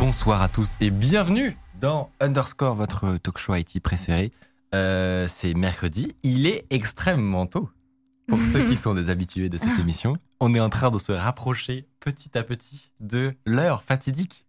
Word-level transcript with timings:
Bonsoir 0.00 0.40
à 0.40 0.48
tous 0.48 0.76
et 0.80 0.90
bienvenue 0.90 1.56
dans 1.78 2.10
Underscore, 2.20 2.74
votre 2.74 3.18
talk 3.18 3.36
show 3.38 3.54
IT 3.54 3.80
préféré. 3.82 4.30
Euh, 4.74 5.26
c'est 5.28 5.52
mercredi, 5.54 6.14
il 6.22 6.46
est 6.46 6.64
extrêmement 6.70 7.46
tôt. 7.46 7.68
Pour 8.26 8.38
ceux 8.50 8.64
qui 8.64 8.76
sont 8.76 8.94
des 8.94 9.10
habitués 9.10 9.48
de 9.50 9.58
cette 9.58 9.78
émission, 9.78 10.16
on 10.40 10.54
est 10.54 10.60
en 10.60 10.70
train 10.70 10.90
de 10.90 10.98
se 10.98 11.12
rapprocher 11.12 11.86
petit 12.00 12.36
à 12.38 12.42
petit 12.44 12.92
de 13.00 13.32
l'heure 13.44 13.82
fatidique, 13.82 14.46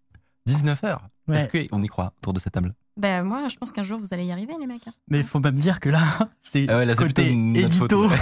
19h. 0.47 0.99
Ouais. 1.27 1.37
Est-ce 1.37 1.67
qu'on 1.69 1.83
y 1.83 1.87
croit 1.87 2.13
autour 2.21 2.31
de 2.33 2.39
cette 2.39 2.53
table? 2.53 2.73
Ben 2.97 3.23
moi, 3.23 3.47
je 3.49 3.55
pense 3.57 3.71
qu'un 3.71 3.83
jour 3.83 3.99
vous 3.99 4.13
allez 4.13 4.25
y 4.25 4.31
arriver, 4.31 4.53
les 4.59 4.67
mecs. 4.67 4.85
hein. 4.87 4.91
Mais 5.09 5.19
il 5.19 5.23
faut 5.25 5.39
même 5.39 5.55
dire 5.55 5.79
que 5.79 5.89
là, 5.89 6.01
c'est 6.41 6.65
Ah 6.69 6.77
ouais, 6.77 6.95
côté 6.95 7.29
édito. 7.31 8.07
faute, 8.09 8.19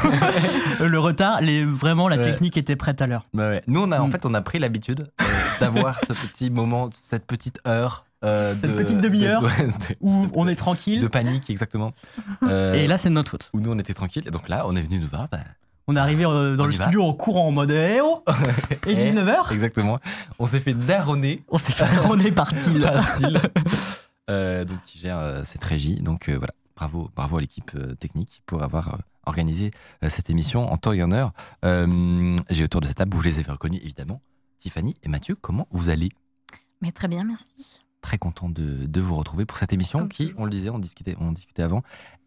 le 0.79 0.99
retard, 0.99 1.41
les, 1.41 1.63
vraiment, 1.65 2.07
la 2.07 2.17
Ouais. 2.17 2.23
technique 2.23 2.55
était 2.57 2.75
prête 2.75 3.01
à 3.01 3.07
l'heure. 3.07 3.27
Bah 3.33 3.49
ouais. 3.49 3.63
Nous, 3.67 3.81
on 3.81 3.91
a, 3.91 3.99
en 3.99 4.07
Mm. 4.07 4.11
fait, 4.11 4.25
on 4.25 4.33
a 4.33 4.41
pris 4.41 4.59
l'habitude 4.59 5.05
euh, 5.21 5.25
d'avoir 5.59 5.99
ce 5.99 6.13
petit 6.13 6.49
moment, 6.49 6.89
cette 6.93 7.25
petite 7.25 7.59
heure. 7.67 8.05
euh, 8.23 8.53
Cette 8.59 8.71
de- 8.71 8.75
petite 8.75 8.99
demi-heure 8.99 9.41
de- 9.41 9.47
de- 9.67 9.95
Où 10.01 10.25
de- 10.27 10.31
on 10.35 10.47
est 10.47 10.55
tranquille. 10.55 10.99
De 11.01 11.07
panique, 11.07 11.49
exactement. 11.49 11.93
Euh, 12.43 12.73
Et 12.73 12.87
là, 12.87 12.97
c'est 12.97 13.09
de 13.09 13.13
notre 13.13 13.31
faute. 13.31 13.49
où 13.53 13.59
nous, 13.61 13.71
on 13.71 13.79
était 13.79 13.93
tranquille. 13.93 14.23
Et 14.27 14.31
donc 14.31 14.49
là, 14.49 14.63
on 14.67 14.75
est 14.75 14.81
venu 14.81 14.99
nous 14.99 15.07
voir. 15.07 15.27
bah, 15.31 15.39
On 15.87 15.95
est 15.95 15.99
arrivé 15.99 16.25
euh, 16.25 16.55
dans 16.55 16.65
On 16.65 16.67
le 16.67 16.73
va. 16.73 16.83
studio 16.85 17.03
en 17.03 17.13
courant 17.13 17.47
en 17.47 17.51
mode 17.51 17.71
eh 17.71 17.99
oh 18.01 18.23
Et 18.87 18.95
19h, 18.95 19.51
Exactement. 19.53 19.99
On 20.37 20.45
s'est 20.47 20.59
fait 20.59 20.73
daronner 20.73 21.43
on 21.49 21.57
s'est 21.57 21.71
fait 21.73 21.85
là. 21.85 22.31
par 22.35 22.53
Thiel, 22.53 23.39
euh, 24.29 24.65
donc 24.65 24.77
qui 24.85 24.99
gère 24.99 25.17
euh, 25.19 25.41
cette 25.43 25.63
régie. 25.63 25.95
Donc 25.95 26.29
euh, 26.29 26.37
voilà, 26.37 26.53
bravo, 26.75 27.09
bravo 27.15 27.37
à 27.37 27.41
l'équipe 27.41 27.71
euh, 27.75 27.95
technique 27.95 28.41
pour 28.45 28.61
avoir 28.63 28.89
euh, 28.89 28.97
organisé 29.25 29.71
cette 30.07 30.29
émission 30.29 30.71
en 30.71 30.77
temps 30.77 30.91
et 30.93 31.01
en 31.03 31.11
heure. 31.11 31.31
Euh, 31.65 32.35
J'ai 32.49 32.63
autour 32.63 32.81
de 32.81 32.87
cette 32.87 32.97
table, 32.97 33.15
vous 33.15 33.21
les 33.21 33.39
avez 33.39 33.51
reconnus 33.51 33.79
évidemment, 33.83 34.21
Tiffany 34.59 34.93
et 35.01 35.09
Mathieu. 35.09 35.35
Comment 35.35 35.67
vous 35.71 35.89
allez? 35.89 36.09
Mais 36.81 36.91
très 36.91 37.07
bien, 37.07 37.23
merci. 37.23 37.79
Très 38.01 38.17
content 38.17 38.49
de, 38.49 38.85
de 38.85 39.01
vous 39.01 39.15
retrouver 39.15 39.45
pour 39.45 39.57
cette 39.57 39.73
émission 39.73 40.07
qui, 40.07 40.33
on 40.37 40.45
le 40.45 40.51
disait, 40.51 40.69
on 40.69 40.79
discutait, 40.79 41.15
on 41.19 41.31
discutait 41.31 41.63
avant, 41.63 41.81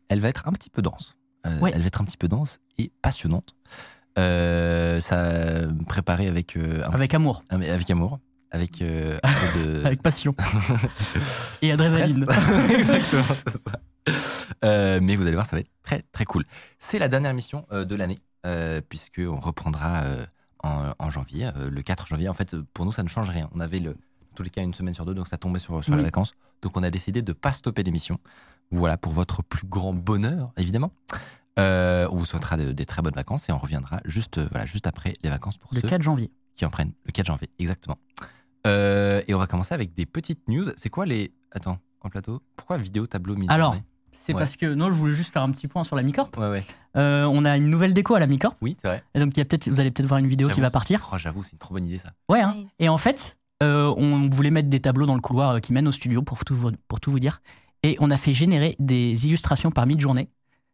elle 0.09 0.21
va 0.21 0.29
être 0.29 0.49
un 0.49 0.53
petit 0.53 0.69
peu 0.71 0.83
dense. 0.83 1.17
Euh, 1.47 1.59
Ouais. 1.61 1.71
Elle 1.75 1.81
va 1.83 1.87
être 1.87 2.01
un 2.01 2.05
petit 2.05 2.17
peu 2.17 2.29
dense 2.29 2.59
et 2.79 2.91
passionnante. 3.03 3.55
Euh, 4.19 5.01
ça 5.01 5.33
préparé 5.87 6.27
avec 6.29 6.57
euh, 6.57 6.83
Avec 6.93 7.15
amour, 7.15 7.43
Ah, 7.49 7.55
avec 7.55 7.91
amour, 7.91 8.21
avec 8.51 8.83
euh, 8.83 9.19
un 9.23 9.33
peu 9.33 9.59
de 9.65 9.83
avec 9.87 10.03
passion. 10.03 10.35
Et 11.63 11.73
adrénaline. 11.73 12.27
Exactement, 12.71 13.25
c'est 13.35 13.51
ça. 13.59 13.81
Euh, 14.65 15.01
mais 15.03 15.17
vous 15.17 15.23
allez 15.23 15.35
voir, 15.35 15.47
ça 15.47 15.57
va 15.57 15.61
être 15.61 15.71
très 15.83 16.03
très 16.13 16.25
cool. 16.27 16.45
C'est 16.79 16.99
la 16.99 17.09
dernière 17.09 17.31
émission 17.31 17.67
euh, 17.73 17.85
de 17.87 17.95
l'année, 17.95 18.19
euh, 18.47 18.81
puisque 18.87 19.23
on 19.27 19.41
reprendra 19.41 20.03
euh, 20.03 20.27
en, 20.63 20.93
en 20.99 21.11
janvier, 21.11 21.51
euh, 21.57 21.71
le 21.71 21.83
4 21.83 22.07
janvier. 22.07 22.29
En 22.29 22.33
fait, 22.35 22.57
pour 22.75 22.85
nous, 22.85 22.93
ça 22.93 23.03
ne 23.03 23.09
change 23.09 23.29
rien. 23.31 23.49
On 23.55 23.61
avait 23.61 23.79
le, 23.79 23.91
en 23.93 24.35
tous 24.35 24.43
les 24.43 24.51
cas 24.51 24.63
une 24.63 24.75
semaine 24.75 24.95
sur 24.95 25.05
deux, 25.05 25.15
donc 25.15 25.29
ça 25.29 25.37
tombait 25.39 25.59
sur, 25.59 25.83
sur 25.83 25.97
les 25.97 26.03
vacances. 26.03 26.35
Donc 26.63 26.77
on 26.77 26.83
a 26.83 26.91
décidé 26.91 27.23
de 27.23 27.33
pas 27.33 27.53
stopper 27.53 27.83
l'émission. 27.83 28.19
Voilà, 28.71 28.97
pour 28.97 29.13
votre 29.13 29.43
plus 29.43 29.67
grand 29.67 29.93
bonheur, 29.93 30.53
évidemment. 30.57 30.93
Euh, 31.59 32.09
on 32.11 32.17
vous 32.17 32.25
souhaitera 32.25 32.57
de- 32.57 32.73
des 32.73 32.87
très 32.87 33.03
bonnes 33.03 33.13
vacances 33.15 33.49
et 33.49 33.53
on 33.53 33.59
reviendra 33.59 34.01
juste, 34.07 34.39
euh, 34.39 34.49
voilà, 34.51 34.65
juste 34.65 34.87
après 34.87 35.13
les 35.23 35.29
vacances 35.29 35.59
pour 35.59 35.69
Le 35.75 35.81
ceux 35.83 35.89
4 35.89 36.01
janvier. 36.03 36.31
qui 36.57 36.65
en 36.65 36.71
prennent 36.71 36.93
le 37.05 37.13
4 37.13 37.27
janvier, 37.27 37.51
exactement. 37.59 37.99
Euh, 38.67 39.21
et 39.29 39.35
on 39.35 39.39
va 39.39 39.47
commencer 39.47 39.75
avec 39.75 39.93
des 39.93 40.07
petites 40.07 40.49
news. 40.49 40.65
C'est 40.77 40.89
quoi 40.89 41.05
les. 41.05 41.33
Attends, 41.51 41.79
en 42.01 42.09
plateau? 42.09 42.41
Pourquoi 42.57 42.79
vidéo, 42.79 43.07
tableau, 43.07 43.35
mini 43.35 43.49
Alors, 43.51 43.77
c'est 44.25 44.33
Ouais. 44.35 44.39
parce 44.39 44.57
que 44.57 44.67
non, 44.75 44.87
je 44.87 44.93
voulais 44.93 45.15
juste 45.15 45.33
faire 45.33 45.43
un 45.43 45.51
petit 45.51 45.69
point 45.69 45.85
sur 45.85 45.97
la 45.97 46.03
Micorp. 46.03 46.31
Ouais, 46.39 46.49
ouais. 46.49 46.65
Euh, 46.97 47.25
on 47.25 47.45
a 47.45 47.57
une 47.57 47.69
nouvelle 47.69 47.95
déco 47.95 48.15
à 48.15 48.21
la 48.21 48.27
Micorp. 48.27 48.57
Oui, 48.61 48.77
c'est 48.81 48.89
vrai. 48.89 49.03
Et 49.15 49.21
donc, 49.21 49.37
il 49.37 49.39
y 49.39 49.43
a 49.43 49.45
peut-être, 49.45 49.69
vous 49.69 49.81
allez 49.81 49.91
peut-être 49.91 50.07
voir 50.09 50.19
une 50.21 50.27
vidéo 50.29 50.49
qui 50.49 50.61
va 50.61 50.71
partir. 50.71 51.09
Oh, 51.13 51.19
J'avoue, 51.19 51.43
c'est 51.43 51.53
une 51.53 51.59
trop 51.59 51.75
bonne 51.75 51.87
idée 51.87 51.99
ça. 51.99 52.13
Ouais, 52.29 52.41
hein. 52.41 52.55
Nice. 52.57 52.67
et 52.79 52.89
en 52.89 52.99
fait, 52.99 53.39
euh, 53.63 53.93
on 53.97 54.29
voulait 54.31 54.51
mettre 54.51 54.69
des 54.69 54.81
tableaux 54.81 55.07
dans 55.07 55.15
le 55.15 55.21
couloir 55.21 55.51
euh, 55.51 55.59
qui 55.61 55.73
mène 55.73 55.89
au 55.89 55.93
studio 55.93 56.23
pour 56.23 56.45
tout, 56.45 56.55
vous, 56.55 56.71
pour 56.89 57.01
tout 57.01 57.11
vous 57.11 57.19
dire. 57.21 57.41
Et 57.83 57.97
on 58.01 58.11
a 58.11 58.17
fait 58.17 58.33
générer 58.33 58.77
des 58.79 59.27
illustrations 59.27 59.71
par 59.71 59.87
mid-journée. 59.87 60.29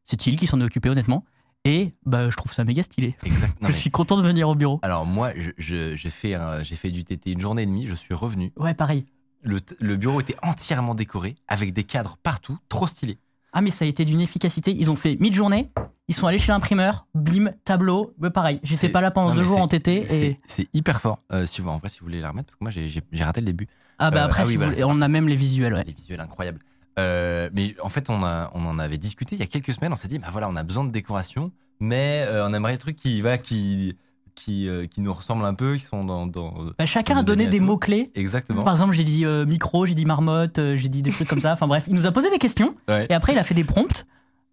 C'est 0.04 0.16
Thiel 0.16 0.36
qui 0.36 0.46
s'en 0.46 0.60
est 0.60 0.64
occupé 0.64 0.88
honnêtement. 0.90 1.24
Et 1.64 1.94
bah, 2.06 2.30
je 2.30 2.36
trouve 2.36 2.52
ça 2.52 2.64
méga 2.64 2.82
stylé. 2.82 3.16
Exact. 3.24 3.54
non, 3.62 3.68
je 3.68 3.72
mais- 3.74 3.78
suis 3.78 3.90
content 3.90 4.16
de 4.16 4.22
venir 4.22 4.48
au 4.48 4.54
bureau. 4.54 4.78
Alors, 4.82 5.04
moi, 5.06 5.32
je- 5.36 5.50
je- 5.58 5.96
j'ai 5.96 6.10
fait, 6.10 6.34
un- 6.34 6.62
fait 6.64 6.90
du 6.90 7.04
TT 7.04 7.32
une 7.32 7.40
journée 7.40 7.62
et 7.62 7.66
demie. 7.66 7.86
Je 7.86 7.94
suis 7.94 8.14
revenu. 8.14 8.52
Ouais, 8.56 8.74
pareil. 8.74 9.04
Le 9.42 9.96
bureau 9.96 10.20
était 10.20 10.36
entièrement 10.42 10.94
décoré 10.94 11.34
avec 11.46 11.72
des 11.72 11.84
cadres 11.84 12.16
partout, 12.22 12.58
trop 12.68 12.86
stylé. 12.86 13.18
Ah, 13.52 13.60
mais 13.60 13.70
ça 13.70 13.84
a 13.84 13.88
été 13.88 14.04
d'une 14.04 14.20
efficacité. 14.20 14.74
Ils 14.78 14.90
ont 14.90 14.96
fait 14.96 15.16
mid-journée, 15.20 15.70
ils 16.08 16.14
sont 16.14 16.26
allés 16.26 16.38
chez 16.38 16.52
l'imprimeur, 16.52 17.06
bim, 17.14 17.50
tableau, 17.64 18.14
ouais, 18.20 18.30
pareil. 18.30 18.60
J'étais 18.62 18.88
pas 18.88 19.00
là 19.00 19.10
pendant 19.10 19.30
non, 19.30 19.34
deux 19.36 19.40
mais 19.42 19.46
jours 19.46 19.58
en 19.60 19.68
TT. 19.68 20.04
C'est 20.06 20.16
Et... 20.26 20.38
c'est 20.46 20.68
hyper 20.74 21.00
fort. 21.00 21.20
Euh, 21.32 21.46
si 21.46 21.60
vous, 21.60 21.68
en 21.68 21.78
vrai, 21.78 21.88
si 21.88 22.00
vous 22.00 22.06
voulez 22.06 22.20
la 22.20 22.30
remettre, 22.30 22.46
parce 22.46 22.56
que 22.56 22.64
moi, 22.64 22.70
j'ai- 22.70 23.22
raté 23.24 23.40
le 23.40 23.46
début. 23.46 23.66
Ah, 23.98 24.10
bah 24.10 24.22
Euh, 24.22 24.24
après, 24.26 24.42
ah 24.42 24.44
oui, 24.46 24.50
si 24.52 24.56
vous 24.56 24.64
voilà, 24.64 24.86
on 24.86 25.00
a 25.00 25.08
même 25.08 25.28
les 25.28 25.36
visuels, 25.36 25.74
ouais. 25.74 25.84
Les 25.86 25.92
visuels 25.92 26.20
incroyables. 26.20 26.60
Euh, 26.98 27.48
mais 27.52 27.74
en 27.82 27.88
fait, 27.88 28.10
on, 28.10 28.24
a, 28.24 28.50
on 28.54 28.64
en 28.66 28.78
avait 28.78 28.98
discuté 28.98 29.36
il 29.36 29.38
y 29.38 29.42
a 29.42 29.46
quelques 29.46 29.72
semaines. 29.72 29.92
On 29.92 29.96
s'est 29.96 30.08
dit, 30.08 30.18
bah 30.18 30.28
voilà, 30.30 30.48
on 30.48 30.56
a 30.56 30.62
besoin 30.62 30.84
de 30.84 30.90
décoration, 30.90 31.52
mais 31.80 32.26
on 32.30 32.52
aimerait 32.52 32.72
des 32.72 32.78
trucs 32.78 32.96
qui, 32.96 33.20
voilà, 33.20 33.38
qui, 33.38 33.96
qui, 34.38 34.68
euh, 34.68 34.86
qui 34.86 35.00
nous 35.00 35.12
ressemblent 35.12 35.44
un 35.44 35.54
peu, 35.54 35.74
qui 35.74 35.84
sont 35.84 36.04
dans. 36.04 36.26
dans- 36.26 36.54
Bah, 36.78 36.86
chacun 36.86 37.16
a 37.18 37.22
donné 37.22 37.46
des 37.48 37.60
mots-clés. 37.60 38.10
Exactement. 38.14 38.62
Par 38.62 38.72
exemple, 38.74 38.92
j'ai 38.94 39.04
dit 39.04 39.24
euh, 39.24 39.44
micro, 39.46 39.84
j'ai 39.86 39.94
dit 39.94 40.04
marmotte, 40.04 40.58
euh, 40.58 40.76
j'ai 40.76 40.88
dit 40.88 41.02
des 41.02 41.10
trucs 41.10 41.28
comme 41.28 41.40
ça. 41.40 41.52
Enfin 41.52 41.66
bref, 41.66 41.84
il 41.88 41.94
nous 41.94 42.06
a 42.06 42.12
posé 42.12 42.30
des 42.30 42.38
questions. 42.38 42.74
Ouais. 42.88 43.06
Et 43.10 43.14
après, 43.14 43.32
il 43.32 43.38
a 43.38 43.44
fait 43.44 43.54
des 43.54 43.64
prompts. 43.64 44.06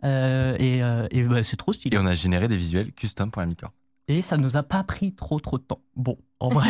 Et 0.03 0.79
et 1.12 1.23
bah, 1.23 1.44
c'est 1.44 1.56
trop 1.57 1.73
stylé. 1.73 1.96
Et 1.96 2.00
on 2.00 2.06
a 2.06 2.13
généré 2.16 2.47
des 2.47 2.57
visuels 2.57 2.91
custom 2.94 3.31
pour 3.31 3.41
la 3.41 3.46
Micorp. 3.47 3.72
Et 4.07 4.22
ça 4.22 4.38
nous 4.38 4.56
a 4.56 4.62
pas 4.63 4.84
pris 4.84 5.13
trop 5.13 5.40
trop 5.40 5.57
de 5.57 5.63
temps. 5.63 5.79
Bon, 5.96 6.17
en 6.40 6.50
vrai, 6.50 6.67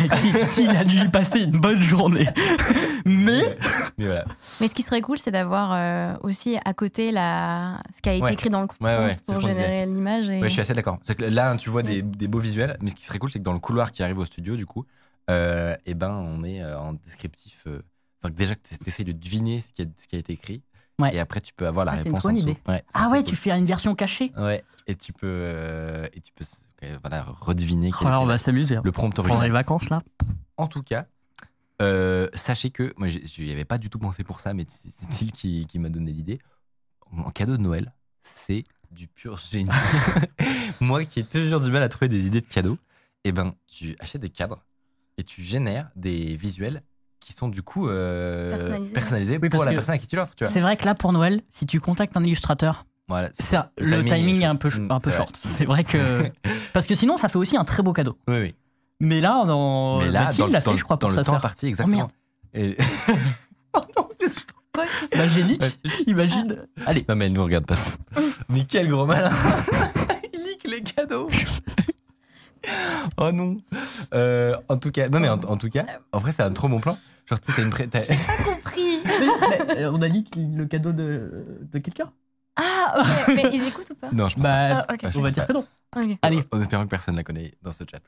il 0.58 0.70
a 0.70 0.84
dû 0.84 0.98
y 0.98 1.08
passer 1.08 1.40
une 1.40 1.50
bonne 1.58 1.82
journée. 1.82 2.26
Mais 3.04 3.58
Mais 3.98 4.04
voilà. 4.06 4.24
Mais 4.60 4.68
ce 4.68 4.74
qui 4.74 4.82
serait 4.82 5.00
cool, 5.00 5.18
c'est 5.18 5.30
d'avoir 5.30 5.72
euh, 5.72 6.16
aussi 6.22 6.58
à 6.64 6.74
côté 6.74 7.12
la... 7.12 7.80
ce 7.94 8.02
qui 8.02 8.08
a 8.10 8.12
été 8.12 8.22
Ouais. 8.22 8.32
écrit 8.34 8.50
dans 8.50 8.60
le 8.60 8.68
Ouais, 8.80 8.96
ouais, 8.96 8.96
prompt 9.08 9.16
c'est 9.24 9.32
pour 9.32 9.48
générer 9.48 9.86
l'image. 9.86 10.28
Et... 10.28 10.40
Ouais, 10.40 10.48
je 10.48 10.52
suis 10.52 10.60
assez 10.60 10.74
d'accord. 10.74 10.98
C'est 11.02 11.14
que 11.14 11.24
là, 11.24 11.56
tu 11.56 11.70
vois 11.70 11.82
des, 11.82 12.02
des 12.02 12.28
beaux 12.28 12.38
visuels, 12.40 12.76
mais 12.82 12.90
ce 12.90 12.94
qui 12.94 13.04
serait 13.04 13.18
cool, 13.18 13.30
c'est 13.32 13.38
que 13.38 13.44
dans 13.44 13.52
le 13.54 13.58
couloir 13.58 13.92
qui 13.92 14.02
arrive 14.02 14.18
au 14.18 14.24
studio, 14.24 14.54
du 14.56 14.66
coup, 14.66 14.84
euh, 15.30 15.74
eh 15.86 15.94
ben, 15.94 16.10
on 16.10 16.44
est 16.44 16.62
euh, 16.62 16.78
en 16.78 16.92
descriptif. 16.92 17.62
euh, 17.66 17.80
Enfin, 18.22 18.32
déjà 18.34 18.54
que 18.54 18.60
tu 18.68 18.74
essaies 18.86 19.04
de 19.04 19.12
deviner 19.12 19.60
ce 19.60 19.72
qui, 19.72 19.82
a, 19.82 19.84
ce 19.96 20.06
qui 20.06 20.16
a 20.16 20.18
été 20.18 20.32
écrit. 20.34 20.62
Ouais. 21.00 21.14
Et 21.14 21.18
après, 21.20 21.40
tu 21.40 21.52
peux 21.54 21.66
avoir 21.66 21.84
la 21.84 21.92
Ah, 21.92 21.96
c'est 21.96 22.08
une 22.08 22.14
réponse 22.14 22.40
idée. 22.40 22.56
Ouais, 22.66 22.82
ça, 22.88 23.00
ah 23.04 23.10
ouais, 23.10 23.18
cool. 23.18 23.24
tu 23.28 23.36
fais 23.36 23.50
une 23.50 23.66
version 23.66 23.94
cachée. 23.94 24.32
Ouais, 24.38 24.64
et 24.86 24.94
tu 24.94 25.12
peux, 25.12 25.26
euh, 25.28 26.06
et 26.14 26.20
tu 26.20 26.32
peux 26.32 26.44
voilà, 27.02 27.26
redeviner 27.40 27.90
Oh 28.00 28.06
on 28.06 28.24
va 28.26 28.38
s'amuser. 28.38 28.76
hein. 28.76 28.82
le 28.84 28.92
prompt 28.92 29.10
Pendant 29.14 29.28
les 29.28 29.32
original. 29.34 29.52
vacances 29.52 29.90
là. 29.90 30.00
En 30.56 30.66
tout 30.66 30.82
cas, 30.82 31.06
euh, 31.82 32.28
sachez 32.34 32.70
que 32.70 32.92
moi, 32.96 33.08
je 33.08 33.42
n'y 33.42 33.52
avais 33.52 33.64
pas 33.64 33.78
du 33.78 33.90
tout 33.90 33.98
pensé 33.98 34.24
pour 34.24 34.40
ça, 34.40 34.54
mais 34.54 34.66
c'est 34.68 35.22
il 35.22 35.32
qui, 35.32 35.66
qui 35.66 35.78
m'a 35.78 35.88
donné 35.88 36.12
l'idée. 36.12 36.38
En 37.12 37.30
cadeau 37.30 37.56
de 37.56 37.62
Noël, 37.62 37.92
c'est 38.22 38.64
du 38.90 39.06
pur 39.08 39.38
génie. 39.38 39.70
moi 40.80 41.04
qui 41.04 41.20
ai 41.20 41.24
toujours 41.24 41.60
du 41.60 41.70
mal 41.70 41.82
à 41.82 41.88
trouver 41.88 42.08
des 42.08 42.26
idées 42.26 42.40
de 42.40 42.46
cadeaux, 42.46 42.78
eh 43.24 43.32
ben, 43.32 43.54
tu 43.66 43.96
achètes 43.98 44.20
des 44.22 44.28
cadres 44.30 44.64
et 45.18 45.24
tu 45.24 45.42
génères 45.42 45.90
des 45.96 46.36
visuels 46.36 46.82
qui 47.20 47.32
sont 47.32 47.48
du 47.48 47.62
coup 47.62 47.88
euh, 47.88 48.50
Personnalisés. 48.50 48.92
personnalisés 48.92 49.38
Oui, 49.42 49.48
pour 49.48 49.58
parce 49.58 49.64
la 49.64 49.70
que 49.72 49.76
personne 49.76 49.94
à 49.94 49.98
qui 49.98 50.06
tu 50.06 50.16
l'offres. 50.16 50.34
tu 50.36 50.44
vois. 50.44 50.52
C'est 50.52 50.60
vrai 50.60 50.76
que 50.76 50.84
là 50.84 50.94
pour 50.94 51.12
Noël, 51.12 51.40
si 51.50 51.66
tu 51.66 51.80
contactes 51.80 52.16
un 52.16 52.22
illustrateur, 52.22 52.86
Voilà, 53.08 53.30
ça, 53.32 53.72
le 53.78 54.04
timing, 54.04 54.42
est 54.42 54.44
un 54.44 54.56
peu, 54.56 54.68
Mm, 54.68 54.90
un 54.90 55.00
peu 55.00 55.10
short. 55.10 55.36
C'est 55.36 55.64
vrai 55.64 55.82
que 55.84 56.24
parce 56.72 56.86
que 56.86 56.94
sinon 56.94 57.16
ça 57.16 57.28
fait 57.28 57.38
aussi 57.38 57.56
un 57.56 57.64
très 57.64 57.82
beau 57.82 57.92
cadeau. 57.92 58.16
Oui, 58.28 58.36
oui. 58.42 58.48
Mais 59.00 59.20
là, 59.20 59.44
dans 59.44 59.98
Mais 60.00 60.10
là, 60.10 60.24
Mathilde 60.24 60.46
dans, 60.46 60.52
l'a 60.52 60.60
fait, 60.60 60.76
je 60.76 60.84
crois, 60.84 60.96
dans 60.96 61.00
pour 61.00 61.10
le 61.10 61.14
sa 61.16 61.24
temps 61.24 61.32
sœur. 61.32 61.40
parti, 61.40 61.66
exactement. 61.66 62.08
Et- 62.54 62.76
oh 63.74 63.80
non, 63.96 64.08
laisse- 64.20 64.36
Quoi 64.72 64.84
qu'est-ce 64.86 65.10
que- 65.10 65.58
Bah, 65.58 65.66
imagine. 66.06 66.66
Allez, 66.86 67.04
non, 67.08 67.14
mais 67.16 67.26
elle 67.26 67.32
nous 67.32 67.44
regarde 67.44 67.66
pas. 67.66 67.76
mais 68.48 68.64
quel 68.64 68.88
gros 68.88 69.06
malin 69.06 69.30
Il 70.34 70.40
lique 70.44 70.64
les 70.64 70.82
cadeaux 70.82 71.28
Oh 73.18 73.30
non 73.32 73.56
Euh, 74.14 74.54
En 74.68 74.76
tout 74.76 74.90
cas, 74.90 75.08
non 75.08 75.20
mais 75.20 75.28
en, 75.28 75.40
en 75.44 75.56
tout 75.56 75.68
cas, 75.70 75.84
en 76.12 76.18
vrai, 76.18 76.32
c'est 76.32 76.42
un 76.42 76.50
trop 76.52 76.68
bon 76.68 76.80
plan. 76.80 76.98
Genre, 77.26 77.40
tu 77.40 77.50
sais, 77.52 77.56
t'as 77.56 77.62
une 77.64 77.70
pré- 77.70 77.88
t'as- 77.88 78.00
compris. 78.44 78.98
Mais, 79.04 79.78
euh, 79.84 79.90
on 79.92 80.00
a 80.02 80.08
dit 80.08 80.24
que 80.24 80.38
le 80.38 80.64
cadeau 80.66 80.92
de, 80.92 81.44
de 81.72 81.78
quelqu'un 81.78 82.10
Ah, 82.56 82.94
ok. 82.98 83.26
Mais 83.36 83.50
ils 83.52 83.66
écoutent 83.66 83.90
ou 83.90 83.94
pas 83.94 84.10
Non, 84.12 84.28
je 84.28 84.34
pense 84.34 84.44
Bah, 84.44 84.84
Ah, 84.88 84.94
ok. 84.94 85.00
pas. 85.02 85.10
on 85.14 85.20
va 85.20 85.28
Je 85.28 85.34
dire 85.34 85.46
que 85.46 85.52
non. 85.52 85.66
Allez. 86.22 86.42
En 86.52 86.60
espérant 86.60 86.84
que 86.84 86.88
personne 86.90 87.16
la 87.16 87.24
connaît 87.24 87.54
dans 87.62 87.72
ce 87.72 87.84
chat. 87.90 88.00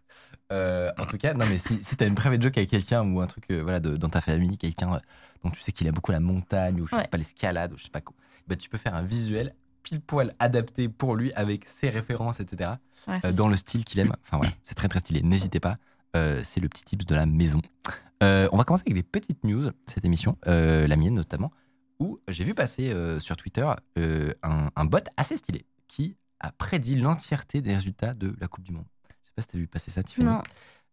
Euh, 0.52 0.90
en 1.00 1.06
tout 1.06 1.16
cas, 1.16 1.32
non, 1.34 1.46
mais 1.48 1.56
si, 1.58 1.82
si 1.82 1.96
tu 1.96 2.04
as 2.04 2.06
une 2.06 2.14
private 2.14 2.42
joke 2.42 2.58
avec 2.58 2.68
quelqu'un 2.70 3.02
ou 3.02 3.20
un 3.20 3.26
truc 3.26 3.44
euh, 3.50 3.62
voilà, 3.62 3.80
de- 3.80 3.96
dans 3.96 4.08
ta 4.10 4.20
famille, 4.20 4.58
quelqu'un 4.58 4.94
euh, 4.94 4.98
dont 5.44 5.50
tu 5.50 5.60
sais 5.60 5.72
qu'il 5.72 5.88
a 5.88 5.92
beaucoup 5.92 6.12
la 6.12 6.20
montagne 6.20 6.80
ou 6.80 6.86
je 6.86 6.94
Ouais. 6.94 7.02
sais 7.02 7.08
pas 7.08 7.16
l'escalade 7.16 7.72
ou 7.72 7.76
je 7.78 7.84
sais 7.84 7.90
pas 7.90 8.00
quoi, 8.02 8.14
bah, 8.46 8.56
tu 8.56 8.68
peux 8.68 8.78
faire 8.78 8.94
un 8.94 9.02
visuel 9.02 9.54
pile 9.82 10.00
poil 10.00 10.34
adapté 10.38 10.88
pour 10.88 11.16
lui 11.16 11.32
avec 11.34 11.66
ses 11.66 11.88
références, 11.88 12.40
etc. 12.40 12.72
Ouais, 13.06 13.20
euh, 13.24 13.32
dans 13.32 13.48
le 13.48 13.56
style 13.56 13.84
qu'il 13.84 14.00
aime. 14.00 14.12
Enfin 14.26 14.36
voilà, 14.38 14.52
c'est 14.64 14.74
très 14.74 14.88
très 14.88 14.98
stylé. 14.98 15.22
N'hésitez 15.22 15.60
pas. 15.60 15.76
Euh, 16.16 16.42
c'est 16.44 16.60
le 16.60 16.68
petit 16.68 16.84
tips 16.84 17.06
de 17.06 17.14
la 17.14 17.24
maison. 17.26 17.62
Euh, 18.22 18.48
on 18.52 18.56
va 18.56 18.64
commencer 18.64 18.82
avec 18.86 18.94
des 18.94 19.02
petites 19.02 19.44
news, 19.44 19.70
cette 19.86 20.04
émission, 20.04 20.36
euh, 20.46 20.86
la 20.86 20.96
mienne 20.96 21.14
notamment, 21.14 21.52
où 22.00 22.20
j'ai 22.28 22.44
vu 22.44 22.54
passer 22.54 22.90
euh, 22.90 23.18
sur 23.20 23.36
Twitter 23.36 23.68
euh, 23.98 24.32
un, 24.42 24.70
un 24.76 24.84
bot 24.84 24.98
assez 25.16 25.36
stylé 25.36 25.64
qui 25.88 26.16
a 26.40 26.52
prédit 26.52 26.94
l'entièreté 26.96 27.60
des 27.60 27.74
résultats 27.74 28.14
de 28.14 28.34
la 28.40 28.46
Coupe 28.48 28.64
du 28.64 28.72
Monde. 28.72 28.86
Je 29.08 29.14
sais 29.28 29.32
pas 29.34 29.42
si 29.42 29.48
tu 29.48 29.56
as 29.56 29.60
vu 29.60 29.66
passer 29.66 29.90
ça, 29.90 30.02
Tiffany. 30.02 30.26
Non. 30.28 30.42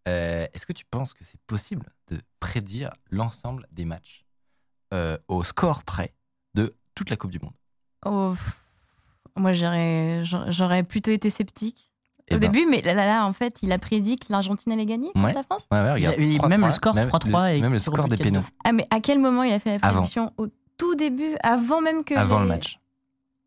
Euh, 0.08 0.48
Est-ce 0.54 0.66
que 0.66 0.74
tu 0.74 0.86
penses 0.86 1.14
que 1.14 1.24
c'est 1.24 1.40
possible 1.48 1.86
de 2.10 2.20
prédire 2.40 2.92
l'ensemble 3.12 3.68
des 3.72 3.86
matchs 3.86 4.26
euh, 4.94 5.18
au 5.28 5.44
score 5.44 5.84
près 5.84 6.14
de 6.54 6.76
toute 6.96 7.10
la 7.10 7.16
Coupe 7.18 7.32
du 7.32 7.40
Monde? 7.40 7.54
Oh, 8.06 8.34
moi, 9.36 9.54
j'aurais 9.54 10.84
plutôt 10.88 11.12
été 11.12 11.30
sceptique 11.30 11.92
Eh 12.28 12.36
au 12.36 12.40
ben, 12.40 12.52
début, 12.52 12.66
mais 12.70 12.82
là, 12.82 12.94
là, 12.94 13.06
là, 13.06 13.26
en 13.26 13.34
fait, 13.34 13.62
il 13.64 13.72
a 13.72 13.80
prédit 13.80 14.18
que 14.18 14.28
l'Argentine 14.32 14.72
allait 14.72 14.86
gagner 14.86 15.12
contre 15.12 15.26
Ouais. 15.26 15.34
la 15.34 15.44
France. 15.44 15.68
Ouais, 15.72 15.80
ouais, 15.82 15.94
regarde. 15.94 16.16
Il 16.20 16.36
a- 16.36 16.40
3-3, 16.40 16.50
même 16.50 16.66
le 16.66 16.72
score, 16.72 16.96
même 16.96 17.10
3-3 17.10 17.50
le- 17.52 17.58
et 17.58 17.62
Même 17.62 17.74
le 17.74 17.80
score 17.80 18.08
des 18.08 18.18
pénaux 18.18 18.44
Ah, 18.64 18.72
mais 18.72 18.86
à 18.92 19.00
quel 19.00 19.20
moment 19.20 19.44
il 19.44 19.54
a 19.54 19.60
fait 19.60 19.78
la 19.80 19.88
Avant. 19.88 19.98
prédiction 19.98 20.32
Au 20.38 20.48
tout 20.78 20.96
début, 20.96 21.36
avant 21.44 21.82
même 21.82 22.04
que. 22.04 22.14
avant 22.16 22.40
le 22.40 22.46
match. 22.48 22.80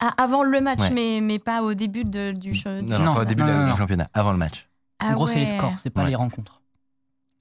Ah, 0.01 0.15
avant 0.17 0.45
le 0.45 0.61
match, 0.61 0.79
Ouais. 0.81 0.91
mais, 0.91 1.21
mais 1.21 1.39
pas 1.41 1.63
au 1.63 1.75
début 1.75 2.05
de- 2.05 2.33
du 2.33 2.55
show. 2.55 2.69
Non, 2.71 2.81
du 2.83 2.87
non, 2.93 2.99
Non, 3.01 3.15
pas 3.15 3.21
au 3.23 3.25
début 3.25 3.43
non, 3.43 3.49
de 3.49 3.53
la- 3.53 3.59
non, 3.59 3.65
du 3.67 3.71
non. 3.73 3.77
championnat, 3.77 4.07
avant 4.15 4.31
le 4.33 4.39
match. 4.39 4.69
Ah 5.01 5.09
En 5.09 5.13
gros, 5.15 5.27
c'est 5.27 5.41
les 5.41 5.47
scores, 5.47 5.75
c'est 5.79 5.91
pas 5.91 6.03
Ouais. 6.05 6.11
les 6.11 6.15
rencontres. 6.15 6.61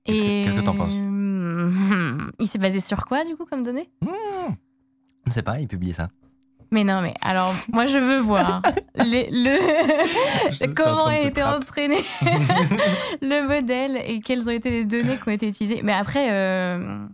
Qu'est-ce 0.03 0.21
que- 0.21 0.25
Et... 0.25 0.43
qu'est-ce 0.43 0.55
que 0.55 0.61
t'en 0.61 0.73
penses 0.73 0.93
Il 2.39 2.47
s'est 2.47 2.57
basé 2.59 2.79
sur 2.79 3.05
quoi, 3.05 3.23
du 3.25 3.35
coup, 3.35 3.45
comme 3.45 3.63
données 3.63 3.89
Je 5.25 5.31
sais 5.31 5.41
pas, 5.43 5.59
il 5.59 5.67
publiait 5.67 5.93
ça. 5.93 6.07
Mais 6.71 6.83
non, 6.83 7.01
mais 7.01 7.13
alors, 7.21 7.53
moi, 7.71 7.85
je 7.85 7.97
veux 7.97 8.19
voir 8.19 8.61
les- 8.95 9.29
le, 9.31 10.65
en 10.69 10.73
comment 10.73 11.05
a 11.05 11.17
été 11.19 11.41
entraîné 11.43 11.97
le 13.21 13.47
modèle 13.47 13.97
et 14.05 14.19
quelles 14.19 14.47
ont 14.49 14.51
été 14.51 14.69
les 14.69 14.85
données 14.85 15.17
qui 15.17 15.29
ont 15.29 15.31
été 15.31 15.47
utilisées. 15.47 15.81
Mais 15.83 15.93
après, 15.93 16.27
euh, 16.31 17.05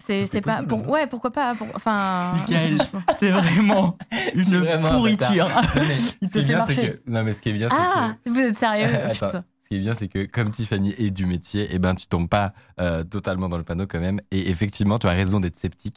c'est 0.00 0.40
pas. 0.40 0.62
pour- 0.62 0.80
hein. 0.80 0.88
ouais, 0.88 1.06
pourquoi 1.06 1.30
pas 1.30 1.54
pour- 1.54 1.68
Enfin. 1.74 2.32
Michael, 2.34 2.78
c'est 3.18 3.30
vraiment 3.30 3.96
une 4.34 4.42
vraiment 4.42 4.90
pourriture. 4.92 5.48
Non, 5.48 5.82
mais 5.86 5.96
Il 6.22 6.28
ce 6.28 6.32
qui 6.32 6.38
est 6.40 6.42
bien, 6.42 6.66
c'est 6.66 6.76
que. 6.76 7.00
Non, 7.06 7.22
mais 7.22 7.32
ce 7.32 7.40
qui 7.42 7.48
est 7.50 7.52
bien, 7.52 7.68
c'est 7.68 7.76
Ah, 7.78 8.14
vous 8.26 8.38
êtes 8.40 8.58
sérieux. 8.58 8.86
Attends. 9.22 9.44
Ce 9.62 9.68
qui 9.68 9.76
est 9.76 9.78
bien, 9.80 9.94
c'est 9.94 10.08
que 10.08 10.24
comme 10.26 10.50
Tiffany 10.50 10.94
est 10.98 11.10
du 11.10 11.26
métier, 11.26 11.68
eh 11.70 11.78
ben, 11.78 11.94
tu 11.94 12.08
tombes 12.08 12.28
pas 12.28 12.52
euh, 12.80 13.04
totalement 13.04 13.48
dans 13.48 13.58
le 13.58 13.62
panneau 13.64 13.86
quand 13.86 14.00
même. 14.00 14.20
Et 14.32 14.50
effectivement, 14.50 14.98
tu 14.98 15.06
as 15.06 15.10
raison 15.12 15.38
d'être 15.38 15.54
sceptique, 15.56 15.96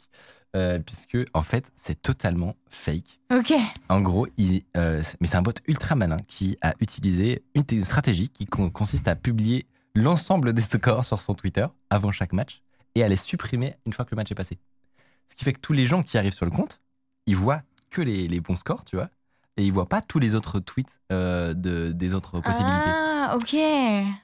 euh, 0.54 0.78
puisque 0.78 1.18
en 1.34 1.42
fait, 1.42 1.72
c'est 1.74 2.00
totalement 2.00 2.54
fake. 2.68 3.18
Ok. 3.34 3.52
En 3.88 4.00
gros, 4.00 4.28
il, 4.36 4.62
euh, 4.76 5.00
c'est- 5.02 5.16
mais 5.20 5.26
c'est 5.26 5.36
un 5.36 5.42
bot 5.42 5.52
ultra 5.66 5.96
malin 5.96 6.18
qui 6.28 6.56
a 6.62 6.74
utilisé 6.80 7.42
une 7.56 7.64
t- 7.64 7.82
stratégie 7.82 8.28
qui 8.28 8.44
con- 8.44 8.70
consiste 8.70 9.08
à 9.08 9.16
publier 9.16 9.66
l'ensemble 9.96 10.52
des 10.52 10.62
scores 10.62 11.04
sur 11.04 11.20
son 11.20 11.34
Twitter 11.34 11.66
avant 11.90 12.12
chaque 12.12 12.32
match 12.32 12.62
et 12.94 13.02
à 13.04 13.08
les 13.08 13.16
supprimer 13.16 13.74
une 13.86 13.92
fois 13.92 14.04
que 14.04 14.10
le 14.12 14.16
match 14.16 14.30
est 14.30 14.34
passé. 14.36 14.58
Ce 15.26 15.34
qui 15.34 15.44
fait 15.44 15.52
que 15.52 15.60
tous 15.60 15.72
les 15.72 15.86
gens 15.86 16.02
qui 16.02 16.18
arrivent 16.18 16.32
sur 16.34 16.44
le 16.44 16.50
compte, 16.50 16.80
ils 17.26 17.36
voient 17.36 17.62
que 17.90 18.02
les, 18.02 18.28
les 18.28 18.40
bons 18.40 18.56
scores, 18.56 18.84
tu 18.84 18.96
vois, 18.96 19.08
et 19.56 19.64
ils 19.64 19.72
voient 19.72 19.88
pas 19.88 20.00
tous 20.02 20.18
les 20.18 20.34
autres 20.34 20.58
tweets 20.60 21.00
euh, 21.12 21.54
de, 21.54 21.92
des 21.92 22.12
autres 22.12 22.40
possibilités. 22.40 22.90
Ah, 22.90 23.36
ok. 23.36 23.56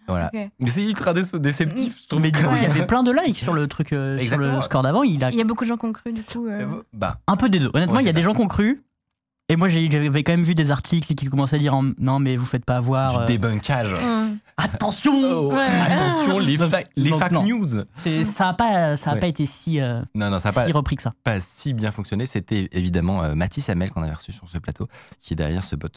Voilà. 0.08 0.30
ok. 0.34 0.50
Mais 0.58 0.68
c'est 0.70 0.84
ultra 0.84 1.14
dé- 1.14 1.22
déceptif, 1.38 2.02
je 2.02 2.08
trouve. 2.08 2.20
Mais 2.20 2.30
du 2.30 2.42
coup, 2.42 2.50
il 2.56 2.62
y 2.62 2.66
avait 2.66 2.86
plein 2.86 3.02
de 3.02 3.12
likes 3.12 3.38
sur 3.38 3.54
le 3.54 3.66
truc, 3.68 3.92
euh, 3.92 4.18
sur 4.18 4.36
le 4.38 4.60
score 4.60 4.82
d'avant. 4.82 5.02
Il 5.04 5.22
a 5.24 5.30
Il 5.30 5.36
y 5.36 5.40
a 5.40 5.44
beaucoup 5.44 5.64
de 5.64 5.68
gens 5.68 5.76
qui 5.76 5.86
ont 5.86 5.92
cru, 5.92 6.12
du 6.12 6.22
coup. 6.22 6.48
euh, 6.48 6.82
Bah, 6.92 7.20
un 7.26 7.36
peu 7.36 7.48
des 7.48 7.60
deux. 7.60 7.70
Honnêtement, 7.74 7.94
Ouais, 7.96 8.02
il 8.02 8.06
y 8.06 8.10
a 8.10 8.12
des 8.12 8.22
gens 8.22 8.34
qui 8.34 8.40
ont 8.42 8.48
cru. 8.48 8.82
Et 9.50 9.56
moi, 9.56 9.68
j'ai- 9.68 9.90
j'avais 9.90 10.22
quand 10.22 10.32
même 10.32 10.44
vu 10.44 10.54
des 10.54 10.70
articles 10.70 11.12
qui 11.14 11.26
commençaient 11.26 11.56
à 11.56 11.58
dire 11.58 11.74
en- 11.74 11.90
non, 11.98 12.20
mais 12.20 12.36
vous 12.36 12.46
faites 12.46 12.64
pas 12.64 12.76
avoir. 12.76 13.10
du 13.16 13.22
euh, 13.22 13.26
débunkage. 13.26 13.92
hum. 13.92 14.38
Attention 14.56 15.12
Oh, 15.24 15.52
Ouais. 15.52 15.64
Attention, 15.90 16.38
les, 16.38 16.56
fa- 16.56 16.82
les 16.96 17.10
fake 17.10 17.32
news. 17.32 17.64
Ça 18.24 18.44
n'a 18.44 18.52
pas, 18.54 18.96
ça 18.96 19.10
a 19.10 19.14
Ouais. 19.14 19.20
pas 19.20 19.26
été 19.26 19.46
si, 19.46 19.80
euh, 19.80 20.02
Non, 20.14 20.30
non, 20.30 20.38
ça 20.38 20.50
n'a 20.50 20.52
pas, 20.52 20.66
si 20.66 20.72
repris 20.72 20.96
que 20.96 21.02
ça. 21.02 21.12
pas 21.24 21.40
si 21.40 21.72
bien 21.72 21.90
fonctionné. 21.90 22.26
C'était 22.26 22.68
évidemment 22.72 23.22
euh, 23.24 23.34
Mathis 23.34 23.68
Hamel 23.70 23.90
qu'on 23.90 24.02
avait 24.02 24.12
reçu 24.14 24.32
sur 24.32 24.48
ce 24.48 24.58
plateau, 24.58 24.86
qui 25.20 25.32
est 25.32 25.36
derrière 25.36 25.64
ce 25.64 25.74
bot. 25.76 25.88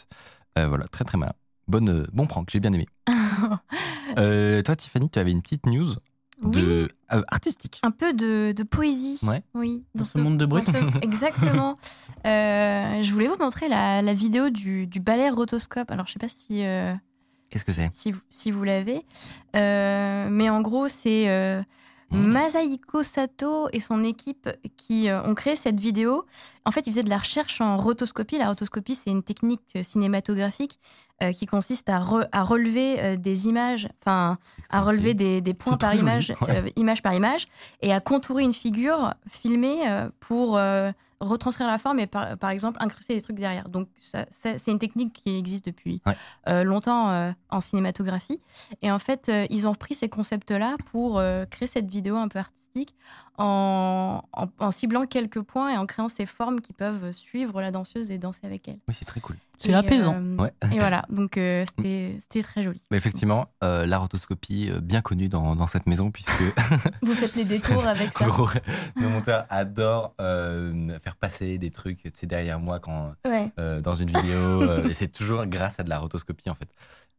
Euh, 0.58 0.68
voilà, 0.68 0.86
très 0.86 1.04
très 1.04 1.18
malin. 1.18 1.34
Bonne, 1.68 1.90
euh, 1.90 2.08
bon 2.12 2.26
prank, 2.26 2.48
j'ai 2.52 2.60
bien 2.60 2.74
aimé. 2.74 2.88
Euh, 4.18 4.62
toi, 4.62 4.76
Tiffany, 4.76 5.10
tu 5.10 5.18
avais 5.20 5.32
une 5.32 5.42
petite 5.42 5.66
news 5.66 5.88
de, 6.52 6.90
euh, 7.14 7.22
artistique. 7.28 7.80
Un 7.84 7.92
peu 7.92 8.14
de, 8.14 8.54
de 8.56 8.64
poésie. 8.64 9.20
Ouais. 9.24 9.44
Oui. 9.54 9.84
Dans 9.96 10.06
ce 10.06 10.18
monde 10.18 10.38
de 10.38 10.48
ce- 10.62 11.00
Exactement. 11.04 11.76
Euh, 12.26 13.04
je 13.04 13.12
voulais 13.12 13.28
vous 13.28 13.36
montrer 13.38 13.68
la, 13.68 14.02
la 14.02 14.14
vidéo 14.14 14.50
du, 14.50 14.88
du 14.88 15.02
ballet 15.02 15.30
rotoscope. 15.30 15.92
Alors, 15.92 16.08
je 16.08 16.14
sais 16.14 16.20
pas 16.20 16.30
si, 16.30 16.64
euh, 16.64 16.94
Qu'est-ce 17.50 17.66
que 17.66 17.74
c'est 17.74 17.90
si 17.92 18.14
vous, 18.14 18.22
si 18.30 18.50
vous 18.50 18.64
l'avez. 18.64 19.06
Mais 19.54 20.50
en 20.50 20.62
gros, 20.62 20.88
c'est 20.88 21.64
Mmh. 22.12 22.28
Masahiko 22.28 23.02
Sato 23.02 23.70
et 23.74 23.80
son 23.80 24.04
équipe 24.04 24.48
qui 24.78 25.08
ont 25.26 25.34
créé 25.34 25.56
cette 25.56 25.80
vidéo. 25.80 26.26
En 26.64 26.70
fait, 26.70 26.86
ils 26.86 26.92
faisaient 26.92 27.02
de 27.04 27.10
la 27.10 27.18
recherche 27.18 27.60
en 27.60 27.76
rotoscopie. 27.76 28.38
La 28.38 28.50
rotoscopie, 28.50 28.94
c'est 28.94 29.10
une 29.10 29.24
technique 29.24 29.80
cinématographique 29.82 30.78
qui 31.32 31.46
consiste 31.46 31.90
à, 31.90 32.00
re- 32.00 32.28
à 32.32 32.44
relever 32.44 33.00
euh, 33.00 33.16
des 33.16 33.48
images, 33.48 33.88
enfin, 34.02 34.38
à 34.70 34.82
relever 34.82 35.14
des, 35.14 35.42
des 35.42 35.54
points 35.54 35.78
par 35.78 35.96
image, 35.96 36.34
ouais. 36.42 36.58
euh, 36.58 36.70
image 36.76 37.02
par 37.02 37.14
image, 37.14 37.48
et 37.82 37.94
à 37.94 38.00
contourer 38.00 38.44
une 38.44 38.54
figure 38.54 39.14
filmée 39.30 39.88
euh, 39.88 40.10
pour 40.20 40.58
euh, 40.58 40.92
retranscrire 41.20 41.68
la 41.68 41.78
forme 41.78 42.00
et 42.00 42.08
par, 42.08 42.38
par 42.38 42.50
exemple 42.50 42.78
incruster 42.82 43.16
des 43.16 43.22
trucs 43.22 43.38
derrière. 43.38 43.70
Donc 43.70 43.88
c'est 43.98 44.68
une 44.68 44.80
technique 44.80 45.14
qui 45.14 45.38
existe 45.38 45.66
depuis 45.66 46.02
Ouais. 46.06 46.18
euh, 46.50 46.64
longtemps 46.64 47.12
euh, 47.12 47.32
en 47.50 47.62
cinématographie. 47.62 48.42
Et 48.82 48.92
en 48.92 49.00
fait, 49.00 49.30
euh, 49.30 49.46
ils 49.50 49.66
ont 49.68 49.72
repris 49.72 49.96
ces 49.96 50.10
concepts-là 50.10 50.76
pour 50.92 51.20
euh, 51.20 51.46
créer 51.46 51.68
cette 51.68 51.90
vidéo 51.90 52.18
un 52.18 52.28
peu 52.28 52.40
artistique 52.40 52.63
en, 53.38 54.22
en- 54.34 54.48
en 54.60 54.72
ciblant 54.72 55.06
quelques 55.06 55.42
points 55.42 55.74
et 55.74 55.78
en 55.78 55.86
créant 55.86 56.08
ces 56.10 56.26
formes 56.26 56.62
qui 56.62 56.74
peuvent 56.74 57.12
suivre 57.14 57.62
la 57.62 57.72
danseuse 57.72 58.12
et 58.12 58.18
danser 58.18 58.42
avec 58.44 58.68
elle. 58.68 58.78
Oui, 58.88 58.96
c'est 58.98 59.06
très 59.06 59.20
cool. 59.22 59.36
C'est 59.58 59.74
apaisant. 59.74 60.16
euh, 60.18 60.38
Ouais. 60.38 60.52
Et 60.74 60.80
voilà, 60.80 61.06
donc 61.10 61.38
euh, 61.38 61.66
c'était 61.66 62.44
très 62.44 62.64
joli. 62.64 62.82
Mais 62.92 62.98
effectivement, 62.98 63.48
euh, 63.64 63.86
la 63.86 63.98
rotoscopie, 63.98 64.70
euh, 64.72 64.82
bien 64.82 65.02
connue 65.02 65.30
dans, 65.30 65.56
dans 65.56 65.68
cette 65.68 65.88
maison, 65.88 66.12
puisque 66.12 66.32
Vous 67.02 67.14
faites 67.14 67.36
les 67.36 67.46
détours 67.46 67.88
avec 67.88 68.14
ça. 68.14 68.26
Gros, 68.28 68.50
nos 69.00 69.10
monteurs 69.10 69.46
adorent 69.50 70.14
euh, 70.22 70.98
faire 71.00 71.16
passer 71.16 71.58
des 71.58 71.72
trucs 71.72 72.04
tu 72.04 72.12
sais, 72.14 72.28
derrière 72.28 72.60
moi 72.60 72.80
quand, 72.80 73.14
Ouais. 73.26 73.52
euh, 73.60 73.82
dans 73.82 73.96
une 73.96 74.10
vidéo. 74.10 74.62
euh, 74.64 74.88
et 74.88 74.94
c'est 74.94 75.08
toujours 75.12 75.46
grâce 75.46 75.80
à 75.80 75.84
de 75.84 75.90
la 75.90 76.00
rotoscopie, 76.00 76.50
en 76.50 76.56
fait. 76.56 76.70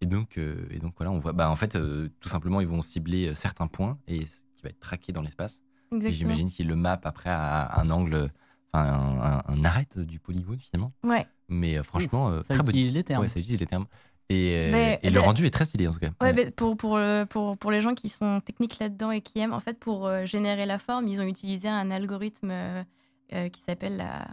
Et 0.00 0.06
donc, 0.06 0.36
euh, 0.38 0.66
et 0.70 0.78
donc 0.78 0.94
voilà, 0.98 1.10
on 1.12 1.18
voit. 1.18 1.32
Bah, 1.32 1.50
en 1.50 1.56
fait, 1.56 1.76
euh, 1.76 2.08
tout 2.20 2.28
simplement, 2.28 2.60
ils 2.60 2.66
vont 2.68 2.82
cibler 2.82 3.34
certains 3.34 3.68
points 3.68 3.96
et 4.06 4.22
va 4.64 4.70
être 4.70 4.80
traqué 4.80 5.12
dans 5.12 5.22
l'espace. 5.22 5.62
Et 5.92 6.12
j'imagine 6.12 6.50
qu'ils 6.50 6.66
le 6.66 6.74
mappent 6.76 7.06
après 7.06 7.30
à 7.30 7.78
un 7.80 7.88
angle, 7.90 8.30
enfin, 8.72 9.42
un, 9.46 9.52
un- 9.54 10.02
du 10.04 10.18
polygone, 10.18 10.58
finalement. 10.58 10.92
Ouais. 11.04 11.24
Mais 11.48 11.78
euh, 11.78 11.82
franchement, 11.82 12.28
euh, 12.30 12.38
Ça 12.42 12.54
très 12.54 12.62
bon. 12.64 12.70
utilise 12.70 12.92
les 12.94 13.04
termes. 13.04 13.22
Ouais, 13.22 13.28
ça 13.28 13.38
utilise 13.38 13.60
les 13.60 13.66
termes. 13.66 13.86
Et, 14.30 14.54
euh, 14.56 14.72
Mais- 14.72 14.98
et 15.02 15.10
le 15.10 15.20
mais- 15.20 15.26
rendu 15.26 15.46
est 15.46 15.50
très 15.50 15.64
stylé, 15.66 15.86
en 15.86 15.92
tout 15.92 15.98
cas. 16.00 16.10
Ouais, 16.20 16.32
mais 16.32 16.50
pour, 16.50 16.76
pour, 16.76 16.98
pour, 17.28 17.56
pour 17.58 17.70
les 17.70 17.80
gens 17.82 17.94
qui 17.94 18.08
sont 18.08 18.40
techniques 18.40 18.78
là-dedans 18.80 19.10
et 19.12 19.20
qui 19.20 19.38
aiment, 19.38 19.52
en 19.52 19.60
fait, 19.60 19.78
pour 19.78 20.10
générer 20.24 20.66
la 20.66 20.78
forme, 20.78 21.06
ils 21.06 21.20
ont 21.20 21.26
utilisé 21.26 21.68
un 21.68 21.90
algorithme 21.90 22.50
euh, 22.50 23.48
qui 23.52 23.60
s'appelle 23.60 23.96
la, 23.98 24.26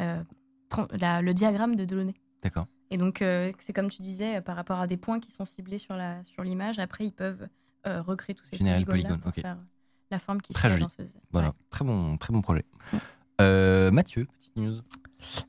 euh, 0.00 0.22
le 1.22 1.32
diagramme 1.32 1.76
de 1.76 1.84
Delaunay. 1.84 2.14
D'accord. 2.42 2.66
Et 2.90 2.98
donc, 2.98 3.20
euh, 3.20 3.50
c'est 3.58 3.72
comme 3.72 3.90
tu 3.90 4.00
disais, 4.00 4.40
par 4.40 4.54
rapport 4.56 4.78
à 4.80 4.86
des 4.86 4.96
points 4.96 5.18
qui 5.20 5.32
sont 5.32 5.44
ciblés 5.44 5.78
sur 5.78 5.96
la 5.96 6.22
sur 6.24 6.42
l'image, 6.44 6.78
après, 6.78 7.04
ils 7.04 7.12
peuvent 7.12 7.48
euh, 7.86 8.02
recréer 8.02 8.34
tous 8.34 8.44
ces 8.44 8.56
Générer 8.56 8.80
le 8.80 8.84
polygones-là 8.86 9.16
polygone, 9.18 9.32
pour 9.32 9.38
ok. 9.38 9.42
faire 9.42 9.58
la 10.10 10.18
forme 10.18 10.40
qui 10.40 10.52
Très 10.52 10.68
suit 10.68 10.68
la 10.68 10.74
joli. 10.74 10.82
danseuse. 10.84 11.14
Voilà, 11.32 11.48
Ouais. 11.48 11.54
très, 11.70 11.84
bon, 11.84 12.16
très 12.16 12.32
bon 12.32 12.40
projet. 12.42 12.64
Euh, 13.40 13.90
Mathieu, 13.90 14.26
petite 14.38 14.56
news. 14.56 14.80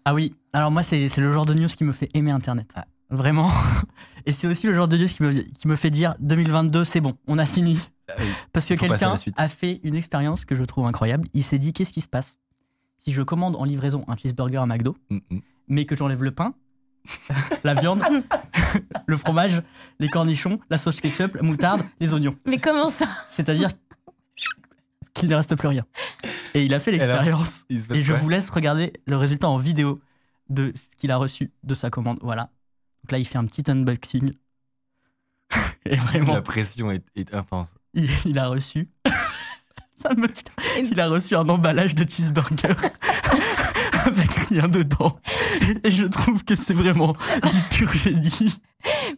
Ah 0.05 0.13
oui, 0.13 0.35
alors 0.53 0.71
moi, 0.71 0.83
c'est 0.83 1.07
le 1.17 1.31
genre 1.31 1.45
de 1.45 1.53
news 1.53 1.67
qui 1.67 1.83
me 1.83 1.91
fait 1.93 2.09
aimer 2.13 2.31
Internet. 2.31 2.71
Ah. 2.75 2.85
Vraiment. 3.09 3.49
Et 4.25 4.33
c'est 4.33 4.47
aussi 4.47 4.67
le 4.67 4.73
genre 4.75 4.87
de 4.89 4.97
news 4.97 5.07
qui 5.07 5.23
me, 5.23 5.31
qui 5.31 5.67
me 5.67 5.75
fait 5.77 5.89
dire 5.89 6.15
2022, 6.19 6.83
c'est 6.83 6.99
bon, 7.01 7.15
on 7.27 7.37
a 7.37 7.45
fini. 7.45 7.79
Parce 8.53 8.65
que 8.67 8.73
quelqu'un 8.73 9.15
a 9.37 9.47
fait 9.49 9.79
une 9.83 9.95
expérience 9.95 10.43
que 10.45 10.55
je 10.55 10.63
trouve 10.63 10.85
incroyable. 10.87 11.27
Il 11.33 11.43
s'est 11.43 11.59
dit 11.59 11.71
qu'est-ce 11.73 11.93
qui 11.93 12.01
se 12.01 12.07
passe? 12.07 12.37
Si 12.99 13.11
je 13.13 13.21
commande 13.21 13.55
en 13.55 13.63
livraison 13.63 14.03
un 14.07 14.17
cheeseburger 14.17 14.57
à 14.61 14.65
McDo, 14.65 14.95
Mm, 15.09 15.17
mm. 15.29 15.39
mais 15.67 15.85
que 15.85 15.95
j'enlève 15.95 16.23
le 16.23 16.31
pain, 16.31 16.53
la 17.63 17.73
viande, 17.73 18.01
le 19.07 19.17
fromage, 19.17 19.61
les 19.99 20.09
cornichons, 20.09 20.59
la 20.69 20.77
sauce 20.77 21.01
ketchup, 21.01 21.35
la 21.35 21.41
moutarde, 21.41 21.81
les 21.99 22.13
oignons. 22.13 22.35
Mais 22.45 22.57
comment 22.57 22.89
ça 22.89 23.07
C'est-à-dire 23.29 23.69
qu'il 25.13 25.29
ne 25.29 25.35
reste 25.35 25.55
plus 25.55 25.67
rien. 25.67 25.85
Et 26.53 26.63
il 26.63 26.73
a 26.73 26.79
fait 26.79 26.91
l'expérience. 26.91 27.65
Et 27.69 28.03
je 28.03 28.13
vous 28.13 28.29
laisse 28.29 28.49
regarder 28.49 28.93
le 29.05 29.17
résultat 29.17 29.49
en 29.49 29.57
vidéo 29.57 29.99
de 30.49 30.71
ce 30.75 30.95
qu'il 30.97 31.11
a 31.11 31.17
reçu 31.17 31.51
de 31.63 31.73
sa 31.73 31.89
commande. 31.89 32.19
Voilà. 32.21 32.51
Donc 33.03 33.11
là, 33.11 33.17
il 33.17 33.25
fait 33.25 33.37
un 33.37 33.45
petit 33.45 33.69
unboxing. 33.69 34.33
Et 35.85 35.95
vraiment, 35.95 36.33
La 36.35 36.41
pression 36.41 36.91
est, 36.91 37.03
est 37.15 37.33
intense. 37.33 37.75
il, 37.93 38.09
il 38.25 38.37
a 38.39 38.47
reçu. 38.47 38.89
Ça 39.95 40.09
me... 40.13 40.27
Il 40.83 40.99
a 40.99 41.07
reçu 41.07 41.35
un 41.35 41.47
emballage 41.49 41.95
de 41.95 42.07
cheeseburger 42.07 42.75
avec 44.07 44.29
rien 44.49 44.67
dedans. 44.67 45.17
Et 45.83 45.91
je 45.91 46.05
trouve 46.05 46.43
que 46.43 46.55
c'est 46.55 46.73
vraiment 46.73 47.13
du 47.43 47.57
pur 47.77 47.91
génie. 47.93 48.53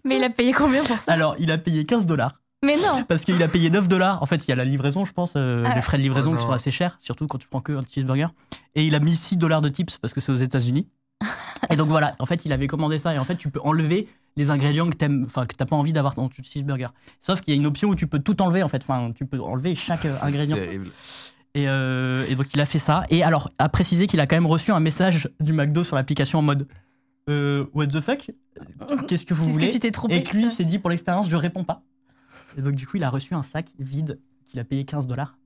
Mais 0.04 0.18
il 0.18 0.24
a 0.24 0.30
payé 0.30 0.54
combien 0.54 0.84
pour 0.84 0.98
ça? 0.98 1.12
Alors, 1.14 1.36
il 1.40 1.52
a 1.52 1.58
payé 1.58 1.86
15 1.86 2.06
dollars. 2.06 2.34
Mais 2.64 2.76
non 2.76 3.06
Parce 3.08 3.24
qu'il 3.24 3.42
a 3.42 3.48
payé 3.48 3.70
9 3.70 3.88
dollars. 3.88 4.22
En 4.22 4.26
fait, 4.26 4.46
il 4.46 4.50
y 4.50 4.52
a 4.52 4.56
la 4.56 4.66
livraison, 4.66 5.06
je 5.06 5.14
pense, 5.14 5.34
euh, 5.38 5.64
Ah. 5.66 5.76
les 5.76 5.82
frais 5.82 5.98
de 5.98 6.02
livraison 6.04 6.34
Oh 6.34 6.38
qui 6.38 6.44
sont 6.44 6.52
assez 6.52 6.72
chers, 6.72 6.98
surtout 7.00 7.26
quand 7.28 7.38
tu 7.38 7.48
prends 7.48 7.62
que 7.62 7.72
un 7.72 7.84
cheeseburger. 7.88 8.28
Et 8.76 8.86
il 8.86 8.96
a 8.96 9.00
mis 9.00 9.16
6 9.16 9.38
dollars 9.38 9.62
de 9.62 9.70
tips 9.70 9.98
parce 9.98 10.14
que 10.14 10.20
c'est 10.20 10.32
aux 10.32 10.36
États-Unis. 10.38 10.88
Et 11.70 11.76
donc 11.76 11.88
voilà, 11.90 12.16
en 12.20 12.26
fait, 12.26 12.46
il 12.46 12.52
avait 12.54 12.68
commandé 12.68 13.00
ça. 13.00 13.14
Et 13.14 13.18
en 13.20 13.24
fait, 13.24 13.36
tu 13.36 13.50
peux 13.50 13.60
enlever 13.64 14.08
les 14.38 14.52
ingrédients 14.52 14.90
que 14.90 14.96
t'aimes, 14.96 15.24
enfin, 15.26 15.46
que 15.46 15.56
t'as 15.56 15.66
pas 15.66 15.76
envie 15.76 15.94
d'avoir 15.94 16.16
dans 16.16 16.28
ton 16.28 16.44
cheeseburger. 16.44 16.88
Sauf 17.22 17.42
qu'il 17.42 17.54
y 17.54 17.58
a 17.58 17.60
une 17.60 17.66
option 17.68 17.90
où 17.90 17.96
tu 17.96 18.08
peux 18.08 18.20
tout 18.20 18.42
enlever, 18.42 18.64
en 18.64 18.68
fait. 18.68 18.82
Enfin, 18.84 19.12
tu 19.14 19.26
peux 19.26 19.40
enlever 19.40 19.76
chaque 19.76 20.06
euh, 20.06 20.16
ingrédient. 20.22 20.56
C'est 20.58 20.66
terrible. 20.66 20.90
Et, 21.56 21.68
euh, 21.68 22.26
et 22.28 22.36
donc, 22.36 22.54
il 22.54 22.62
a 22.62 22.66
fait 22.66 22.80
ça. 22.80 23.06
Et 23.10 23.24
alors, 23.24 23.50
à 23.58 23.70
préciser 23.70 24.08
qu'il 24.08 24.20
a 24.20 24.28
quand 24.28 24.36
même 24.36 24.46
reçu 24.46 24.72
un 24.72 24.80
message 24.80 25.30
du 25.40 25.54
McDo 25.54 25.84
sur 25.84 25.96
l'application 25.96 26.40
en 26.40 26.44
mode 26.44 26.68
euh, 27.30 27.66
What 27.74 27.88
the 27.88 28.02
fuck? 28.02 28.32
Qu'est-ce 29.08 29.26
que 29.26 29.34
vous 29.34 29.46
voulez 29.46 29.68
que 29.68 29.74
tu 29.74 29.80
t'es 29.80 29.92
trompé. 29.92 30.18
et 30.18 30.24
que 30.24 30.36
lui 30.36 30.46
s'est 30.46 30.66
dit 30.66 30.80
pour 30.80 30.90
l'expérience, 30.90 31.30
je 31.30 31.36
réponds 31.36 31.64
pas. 31.64 31.82
Et 32.58 32.62
donc, 32.62 32.76
du 32.76 32.88
coup, 32.88 32.98
il 32.98 33.04
a 33.04 33.10
reçu 33.10 33.34
un 33.34 33.44
sac 33.44 33.74
vide 33.80 34.20
qu'il 34.46 34.60
a 34.60 34.64
payé 34.64 34.84
15 34.84 35.08
dollars. 35.08 35.38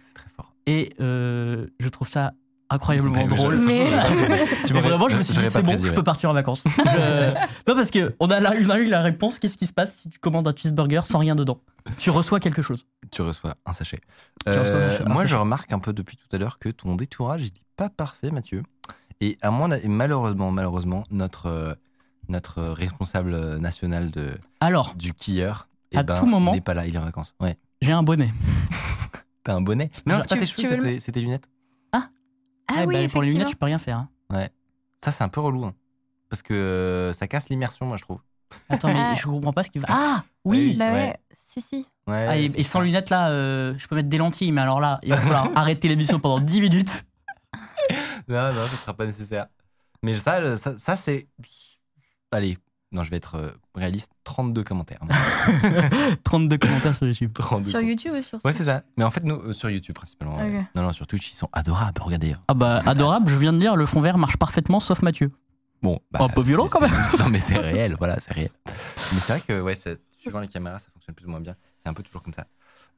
C'est 0.00 0.14
très 0.14 0.30
fort. 0.30 0.54
Et 0.66 0.92
euh, 1.00 1.66
je 1.80 1.88
trouve 1.88 2.08
ça 2.08 2.34
incroyablement 2.72 3.26
drôle. 3.26 3.56
Mais- 3.58 3.84
vraiment, 4.72 5.08
je 5.08 5.16
me 5.16 5.22
suis 5.22 5.34
dit, 5.34 5.40
c'est 5.50 5.62
bon, 5.62 5.76
je 5.76 5.92
peux 5.92 6.02
partir 6.02 6.30
en 6.30 6.32
vacances. 6.32 6.62
Je- 6.66 6.72
Non, 7.68 7.74
parce 7.76 7.90
que 7.90 8.14
on 8.20 8.26
a, 8.28 8.40
la, 8.40 8.50
a 8.50 8.78
eu 8.78 8.86
la 8.86 9.00
réponse 9.02 9.38
qu'est-ce 9.38 9.56
qui 9.56 9.66
se 9.66 9.72
passe 9.72 9.94
si 10.02 10.10
tu 10.10 10.18
commandes 10.18 10.46
un 10.48 10.52
cheeseburger 10.54 11.02
sans 11.06 11.18
rien 11.18 11.34
dedans? 11.36 11.60
Tu 11.98 12.10
reçois 12.10 12.40
quelque 12.40 12.62
chose. 12.62 12.86
Tu 13.10 13.22
reçois 13.22 13.54
un 13.66 13.72
sachet. 13.72 13.98
Tu 14.46 14.52
reçois 14.52 14.62
un 14.62 14.82
Euh, 14.82 14.98
sachet. 14.98 15.04
moi, 15.08 15.26
je 15.26 15.34
remarque 15.36 15.72
un 15.72 15.78
peu 15.78 15.92
depuis 15.92 16.16
tout 16.16 16.34
à 16.34 16.38
l'heure 16.38 16.58
que 16.58 16.68
ton 16.68 16.94
détourage 16.96 17.42
n'est 17.42 17.50
pas 17.76 17.88
parfait, 17.88 18.30
Mathieu. 18.30 18.62
Et 19.20 19.36
à 19.42 19.48
avis, 19.48 19.88
malheureusement, 19.88 20.50
malheureusement, 20.50 21.02
notre, 21.10 21.46
euh, 21.46 21.74
notre 22.28 22.62
responsable 22.62 23.58
national 23.58 24.10
de, 24.10 24.32
Alors, 24.60 24.94
du 24.96 25.12
quilleur 25.14 25.68
eh 25.92 25.98
À 25.98 26.02
ben, 26.02 26.14
tout 26.14 26.26
moment- 26.26 26.52
n'est 26.54 26.60
pas 26.60 26.74
là, 26.74 26.86
il 26.86 26.94
est 26.94 26.98
en 26.98 27.04
vacances. 27.04 27.34
Ouais. 27.40 27.56
j'ai 27.80 27.92
un 27.92 28.02
bonnet. 28.02 28.32
T'as 29.44 29.54
un 29.54 29.60
bonnet? 29.60 29.90
Non, 30.06 30.18
c'est 30.20 30.28
pas 30.28 30.36
tes 30.36 30.46
cheveux, 30.46 30.98
c'est 31.00 31.12
tes 31.12 31.20
lunettes. 31.20 31.48
Ah 32.74 32.80
Eh 32.82 32.86
oui, 32.86 32.94
ben, 32.94 33.10
pour 33.10 33.22
les 33.22 33.32
lunettes, 33.32 33.50
je 33.50 33.56
peux 33.56 33.66
rien 33.66 33.78
faire. 33.78 33.98
hein. 33.98 34.08
Ça, 35.04 35.10
c'est 35.12 35.24
un 35.24 35.28
peu 35.28 35.40
relou. 35.40 35.64
hein. 35.64 35.74
Parce 36.28 36.42
que 36.42 36.54
euh, 36.54 37.12
ça 37.12 37.26
casse 37.28 37.48
l'immersion, 37.48 37.86
moi, 37.86 37.96
je 37.96 38.02
trouve. 38.04 38.20
Attends, 38.68 38.88
mais 38.88 38.94
Ah. 38.98 39.14
je 39.16 39.26
comprends 39.26 39.52
pas 39.52 39.62
ce 39.64 39.70
qu'il 39.70 39.80
va. 39.80 39.88
Ah 39.90 40.24
oui, 40.44 40.76
Bah 40.78 40.86
ouais, 40.92 40.92
Ouais. 41.08 41.16
si, 41.32 41.60
si. 41.60 41.86
Ouais, 42.06 42.26
Ah, 42.28 42.36
et, 42.38 42.48
c'est 42.48 42.60
et 42.60 42.62
sans 42.64 42.78
ça. 42.80 42.84
lunettes, 42.84 43.10
là, 43.10 43.28
euh, 43.30 43.74
je 43.78 43.86
peux 43.88 43.94
mettre 43.96 44.08
des 44.08 44.18
lentilles, 44.18 44.52
mais 44.52 44.60
alors 44.60 44.80
là, 44.80 44.98
il 45.02 45.10
va 45.10 45.16
falloir 45.18 45.48
arrêter 45.56 45.88
l'émission 45.88 46.18
pendant 46.20 46.40
10 46.40 46.60
minutes. 46.60 47.04
Non, 48.28 48.52
non, 48.52 48.62
ce 48.66 48.76
sera 48.76 48.94
pas 48.94 49.06
nécessaire. 49.06 49.46
Mais 50.02 50.14
ça, 50.14 50.36
euh, 50.40 50.56
ça, 50.56 50.76
ça, 50.78 50.96
c'est. 50.96 51.28
Allez, 52.30 52.56
non, 52.92 53.02
je 53.02 53.10
vais 53.10 53.16
être 53.16 53.36
euh, 53.36 53.50
réaliste. 53.74 54.12
32 54.24 54.62
commentaires. 54.64 55.00
32 56.24 56.58
commentaires 56.58 56.96
sur 56.96 57.06
YouTube. 57.06 57.32
32 57.34 57.68
Sur 57.70 57.80
YouTube 57.80 58.12
ou 58.18 58.22
sur 58.22 58.38
Ouais, 58.44 58.52
c'est 58.52 58.64
ça. 58.64 58.82
Mais 58.96 59.04
en 59.04 59.10
fait, 59.10 59.24
nous, 59.24 59.36
euh, 59.36 59.52
sur 59.52 59.70
YouTube 59.70 59.94
principalement. 59.94 60.38
Non, 60.74 60.82
non, 60.82 60.92
sur 60.92 61.06
Twitch, 61.06 61.32
ils 61.32 61.36
sont 61.36 61.48
adorables. 61.52 62.00
Regardez. 62.02 62.34
Ah 62.48 62.54
bah, 62.54 62.80
adorable, 62.86 63.28
je 63.28 63.36
viens 63.36 63.52
de 63.52 63.58
dire, 63.58 63.76
le 63.76 63.86
fond 63.86 64.00
vert 64.00 64.18
marche 64.18 64.36
parfaitement, 64.36 64.80
sauf 64.80 65.02
Mathieu. 65.02 65.30
Bon, 65.82 65.98
Un 66.14 66.28
peu 66.28 66.42
violent, 66.42 66.68
quand 66.70 66.78
c'est- 66.80 67.18
Non, 67.18 67.28
mais 67.28 67.40
c'est 67.40 67.56
réel, 67.56 67.96
voilà, 67.98 68.16
c'est 68.20 68.32
réel. 68.32 68.50
Mais 68.66 69.18
c'est 69.20 69.32
vrai 69.32 69.40
que, 69.46 69.60
ouais, 69.60 69.74
c'est- 69.74 70.00
suivant 70.16 70.38
les 70.38 70.46
caméras, 70.46 70.78
ça 70.78 70.90
fonctionne 70.92 71.14
plus 71.16 71.26
ou 71.26 71.30
moins 71.30 71.40
bien. 71.40 71.56
C'est 71.82 71.88
un 71.88 71.94
peu 71.94 72.04
toujours 72.04 72.22
comme 72.22 72.32
ça. 72.34 72.46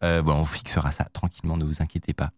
Euh, 0.03 0.21
bon, 0.21 0.35
on 0.35 0.45
fixera 0.45 0.91
ça 0.91 1.05
tranquillement, 1.05 1.57
ne 1.57 1.65
vous 1.65 1.81
inquiétez 1.81 2.13
pas. 2.13 2.31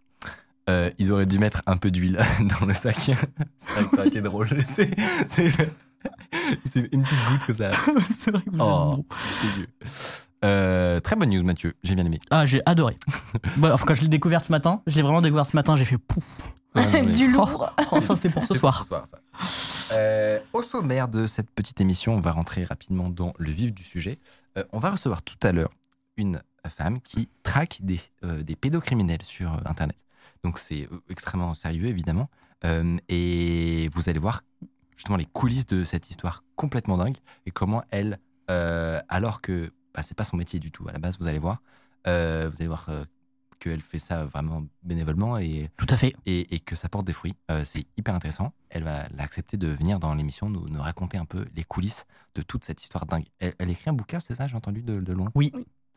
Euh, 0.68 0.90
ils 0.98 1.10
auraient 1.10 1.26
dû 1.26 1.38
mettre 1.40 1.62
un 1.66 1.76
peu 1.76 1.90
d'huile 1.90 2.18
dans 2.60 2.66
le 2.66 2.74
sac. 2.74 2.96
c'est 3.56 3.72
vrai 3.72 3.84
que 3.84 3.90
ça 3.90 3.98
aurait 4.02 4.08
été 4.08 4.20
drôle. 4.20 4.48
C'est 4.68 5.48
c'est 6.64 6.88
une 6.92 7.02
petite 7.02 7.18
goutte 7.28 7.46
comme 7.46 7.56
ça. 7.56 7.70
c'est 8.18 8.30
vrai 8.30 8.42
que 8.42 8.50
vous 8.50 8.56
êtes 8.56 8.62
Oh, 8.62 8.96
bon. 8.96 9.04
Euh, 10.44 11.00
très 11.00 11.16
bonne 11.16 11.30
news, 11.30 11.42
Mathieu. 11.42 11.74
J'ai 11.82 11.94
bien 11.94 12.04
aimé. 12.04 12.20
Ah, 12.30 12.46
j'ai 12.46 12.60
adoré. 12.66 12.96
Bon, 13.56 13.72
enfin, 13.72 13.84
quand 13.86 13.94
je 13.94 14.02
l'ai 14.02 14.08
découverte 14.08 14.44
ce 14.44 14.52
matin, 14.52 14.82
je 14.86 14.94
l'ai 14.96 15.02
vraiment 15.02 15.22
découverte 15.22 15.50
ce 15.50 15.56
matin, 15.56 15.76
j'ai 15.76 15.84
fait 15.84 15.98
pouf. 15.98 16.24
Ouais, 16.74 16.84
non, 16.84 16.90
mais- 16.92 17.12
du 17.12 17.30
lourd. 17.30 17.72
Oh, 17.90 18.00
ça 18.00 18.16
c'est 18.16 18.28
pour 18.28 18.44
ce 18.44 18.54
soir. 18.54 18.84
ça. 18.84 19.04
Euh, 19.92 20.38
au 20.52 20.62
sommaire 20.62 21.08
de 21.08 21.26
cette 21.26 21.50
petite 21.50 21.80
émission, 21.80 22.14
on 22.14 22.20
va 22.20 22.32
rentrer 22.32 22.64
rapidement 22.64 23.08
dans 23.08 23.32
le 23.38 23.50
vif 23.50 23.72
du 23.72 23.82
sujet. 23.82 24.18
Euh, 24.58 24.64
on 24.72 24.78
va 24.78 24.90
recevoir 24.90 25.22
tout 25.22 25.38
à 25.42 25.52
l'heure 25.52 25.70
une 26.16 26.42
femme 26.68 27.00
qui 27.00 27.28
traque 27.42 27.78
des, 27.82 28.00
euh, 28.24 28.42
des 28.42 28.56
pédocriminels 28.56 29.22
sur 29.22 29.52
Internet. 29.66 29.96
Donc 30.44 30.58
c'est 30.58 30.88
extrêmement 31.08 31.54
sérieux, 31.54 31.86
évidemment. 31.86 32.28
Euh, 32.64 32.96
et 33.08 33.88
vous 33.92 34.08
allez 34.08 34.18
voir 34.18 34.42
justement 34.96 35.16
les 35.16 35.26
coulisses 35.26 35.66
de 35.66 35.84
cette 35.84 36.10
histoire 36.10 36.42
complètement 36.56 36.96
dingue 36.96 37.16
et 37.46 37.50
comment 37.50 37.82
elle, 37.90 38.18
euh, 38.50 39.00
alors 39.08 39.40
que 39.40 39.72
bah, 39.94 40.02
c'est 40.02 40.16
pas 40.16 40.24
son 40.24 40.36
métier 40.36 40.58
du 40.60 40.70
tout 40.70 40.88
à 40.88 40.92
la 40.92 40.98
base, 40.98 41.18
vous 41.18 41.26
allez 41.28 41.38
voir, 41.38 41.62
euh, 42.06 42.48
vous 42.50 42.56
allez 42.60 42.68
voir 42.68 42.86
euh, 42.88 43.04
qu'elle 43.58 43.80
fait 43.80 43.98
ça 43.98 44.26
vraiment 44.26 44.64
bénévolement 44.82 45.38
et 45.38 45.70
Tout 45.76 45.86
à 45.88 45.96
fait. 45.96 46.14
et, 46.26 46.54
et 46.54 46.60
que 46.60 46.76
ça 46.76 46.88
porte 46.88 47.06
des 47.06 47.14
fruits. 47.14 47.34
Euh, 47.50 47.62
c'est 47.64 47.86
hyper 47.96 48.14
intéressant. 48.14 48.52
Elle 48.68 48.84
va 48.84 49.06
accepté 49.18 49.56
de 49.56 49.68
venir 49.68 49.98
dans 49.98 50.14
l'émission 50.14 50.50
nous, 50.50 50.68
nous 50.68 50.80
raconter 50.80 51.16
un 51.16 51.24
peu 51.24 51.46
les 51.54 51.64
coulisses 51.64 52.04
de 52.34 52.42
toute 52.42 52.64
cette 52.64 52.82
histoire 52.82 53.06
dingue. 53.06 53.24
Elle, 53.38 53.54
elle 53.58 53.70
écrit 53.70 53.88
un 53.88 53.94
bouquin, 53.94 54.20
c'est 54.20 54.34
ça 54.34 54.46
J'ai 54.46 54.56
entendu 54.56 54.82
de, 54.82 54.94
de 55.00 55.12
loin? 55.12 55.30
Oui. 55.34 55.52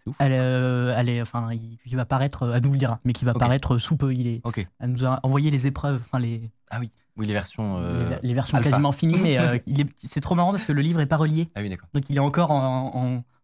Ouf. 0.08 0.16
Elle, 0.20 0.34
euh, 0.34 0.94
elle 0.98 1.10
est, 1.10 1.22
enfin, 1.22 1.50
il, 1.54 1.78
il 1.86 1.96
va 1.96 2.06
paraître, 2.06 2.44
euh, 2.44 2.54
elle 2.56 2.64
nous 2.64 2.72
le 2.72 2.78
dira, 2.78 3.00
mais 3.06 3.14
qui 3.14 3.26
va 3.26 3.32
Ok. 3.32 3.40
paraître 3.40 3.78
sous 3.78 3.96
peu. 3.98 4.14
Il 4.14 4.28
est, 4.28 4.42
Ok. 4.44 4.66
elle 4.80 4.90
nous 4.92 5.06
a 5.06 5.20
envoyé 5.24 5.52
les 5.52 5.68
épreuves, 5.68 6.02
enfin 6.06 6.20
les, 6.20 6.50
Ah 6.72 6.80
oui. 6.80 6.90
Oui, 7.18 7.28
les 7.28 7.34
versions. 7.34 7.78
euh, 7.80 8.10
les, 8.22 8.30
les 8.30 8.34
versions 8.34 8.58
alpha. 8.58 8.70
quasiment 8.70 8.92
finies, 8.94 9.20
mais 9.22 9.38
euh, 9.40 9.58
c'est 10.04 10.22
trop 10.22 10.36
marrant 10.36 10.52
parce 10.52 10.64
que 10.66 10.72
le 10.72 10.82
livre 10.82 11.02
est 11.02 11.06
pas 11.06 11.18
relié, 11.18 11.50
Ah 11.56 11.60
oui, 11.62 11.70
d'accord. 11.70 11.90
donc 11.94 12.10
il 12.10 12.16
est 12.16 12.20
encore 12.22 12.52
en, 12.52 12.92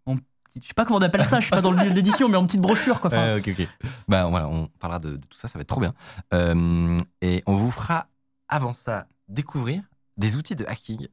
en, 0.07 0.11
en 0.11 0.15
je 0.55 0.65
sais 0.65 0.73
pas 0.73 0.85
comment 0.85 0.99
on 0.99 1.01
appelle 1.01 1.25
ça, 1.25 1.41
je 1.41 1.47
suis 1.47 1.51
pas 1.51 1.59
dans 1.59 1.71
le 1.71 1.77
milieu 1.77 1.89
de 1.89 1.95
l'édition, 1.95 2.29
mais 2.29 2.37
en 2.37 2.45
petite 2.45 2.61
brochure 2.61 3.01
quoi. 3.01 3.09
Enfin, 3.11 3.27
Euh, 3.27 3.39
ok, 3.39 3.49
ok. 3.59 3.67
Bah, 4.07 4.25
voilà, 4.27 4.47
on 4.47 4.67
parlera 4.79 4.99
de, 4.99 5.11
de 5.11 5.17
tout 5.17 5.37
ça, 5.37 5.49
ça 5.49 5.59
va 5.59 5.63
être 5.63 5.67
trop 5.67 5.81
bien. 5.81 5.93
Euh, 6.33 6.97
et 7.21 7.43
on 7.45 7.55
vous 7.55 7.69
fera, 7.71 8.07
avant 8.47 8.71
ça, 8.71 9.07
découvrir 9.27 9.81
des 10.15 10.37
outils 10.37 10.55
de 10.55 10.63
hacking 10.65 11.07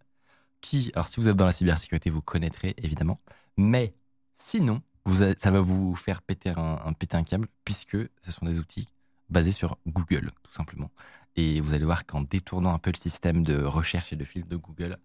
qui, 0.61 0.92
alors 0.94 1.08
si 1.08 1.18
vous 1.18 1.28
êtes 1.28 1.34
dans 1.34 1.46
la 1.46 1.52
cybersécurité, 1.52 2.08
vous 2.11 2.20
connaîtrez 2.20 2.75
évidemment, 2.78 3.18
mais 3.56 3.94
sinon, 4.32 4.80
vous 5.04 5.16
ça 5.37 5.50
va 5.50 5.61
vous 5.61 5.94
faire 5.97 6.23
péter 6.23 6.50
un, 6.50 6.78
un- 6.85 6.92
péter 6.92 7.16
un 7.16 7.25
câble, 7.25 7.49
puisque 7.64 7.97
ce 8.21 8.30
sont 8.32 8.47
des 8.47 8.59
outils 8.59 8.87
basés 9.30 9.52
sur 9.52 9.76
Google, 9.87 10.30
tout 10.42 10.52
simplement. 10.52 10.90
Et 11.37 11.61
vous 11.61 11.75
allez 11.75 11.85
voir 11.85 12.04
qu'en 12.06 12.21
détournant 12.23 12.75
un 12.75 12.78
peu 12.78 12.90
le 12.94 12.99
système 12.99 13.42
de 13.42 13.62
recherche 13.64 14.12
et 14.12 14.16
de 14.16 14.25
filtre 14.25 14.49
de 14.49 14.56
Google, 14.56 14.97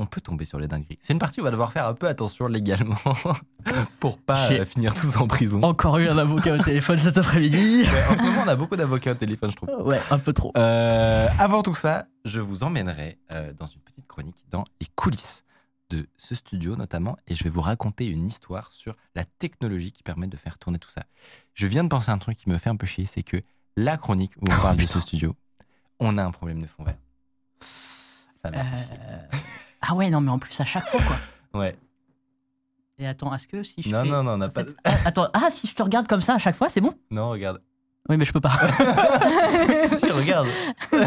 on 0.00 0.06
peut 0.06 0.20
tomber 0.20 0.44
sur 0.44 0.58
les 0.60 0.68
dingueries. 0.68 0.96
C'est 1.00 1.12
une 1.12 1.18
partie 1.18 1.40
où 1.40 1.42
on 1.42 1.44
va 1.46 1.50
devoir 1.50 1.72
faire 1.72 1.86
un 1.88 1.92
peu 1.94 2.06
attention 2.08 2.46
légalement 2.46 2.96
pour 4.00 4.18
pas 4.18 4.50
euh, 4.52 4.64
finir 4.64 4.94
tous 4.94 5.16
en 5.16 5.26
prison. 5.26 5.60
Encore 5.62 5.98
eu 5.98 6.08
un 6.08 6.16
avocat 6.18 6.54
au 6.54 6.58
téléphone 6.62 6.98
cet 6.98 7.18
après-midi. 7.18 7.84
Ouais, 7.92 8.04
en 8.12 8.16
ce 8.16 8.22
moment, 8.22 8.42
on 8.44 8.48
a 8.48 8.56
beaucoup 8.56 8.76
d'avocats 8.76 9.10
au 9.12 9.14
téléphone, 9.16 9.50
je 9.50 9.56
trouve. 9.56 9.70
Ouais, 9.86 10.00
un 10.10 10.18
peu 10.18 10.32
trop. 10.32 10.52
Euh, 10.56 11.26
avant 11.38 11.62
tout 11.62 11.74
ça, 11.74 12.06
je 12.24 12.40
vous 12.40 12.62
emmènerai 12.62 13.18
euh, 13.32 13.52
dans 13.54 13.66
une 13.66 13.80
petite 13.80 14.06
chronique 14.06 14.44
dans 14.50 14.64
les 14.80 14.86
coulisses 14.94 15.42
de 15.90 16.06
ce 16.16 16.34
studio 16.34 16.76
notamment, 16.76 17.16
et 17.26 17.34
je 17.34 17.44
vais 17.44 17.50
vous 17.50 17.60
raconter 17.62 18.06
une 18.06 18.26
histoire 18.26 18.72
sur 18.72 18.94
la 19.14 19.24
technologie 19.24 19.90
qui 19.92 20.02
permet 20.02 20.26
de 20.26 20.36
faire 20.36 20.58
tourner 20.58 20.78
tout 20.78 20.90
ça. 20.90 21.02
Je 21.54 21.66
viens 21.66 21.82
de 21.84 21.88
penser 21.88 22.10
à 22.10 22.14
un 22.14 22.18
truc 22.18 22.36
qui 22.38 22.48
me 22.50 22.58
fait 22.58 22.70
un 22.70 22.76
peu 22.76 22.86
chier, 22.86 23.06
c'est 23.06 23.22
que 23.22 23.38
la 23.76 23.96
chronique 23.96 24.32
où 24.40 24.44
on 24.44 24.56
parle 24.60 24.76
de 24.76 24.82
ce 24.86 25.00
studio, 25.00 25.34
on 26.00 26.18
a 26.18 26.24
un 26.24 26.30
problème 26.30 26.60
de 26.60 26.66
fond 26.66 26.84
vert. 26.84 26.96
Ça 28.32 28.50
m'a. 28.50 28.58
Euh, 28.58 29.18
Ah 29.80 29.94
ouais, 29.94 30.10
non, 30.10 30.20
mais 30.20 30.30
en 30.30 30.38
plus 30.38 30.58
à 30.60 30.64
chaque 30.64 30.86
fois 30.88 31.00
quoi. 31.02 31.16
Ouais. 31.60 31.76
Et 32.98 33.06
attends, 33.06 33.32
est-ce 33.34 33.46
que 33.48 33.62
si 33.62 33.80
je 33.82 33.88
Non, 33.90 34.02
fais- 34.02 34.10
non, 34.10 34.22
non, 34.24 34.32
on 34.32 34.36
n'a 34.38 34.48
pas. 34.48 34.64
fait- 34.64 34.74
Ah, 34.84 34.94
attends, 35.04 35.28
ah 35.32 35.50
si 35.50 35.66
je 35.68 35.74
te 35.74 35.82
regarde 35.82 36.06
comme 36.08 36.20
ça 36.20 36.34
à 36.34 36.38
chaque 36.38 36.56
fois, 36.56 36.68
c'est 36.68 36.80
bon? 36.80 36.92
Non, 37.10 37.30
regarde. 37.30 37.62
Oui, 38.08 38.16
mais 38.16 38.24
je 38.24 38.32
peux 38.32 38.40
pas. 38.40 38.50
si, 39.88 40.10
regarde. 40.10 40.48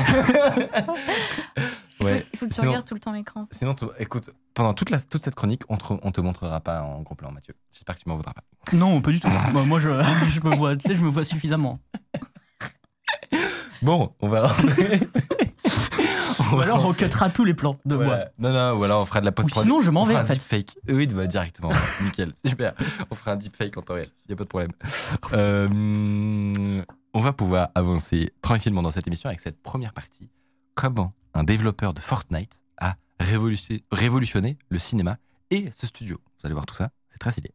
Il 2.02 2.08
faut, 2.08 2.14
ouais. 2.14 2.26
il 2.34 2.40
faut 2.40 2.46
que 2.48 2.52
tu 2.52 2.56
Sinon- 2.60 2.70
regardes 2.72 2.86
tout 2.88 2.94
le 2.96 3.00
temps 3.00 3.14
l'écran. 3.14 3.48
Sinon, 3.52 3.74
tu- 3.76 3.86
écoute, 4.00 4.30
pendant 4.54 4.74
toute, 4.74 4.90
la, 4.90 5.00
toute 5.00 5.22
cette 5.24 5.36
chronique, 5.36 5.64
on 5.70 5.78
te, 5.78 5.84
on 6.02 6.12
te 6.12 6.20
montrera 6.22 6.60
pas 6.60 6.82
en 6.84 7.02
gros 7.02 7.16
plan, 7.16 7.32
Mathieu. 7.32 7.56
J'espère 7.72 7.96
que 7.96 8.02
tu 8.02 8.10
m'en 8.10 8.16
voudras 8.16 8.34
pas. 8.34 8.44
Non, 8.74 9.02
pas 9.02 9.12
du 9.12 9.20
tout. 9.20 9.28
Moi, 9.54 9.64
moi, 9.66 9.80
je, 9.80 9.90
je 10.30 10.42
me 10.48 10.56
vois, 10.56 10.76
tu 10.76 10.88
sais, 10.90 10.96
je 10.96 11.04
me 11.04 11.10
vois 11.10 11.24
suffisamment. 11.24 11.80
Bon, 13.82 14.14
on 14.20 14.28
va 14.28 14.48
rentrer. 14.48 15.00
Ou 16.54 16.60
alors 16.60 16.86
on 16.86 16.94
cuttera 16.94 17.30
tous 17.30 17.46
les 17.46 17.54
plans 17.54 17.80
de 17.86 17.96
moi. 17.96 18.26
Non, 18.38 18.52
non, 18.52 18.78
ou 18.78 18.84
alors 18.84 19.02
on 19.02 19.06
fera 19.06 19.22
de 19.22 19.26
la 19.26 19.32
Ou 19.32 19.36
post-prod. 19.36 19.64
sinon, 19.64 19.82
je 19.82 19.90
m'en 19.90 20.02
On 20.02 20.06
vais 20.06 20.14
fera 20.14 20.22
en 20.24 20.26
un 20.26 20.28
fait. 20.28 20.36
deepfake. 20.36 20.76
Oui, 20.90 21.08
bah, 21.08 21.26
directement. 21.26 21.70
Nickel, 22.04 22.34
super. 22.46 22.74
On 23.10 23.16
fera 23.16 23.32
un 23.32 23.36
deepfake 23.38 23.78
en 23.78 23.82
temps 23.82 23.94
réel. 23.94 24.10
Y 24.28 24.34
a 24.34 24.36
pas 24.36 24.44
de 24.44 24.50
problème. 24.50 24.72
Euh, 25.34 26.84
on 27.14 27.20
va 27.22 27.32
pouvoir 27.34 27.70
avancer 27.74 28.34
tranquillement 28.42 28.82
dans 28.82 28.92
cette 28.92 29.08
émission 29.08 29.30
avec 29.30 29.40
cette 29.40 29.62
première 29.64 29.94
partie. 29.94 30.30
Comment 30.76 31.14
un 31.34 31.44
développeur 31.44 31.94
de 31.94 32.00
Fortnite 32.00 32.62
a 32.78 32.96
révolutionner 33.20 34.58
le 34.70 34.80
cinéma 34.80 35.18
et 35.50 35.66
ce 35.72 35.86
studio. 35.86 36.20
Vous 36.26 36.46
allez 36.46 36.54
voir 36.54 36.66
tout 36.66 36.76
ça, 36.76 36.90
c'est 37.10 37.20
très 37.20 37.32
stylé. 37.32 37.52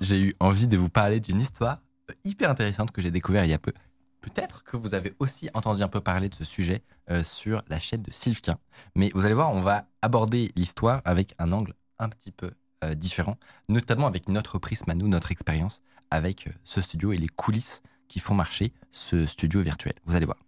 J'ai 0.00 0.20
eu 0.20 0.34
envie 0.40 0.66
de 0.66 0.76
vous 0.76 0.88
parler 0.88 1.20
d'une 1.20 1.40
histoire 1.40 1.78
hyper 2.24 2.50
intéressante 2.50 2.90
que 2.90 3.02
j'ai 3.02 3.10
découvert 3.10 3.44
il 3.44 3.50
y 3.50 3.54
a 3.54 3.58
peu. 3.58 3.72
Peut-être 4.20 4.64
que 4.64 4.76
vous 4.76 4.94
avez 4.94 5.14
aussi 5.18 5.48
entendu 5.54 5.82
un 5.82 5.88
peu 5.88 6.00
parler 6.00 6.28
de 6.28 6.34
ce 6.34 6.44
sujet 6.44 6.82
euh, 7.10 7.22
sur 7.22 7.62
la 7.68 7.78
chaîne 7.78 8.02
de 8.02 8.10
Sylvquin. 8.10 8.58
Mais 8.94 9.10
vous 9.14 9.24
allez 9.24 9.34
voir, 9.34 9.54
on 9.54 9.60
va 9.60 9.86
aborder 10.02 10.50
l'histoire 10.56 11.00
avec 11.04 11.34
un 11.38 11.52
angle 11.52 11.74
un 11.98 12.08
petit 12.08 12.32
peu 12.32 12.50
euh, 12.84 12.94
différent, 12.94 13.36
notamment 13.68 14.06
avec 14.06 14.28
notre 14.28 14.58
prisme 14.58 14.90
à 14.90 14.94
nous, 14.94 15.08
notre 15.08 15.30
expérience 15.30 15.82
avec 16.10 16.48
euh, 16.48 16.50
ce 16.64 16.80
studio 16.80 17.12
et 17.12 17.18
les 17.18 17.28
coulisses 17.28 17.80
qui 18.08 18.18
font 18.18 18.34
marcher 18.34 18.72
ce 18.90 19.26
studio 19.26 19.60
virtuel. 19.60 19.94
Vous 20.04 20.16
allez 20.16 20.26
voir. 20.26 20.38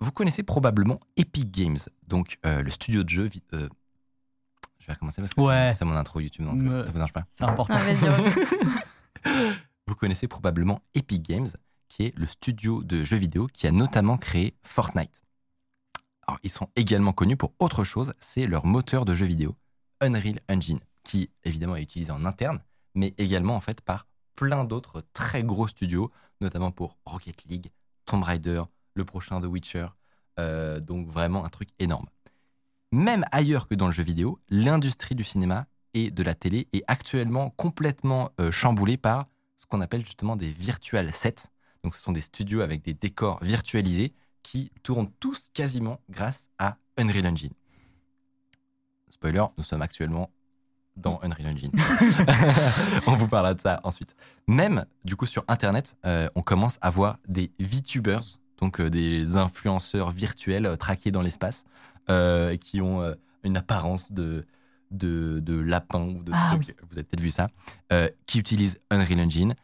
Vous 0.00 0.12
connaissez 0.12 0.42
probablement 0.42 1.00
Epic 1.16 1.50
Games, 1.50 1.78
donc 2.06 2.38
le 2.44 2.68
studio 2.68 3.02
de 3.02 3.08
jeux. 3.08 3.30
Euh, 4.84 4.86
je 4.86 4.86
vais 4.88 4.92
recommencer 4.94 5.20
parce 5.22 5.34
que 5.34 5.40
c'est- 5.40 5.46
Ouais. 5.46 5.72
c'est 5.76 5.84
mon 5.84 5.96
intro 5.96 6.20
YouTube, 6.20 6.44
donc 6.46 6.60
euh, 6.62 6.78
Ouais. 6.78 6.84
ça 6.84 6.88
vous 6.90 6.94
dérange 6.94 7.12
pas. 7.12 7.24
C'est 7.34 7.44
important. 7.44 7.74
Ah. 7.76 7.84
Vous 9.86 9.94
connaissez 9.94 10.28
probablement 10.28 10.80
Epic 10.94 11.22
Games, 11.22 11.46
qui 11.88 12.04
est 12.04 12.16
le 12.16 12.26
studio 12.26 12.82
de 12.82 13.04
jeux 13.04 13.16
vidéo 13.16 13.46
qui 13.52 13.66
a 13.66 13.70
notamment 13.72 14.16
créé 14.16 14.56
Fortnite. 14.62 15.22
Alors, 16.26 16.38
ils 16.42 16.50
sont 16.50 16.68
également 16.76 17.12
connus 17.12 17.36
pour 17.36 17.52
autre 17.58 17.84
chose, 17.84 18.14
c'est 18.18 18.46
leur 18.46 18.64
moteur 18.64 19.04
de 19.04 19.12
jeux 19.14 19.26
vidéo, 19.26 19.54
Unreal 20.00 20.40
Engine, 20.50 20.80
qui 21.04 21.30
évidemment 21.44 21.76
est 21.76 21.82
utilisé 21.82 22.12
en 22.12 22.24
interne, 22.24 22.60
mais 22.94 23.12
également 23.18 23.56
en 23.56 23.60
fait 23.60 23.82
par 23.82 24.06
plein 24.36 24.64
d'autres 24.64 25.02
très 25.12 25.42
gros 25.44 25.68
studios, 25.68 26.10
notamment 26.40 26.70
pour 26.72 26.96
Rocket 27.04 27.44
League, 27.44 27.70
Tomb 28.06 28.22
Raider, 28.22 28.62
le 28.94 29.04
prochain 29.04 29.40
The 29.40 29.44
Witcher, 29.46 29.88
euh, 30.40 30.80
donc 30.80 31.08
vraiment 31.08 31.44
un 31.44 31.50
truc 31.50 31.68
énorme. 31.78 32.06
Même 32.94 33.24
ailleurs 33.32 33.66
que 33.66 33.74
dans 33.74 33.86
le 33.86 33.92
jeu 33.92 34.04
vidéo, 34.04 34.38
l'industrie 34.50 35.16
du 35.16 35.24
cinéma 35.24 35.66
et 35.94 36.12
de 36.12 36.22
la 36.22 36.32
télé 36.32 36.68
est 36.72 36.84
actuellement 36.86 37.50
complètement 37.50 38.30
euh, 38.40 38.52
chamboulée 38.52 38.96
par 38.96 39.26
ce 39.58 39.66
qu'on 39.66 39.80
appelle 39.80 40.04
justement 40.04 40.36
des 40.36 40.52
virtual 40.52 41.12
sets. 41.12 41.48
Donc 41.82 41.96
ce 41.96 42.00
sont 42.00 42.12
des 42.12 42.20
studios 42.20 42.60
avec 42.60 42.82
des 42.82 42.94
décors 42.94 43.42
virtualisés 43.42 44.12
qui 44.44 44.70
tournent 44.84 45.10
tous 45.18 45.50
quasiment 45.52 45.98
grâce 46.08 46.50
à 46.60 46.76
Unreal 46.96 47.26
Engine. 47.26 47.52
Spoiler, 49.10 49.44
nous 49.58 49.64
sommes 49.64 49.82
actuellement 49.82 50.30
dans 50.96 51.18
Unreal 51.24 51.48
Engine. 51.48 51.72
on 53.08 53.16
vous 53.16 53.26
parlera 53.26 53.54
de 53.54 53.60
ça 53.60 53.80
ensuite. 53.82 54.14
Même, 54.46 54.86
du 55.04 55.16
coup, 55.16 55.26
sur 55.26 55.42
Internet, 55.48 55.96
euh, 56.06 56.28
on 56.36 56.42
commence 56.42 56.78
à 56.80 56.90
voir 56.90 57.18
des 57.26 57.50
VTubers, 57.58 58.38
donc 58.58 58.80
euh, 58.80 58.88
des 58.88 59.36
influenceurs 59.36 60.12
virtuels 60.12 60.76
traqués 60.78 61.10
dans 61.10 61.22
l'espace, 61.22 61.64
euh, 62.10 62.56
qui 62.56 62.80
ont 62.80 63.02
euh, 63.02 63.14
une 63.42 63.56
apparence 63.56 64.12
de, 64.12 64.46
de, 64.90 65.40
de 65.40 65.54
lapin 65.54 66.02
ou 66.02 66.22
de 66.22 66.32
Ah 66.34 66.56
vous 66.56 66.94
avez 66.94 67.04
peut-être 67.04 67.20
vu 67.20 67.30
ça, 67.30 67.48
euh, 67.92 68.08
qui 68.26 68.38
utilisent 68.38 68.80
Unreal 68.90 69.20
Engine. 69.20 69.54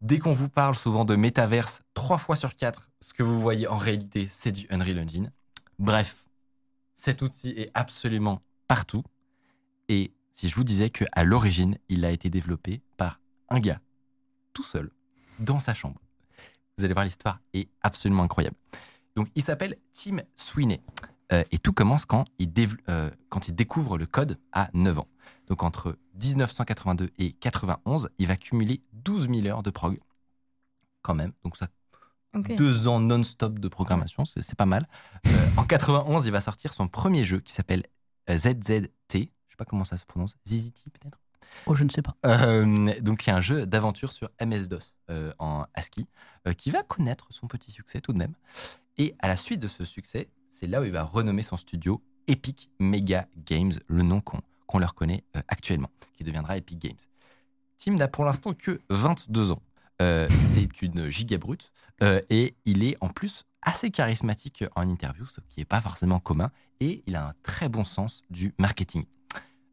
Dès 0.00 0.18
qu'on 0.18 0.32
vous 0.32 0.48
parle 0.48 0.74
souvent 0.74 1.04
de 1.04 1.16
métaverse, 1.16 1.82
trois 1.94 2.18
fois 2.18 2.36
sur 2.36 2.56
quatre, 2.56 2.90
ce 3.00 3.14
que 3.14 3.22
vous 3.22 3.40
voyez 3.40 3.66
en 3.66 3.78
réalité, 3.78 4.26
c'est 4.28 4.52
du 4.52 4.66
Unreal 4.70 4.98
Engine. 4.98 5.32
Bref, 5.78 6.26
cet 6.94 7.22
outil 7.22 7.50
est 7.50 7.70
absolument 7.74 8.42
partout. 8.68 9.02
Et 9.88 10.12
si 10.32 10.48
je 10.48 10.54
vous 10.54 10.64
disais 10.64 10.90
qu'à 10.90 11.24
l'origine, 11.24 11.78
il 11.88 12.04
a 12.04 12.10
été 12.10 12.28
développé 12.28 12.82
par 12.96 13.20
un 13.48 13.60
gars, 13.60 13.80
tout 14.52 14.64
seul, 14.64 14.90
dans 15.38 15.60
sa 15.60 15.74
chambre. 15.74 16.00
Vous 16.76 16.84
allez 16.84 16.92
voir, 16.92 17.04
l'histoire 17.04 17.40
est 17.52 17.68
absolument 17.82 18.24
incroyable. 18.24 18.56
Donc, 19.16 19.28
il 19.34 19.42
s'appelle 19.42 19.76
Tim 19.92 20.18
Sweeney. 20.36 20.80
Euh, 21.34 21.42
et 21.50 21.58
tout 21.58 21.72
commence 21.72 22.04
quand 22.04 22.24
il, 22.38 22.48
dév- 22.50 22.78
euh, 22.88 23.10
quand 23.28 23.48
il 23.48 23.54
découvre 23.54 23.98
le 23.98 24.06
code 24.06 24.38
à 24.52 24.68
9 24.72 24.98
ans. 25.00 25.08
Donc, 25.48 25.62
entre 25.62 25.98
1982 26.22 27.10
et 27.18 27.32
91, 27.32 28.08
il 28.18 28.26
va 28.28 28.36
cumuler 28.36 28.82
12 28.92 29.28
000 29.28 29.46
heures 29.46 29.62
de 29.62 29.70
prog. 29.70 29.98
Quand 31.02 31.14
même. 31.14 31.32
Donc, 31.42 31.56
ça 31.56 31.66
Ok. 32.36 32.56
deux 32.56 32.88
ans 32.88 32.98
non-stop 32.98 33.60
de 33.60 33.68
programmation, 33.68 34.24
c'est 34.24 34.42
c'est 34.42 34.56
pas 34.56 34.66
mal. 34.66 34.88
Euh, 35.26 35.30
en 35.56 35.64
91, 35.64 36.26
il 36.26 36.32
va 36.32 36.40
sortir 36.40 36.72
son 36.72 36.88
premier 36.88 37.24
jeu 37.24 37.38
qui 37.40 37.52
s'appelle 37.52 37.84
ZZT. 38.28 38.88
Je 39.12 39.18
sais 39.20 39.56
pas 39.56 39.64
comment 39.64 39.84
ça 39.84 39.96
se 39.98 40.04
prononce. 40.04 40.34
ZZT 40.48 40.90
peut-être? 40.92 41.18
Oh, 41.66 41.76
je 41.76 41.84
ne 41.84 41.88
sais 41.90 42.02
pas. 42.02 42.16
Euh, 42.26 42.92
donc 43.00 43.24
il 43.24 43.30
y 43.30 43.32
a 43.32 43.36
un 43.36 43.40
jeu 43.40 43.66
d'aventure 43.66 44.10
sur 44.10 44.30
MS-DOS 44.40 44.94
euh, 45.10 45.32
en 45.38 45.66
ASCII 45.74 46.08
euh, 46.48 46.54
qui 46.54 46.72
va 46.72 46.82
connaître 46.82 47.26
son 47.30 47.46
petit 47.46 47.70
succès 47.70 48.00
tout 48.00 48.12
de 48.12 48.18
même. 48.18 48.34
Et 48.98 49.14
à 49.20 49.28
la 49.28 49.36
suite 49.36 49.60
de 49.60 49.68
ce 49.68 49.84
succès, 49.84 50.28
c'est 50.54 50.68
là 50.68 50.80
où 50.80 50.84
il 50.84 50.92
va 50.92 51.02
renommer 51.02 51.42
son 51.42 51.56
studio 51.56 52.00
Epic 52.28 52.70
Mega 52.78 53.26
Games, 53.44 53.72
le 53.88 54.02
nom 54.02 54.20
qu'on 54.20 54.40
qu'on 54.66 54.78
leur 54.78 54.94
connaît 54.94 55.24
euh, 55.36 55.42
actuellement, 55.48 55.90
qui 56.14 56.24
deviendra 56.24 56.56
Epic 56.56 56.78
Games. 56.78 56.96
Tim 57.76 57.94
n'a 57.94 58.08
pour 58.08 58.24
l'instant 58.24 58.54
que 58.54 58.80
22 58.88 59.50
ans. 59.50 59.62
Euh, 60.00 60.28
c'est 60.40 60.80
une 60.82 61.10
giga 61.10 61.38
brute 61.38 61.72
euh, 62.02 62.20
et 62.30 62.54
il 62.64 62.84
est 62.84 62.96
en 63.00 63.08
plus 63.08 63.44
assez 63.62 63.90
charismatique 63.90 64.64
en 64.76 64.88
interview, 64.88 65.26
ce 65.26 65.40
qui 65.48 65.58
n'est 65.58 65.64
pas 65.64 65.80
forcément 65.80 66.20
commun, 66.20 66.50
et 66.80 67.02
il 67.06 67.16
a 67.16 67.28
un 67.28 67.32
très 67.42 67.68
bon 67.68 67.82
sens 67.84 68.22
du 68.30 68.54
marketing. 68.58 69.04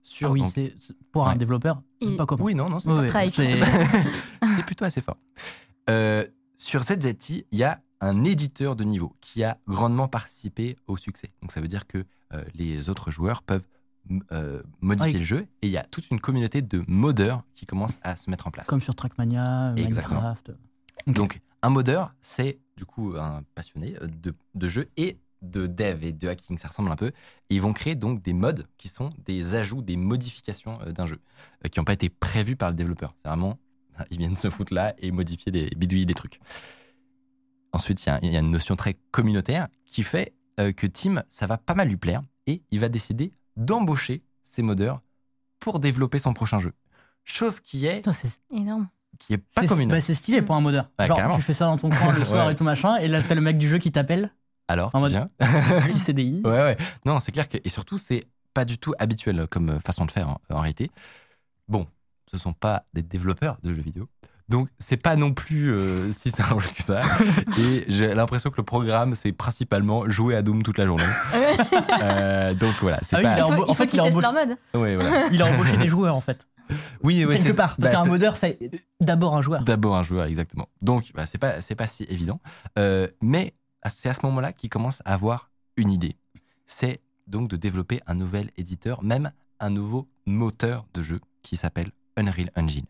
Sur, 0.01 0.29
Ah 0.29 0.31
oui, 0.31 0.41
donc- 0.41 0.73
pour 1.11 1.27
un 1.27 1.35
développeur, 1.35 1.81
c'est 2.01 2.17
pas 2.17 2.25
commun. 2.25 2.43
oui, 2.43 2.55
non, 2.55 2.69
non, 2.69 2.79
c'est 2.79 2.87
c'est 4.55 4.65
plutôt 4.65 4.85
assez 4.85 5.01
fort. 5.01 5.17
Euh, 5.89 6.25
sur 6.57 6.81
ZZT, 6.81 7.45
il 7.51 7.59
y 7.59 7.63
a 7.63 7.81
un 8.01 8.23
éditeur 8.23 8.75
de 8.75 8.83
niveau 8.83 9.13
qui 9.21 9.43
a 9.43 9.57
grandement 9.67 10.07
participé 10.07 10.77
au 10.87 10.97
succès. 10.97 11.29
Donc 11.41 11.51
ça 11.51 11.61
veut 11.61 11.67
dire 11.67 11.87
que 11.87 12.03
euh, 12.33 12.43
les 12.55 12.89
autres 12.89 13.11
joueurs 13.11 13.41
peuvent 13.43 13.65
euh, 14.31 14.61
modifier 14.81 15.13
Oui. 15.13 15.19
le 15.19 15.23
jeu 15.25 15.47
et 15.61 15.67
il 15.67 15.71
y 15.71 15.77
a 15.77 15.83
toute 15.83 16.09
une 16.09 16.19
communauté 16.19 16.61
de 16.63 16.83
modeurs 16.87 17.43
qui 17.53 17.65
commence 17.65 17.99
à 18.01 18.15
se 18.15 18.29
mettre 18.29 18.47
en 18.47 18.51
place. 18.51 18.65
Comme 18.67 18.81
sur 18.81 18.95
Trackmania, 18.95 19.73
Exactement. 19.77 20.21
Minecraft. 20.21 20.51
Donc 21.07 21.39
un 21.61 21.69
modeur, 21.69 22.13
c'est 22.21 22.59
du 22.77 22.85
coup 22.85 23.13
un 23.17 23.43
passionné 23.55 23.95
euh, 24.01 24.07
de, 24.07 24.33
de 24.55 24.67
jeu 24.67 24.89
et 24.97 25.17
de 25.43 25.65
dev 25.67 26.03
et 26.03 26.11
de 26.13 26.27
hacking, 26.27 26.57
ça 26.59 26.67
ressemble 26.67 26.91
un 26.91 26.95
peu. 26.95 27.07
Et 27.49 27.55
ils 27.55 27.61
vont 27.61 27.73
créer 27.73 27.95
donc 27.95 28.21
des 28.21 28.33
mods 28.33 28.63
qui 28.77 28.87
sont 28.87 29.09
des 29.25 29.55
ajouts, 29.55 29.81
des 29.81 29.97
modifications 29.97 30.77
d'un 30.93 31.07
jeu, 31.07 31.19
qui 31.71 31.79
n'ont 31.79 31.83
pas 31.83 31.93
été 31.93 32.09
prévus 32.09 32.55
par 32.55 32.69
le 32.69 32.75
développeur. 32.75 33.15
C'est 33.21 33.27
vraiment, 33.27 33.57
ils 34.11 34.19
viennent 34.19 34.35
se 34.35 34.49
foutre 34.51 34.71
là 34.73 34.93
et 34.99 35.11
modifier 35.11 35.51
des 35.51 35.69
bidouiller 35.75 36.05
des 36.05 36.13
trucs. 36.13 36.39
Ensuite, 37.73 38.03
il 38.05 38.09
y 38.09 38.11
a- 38.11 38.19
il 38.21 38.31
y, 38.33 38.35
a 38.35 38.39
une 38.39 38.51
notion 38.51 38.75
très 38.75 38.95
communautaire 39.11 39.67
qui 39.85 40.03
fait 40.03 40.33
euh, 40.59 40.73
que 40.73 40.85
Tim, 40.87 41.23
ça 41.29 41.47
va 41.47 41.57
pas 41.57 41.73
mal 41.75 41.87
lui 41.87 41.97
plaire 41.97 42.21
et 42.47 42.61
il 42.71 42.79
va 42.79 42.89
décider 42.89 43.31
d'embaucher 43.55 44.23
ses 44.43 44.61
modeurs 44.61 45.01
pour 45.59 45.79
développer 45.79 46.19
son 46.19 46.33
prochain 46.33 46.59
jeu. 46.59 46.73
Chose 47.23 47.59
qui 47.59 47.85
est, 47.85 47.97
Putain, 47.97 48.11
c'est 48.13 48.29
Énorme. 48.51 48.89
qui 49.19 49.33
est 49.33 49.37
pas 49.37 49.61
c'est- 49.61 49.67
commune. 49.67 49.89
bah, 49.89 50.01
c'est 50.01 50.13
stylé 50.13 50.41
pour 50.41 50.55
un 50.55 50.61
modeur. 50.61 50.89
Ouais, 50.99 51.07
Genre, 51.07 51.15
carrément. 51.17 51.35
tu 51.37 51.41
fais 51.41 51.53
ça 51.53 51.65
dans 51.65 51.77
ton 51.77 51.89
coin 51.89 52.11
le 52.17 52.23
soir 52.25 52.47
Ouais. 52.47 52.53
et 52.53 52.55
tout 52.55 52.63
machin, 52.65 52.97
et 52.97 53.07
là, 53.07 53.21
t'as 53.23 53.35
le 53.35 53.41
mec 53.41 53.57
du 53.57 53.69
jeu 53.69 53.77
qui 53.77 53.91
t'appelle, 53.91 54.33
Alors, 54.67 54.89
en 54.93 54.97
tu 54.97 55.03
mode- 55.03 55.11
viens 55.11 55.29
petit 55.87 55.99
CDI. 55.99 56.41
Ouais, 56.45 56.51
ouais. 56.63 56.77
Non, 57.05 57.19
c'est 57.21 57.31
clair 57.31 57.47
que. 57.47 57.57
Et 57.63 57.69
surtout, 57.69 57.97
c'est 57.97 58.21
pas 58.53 58.65
du 58.65 58.77
tout 58.77 58.93
habituel 58.99 59.47
comme 59.49 59.79
façon 59.79 60.05
de 60.05 60.11
faire 60.11 60.27
en, 60.29 60.41
en 60.49 60.59
réalité. 60.59 60.91
Bon, 61.69 61.87
ce 62.29 62.37
sont 62.37 62.53
pas 62.53 62.85
des 62.93 63.01
développeurs 63.01 63.57
de 63.63 63.73
jeux 63.73 63.81
vidéo. 63.81 64.09
Donc, 64.49 64.67
c'est 64.79 64.97
pas 64.97 65.15
non 65.15 65.33
plus 65.33 65.71
euh, 65.73 66.11
si 66.11 66.29
simple 66.29 66.65
que 66.75 66.83
ça. 66.83 67.01
Et 67.59 67.85
j'ai 67.87 68.13
l'impression 68.13 68.49
que 68.49 68.57
le 68.57 68.63
programme, 68.63 69.15
c'est 69.15 69.31
principalement 69.31 70.09
jouer 70.09 70.35
à 70.35 70.41
Doom 70.41 70.61
toute 70.63 70.77
la 70.77 70.85
journée. 70.85 71.03
Euh, 72.03 72.53
donc 72.53 72.73
voilà, 72.81 72.99
c'est 73.01 73.15
Ah 73.17 73.21
pas. 73.21 73.29
il 73.33 73.37
Il 73.37 73.41
a 73.41 73.43
faut, 73.45 73.51
embo- 73.53 73.63
en 73.63 73.65
faut 73.67 73.73
fait, 73.75 73.87
qu'ils 73.87 73.97
il 73.97 73.99
a 74.01 74.03
testent 74.05 74.17
embauché- 74.17 74.21
leur 74.21 74.33
mode. 74.33 74.57
Ouais, 74.73 74.95
voilà. 74.95 75.27
Il 75.31 75.41
a 75.41 75.45
embauché 75.45 75.77
des 75.77 75.87
joueurs, 75.89 76.15
en 76.15 76.21
fait. 76.21 76.47
Oui, 77.03 77.23
ouais, 77.25 77.35
Quelque 77.35 77.49
c'est- 77.51 77.55
part. 77.55 77.75
Parce 77.77 77.89
bah, 77.89 77.91
qu'un 77.91 78.03
c'est- 78.03 78.09
modeur, 78.09 78.37
c'est 78.37 78.57
d'abord 78.99 79.35
un 79.35 79.41
joueur. 79.41 79.63
D'abord 79.63 79.95
un 79.95 80.03
joueur, 80.03 80.25
exactement. 80.25 80.67
Donc, 80.81 81.11
bah, 81.13 81.25
c'est 81.25 81.37
pas, 81.37 81.61
c'est 81.61 81.75
pas 81.75 81.87
si 81.87 82.03
évident. 82.09 82.39
Euh, 82.79 83.07
mais 83.21 83.53
c'est 83.89 84.09
à 84.09 84.13
ce 84.13 84.25
moment-là 84.25 84.53
qu'il 84.53 84.69
commence 84.69 85.01
à 85.05 85.13
avoir 85.13 85.49
une 85.77 85.91
idée. 85.91 86.15
C'est 86.65 87.01
donc 87.27 87.47
de 87.49 87.55
développer 87.57 88.01
un 88.07 88.15
nouvel 88.15 88.49
éditeur, 88.57 89.03
même 89.03 89.31
un 89.59 89.69
nouveau 89.69 90.07
moteur 90.25 90.85
de 90.93 91.01
jeu 91.01 91.19
qui 91.43 91.55
s'appelle 91.57 91.91
Unreal 92.17 92.49
Engine. 92.57 92.85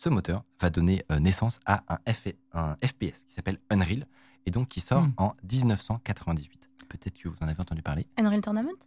Ce 0.00 0.08
moteur 0.08 0.44
va 0.60 0.70
donner 0.70 1.02
euh, 1.10 1.18
naissance 1.18 1.58
à 1.66 1.82
un, 1.92 1.96
F- 2.06 2.36
un 2.52 2.76
FPS 2.86 3.24
qui 3.24 3.34
s'appelle 3.34 3.58
Unreal 3.68 4.06
et 4.46 4.52
donc 4.52 4.68
qui 4.68 4.78
sort 4.78 5.02
Hmm. 5.02 5.12
en 5.16 5.34
1998. 5.50 6.70
Peut-être 6.88 7.18
que 7.18 7.28
vous 7.28 7.34
en 7.42 7.48
avez 7.48 7.60
entendu 7.60 7.82
parler. 7.82 8.06
Unreal 8.16 8.40
Tournament? 8.40 8.78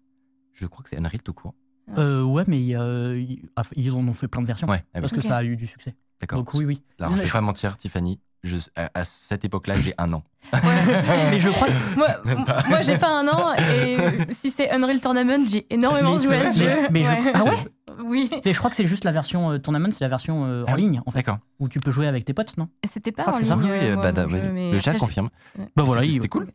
Je 0.54 0.66
crois 0.68 0.84
que 0.86 0.90
c'est 0.90 0.98
Unreal 0.98 1.22
tout 1.22 1.34
court. 1.34 1.54
Euh, 1.98 2.24
ouais, 2.24 2.44
mais 2.48 2.62
ils 2.66 3.92
en 3.94 4.08
ont 4.08 4.14
fait 4.14 4.30
plein 4.30 4.42
de 4.42 4.48
versions. 4.48 4.70
Ouais, 4.70 4.86
ah 4.88 4.88
oui, 4.96 5.02
Parce 5.02 5.12
que 5.12 5.20
ça 5.20 5.36
a 5.36 5.44
eu 5.44 5.58
du 5.58 5.68
succès. 5.68 5.96
d'accord. 6.22 6.40
Donc 6.40 6.54
oui, 6.54 6.64
oui. 6.64 6.82
Alors, 6.98 7.12
je 7.12 7.16
Mais 7.18 7.22
vais 7.24 7.28
je- 7.28 7.34
pas 7.34 7.42
mentir, 7.42 7.76
Tiffany, 7.76 8.18
je, 8.44 8.58
à, 8.76 8.90
à 8.94 9.04
cette 9.06 9.46
époque-là, 9.46 9.76
j'ai 9.76 9.94
un 9.98 10.12
an. 10.14 10.24
mais 11.30 11.40
je 11.40 11.50
crois 11.50 11.68
que 11.68 11.96
Moi, 11.96 12.08
moi 12.70 12.82
j'ai 12.82 12.98
pas 12.98 13.10
un 13.20 13.28
an 13.28 13.54
et 13.54 13.98
si 14.34 14.50
c'est 14.50 14.72
Unreal 14.72 15.00
Tournament, 15.00 15.46
j'ai 15.50 15.66
énormément 15.74 16.16
Mais 16.16 16.24
joué 16.24 16.36
à 16.38 16.52
ce 16.52 16.60
jeu. 16.60 16.70
mais 16.92 17.04
je- 17.04 17.10
Ouais. 17.10 17.32
Ah 17.36 17.44
ouais 17.44 17.58
Oui. 18.04 18.30
Mais 18.46 18.54
je 18.54 18.58
crois 18.58 18.70
que 18.70 18.76
c'est 18.76 18.88
juste 18.88 19.04
la 19.04 19.12
version 19.12 19.52
euh, 19.52 19.58
tournament, 19.60 19.92
c'est 19.92 20.02
la 20.04 20.08
version 20.08 20.46
euh, 20.46 20.64
Ah 20.68 20.72
en 20.72 20.76
oui, 20.76 20.82
ligne, 20.82 21.02
en 21.06 21.12
fait, 21.12 21.20
D'accord. 21.20 21.38
où 21.60 21.70
tu 21.70 21.80
peux 21.80 21.92
jouer 21.92 22.08
avec 22.08 22.26
tes 22.26 22.34
potes, 22.34 22.58
non? 22.58 22.68
C'était 22.90 23.12
Je 23.12 23.16
pas 23.16 23.24
crois 23.24 23.34
en 23.36 23.38
que 23.38 23.44
c'est 23.44 23.50
ça. 23.50 23.56
ligne. 23.56 23.66
Oui, 23.70 23.78
euh, 23.82 23.96
bah, 23.98 24.12
bah, 24.12 24.24
jeu, 24.30 24.50
mais 24.54 24.72
le 24.72 24.80
chat 24.80 24.94
confirme. 24.96 25.30
Bah 25.76 25.84
voilà, 25.84 26.04
C'était 26.10 26.28
cool. 26.28 26.48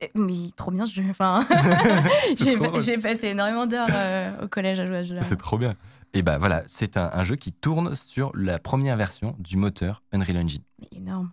j'ai- 0.00 0.10
Mais 0.14 0.50
trop 0.56 0.70
bien 0.70 0.86
ce 0.86 0.92
jeu. 0.94 1.02
Enfin, 1.10 1.44
j'ai 2.84 2.98
passé 2.98 3.28
énormément 3.28 3.66
d'heures 3.66 3.88
euh, 3.90 4.44
au 4.44 4.48
collège 4.48 4.78
à 4.78 4.86
jouer 4.86 4.98
à 4.98 5.02
ce 5.04 5.08
jeu-là. 5.08 5.20
C'est 5.22 5.36
trop 5.36 5.56
bien. 5.58 5.74
Et 6.14 6.22
bah 6.22 6.38
voilà, 6.38 6.62
c'est 6.66 6.96
un, 6.96 7.10
un 7.12 7.24
jeu 7.24 7.36
qui 7.36 7.52
tourne 7.52 7.94
sur 7.96 8.30
la 8.34 8.58
première 8.58 8.96
version 8.96 9.36
du 9.38 9.56
moteur 9.56 10.02
Unreal 10.12 10.38
Engine. 10.38 10.62
Mais 10.80 10.98
énorme. 10.98 11.30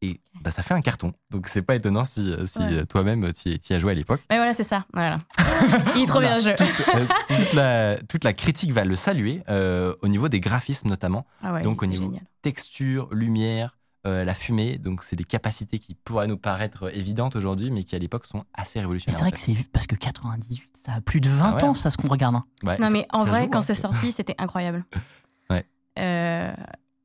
Et 0.00 0.20
bah, 0.42 0.50
ça 0.52 0.62
fait 0.62 0.74
un 0.74 0.80
carton. 0.80 1.12
Donc 1.30 1.48
c'est 1.48 1.62
pas 1.62 1.74
étonnant 1.74 2.04
si, 2.04 2.32
si 2.46 2.58
Ouais. 2.60 2.72
euh, 2.72 2.84
toi-même 2.84 3.32
tu 3.32 3.48
y, 3.50 3.58
tu 3.58 3.72
y 3.72 3.76
as 3.76 3.78
joué 3.80 3.92
à 3.92 3.94
l'époque. 3.94 4.20
Mais 4.30 4.36
voilà, 4.36 4.52
c'est 4.52 4.62
ça. 4.62 4.84
Voilà. 4.92 5.18
Il 5.96 6.02
est 6.02 6.06
trop 6.06 6.20
bien 6.20 6.36
le 6.36 6.40
jeu. 6.42 6.50
Euh, 6.50 7.06
toute, 7.28 7.52
la, 7.54 7.98
toute 8.08 8.22
la 8.24 8.32
critique 8.32 8.72
va 8.72 8.84
le 8.84 8.94
saluer 8.94 9.42
euh, 9.48 9.94
au 10.02 10.08
niveau 10.08 10.28
des 10.28 10.38
graphismes 10.40 10.88
notamment. 10.88 11.26
Ah 11.42 11.52
ouais, 11.54 11.62
Donc, 11.62 11.82
au 11.82 11.86
niveau- 11.86 12.04
génial. 12.04 12.22
Texture, 12.42 13.08
lumière, 13.12 13.76
euh, 14.06 14.24
la 14.24 14.34
fumée. 14.34 14.78
Donc 14.78 15.02
c'est 15.02 15.16
des 15.16 15.24
capacités 15.24 15.80
qui 15.80 15.94
pourraient 15.94 16.28
nous 16.28 16.38
paraître 16.38 16.94
évidentes 16.96 17.34
aujourd'hui, 17.34 17.72
mais 17.72 17.82
qui 17.82 17.96
à 17.96 17.98
l'époque 17.98 18.24
sont 18.24 18.44
assez 18.54 18.78
Mais 18.78 18.82
révolutionnaires. 18.82 19.18
c'est 19.18 19.24
vrai 19.24 19.30
en 19.32 19.54
que 19.54 19.60
c'est 19.62 19.70
parce 19.72 19.88
que 19.88 19.96
98, 19.96 20.62
ça 20.88 20.94
a 20.94 21.00
plus 21.02 21.20
de 21.20 21.28
20 21.28 21.44
Ah 21.44 21.54
ouais. 21.56 21.64
ans, 21.64 21.74
ça, 21.74 21.90
ce 21.90 21.98
qu'on 21.98 22.08
regarde. 22.08 22.34
hein. 22.34 22.44
Ouais, 22.64 22.78
Non, 22.78 22.88
mais 22.90 23.06
en 23.12 23.24
vrai, 23.24 23.42
joue, 23.44 23.50
quand 23.50 23.58
hein. 23.58 23.62
c'est 23.62 23.74
sorti, 23.74 24.10
c'était 24.12 24.34
incroyable. 24.38 24.84
Ouais. 25.50 25.64
Euh, 25.98 26.52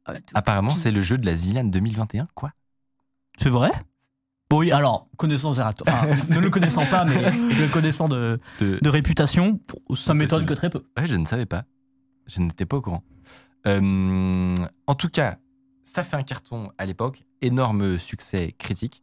euh, 0.10 0.14
Apparemment, 0.34 0.70
c'est 0.76 0.92
le 0.92 1.00
jeu 1.02 1.18
de 1.18 1.26
la 1.26 1.36
Zilan 1.36 1.64
2021, 1.66 2.28
quoi 2.36 2.52
C'est 3.38 3.50
vrai? 3.50 3.72
Oui, 4.52 4.72
alors, 4.72 5.08
connaissant 5.18 5.52
Zerato, 5.54 5.84
enfin, 5.88 6.08
ne 6.36 6.40
le 6.40 6.50
connaissant 6.50 6.86
pas, 6.86 7.06
mais 7.06 7.32
le 7.32 7.68
connaissant 7.72 8.08
de, 8.08 8.40
De- 8.60 8.78
de 8.82 8.90
réputation, 8.90 9.60
ça 9.96 10.14
m'étonne 10.14 10.46
que 10.46 10.54
très 10.54 10.70
peu. 10.70 10.84
Ouais, 10.98 11.08
je 11.08 11.16
ne 11.16 11.26
savais 11.26 11.46
pas. 11.46 11.64
Je 12.28 12.40
n'étais 12.42 12.66
pas 12.66 12.78
au 12.78 12.82
courant. 12.82 13.04
Euh, 13.66 14.54
en 14.88 14.96
tout 14.96 15.10
cas, 15.10 15.38
ça 15.84 16.04
fait 16.04 16.18
un 16.18 16.24
carton 16.24 16.70
à 16.78 16.86
l'époque, 16.86 17.24
énorme 17.42 17.98
succès 17.98 18.52
critique. 18.58 19.02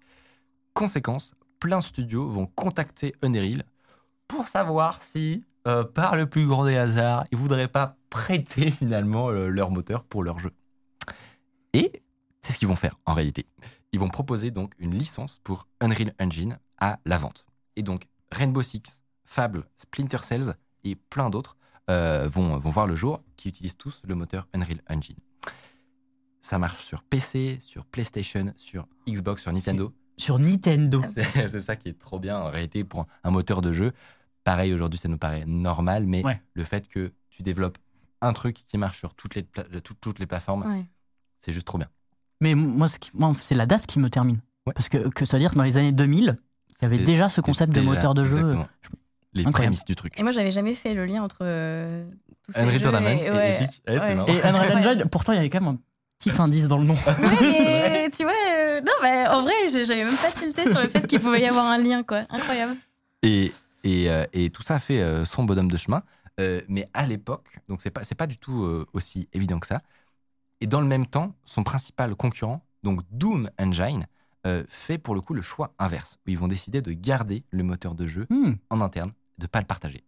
Conséquence, 0.75 1.33
plein 1.59 1.79
de 1.79 1.83
studios 1.85 2.29
vont 2.29 2.47
contacter 2.47 3.15
Unreal 3.23 3.65
pour 4.31 4.49
savoir 4.49 5.03
si, 5.03 5.45
euh, 5.67 5.85
par 5.85 6.17
le 6.17 6.27
plus 6.27 6.47
grand 6.47 6.65
des 6.65 6.77
hasards, 6.77 7.25
ils 7.33 7.39
voudraient 7.39 7.69
pas 7.69 7.97
prêter 8.11 8.71
finalement 8.71 9.29
euh, 9.29 9.49
leur 9.49 9.71
moteur 9.71 10.05
pour 10.05 10.23
leur 10.23 10.39
jeu. 10.39 10.53
Et 11.73 12.03
c'est 12.41 12.53
ce 12.53 12.59
qu'ils 12.59 12.69
vont 12.69 12.77
faire 12.77 12.99
en 13.07 13.15
réalité. 13.15 13.47
Ils 13.93 13.99
vont 13.99 14.09
proposer 14.09 14.51
donc 14.51 14.73
une 14.79 14.95
licence 14.95 15.41
pour 15.43 15.67
Unreal 15.81 16.15
Engine 16.21 16.59
à 16.79 16.99
la 17.05 17.19
vente. 17.19 17.45
Et 17.77 17.83
donc 17.83 18.07
Rainbow 18.31 18.63
Six, 18.63 19.03
Fable, 19.25 19.65
Splinter 19.77 20.19
Cells 20.23 20.55
et 20.85 20.95
plein 20.95 21.29
d'autres 21.29 21.57
euh, 21.91 22.29
vont, 22.29 22.57
vont 22.59 22.71
voir 22.71 22.87
le 22.87 22.95
jour, 22.95 23.23
qui 23.37 23.49
utilisent 23.49 23.77
tous 23.77 24.03
le 24.07 24.15
moteur 24.15 24.47
Unreal 24.55 24.81
Engine. 24.89 25.17
Ça 26.41 26.59
marche 26.59 26.85
sur 26.85 27.03
PC, 27.03 27.59
sur 27.61 27.85
PlayStation, 27.85 28.55
sur 28.57 28.87
Xbox, 29.09 29.43
sur 29.43 29.53
Nintendo. 29.53 29.93
Sur 30.17 30.39
Nintendo. 30.39 31.03
C'est 31.05 31.49
c'est 31.49 31.61
ça 31.61 31.77
qui 31.77 31.89
est 31.89 31.99
trop 31.99 32.21
bien 32.21 32.39
en 32.39 32.51
réalité 32.51 32.85
pour 32.85 33.07
un 33.25 33.31
moteur 33.31 33.61
de 33.61 33.73
jeu. 33.73 33.93
Pareil, 34.45 34.73
aujourd'hui, 34.73 34.99
ça 34.99 35.09
nous 35.09 35.19
paraît 35.19 35.45
normal, 35.47 36.05
mais 36.07 36.25
Ouais. 36.25 36.41
le 36.55 36.65
fait 36.65 36.89
que 36.89 37.13
tu 37.31 37.43
développes 37.43 37.79
un 38.23 38.33
truc 38.33 38.65
qui 38.69 38.79
marche 38.79 38.99
sur 38.99 39.15
toutes 39.15 39.35
les, 39.35 39.45
toutes, 39.45 40.01
toutes 40.01 40.19
les 40.19 40.27
plateformes, 40.27 40.63
ouais. 40.67 40.85
c'est 41.39 41.53
juste 41.53 41.67
trop 41.67 41.79
bien. 41.79 41.89
Mais 42.41 42.55
moi, 42.55 42.89
ce 42.89 42.99
qui- 42.99 43.11
moi, 43.15 43.33
c'est 43.41 43.55
la 43.55 43.67
date 43.67 43.87
qui 43.87 43.99
me 43.99 44.09
termine. 44.11 44.41
Ouais. 44.67 44.73
Parce 44.75 44.89
que, 44.89 45.09
que 45.09 45.25
ça 45.25 45.37
veut 45.37 45.41
dire 45.43 45.51
que 45.51 45.57
dans 45.57 45.63
les 45.65 45.77
années 45.77 45.93
2000, 45.93 46.39
il 46.79 46.83
y 46.83 46.85
avait 46.87 46.99
déjà 46.99 47.29
ce 47.29 47.41
concept 47.41 47.75
de 47.75 47.81
moteur 47.81 48.15
de 48.15 48.25
jeu. 48.25 48.39
exactement. 48.39 48.69
Les 49.33 49.43
Incroyable. 49.43 49.53
prémices 49.75 49.85
du 49.85 49.95
truc. 49.95 50.19
Et 50.19 50.23
moi, 50.25 50.33
j'avais 50.33 50.51
jamais 50.51 50.75
fait 50.75 50.93
le 50.93 51.05
lien 51.07 51.23
entre 51.23 51.39
euh, 51.43 52.05
tous 52.43 52.51
ces 52.53 52.61
Unreal 52.61 52.75
jeux 52.75 52.81
Tournament 52.83 53.19
et- 53.21 53.27
et 53.27 53.31
ouais. 53.31 53.63
Epic. 53.63 53.83
Ouais, 53.87 53.99
c'est 53.99 54.07
Ouais. 54.09 54.15
marrant. 54.17 54.27
Et 54.29 54.43
Unreal 54.45 54.75
Ouais. 54.83 54.87
Engine, 54.89 55.05
pourtant, 55.11 55.33
il 55.33 55.37
y 55.37 55.39
avait 55.39 55.51
quand 55.51 55.61
même 55.61 55.75
un 55.75 55.79
petit 56.19 56.41
indice 56.43 56.67
dans 56.67 56.79
le 56.79 56.85
nom. 56.85 56.95
Ouais, 56.95 57.01
mais 57.93 58.11
tu 58.11 58.25
vois, 58.25 58.33
euh, 58.33 58.81
non, 58.81 58.93
mais 59.03 59.29
en 59.29 59.43
vrai, 59.43 59.53
j'avais 59.69 60.05
même 60.05 60.17
pas 60.17 60.33
tilté 60.33 60.69
sur 60.69 60.81
le 60.81 60.89
fait 60.89 61.07
qu'il 61.07 61.21
pouvait 61.21 61.43
y 61.43 61.47
avoir 61.47 61.67
un 61.67 61.79
lien, 61.79 62.03
quoi. 62.03 62.23
Incroyable. 62.29 62.77
Et, 63.23 63.53
et, 63.85 64.11
euh, 64.11 64.25
et 64.33 64.51
tout 64.51 64.63
ça 64.63 64.77
a 64.77 64.79
fait 64.79 65.01
euh, 65.01 65.25
son 65.25 65.45
bonhomme 65.45 65.71
de 65.71 65.77
chemin. 65.77 66.03
Euh, 66.39 66.61
mais 66.69 66.87
à 66.95 67.07
l'époque, 67.07 67.59
donc 67.69 67.81
c'est 67.83 67.91
pas, 67.91 68.03
c'est 68.05 68.15
pas 68.15 68.27
du 68.27 68.39
tout 68.39 68.67
aussi 68.93 69.29
évident 69.33 69.59
que 69.61 69.67
ça. 69.67 69.83
Et 70.61 70.67
dans 70.67 70.81
le 70.81 70.87
même 70.87 71.07
temps, 71.07 71.35
son 71.45 71.63
principal 71.65 72.15
concurrent, 72.15 72.63
donc 72.83 73.01
Doom 73.11 73.51
Engine, 73.59 74.07
euh, 74.47 74.65
fait 74.69 74.97
pour 74.97 75.15
le 75.15 75.21
coup 75.21 75.35
le 75.35 75.43
choix 75.43 75.75
inverse, 75.79 76.17
où 76.27 76.31
ils 76.31 76.39
vont 76.39 76.49
décider 76.49 76.81
de 76.81 76.93
garder 76.93 77.45
le 77.51 77.63
moteur 77.63 77.95
de 77.95 78.07
jeu 78.07 78.27
Hmm. 78.31 78.53
en 78.71 78.81
interne, 78.81 79.13
de 79.39 79.47
pas 79.47 79.61
le 79.61 79.67
partager. 79.67 80.03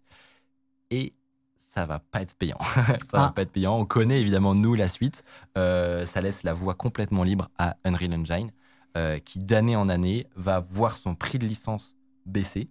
Et 0.90 1.14
ça 1.58 1.84
va 1.86 1.98
pas 1.98 2.22
être 2.22 2.34
payant. 2.34 2.58
ça 3.02 3.18
va 3.18 3.24
Ah. 3.26 3.32
pas 3.34 3.42
être 3.42 3.52
payant. 3.52 3.76
On 3.78 3.84
connaît 3.84 4.20
évidemment 4.20 4.54
nous 4.54 4.74
la 4.74 4.88
suite. 4.88 5.22
Euh, 5.58 6.06
ça 6.06 6.20
laisse 6.22 6.42
la 6.44 6.54
voie 6.54 6.74
complètement 6.74 7.24
libre 7.24 7.50
à 7.58 7.76
Unreal 7.84 8.14
Engine, 8.14 8.50
euh, 8.96 9.18
qui 9.18 9.38
d'année 9.38 9.76
en 9.76 9.88
année 9.88 10.26
va 10.36 10.60
voir 10.60 10.96
son 10.96 11.14
prix 11.14 11.38
de 11.38 11.46
licence 11.46 11.96
baisser. 12.26 12.68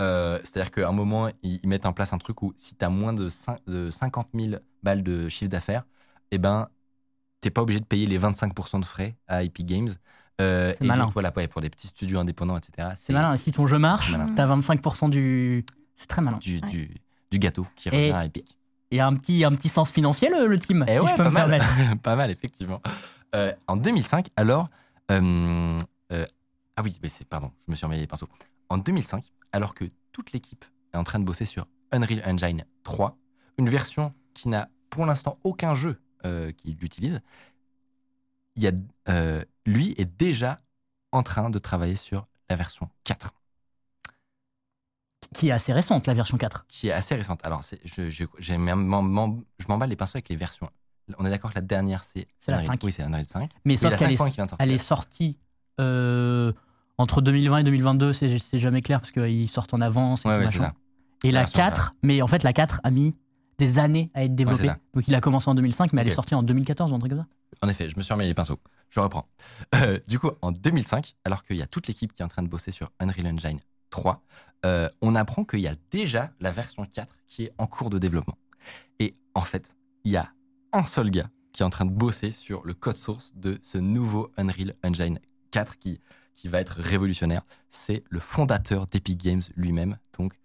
Euh, 0.00 0.38
C'est-à-dire 0.44 0.70
qu'à 0.70 0.88
un 0.88 0.92
moment, 0.92 1.28
ils, 1.42 1.60
ils 1.62 1.68
mettent 1.68 1.86
en 1.86 1.92
place 1.92 2.12
un 2.12 2.18
truc 2.18 2.42
où 2.42 2.52
si 2.56 2.74
tu 2.74 2.84
as 2.84 2.88
moins 2.90 3.12
de, 3.12 3.28
de 3.66 3.90
50 3.90 4.28
000 4.34 4.56
balles 4.82 5.02
de 5.02 5.28
chiffre 5.28 5.50
d'affaires, 5.50 5.84
eh 6.30 6.38
ben, 6.38 6.68
t'es 7.40 7.50
pas 7.50 7.62
obligé 7.62 7.80
de 7.80 7.84
payer 7.84 8.06
les 8.06 8.18
25% 8.18 8.80
de 8.80 8.84
frais 8.84 9.16
à 9.28 9.42
Epic 9.44 9.66
Games. 9.66 9.88
Euh, 10.40 10.72
C'est 10.76 10.84
et 10.84 10.88
malin. 10.88 11.04
donc, 11.04 11.12
voilà, 11.12 11.32
ouais, 11.36 11.46
pour 11.46 11.60
des 11.60 11.70
petits 11.70 11.86
studios 11.88 12.18
indépendants, 12.18 12.56
etc. 12.56 12.88
C'est 12.96 13.12
malin. 13.12 13.34
Et 13.34 13.38
si 13.38 13.52
ton 13.52 13.66
jeu 13.66 13.78
marche, 13.78 14.14
t'as 14.34 14.46
25% 14.46 15.08
du. 15.10 15.64
C'est 15.94 16.08
très 16.08 16.22
malin. 16.22 16.38
Du, 16.38 16.54
Ouais. 16.60 16.68
du, 16.70 16.90
du 17.30 17.38
gâteau 17.38 17.66
qui 17.76 17.88
Et- 17.88 17.92
revient 17.92 18.12
à 18.12 18.24
Epic. 18.24 18.56
Et 18.90 19.00
un 19.00 19.14
petit, 19.16 19.44
un 19.44 19.50
petit 19.52 19.68
sens 19.68 19.90
financier, 19.90 20.28
le, 20.28 20.46
le 20.46 20.58
team, 20.58 20.84
Eh 20.88 20.94
si 20.94 21.00
ouais, 21.00 21.10
je 21.10 21.16
peux 21.16 21.22
pas 21.24 21.28
me 21.30 21.34
mal. 21.34 21.50
permettre. 21.58 21.96
pas 22.02 22.14
mal, 22.16 22.30
effectivement. 22.30 22.80
Euh, 23.34 23.52
en 23.68 23.76
2005, 23.76 24.26
alors. 24.36 24.68
euh, 25.10 25.78
euh, 26.12 26.24
ah 26.76 26.82
oui, 26.82 26.96
mais 27.02 27.08
c'est, 27.08 27.26
pardon, 27.28 27.50
je 27.64 27.70
me 27.70 27.76
suis 27.76 27.86
remis 27.86 27.98
les 27.98 28.06
pinceaux. 28.06 28.28
En 28.68 28.78
2005, 28.78 29.24
alors 29.54 29.74
que 29.74 29.84
toute 30.12 30.32
l'équipe 30.32 30.64
est 30.92 30.96
en 30.96 31.04
train 31.04 31.18
de 31.20 31.24
bosser 31.24 31.44
sur 31.44 31.66
Unreal 31.92 32.22
Engine 32.26 32.64
3, 32.82 33.16
une 33.58 33.68
version 33.68 34.12
qui 34.34 34.48
n'a 34.48 34.68
pour 34.90 35.06
l'instant 35.06 35.34
aucun 35.44 35.74
jeu 35.74 36.00
euh, 36.24 36.50
qui 36.52 36.72
l'utilise, 36.80 37.20
il 38.56 38.62
y 38.64 38.68
a, 38.68 38.72
euh, 39.08 39.42
lui 39.66 39.94
est 39.96 40.04
déjà 40.04 40.60
en 41.12 41.22
train 41.22 41.50
de 41.50 41.58
travailler 41.58 41.96
sur 41.96 42.26
la 42.50 42.56
version 42.56 42.88
4, 43.04 43.32
Qui 45.34 45.48
est 45.48 45.52
assez 45.52 45.72
récente, 45.72 46.06
la 46.06 46.14
version 46.14 46.36
4. 46.36 46.64
qui 46.68 46.88
est 46.88 46.92
assez 46.92 47.14
récente. 47.14 47.40
Alors, 47.44 47.62
c'est, 47.64 47.80
je, 47.84 48.10
je, 48.10 48.24
je 48.38 48.54
m'emballe 48.56 49.88
les 49.88 49.96
pinceaux 49.96 50.16
avec 50.16 50.28
les 50.28 50.36
versions. 50.36 50.68
On 51.18 51.26
est 51.26 51.30
d'accord 51.30 51.50
que 51.50 51.56
la 51.56 51.60
dernière, 51.60 52.02
c'est. 52.04 52.26
C'est 52.38 52.50
la 52.50 52.58
Unreal- 52.58 52.66
5. 52.66 52.80
Oui, 52.84 52.92
c'est 52.92 53.02
Unreal 53.02 53.26
5. 53.26 53.50
Mais 53.64 53.76
sauf 53.76 53.90
la 53.90 53.96
qu'elle 53.98 54.10
5.1 54.10 54.12
est, 54.26 54.30
qui 54.30 54.36
vient 54.36 54.44
de 54.46 54.50
sortir. 54.50 54.56
elle 54.66 54.70
est 54.72 54.78
sortie 54.78 55.38
euh, 55.80 56.52
entre 56.98 57.20
2020 57.20 57.58
et 57.58 57.64
2022, 57.64 58.12
c'est 58.12 58.58
jamais 58.58 58.82
clair 58.82 59.00
parce 59.00 59.12
qu'ils 59.12 59.48
sortent 59.48 59.74
en 59.74 59.80
avance. 59.80 60.24
Et, 60.24 60.28
Ouais, 60.28 60.46
ça. 60.46 60.74
et 61.24 61.32
la 61.32 61.40
version 61.40 61.58
4, 61.62 61.94
mais 62.02 62.22
en 62.22 62.26
fait, 62.26 62.42
la 62.42 62.52
4 62.52 62.80
a 62.84 62.90
mis 62.90 63.14
des 63.58 63.78
années 63.78 64.10
à 64.14 64.24
être 64.24 64.34
développée. 64.34 64.70
Donc 64.94 65.06
il 65.06 65.14
a 65.14 65.20
commencé 65.20 65.48
en 65.48 65.54
2005, 65.54 65.92
mais 65.92 66.02
elle 66.02 66.08
est 66.08 66.12
sortie 66.12 66.34
en 66.34 66.42
2014 66.42 66.92
ou 66.92 66.94
un 66.94 66.98
truc 66.98 67.12
comme 67.12 67.20
ça. 67.20 67.26
En 67.62 67.68
effet, 67.68 67.88
je 67.88 67.96
me 67.96 68.02
suis 68.02 68.12
remis 68.12 68.26
les 68.26 68.34
pinceaux. 68.34 68.58
Je 68.90 69.00
reprends. 69.00 69.28
Euh, 69.76 69.98
du 70.06 70.18
coup, 70.20 70.30
en 70.40 70.52
2005, 70.52 71.16
alors 71.24 71.44
qu'il 71.44 71.56
y 71.56 71.62
a 71.62 71.66
toute 71.66 71.88
l'équipe 71.88 72.12
qui 72.12 72.22
est 72.22 72.24
en 72.24 72.28
train 72.28 72.42
de 72.42 72.48
bosser 72.48 72.70
sur 72.70 72.90
Unreal 73.00 73.26
Engine 73.26 73.58
3, 73.90 74.22
euh, 74.66 74.88
on 75.02 75.14
apprend 75.16 75.44
qu'il 75.44 75.60
y 75.60 75.66
a 75.68 75.74
déjà 75.90 76.30
la 76.40 76.50
version 76.52 76.84
4 76.86 77.12
qui 77.26 77.44
est 77.44 77.52
en 77.58 77.66
cours 77.66 77.90
de 77.90 77.98
développement. 77.98 78.38
Et 79.00 79.14
en 79.34 79.42
fait, 79.42 79.76
il 80.04 80.12
y 80.12 80.16
a 80.16 80.28
un 80.72 80.84
seul 80.84 81.10
gars 81.10 81.28
qui 81.52 81.62
est 81.62 81.66
en 81.66 81.70
train 81.70 81.84
de 81.86 81.90
bosser 81.90 82.30
sur 82.30 82.64
le 82.64 82.74
code 82.74 82.96
source 82.96 83.32
de 83.34 83.58
ce 83.62 83.78
nouveau 83.78 84.30
Unreal 84.36 84.74
Engine 84.84 85.18
4 85.50 85.78
qui, 85.78 86.00
qui 86.34 86.48
va 86.48 86.60
être 86.60 86.80
révolutionnaire. 86.80 87.42
C'est 87.70 88.04
le 88.10 88.20
fondateur 88.20 88.86
d'Epic 88.86 89.22
Games 89.22 89.42
lui-même, 89.56 89.98
donc 90.18 90.38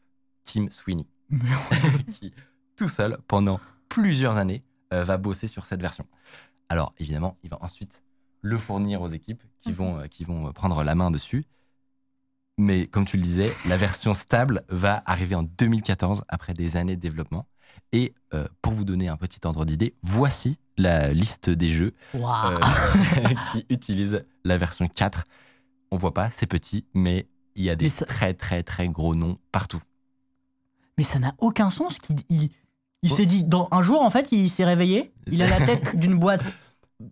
Tim 0.43 0.67
Sweeney, 0.71 1.07
qui 2.11 2.33
tout 2.75 2.87
seul, 2.87 3.17
pendant 3.27 3.59
plusieurs 3.89 4.37
années, 4.37 4.63
euh, 4.93 5.03
va 5.03 5.17
bosser 5.17 5.47
sur 5.47 5.65
cette 5.65 5.81
version. 5.81 6.07
Alors 6.69 6.93
évidemment, 6.97 7.37
il 7.43 7.49
va 7.49 7.57
ensuite 7.61 8.03
le 8.41 8.57
fournir 8.57 9.01
aux 9.01 9.09
équipes 9.09 9.43
qui 9.59 9.73
vont, 9.73 9.99
euh, 9.99 10.07
qui 10.07 10.23
vont 10.23 10.51
prendre 10.53 10.83
la 10.83 10.95
main 10.95 11.11
dessus. 11.11 11.45
Mais 12.57 12.87
comme 12.87 13.05
tu 13.05 13.17
le 13.17 13.23
disais, 13.23 13.53
la 13.69 13.77
version 13.77 14.13
stable 14.13 14.63
va 14.67 15.01
arriver 15.05 15.33
en 15.35 15.43
2014 15.43 16.25
après 16.27 16.53
des 16.53 16.75
années 16.75 16.95
de 16.95 17.01
développement. 17.01 17.47
Et 17.91 18.13
euh, 18.33 18.47
pour 18.61 18.73
vous 18.73 18.83
donner 18.83 19.07
un 19.07 19.17
petit 19.17 19.39
ordre 19.45 19.65
d'idée, 19.65 19.95
voici 20.03 20.59
la 20.77 21.13
liste 21.13 21.49
des 21.49 21.69
jeux 21.69 21.93
euh, 22.15 22.59
qui 23.51 23.65
utilisent 23.69 24.25
la 24.43 24.57
version 24.57 24.87
4. 24.87 25.23
On 25.91 25.97
voit 25.97 26.13
pas, 26.13 26.29
c'est 26.31 26.45
petit, 26.47 26.85
mais 26.93 27.27
il 27.55 27.63
y 27.65 27.69
a 27.69 27.75
des 27.75 27.89
ça- 27.89 28.05
très 28.05 28.33
très 28.33 28.63
très 28.63 28.87
gros 28.89 29.15
noms 29.15 29.37
partout. 29.51 29.81
Mais 30.97 31.03
ça 31.03 31.19
n'a 31.19 31.33
aucun 31.39 31.69
sens 31.69 31.97
qu'il 31.99 32.17
il, 32.29 32.49
il 33.03 33.11
s'est 33.11 33.25
dit 33.25 33.43
dans 33.43 33.67
un 33.71 33.81
jour 33.81 34.01
en 34.01 34.09
fait 34.09 34.31
il 34.31 34.49
s'est 34.49 34.65
réveillé, 34.65 35.11
il 35.27 35.41
a 35.41 35.47
la 35.47 35.65
tête 35.65 35.95
d'une 35.97 36.17
boîte. 36.17 36.45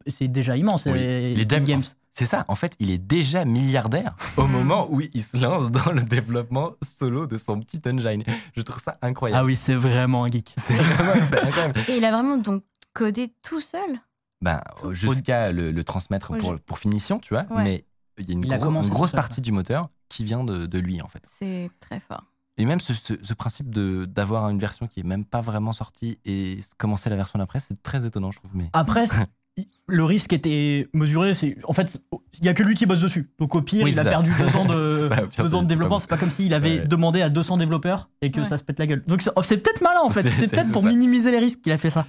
C'est 0.08 0.28
déjà 0.28 0.58
immense. 0.58 0.86
Oui. 0.86 1.00
est 1.00 1.34
déjà- 1.36 1.58
Epic 1.58 1.64
Games. 1.64 1.84
C'est 2.12 2.26
ça, 2.26 2.46
en 2.48 2.56
fait, 2.56 2.74
il 2.80 2.90
est 2.90 2.98
déjà 2.98 3.46
milliardaire 3.46 4.16
au 4.38 4.48
moment 4.48 4.88
où 4.92 5.02
il 5.02 5.24
se 5.24 5.38
lance 5.38 5.72
dans 5.72 5.92
le 5.92 6.02
développement 6.02 6.72
solo 6.82 7.28
de 7.28 7.38
son 7.38 7.60
petit 7.60 7.80
engine. 7.88 8.24
Je 8.56 8.62
trouve 8.64 8.82
ça 8.82 8.98
incroyable. 9.04 9.40
Ah 9.40 9.46
oui, 9.46 9.56
c'est 9.56 9.76
vraiment 9.76 10.24
un 10.24 10.32
geek. 10.32 10.52
C'est 10.58 10.80
incroyable. 10.80 11.80
Et 11.88 11.98
il 11.98 12.04
a 12.06 12.12
vraiment 12.12 12.38
donc 12.38 12.64
codé 12.94 13.32
tout 13.44 13.62
seul? 13.62 14.02
Ben, 14.42 14.62
Tout. 14.82 14.96
jusqu'à 14.96 15.52
le, 15.52 15.70
le 15.72 15.84
transmettre 15.84 16.36
pour, 16.66 16.80
finition, 16.80 17.20
tu 17.20 17.36
vois. 17.36 17.46
Ouais. 17.52 17.64
Mais 17.64 17.86
il 18.18 18.28
y 18.30 18.32
a 18.32 18.34
une, 18.34 18.52
a 18.52 18.58
grosse 18.90 19.12
partie 19.12 19.42
du 19.42 19.52
moteur 19.52 19.90
qui 20.10 20.24
vient 20.24 20.44
de, 20.44 20.66
de 20.66 20.80
lui, 20.80 21.02
en 21.02 21.08
fait. 21.08 21.24
C'est 21.30 21.70
très 21.80 22.00
fort. 22.00 22.24
Et 22.58 22.66
même 22.66 22.80
ce, 22.80 22.94
ce- 22.94 23.14
ce 23.22 23.34
principe 23.34 23.70
de- 23.70 24.06
d'avoir 24.06 24.50
une 24.50 24.58
version 24.58 24.88
qui 24.88 25.02
est 25.02 25.04
même 25.04 25.26
pas 25.26 25.42
vraiment 25.42 25.74
sortie 25.74 26.18
et 26.26 26.60
commencer 26.78 27.10
la 27.10 27.16
version 27.16 27.38
d'après, 27.38 27.60
c'est 27.60 27.82
très 27.84 28.06
étonnant, 28.06 28.32
je 28.32 28.40
trouve. 28.40 28.50
Mais 28.56 28.70
Après, 28.74 29.04
le 29.88 30.04
risque 30.04 30.34
était 30.34 30.88
mesuré. 30.94 31.36
C'est 31.36 31.58
en 31.68 31.74
fait, 31.74 32.02
il 32.40 32.46
y 32.46 32.50
a 32.50 32.56
que 32.56 32.64
lui 32.64 32.74
qui 32.74 32.88
bosse 32.88 33.00
dessus. 33.02 33.30
Donc 33.38 33.54
au 33.54 33.62
pire, 33.62 33.84
Oui, 33.84 33.92
il 33.92 34.00
a 34.00 34.04
ça. 34.04 34.10
perdu 34.10 34.32
deux 34.40 34.56
ans 34.56 34.66
de, 34.66 35.08
ça, 35.10 35.28
pire, 35.28 35.44
deux 35.44 35.54
ans 35.54 35.62
de 35.62 35.68
développement. 35.68 36.00
C'est 36.00 36.10
pas 36.10 36.18
comme 36.18 36.32
s'il 36.32 36.54
avait 36.56 36.80
Ouais. 36.80 36.88
demandé 36.88 37.22
à 37.22 37.30
200 37.30 37.58
développeurs 37.58 38.10
et 38.22 38.32
que 38.32 38.40
Ouais. 38.42 38.46
ça 38.48 38.58
se 38.58 38.64
pète 38.64 38.80
la 38.80 38.88
gueule. 38.88 39.04
Donc 39.08 39.22
c'est 39.22 39.30
oh, 39.36 39.42
peut-être 39.42 39.82
malin 39.82 40.00
en 40.04 40.10
fait. 40.10 40.24
C'est- 40.32 40.50
peut-être 40.56 40.72
pour 40.72 40.82
ça. 40.82 40.90
minimiser 40.90 41.30
les 41.30 41.40
risques 41.40 41.62
qu'il 41.62 41.72
a 41.74 41.78
fait 41.78 41.92
ça. 41.92 42.08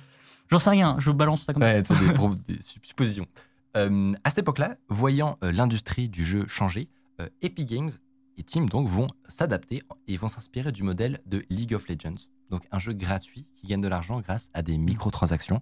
J'en 0.50 0.58
sais 0.58 0.70
rien. 0.70 0.96
Je 0.98 1.10
balance 1.10 1.44
ça 1.44 1.52
comme 1.52 1.62
ça. 1.62 1.68
Ouais, 1.74 1.82
c'est 1.84 1.94
des, 1.98 2.54
des 2.54 2.62
sup- 2.62 2.86
suppositions. 2.86 3.26
Euh, 3.76 4.12
à 4.24 4.30
cette 4.30 4.40
époque-là, 4.40 4.76
voyant 4.88 5.38
euh, 5.44 5.52
l'industrie 5.52 6.08
du 6.08 6.24
jeu 6.24 6.46
changer, 6.46 6.88
euh, 7.20 7.28
Epic 7.42 7.68
Games 7.68 7.90
et 8.36 8.42
Team 8.42 8.68
donc 8.68 8.88
vont 8.88 9.08
s'adapter 9.28 9.82
et 10.06 10.16
vont 10.16 10.28
s'inspirer 10.28 10.72
du 10.72 10.82
modèle 10.82 11.20
de 11.26 11.44
League 11.50 11.74
of 11.74 11.88
Legends, 11.88 12.26
donc 12.50 12.66
un 12.70 12.78
jeu 12.78 12.92
gratuit 12.92 13.46
qui 13.56 13.66
gagne 13.66 13.80
de 13.80 13.88
l'argent 13.88 14.20
grâce 14.20 14.50
à 14.54 14.62
des 14.62 14.78
microtransactions 14.78 15.60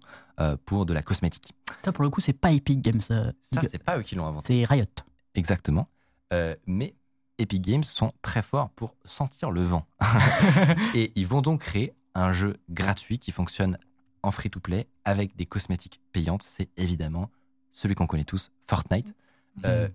pour 0.67 0.85
de 0.85 0.93
la 0.93 1.01
cosmétique. 1.01 1.55
Ça 1.83 1.91
pour 1.91 2.05
le 2.05 2.11
coup, 2.11 2.21
c'est 2.21 2.35
pas 2.35 2.53
Epic 2.53 2.83
Games. 2.83 3.01
Ça, 3.01 3.63
c'est 3.63 3.83
pas 3.83 3.99
eux 3.99 4.03
qui 4.03 4.15
l'ont 4.15 4.27
inventé. 4.27 4.61
c'est 4.61 4.65
Riot. 4.67 4.85
Exactement. 5.35 5.89
Mais 6.67 6.95
Epic 7.39 7.63
Games 7.63 7.83
sont 7.83 8.13
très 8.21 8.43
forts 8.43 8.69
pour 8.69 8.95
sentir 9.07 9.51
le 9.51 9.63
vent. 9.63 9.87
et 10.95 11.13
ils 11.17 11.27
vont 11.27 11.41
donc 11.41 11.63
créer 11.63 11.95
un 12.15 12.31
jeu 12.31 12.59
gratuit 12.69 13.19
qui 13.19 13.33
fonctionne 13.33 13.79
en 14.23 14.31
free-to-play 14.31 14.87
avec 15.07 15.35
des 15.35 15.47
cosmétiques 15.47 16.03
payantes. 16.13 16.43
C'est 16.43 16.69
évidemment 16.77 17.31
celui 17.77 17.95
qu'on 17.95 18.07
connaît 18.07 18.25
tous, 18.25 18.51
Fortnite, 18.67 19.15
euh, 19.65 19.89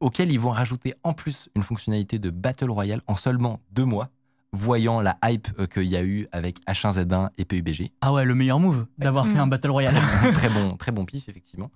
auquel 0.00 0.30
ils 0.32 0.40
vont 0.40 0.50
rajouter 0.50 0.94
en 1.04 1.12
plus 1.12 1.48
une 1.54 1.62
fonctionnalité 1.62 2.18
de 2.18 2.30
Battle 2.30 2.70
Royale 2.70 3.00
en 3.06 3.16
seulement 3.16 3.60
deux 3.70 3.84
mois, 3.84 4.10
voyant 4.52 5.00
la 5.00 5.16
hype 5.24 5.48
euh, 5.58 5.66
qu'il 5.66 5.84
y 5.86 5.96
a 5.96 6.02
eu 6.02 6.28
avec 6.32 6.58
H1Z1 6.66 7.30
et 7.38 7.44
PUBG. 7.44 7.90
Ah 8.00 8.12
ouais, 8.12 8.24
le 8.24 8.34
meilleur 8.34 8.58
move 8.58 8.86
d'avoir 8.98 9.24
Mm. 9.24 9.32
fait 9.32 9.38
un 9.38 9.46
battle 9.46 9.70
royale. 9.70 9.94
très 10.34 10.48
bon, 10.48 10.76
très 10.76 10.92
bon 10.92 11.04
pif 11.04 11.28
effectivement. 11.28 11.70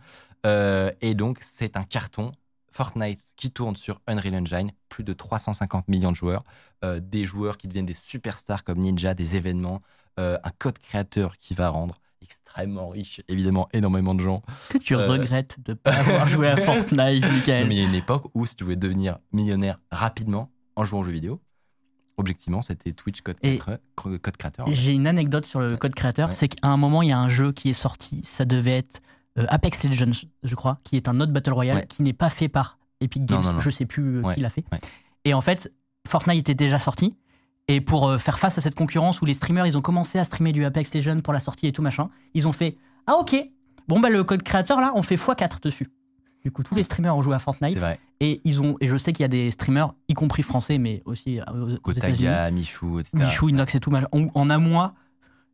Euh, 0.45 0.91
et 1.01 1.15
donc 1.15 1.39
c'est 1.41 1.77
un 1.77 1.85
carton. 1.85 2.33
Fortnite 2.73 3.33
qui 3.37 3.51
tourne 3.51 3.75
sur 3.75 4.03
Unreal 4.07 4.35
Engine, 4.35 4.71
plus 4.91 5.03
de 5.03 5.15
350 5.15 5.89
millions 5.89 6.11
de 6.11 6.17
joueurs, 6.17 6.43
euh, 6.85 7.01
des 7.01 7.25
joueurs 7.25 7.57
qui 7.57 7.69
deviennent 7.69 7.87
des 7.87 7.95
superstars 7.95 8.65
comme 8.65 8.79
Ninja, 8.79 9.15
des 9.15 9.37
événements, 9.37 9.81
euh, 10.21 10.37
un 10.45 10.51
code 10.59 10.79
créateur 10.79 11.39
qui 11.39 11.55
va 11.55 11.71
rendre 11.71 11.99
extrêmement 12.27 12.89
riche, 12.89 13.21
évidemment 13.29 13.69
énormément 13.73 14.15
de 14.15 14.21
gens. 14.21 14.43
que 14.71 14.79
tu 14.79 14.95
Euh. 14.97 15.07
regrettes 15.09 15.57
de 15.65 15.75
pas 15.75 15.93
avoir 15.93 16.27
joué 16.29 16.49
à 16.49 16.57
Fortnite, 16.67 17.23
Non, 17.23 17.33
Michael. 17.33 17.69
mais 17.69 17.77
il 17.77 17.83
y 17.83 17.85
a 17.85 17.89
une 17.89 17.95
époque 17.95 18.25
où 18.35 18.45
si 18.47 18.57
tu 18.57 18.65
voulais 18.65 18.77
devenir 18.77 19.19
millionnaire 19.33 19.79
rapidement 19.91 20.51
en 20.75 20.85
jouant 20.85 21.01
aux 21.01 21.05
jeux 21.05 21.13
vidéo, 21.13 21.41
objectivement 22.17 22.63
c'était 22.63 22.93
Twitch 22.93 23.21
code, 23.21 23.37
Et- 23.43 23.59
créateur- 23.59 23.81
code 23.95 24.37
créateur. 24.37 24.67
J'ai 24.71 24.93
une 24.95 25.07
anecdote 25.07 25.47
sur 25.47 25.61
le 25.61 25.77
code 25.77 25.95
créateur, 25.95 26.29
Ouais. 26.31 26.35
c'est 26.35 26.49
qu'à 26.49 26.69
un 26.69 26.77
moment, 26.77 27.03
il 27.03 27.09
y 27.11 27.13
a 27.13 27.19
un 27.19 27.29
jeu 27.29 27.53
qui 27.53 27.71
est 27.71 27.75
sorti, 27.75 28.23
ça 28.25 28.45
devait 28.45 28.79
être 28.79 29.01
euh, 29.39 29.45
Apex 29.49 29.85
Legends, 29.85 30.27
je 30.43 30.55
crois, 30.55 30.79
qui 30.83 30.97
est 30.97 31.09
un 31.09 31.21
autre 31.21 31.31
Battle 31.33 31.53
Royale, 31.53 31.77
Ouais. 31.77 31.87
qui 31.87 32.03
n'est 32.03 32.15
pas 32.15 32.31
fait 32.31 32.49
par 32.49 32.79
Epic 33.03 33.27
Games, 33.27 33.43
non, 33.45 33.53
non. 33.55 33.61
je 33.61 33.69
sais 33.69 33.85
plus 33.85 34.17
euh, 34.17 34.23
Ouais, 34.23 34.35
qui 34.35 34.41
l'a 34.41 34.49
fait. 34.49 34.65
Et 35.27 35.35
en 35.35 35.43
fait, 35.43 35.71
Fortnite 36.09 36.39
était 36.41 36.55
déjà 36.55 36.79
sorti, 36.79 37.15
et 37.69 37.81
pour 37.81 38.09
euh, 38.09 38.19
faire 38.19 38.39
face 38.39 38.59
à 38.59 38.61
cette 38.61 38.75
concurrence 38.75 39.21
où 39.21 39.25
les 39.25 39.35
streamers, 39.35 39.67
ils 39.67 39.77
ont 39.77 39.83
commencé 39.83 40.19
à 40.19 40.25
streamer 40.25 40.53
du 40.53 40.65
Apex 40.65 40.95
Legends 40.95 41.21
pour 41.21 41.33
la 41.33 41.41
sortie 41.41 41.67
et 41.67 41.73
tout 41.73 41.83
machin, 41.83 42.09
ils 42.35 42.47
ont 42.47 42.53
fait 42.53 42.77
«Ah 43.07 43.15
ok, 43.17 43.35
bon 43.89 44.01
bah 44.01 44.09
le 44.11 44.23
code 44.25 44.43
créateur 44.43 44.81
là, 44.81 44.93
on 44.95 45.03
fait 45.03 45.17
x4 45.17 45.61
dessus». 45.63 45.89
Du 46.45 46.53
coup, 46.53 46.63
tous 46.63 46.77
les 46.77 46.85
streamers 46.85 47.17
ont 47.17 47.23
joué 47.23 47.35
à 47.35 47.41
Fortnite, 47.41 47.77
vrai. 47.79 47.99
et 48.21 48.41
ils 48.45 48.63
ont, 48.63 48.77
et 48.81 48.87
je 48.87 48.97
sais 48.97 49.13
qu'il 49.13 49.23
y 49.23 49.25
a 49.25 49.29
des 49.29 49.51
streamers, 49.51 49.95
y 50.09 50.15
compris 50.15 50.43
français, 50.45 50.79
mais 50.79 51.03
aussi 51.05 51.41
euh, 51.41 51.45
aux, 51.53 51.91
aux 51.91 51.93
États-Unis, 51.93 52.19
Kotaga, 52.19 52.51
Michou, 52.53 53.01
etc. 53.01 53.17
Michou, 53.17 53.49
Inox 53.49 53.75
et 53.75 53.81
tout, 53.81 53.91
machin. 53.91 54.07
en, 54.13 54.29
en 54.33 54.49
un 54.51 54.59
mois, 54.59 54.95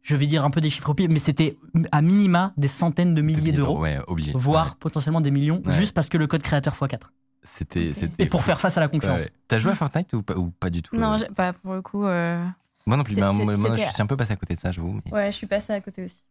je 0.03 0.14
vais 0.16 0.27
dire 0.27 0.44
un 0.44 0.51
peu 0.51 0.61
des 0.61 0.68
chiffres 0.68 0.90
au 0.90 0.94
pire, 0.94 1.09
mais 1.09 1.18
c'était 1.18 1.57
à 1.92 2.03
minima 2.03 2.53
des 2.59 2.68
centaines 2.68 3.14
de 3.14 3.22
milliers 3.22 3.53
d'euros, 3.53 3.81
Ouais, 3.81 3.98
voire 4.35 4.66
Ouais. 4.66 4.72
potentiellement 4.81 5.22
des 5.22 5.31
millions, 5.31 5.62
Ouais. 5.64 5.72
juste 5.72 5.94
parce 5.94 6.11
que 6.11 6.18
le 6.18 6.27
code 6.27 6.42
créateur 6.42 6.75
x4. 6.75 6.98
C'était, 7.42 7.90
Et 8.18 8.26
pour 8.26 8.42
faire 8.44 8.61
face 8.61 8.76
à 8.76 8.81
la 8.81 8.87
Ouais, 8.87 8.92
concurrence. 8.92 9.22
ouais. 9.22 9.31
T'as 9.48 9.59
joué 9.59 9.72
à 9.72 9.74
Fortnite 9.74 10.12
ou 10.14 10.22
pas, 10.22 10.35
ou 10.37 10.50
pas 10.50 10.70
du 10.70 10.81
tout 10.83 10.94
Non, 10.96 11.20
euh 11.20 11.26
pas 11.35 11.52
pour 11.52 11.74
le 11.74 11.83
coup. 11.83 12.05
euh, 12.05 12.44
Moi 12.87 12.96
non 12.96 13.02
plus, 13.05 13.14
c'est- 13.14 13.20
moi, 13.20 13.33
moi, 13.33 13.76
je 13.76 13.83
suis 13.83 14.02
un 14.02 14.07
peu 14.07 14.16
passé 14.16 14.33
à 14.33 14.37
côté 14.37 14.55
de 14.55 14.61
ça, 14.61 14.70
j'avoue. 14.72 15.00
Mais 15.05 15.12
Ouais, 15.12 15.26
je 15.33 15.37
suis 15.37 15.46
passée 15.46 15.72
à 15.72 15.81
côté 15.81 16.05
aussi. 16.05 16.22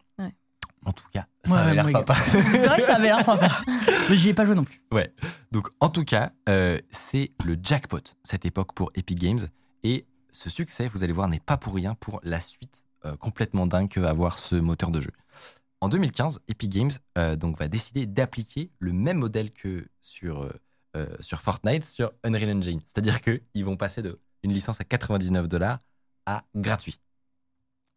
en 0.86 0.91
tout 0.93 1.06
cas, 1.13 1.26
ça 1.45 1.54
Ouais, 1.54 1.60
avait 1.62 1.76
l'air 1.76 1.84
moi, 1.84 1.91
sympa. 1.91 2.13
C'est 2.54 2.65
vrai 2.67 2.78
que 2.78 2.84
ça 2.84 2.95
avait 2.95 3.06
l'air 3.08 3.24
sympa. 3.24 3.50
Mais 4.10 4.17
j'y 4.17 4.30
ai 4.30 4.34
pas 4.34 4.45
joué 4.45 4.56
non 4.56 4.63
plus. 4.63 4.82
Donc, 5.52 5.67
en 5.80 5.89
tout 5.89 6.04
cas, 6.06 6.32
euh, 6.50 6.80
c'est 6.89 7.32
le 7.45 7.56
jackpot, 7.62 8.00
cette 8.24 8.45
époque 8.45 8.74
pour 8.74 8.91
Epic 8.95 9.19
Games. 9.19 9.41
Et 9.84 10.06
ce 10.32 10.50
succès, 10.50 10.88
vous 10.88 11.04
allez 11.04 11.13
voir, 11.13 11.28
n'est 11.28 11.39
pas 11.41 11.58
pour 11.58 11.76
rien 11.76 11.93
pour 11.95 12.19
la 12.24 12.39
suite 12.39 12.86
euh, 13.06 13.15
complètement 13.17 13.67
dingue 13.67 13.89
que 13.89 14.00
va 14.00 14.10
avoir 14.10 14.39
ce 14.39 14.56
moteur 14.56 14.91
de 14.91 15.02
jeu. 15.02 15.12
En 15.82 15.89
2015, 15.89 16.39
Epic 16.47 16.69
Games 16.71 16.91
euh, 17.17 17.36
donc, 17.36 17.58
va 17.60 17.67
décider 17.67 18.06
d'appliquer 18.06 18.71
le 18.80 18.93
même 18.93 19.17
modèle 19.17 19.52
que 19.52 19.88
sur, 20.02 20.41
euh, 20.97 21.15
sur 21.19 21.39
Fortnite 21.41 21.86
sur 21.86 22.12
Unreal 22.23 22.51
Engine. 22.58 22.82
C'est-à-dire 22.86 23.21
qu'ils 23.21 23.65
vont 23.65 23.77
passer 23.77 24.01
de 24.01 24.19
une 24.43 24.51
licence 24.54 24.82
à 24.82 24.84
99 24.84 25.47
dollars 25.47 25.80
à 26.25 26.43
gratuit. 26.56 26.99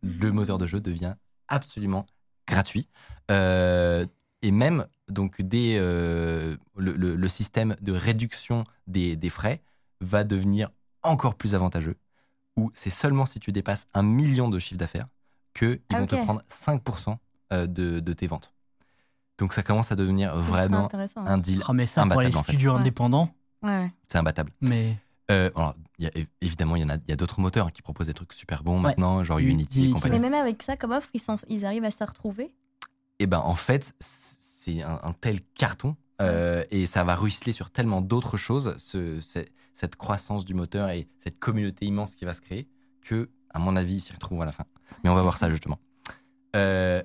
Le 0.02 0.30
moteur 0.32 0.58
de 0.58 0.66
jeu 0.66 0.80
devient 0.80 1.14
absolument 1.48 2.06
gratuit. 2.46 2.88
Euh, 3.30 4.06
et 4.42 4.50
même 4.50 4.86
donc 5.08 5.40
des, 5.40 5.76
euh, 5.80 6.56
le, 6.76 6.92
le- 6.92 7.16
le 7.16 7.28
système 7.28 7.76
de 7.80 7.92
réduction 7.92 8.64
des, 8.86 9.16
des 9.16 9.30
frais 9.30 9.62
va 10.00 10.24
devenir 10.24 10.70
encore 11.02 11.36
plus 11.36 11.54
avantageux, 11.54 11.96
où 12.56 12.72
c'est 12.74 12.90
seulement 12.90 13.26
si 13.26 13.40
tu 13.40 13.52
dépasses 13.52 13.88
un 13.94 14.04
million 14.04 14.50
de 14.50 14.60
chiffre 14.60 14.78
d'affaires 14.78 15.08
qu'ils 15.54 15.80
Ah, 15.90 15.98
vont 15.98 16.06
te 16.08 16.16
prendre 16.16 16.42
5% 16.48 17.20
euh, 17.54 17.66
de, 17.68 18.00
de 18.00 18.14
tes 18.14 18.28
ventes. 18.28 18.53
Donc 19.38 19.52
ça 19.52 19.62
commence 19.62 19.90
à 19.92 19.96
devenir 19.96 20.34
vraiment 20.36 20.84
intéressant. 20.86 21.24
un 21.26 21.38
deal. 21.38 21.62
Ah, 21.66 21.72
mais 21.72 21.86
ça, 21.86 22.02
pour 22.02 22.12
imbattable, 22.12 22.36
en 22.36 22.42
fait. 22.42 22.66
indépendants, 22.68 23.30
Ouais. 23.62 23.90
C'est 24.06 24.18
imbattable. 24.18 24.52
mais 24.60 24.96
Euh, 25.30 25.50
alors, 25.56 25.72
il 25.98 26.04
y 26.04 26.08
a- 26.08 26.24
évidemment, 26.42 26.76
il 26.76 26.82
y 26.82 26.84
en 26.84 26.90
a, 26.90 26.96
il 26.96 27.08
y 27.08 27.12
a 27.12 27.16
d'autres 27.16 27.40
moteurs 27.40 27.72
qui 27.72 27.80
proposent 27.80 28.08
des 28.08 28.12
trucs 28.14 28.34
super 28.34 28.62
bons 28.62 28.76
Ouais. 28.76 28.82
maintenant, 28.90 29.24
genre 29.24 29.38
Unity, 29.38 29.86
et 29.86 29.90
compagnie. 29.90 30.20
Mais 30.20 30.28
même 30.28 30.38
avec 30.38 30.62
ça, 30.62 30.76
comme 30.76 30.90
offre, 30.92 31.08
ils, 31.14 31.20
sont, 31.20 31.36
ils 31.48 31.64
arrivent 31.64 31.84
à 31.84 31.90
se 31.90 32.04
retrouver? 32.04 32.54
Et 33.20 33.26
ben 33.26 33.38
en 33.38 33.54
fait, 33.54 33.94
c'est 34.00 34.82
un, 34.82 35.00
un 35.02 35.12
tel 35.14 35.40
carton 35.54 35.96
euh, 36.20 36.62
et 36.70 36.84
ça 36.84 37.04
va 37.04 37.14
ruisseler 37.16 37.52
sur 37.52 37.70
tellement 37.70 38.02
d'autres 38.02 38.36
choses, 38.36 38.74
ce- 38.76 39.18
ce- 39.20 39.46
cette 39.72 39.96
croissance 39.96 40.44
du 40.44 40.52
moteur 40.52 40.90
et 40.90 41.08
cette 41.18 41.38
communauté 41.38 41.86
immense 41.86 42.14
qui 42.14 42.26
va 42.26 42.34
se 42.34 42.42
créer, 42.42 42.68
que, 43.00 43.30
à 43.48 43.58
mon 43.58 43.76
avis, 43.76 43.94
ils 43.96 44.00
s'y 44.00 44.12
retrouvent 44.12 44.42
à 44.42 44.44
la 44.46 44.52
fin. 44.52 44.64
Mais 45.02 45.10
on 45.10 45.14
va 45.14 45.22
voir 45.22 45.38
ça 45.38 45.50
justement. 45.50 45.78
Euh, 46.54 47.02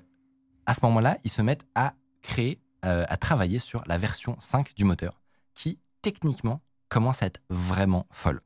à 0.66 0.74
ce 0.74 0.80
moment-là, 0.84 1.18
ils 1.24 1.32
se 1.32 1.42
mettent 1.42 1.66
à 1.74 1.94
créer, 2.22 2.60
euh, 2.86 3.06
à 3.08 3.18
travailler 3.18 3.60
sur 3.60 3.84
la 3.88 3.98
version 3.98 4.36
5 4.40 4.76
du 4.76 4.86
moteur, 4.86 5.22
qui 5.54 5.80
techniquement 6.02 6.62
commence 6.88 7.24
à 7.24 7.28
être 7.28 7.42
vraiment 7.50 8.08
folle. 8.12 8.42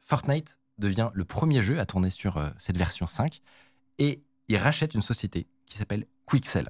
Fortnite 0.00 0.58
devient 0.78 1.10
le 1.14 1.24
premier 1.24 1.62
jeu 1.62 1.80
à 1.80 1.86
tourner 1.86 2.10
sur 2.10 2.36
euh, 2.36 2.50
cette 2.58 2.76
version 2.76 3.06
5 3.06 3.40
et 3.98 4.22
il 4.48 4.56
rachète 4.56 4.94
une 4.94 5.02
société 5.02 5.46
qui 5.66 5.76
s'appelle 5.76 6.06
Quixel. 6.26 6.68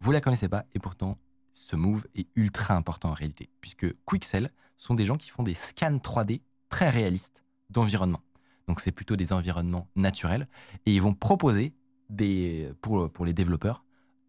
Vous 0.00 0.12
la 0.12 0.20
connaissez 0.20 0.48
pas 0.48 0.64
et 0.74 0.78
pourtant 0.78 1.18
ce 1.52 1.76
move 1.76 2.06
est 2.14 2.28
ultra 2.34 2.74
important 2.74 3.10
en 3.10 3.14
réalité 3.14 3.50
puisque 3.60 3.92
Quixel 4.04 4.50
sont 4.78 4.94
des 4.94 5.04
gens 5.04 5.16
qui 5.16 5.30
font 5.30 5.42
des 5.42 5.54
scans 5.54 5.98
3D 5.98 6.40
très 6.68 6.90
réalistes 6.90 7.44
d'environnement. 7.70 8.22
Donc 8.66 8.80
c'est 8.80 8.92
plutôt 8.92 9.16
des 9.16 9.32
environnements 9.32 9.88
naturels 9.94 10.48
et 10.86 10.94
ils 10.94 11.02
vont 11.02 11.14
proposer 11.14 11.74
des 12.08 12.72
pour, 12.80 13.10
pour 13.10 13.24
les 13.24 13.32
développeurs 13.32 13.84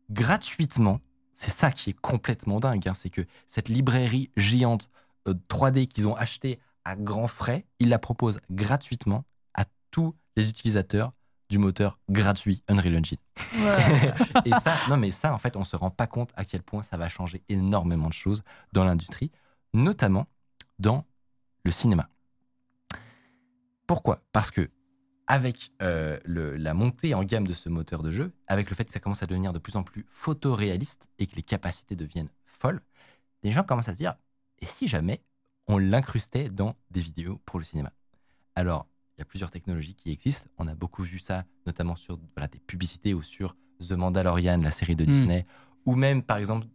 gratuitement. 0.09 0.99
C'est 1.33 1.51
ça 1.51 1.71
qui 1.71 1.89
est 1.89 1.99
complètement 1.99 2.59
dingue, 2.59 2.87
hein, 2.87 2.93
c'est 2.93 3.09
que 3.09 3.25
cette 3.47 3.69
librairie 3.69 4.29
géante 4.37 4.89
euh, 5.27 5.33
3D 5.49 5.87
qu'ils 5.87 6.07
ont 6.07 6.15
achetée 6.15 6.59
à 6.85 6.95
grands 6.95 7.27
frais, 7.27 7.65
ils 7.79 7.89
la 7.89 7.99
proposent 7.99 8.39
gratuitement 8.51 9.25
à 9.53 9.65
tous 9.91 10.15
les 10.35 10.49
utilisateurs 10.49 11.13
du 11.49 11.57
moteur 11.57 11.99
gratuit 12.09 12.63
Unreal 12.67 12.97
Engine. 12.97 13.17
Ouais. 13.57 14.13
Et 14.45 14.51
ça, 14.51 14.75
non 14.89 14.97
mais 14.97 15.11
ça, 15.11 15.33
en 15.33 15.37
fait, 15.37 15.55
on 15.55 15.63
se 15.63 15.75
rend 15.75 15.91
pas 15.91 16.07
compte 16.07 16.31
à 16.35 16.45
quel 16.45 16.63
point 16.63 16.83
ça 16.83 16.97
va 16.97 17.09
changer 17.09 17.43
énormément 17.49 18.07
de 18.07 18.13
choses 18.13 18.43
dans 18.71 18.83
l'industrie, 18.83 19.31
notamment 19.73 20.27
dans 20.79 21.05
le 21.63 21.71
cinéma. 21.71 22.09
Pourquoi? 23.87 24.21
Parce 24.31 24.51
que 24.51 24.69
avec 25.27 25.71
euh, 25.81 26.19
le- 26.25 26.55
la 26.57 26.73
montée 26.73 27.13
en 27.13 27.23
gamme 27.23 27.47
de 27.47 27.53
ce 27.53 27.69
moteur 27.69 28.03
de 28.03 28.11
jeu, 28.11 28.33
avec 28.47 28.69
le 28.69 28.75
fait 28.75 28.85
que 28.85 28.91
ça 28.91 28.99
commence 28.99 29.23
à 29.23 29.27
devenir 29.27 29.53
de 29.53 29.59
plus 29.59 29.75
en 29.75 29.83
plus 29.83 30.05
photoréaliste 30.09 31.09
et 31.19 31.27
que 31.27 31.35
les 31.35 31.43
capacités 31.43 31.95
deviennent 31.95 32.29
folles, 32.45 32.81
les 33.43 33.51
gens 33.51 33.63
commencent 33.63 33.89
à 33.89 33.93
se 33.93 33.97
dire 33.97 34.15
et 34.59 34.65
si 34.65 34.87
jamais 34.87 35.21
on 35.67 35.77
l'incrustait 35.77 36.49
dans 36.49 36.75
des 36.91 36.99
vidéos 37.01 37.39
pour 37.45 37.59
le 37.59 37.65
cinéma? 37.65 37.91
Alors, 38.55 38.87
il 39.17 39.19
y 39.19 39.21
a 39.21 39.25
plusieurs 39.25 39.51
technologies 39.51 39.95
qui 39.95 40.11
existent. 40.11 40.49
On 40.57 40.67
a 40.67 40.75
beaucoup 40.75 41.03
vu 41.03 41.19
ça, 41.19 41.45
notamment 41.65 41.95
sur 41.95 42.19
voilà, 42.35 42.47
des 42.47 42.59
publicités 42.59 43.13
ou 43.13 43.21
sur 43.21 43.55
The 43.79 43.91
Mandalorian, 43.93 44.57
la 44.61 44.71
série 44.71 44.95
de 44.95 45.03
Mm. 45.03 45.07
Disney, 45.07 45.45
ou 45.85 45.95
même, 45.95 46.23
par 46.23 46.37
exemple, 46.37 46.67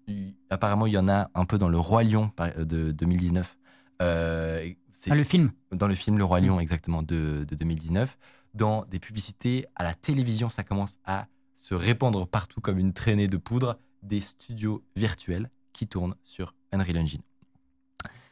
apparemment, 0.51 0.87
il 0.87 0.93
y 0.93 0.99
en 0.99 1.09
a 1.09 1.31
un 1.35 1.45
peu 1.45 1.59
dans 1.59 1.69
Le 1.69 1.79
Roi 1.79 2.05
Lion 2.05 2.29
par- 2.31 2.55
de 2.55 2.93
2019. 2.93 3.57
Euh, 4.03 4.71
c'est- 4.93 5.11
Ah, 5.11 5.17
le 5.17 5.25
film. 5.25 5.51
dans 5.73 5.87
le 5.89 5.95
film 5.95 6.19
Le 6.19 6.25
Roi 6.25 6.41
Lion, 6.41 6.61
exactement, 6.61 7.03
de, 7.03 7.45
de 7.49 7.55
2019. 7.55 8.17
Dans 8.55 8.85
des 8.87 8.99
publicités 8.99 9.67
à 9.77 9.85
la 9.85 9.95
télévision, 9.95 10.49
ça 10.49 10.63
commence 10.65 10.99
à 11.05 11.27
se 11.55 11.75
répandre 11.75 12.27
partout 12.27 12.61
comme 12.61 12.79
une 12.79 12.93
traînée 12.93 13.29
de 13.29 13.37
poudre, 13.37 13.79
des 14.03 14.21
studios 14.21 14.83
virtuels 14.97 15.51
qui 15.73 15.87
tournent 15.87 16.15
sur 16.25 16.55
Unreal 16.73 16.99
Engine. 16.99 17.21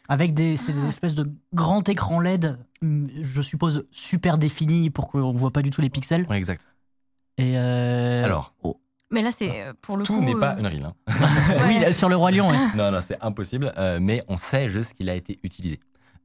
Avec 0.09 0.33
des, 0.33 0.57
ces 0.57 0.85
espèces 0.87 1.17
de 1.17 1.29
grands 1.53 1.83
écrans 1.83 2.21
LED, 2.21 2.57
hum, 2.83 3.09
je 3.21 3.43
suppose 3.43 3.87
super 3.91 4.39
définis 4.39 4.91
pour 4.91 5.09
qu'on 5.09 5.33
voit 5.33 5.51
pas 5.53 5.63
du 5.63 5.71
tout 5.71 5.81
les 5.81 5.91
pixels. 5.91 6.27
Ouais, 6.29 6.37
exact. 6.39 6.69
Et 7.39 7.59
euh, 7.59 8.25
Alors, 8.25 8.55
Mais 9.11 9.23
là, 9.23 9.31
c'est 9.31 9.62
euh, 9.62 9.73
pour 9.81 9.97
le 9.97 10.05
tout 10.05 10.14
coup. 10.19 10.21
n'est 10.25 10.35
pas 10.35 10.55
euh, 10.57 10.61
Unreal. 10.64 10.85
hein. 10.85 10.95
oui, 11.69 11.79
là, 11.79 11.92
sur 11.92 12.09
le 12.09 12.16
roi 12.16 12.31
lion. 12.33 12.51
ouais. 12.51 12.57
non, 12.75 12.90
non, 12.90 13.01
c'est 13.01 13.23
impossible. 13.23 13.73
euh, 13.79 13.99
mais 14.01 14.25
on 14.29 14.37
sait 14.37 14.69
juste 14.69 14.95
qu'il 14.95 15.09
a 15.09 15.14
été 15.14 15.38
utilisé 15.45 15.79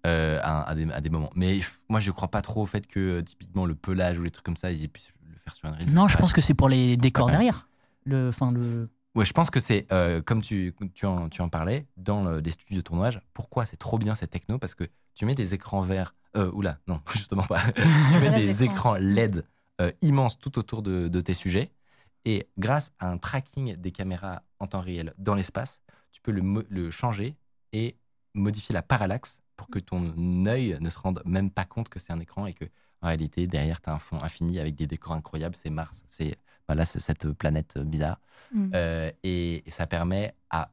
euh, 0.07 0.39
à, 0.41 0.63
à 0.69 0.75
des, 0.75 0.91
à 0.91 0.99
des 1.01 1.09
moments. 1.11 1.29
Mais 1.35 1.59
moi, 1.89 1.99
je 1.99 2.11
crois 2.11 2.27
pas 2.29 2.41
trop 2.41 2.63
au 2.63 2.65
fait 2.65 2.87
que 2.87 3.21
typiquement 3.21 3.65
le 3.65 3.75
pelage 3.75 4.17
ou 4.19 4.23
les 4.23 4.31
trucs 4.31 4.45
comme 4.45 4.57
ça, 4.57 4.71
ils 4.71 4.89
puissent 4.89 5.11
le 5.31 5.37
faire 5.37 5.53
sur 5.53 5.67
Unreal. 5.67 5.89
Non, 5.93 6.07
je 6.07 6.17
pense 6.17 6.33
que 6.33 6.41
c'est 6.41 6.55
pour 6.55 6.69
les 6.69 6.97
décors 6.97 7.27
derrière. 7.29 7.67
Le, 8.05 8.29
enfin, 8.29 8.51
le... 8.51 8.89
Ouais, 9.13 9.25
je 9.25 9.33
pense 9.33 9.49
que 9.51 9.59
c'est, 9.59 9.85
euh, 9.91 10.21
comme 10.21 10.41
tu, 10.41 10.73
tu, 10.95 11.05
en, 11.05 11.27
tu 11.29 11.41
en 11.43 11.49
parlais, 11.49 11.85
dans 11.97 12.23
le- 12.23 12.39
les 12.39 12.49
studios 12.51 12.77
de 12.77 12.81
tournage, 12.81 13.19
pourquoi 13.33 13.65
c'est 13.65 13.75
trop 13.77 13.97
bien 13.99 14.15
cette 14.15 14.31
techno 14.31 14.57
Parce 14.57 14.73
que 14.73 14.85
tu 15.13 15.25
mets 15.25 15.35
des 15.35 15.53
écrans 15.53 15.81
verts, 15.81 16.15
euh, 16.37 16.49
oula, 16.53 16.77
non, 16.87 16.99
justement 17.13 17.43
pas. 17.43 17.59
tu 18.11 18.17
mets 18.19 18.31
Des 18.31 18.63
écrans. 18.63 18.95
écrans 18.95 18.95
LED 18.95 19.43
euh, 19.81 19.91
immenses 20.01 20.39
tout 20.39 20.57
autour 20.57 20.81
de, 20.81 21.09
de 21.09 21.21
tes 21.21 21.33
sujets. 21.35 21.69
Et 22.25 22.47
grâce 22.57 22.91
à 22.99 23.09
un 23.09 23.17
tracking 23.17 23.75
des 23.75 23.91
caméras 23.91 24.43
en 24.59 24.67
temps 24.67 24.81
réel 24.81 25.13
dans 25.17 25.35
l'espace, 25.35 25.81
tu 26.11 26.21
peux 26.21 26.31
le, 26.31 26.89
changer 26.91 27.35
et 27.73 27.95
modifier 28.33 28.73
la 28.73 28.83
parallaxe 28.83 29.41
pour 29.55 29.69
que 29.69 29.79
ton 29.79 30.45
œil 30.45 30.77
ne 30.79 30.89
se 30.89 30.99
rende 30.99 31.21
même 31.25 31.51
pas 31.51 31.65
compte 31.65 31.89
que 31.89 31.99
c'est 31.99 32.13
un 32.13 32.19
écran 32.19 32.45
et 32.47 32.53
que 32.53 32.65
en 33.01 33.07
réalité 33.07 33.47
derrière 33.47 33.81
tu 33.81 33.89
as 33.89 33.93
un 33.93 33.99
fond 33.99 34.21
infini 34.21 34.59
avec 34.59 34.75
des 34.75 34.87
décors 34.87 35.13
incroyables, 35.13 35.55
c'est 35.55 35.69
Mars, 35.69 36.03
c'est 36.07 36.37
voilà, 36.67 36.85
c'est 36.85 36.99
cette 36.99 37.31
planète 37.33 37.77
bizarre. 37.79 38.19
Mm. 38.53 38.71
Euh, 38.75 39.11
et, 39.23 39.67
et 39.67 39.71
ça 39.71 39.87
permet 39.87 40.33
à, 40.49 40.71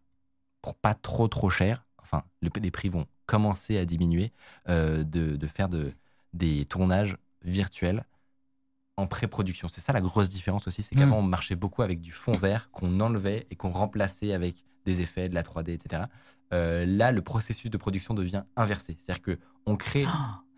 pour 0.63 0.75
pas 0.75 0.95
trop 0.95 1.29
trop 1.29 1.51
cher, 1.51 1.85
enfin 1.99 2.23
le- 2.41 2.51
les 2.61 2.71
prix 2.71 2.89
vont 2.89 3.07
commencer 3.27 3.79
à 3.79 3.85
diminuer, 3.85 4.33
euh, 4.69 5.03
de, 5.05 5.37
de 5.37 5.47
faire 5.47 5.69
de, 5.69 5.93
des 6.33 6.65
tournages 6.65 7.17
virtuels 7.43 8.05
en 8.99 9.07
pré-production. 9.07 9.69
C'est 9.69 9.81
ça 9.81 9.93
la 9.93 10.01
grosse 10.01 10.29
différence 10.29 10.67
aussi, 10.67 10.83
c'est 10.83 10.95
Mm. 10.95 10.99
qu'avant 10.99 11.19
on 11.19 11.23
marchait 11.23 11.55
beaucoup 11.57 11.83
avec 11.83 12.01
du 12.01 12.13
fond 12.13 12.33
vert 12.33 12.71
qu'on 12.73 13.01
enlevait 13.01 13.47
et 13.51 13.57
qu'on 13.57 13.71
remplaçait 13.71 14.33
avec 14.33 14.65
des 14.85 15.01
effets, 15.03 15.29
de 15.29 15.35
la 15.35 15.43
3D, 15.43 15.73
etc. 15.73 16.05
Euh, 16.55 16.87
là, 16.87 17.13
le 17.13 17.21
processus 17.23 17.71
de 17.71 17.77
production 17.77 18.15
devient 18.15 18.43
inversé. 18.57 18.97
C'est-à-dire 18.99 19.23
que 19.23 19.39
on 19.67 19.77
crée 19.77 20.07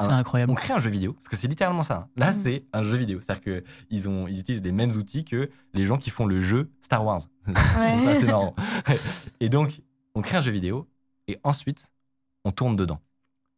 c'est 0.00 0.06
Un- 0.06 0.18
incroyable. 0.18 0.52
on 0.52 0.54
crée 0.54 0.72
un 0.72 0.78
jeu 0.78 0.88
vidéo, 0.88 1.14
parce 1.14 1.28
que 1.28 1.34
c'est 1.36 1.48
littéralement 1.48 1.82
ça. 1.82 1.96
hein. 1.96 2.08
Là, 2.16 2.30
Mm. 2.30 2.34
c'est 2.34 2.64
un 2.72 2.82
jeu 2.84 2.96
vidéo. 2.96 3.20
C'est-à-dire 3.20 3.42
qu'ils 3.42 3.64
ils 4.30 4.38
utilisent 4.40 4.62
les 4.62 4.70
mêmes 4.72 4.92
outils 4.92 5.24
que 5.24 5.50
les 5.74 5.84
gens 5.84 5.98
qui 5.98 6.10
font 6.10 6.26
le 6.26 6.40
jeu 6.40 6.70
Star 6.80 7.04
Wars. 7.04 7.22
Ça 7.76 8.10
assez 8.10 8.26
marrant. 8.26 8.54
Et 9.40 9.48
donc, 9.48 9.80
on 10.14 10.22
crée 10.22 10.36
un 10.38 10.40
jeu 10.42 10.52
vidéo 10.52 10.88
et 11.28 11.38
ensuite, 11.44 11.92
on 12.44 12.52
tourne 12.52 12.76
dedans. 12.76 13.00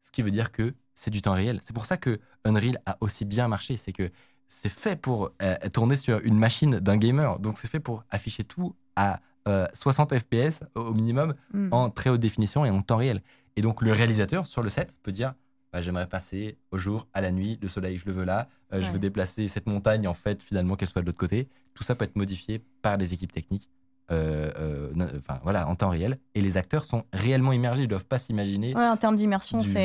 Ce 0.01 0.11
qui 0.11 0.23
veut 0.23 0.31
dire 0.31 0.51
que 0.53 0.75
c'est 0.95 1.11
du 1.11 1.23
temps 1.23 1.35
réel. 1.35 1.61
C'est 1.63 1.73
pour 1.75 1.85
ça 1.87 1.97
que 1.97 2.19
Unreal 2.45 2.79
a 2.87 2.97
aussi 3.01 3.25
bien 3.25 3.47
marché. 3.47 3.77
C'est 3.77 3.93
que 3.93 4.11
c'est 4.55 4.69
fait 4.69 4.97
pour 4.97 5.31
euh, 5.41 5.57
tourner 5.73 5.97
sur 5.97 6.19
une 6.25 6.37
machine 6.39 6.79
d'un 6.79 6.97
gamer. 6.99 7.39
Donc, 7.39 7.57
c'est 7.59 7.69
fait 7.71 7.81
pour 7.81 8.05
afficher 8.11 8.45
tout 8.45 8.75
à 8.97 9.21
euh, 9.49 9.67
60 9.75 10.15
FPS 10.19 10.61
au 10.75 10.93
minimum 10.93 11.35
Mm. 11.53 11.69
en 11.73 11.91
très 11.91 12.11
haute 12.11 12.21
définition 12.21 12.65
et 12.65 12.71
en 12.71 12.83
temps 12.83 12.99
réel. 12.99 13.23
Et 13.57 13.63
donc 13.63 13.83
le 13.83 13.93
réalisateur 13.93 14.47
sur 14.47 14.63
le 14.63 14.69
set 14.69 14.99
peut 15.03 15.11
dire 15.13 15.35
bah, 15.73 15.81
j'aimerais 15.81 16.07
passer 16.07 16.59
au 16.71 16.79
jour, 16.79 17.09
à 17.15 17.21
la 17.23 17.31
nuit, 17.33 17.59
le 17.63 17.67
soleil 17.69 17.97
je 17.99 18.05
le 18.07 18.13
veux 18.13 18.25
là, 18.25 18.49
euh, 18.73 18.81
je 18.83 18.91
veux 18.93 18.99
déplacer 18.99 19.49
cette 19.49 19.67
montagne 19.67 20.07
en 20.07 20.15
fait 20.15 20.43
finalement 20.43 20.77
qu'elle 20.77 20.89
soit 20.89 21.01
de 21.03 21.07
l'autre 21.07 21.19
côté. 21.19 21.49
Tout 21.75 21.83
ça 21.83 21.95
peut 21.95 22.05
être 22.05 22.17
modifié 22.17 22.63
par 22.83 22.97
les 22.99 23.15
équipes 23.15 23.33
techniques. 23.33 23.69
euh, 24.11 24.51
euh, 24.59 25.19
enfin 25.19 25.41
voilà 25.43 25.67
en 25.69 25.75
temps 25.75 25.89
réel 25.89 26.19
et 26.35 26.41
les 26.43 26.57
acteurs 26.57 26.85
sont 26.85 27.05
réellement 27.13 27.53
immergés 27.53 27.83
ils 27.83 27.89
doivent 27.89 28.05
pas 28.05 28.19
s'imaginer 28.19 28.75
Ouais, 28.75 28.87
en 28.89 28.97
termes 28.97 29.17
d'immersion, 29.17 29.59
c'est. 29.63 29.85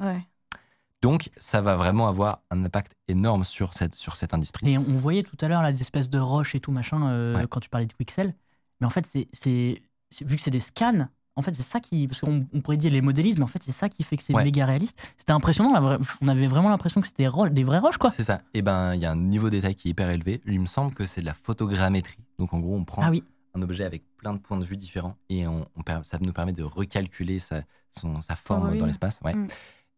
Ouais. 0.00 0.20
Donc 1.02 1.28
ça 1.36 1.60
va 1.60 1.76
vraiment 1.76 2.08
avoir 2.08 2.42
un 2.50 2.64
impact 2.64 2.92
énorme 3.06 3.44
sur 3.44 3.74
cette 3.74 3.94
sur 3.94 4.16
cette 4.16 4.34
industrie 4.34 4.70
Et 4.70 4.78
on 4.78 4.96
voyait 4.96 5.22
tout 5.22 5.36
à 5.40 5.48
l'heure 5.48 5.62
là, 5.62 5.72
des 5.72 5.80
espèces 5.80 6.10
de 6.10 6.18
roches 6.18 6.54
et 6.54 6.60
tout 6.60 6.72
machin 6.72 7.08
euh, 7.08 7.36
Ouais. 7.36 7.46
quand 7.48 7.60
tu 7.60 7.68
parlais 7.68 7.86
de 7.86 7.92
Pixel. 7.94 8.34
Mais 8.80 8.86
en 8.86 8.90
fait, 8.90 9.06
c'est, 9.06 9.28
c'est, 9.32 9.82
c'est- 10.10 10.24
vu 10.26 10.36
que 10.36 10.42
c'est 10.42 10.50
des 10.50 10.60
scans, 10.60 11.08
en 11.36 11.42
fait, 11.42 11.54
c'est 11.54 11.62
ça 11.62 11.78
qui. 11.80 12.06
Parce 12.08 12.20
qu'on 12.20 12.46
on 12.52 12.60
pourrait 12.60 12.76
dire 12.76 12.90
les 12.92 13.00
modélismes, 13.00 13.38
mais 13.40 13.44
en 13.44 13.48
fait, 13.48 13.62
c'est 13.62 13.72
ça 13.72 13.88
qui 13.88 14.02
fait 14.02 14.16
que 14.16 14.22
c'est 14.24 14.34
Ouais. 14.34 14.42
méga 14.44 14.66
réaliste. 14.66 15.00
C'était 15.16 15.32
impressionnant. 15.32 15.70
on 16.20 16.28
avait 16.28 16.46
vraiment 16.48 16.68
l'impression 16.68 17.00
que 17.00 17.06
c'était 17.06 17.28
des, 17.50 17.64
vraies 17.64 17.78
roches, 17.78 17.98
quoi. 17.98 18.10
c'est 18.10 18.22
ça 18.24 18.40
et 18.54 18.62
ben 18.62 18.94
il 18.94 19.00
y 19.02 19.06
a 19.06 19.10
un 19.12 19.16
niveau 19.16 19.46
de 19.46 19.56
détail 19.56 19.74
qui 19.76 19.88
est 19.88 19.90
hyper 19.92 20.10
élevé 20.10 20.40
il 20.46 20.60
me 20.60 20.66
semble 20.66 20.94
que 20.94 21.04
c'est 21.04 21.20
de 21.20 21.26
la 21.26 21.34
photogrammétrie 21.34 22.18
donc 22.38 22.52
en 22.54 22.58
gros 22.58 22.74
on 22.76 22.84
prend 22.84 23.02
Ah 23.04 23.10
oui. 23.10 23.22
un 23.54 23.62
objet 23.62 23.84
avec 23.84 24.02
plein 24.16 24.32
de 24.34 24.38
points 24.38 24.58
de 24.58 24.64
vue 24.64 24.76
différents 24.76 25.16
et 25.28 25.46
on, 25.46 25.66
ça 26.02 26.18
nous 26.20 26.32
permet 26.32 26.52
de 26.52 26.62
recalculer 26.64 27.38
sa, 27.38 27.62
son- 27.90 28.20
sa 28.20 28.34
forme 28.34 28.76
dans 28.76 28.86
l'espace. 28.86 29.20
Ouais. 29.24 29.34
Mm. 29.34 29.48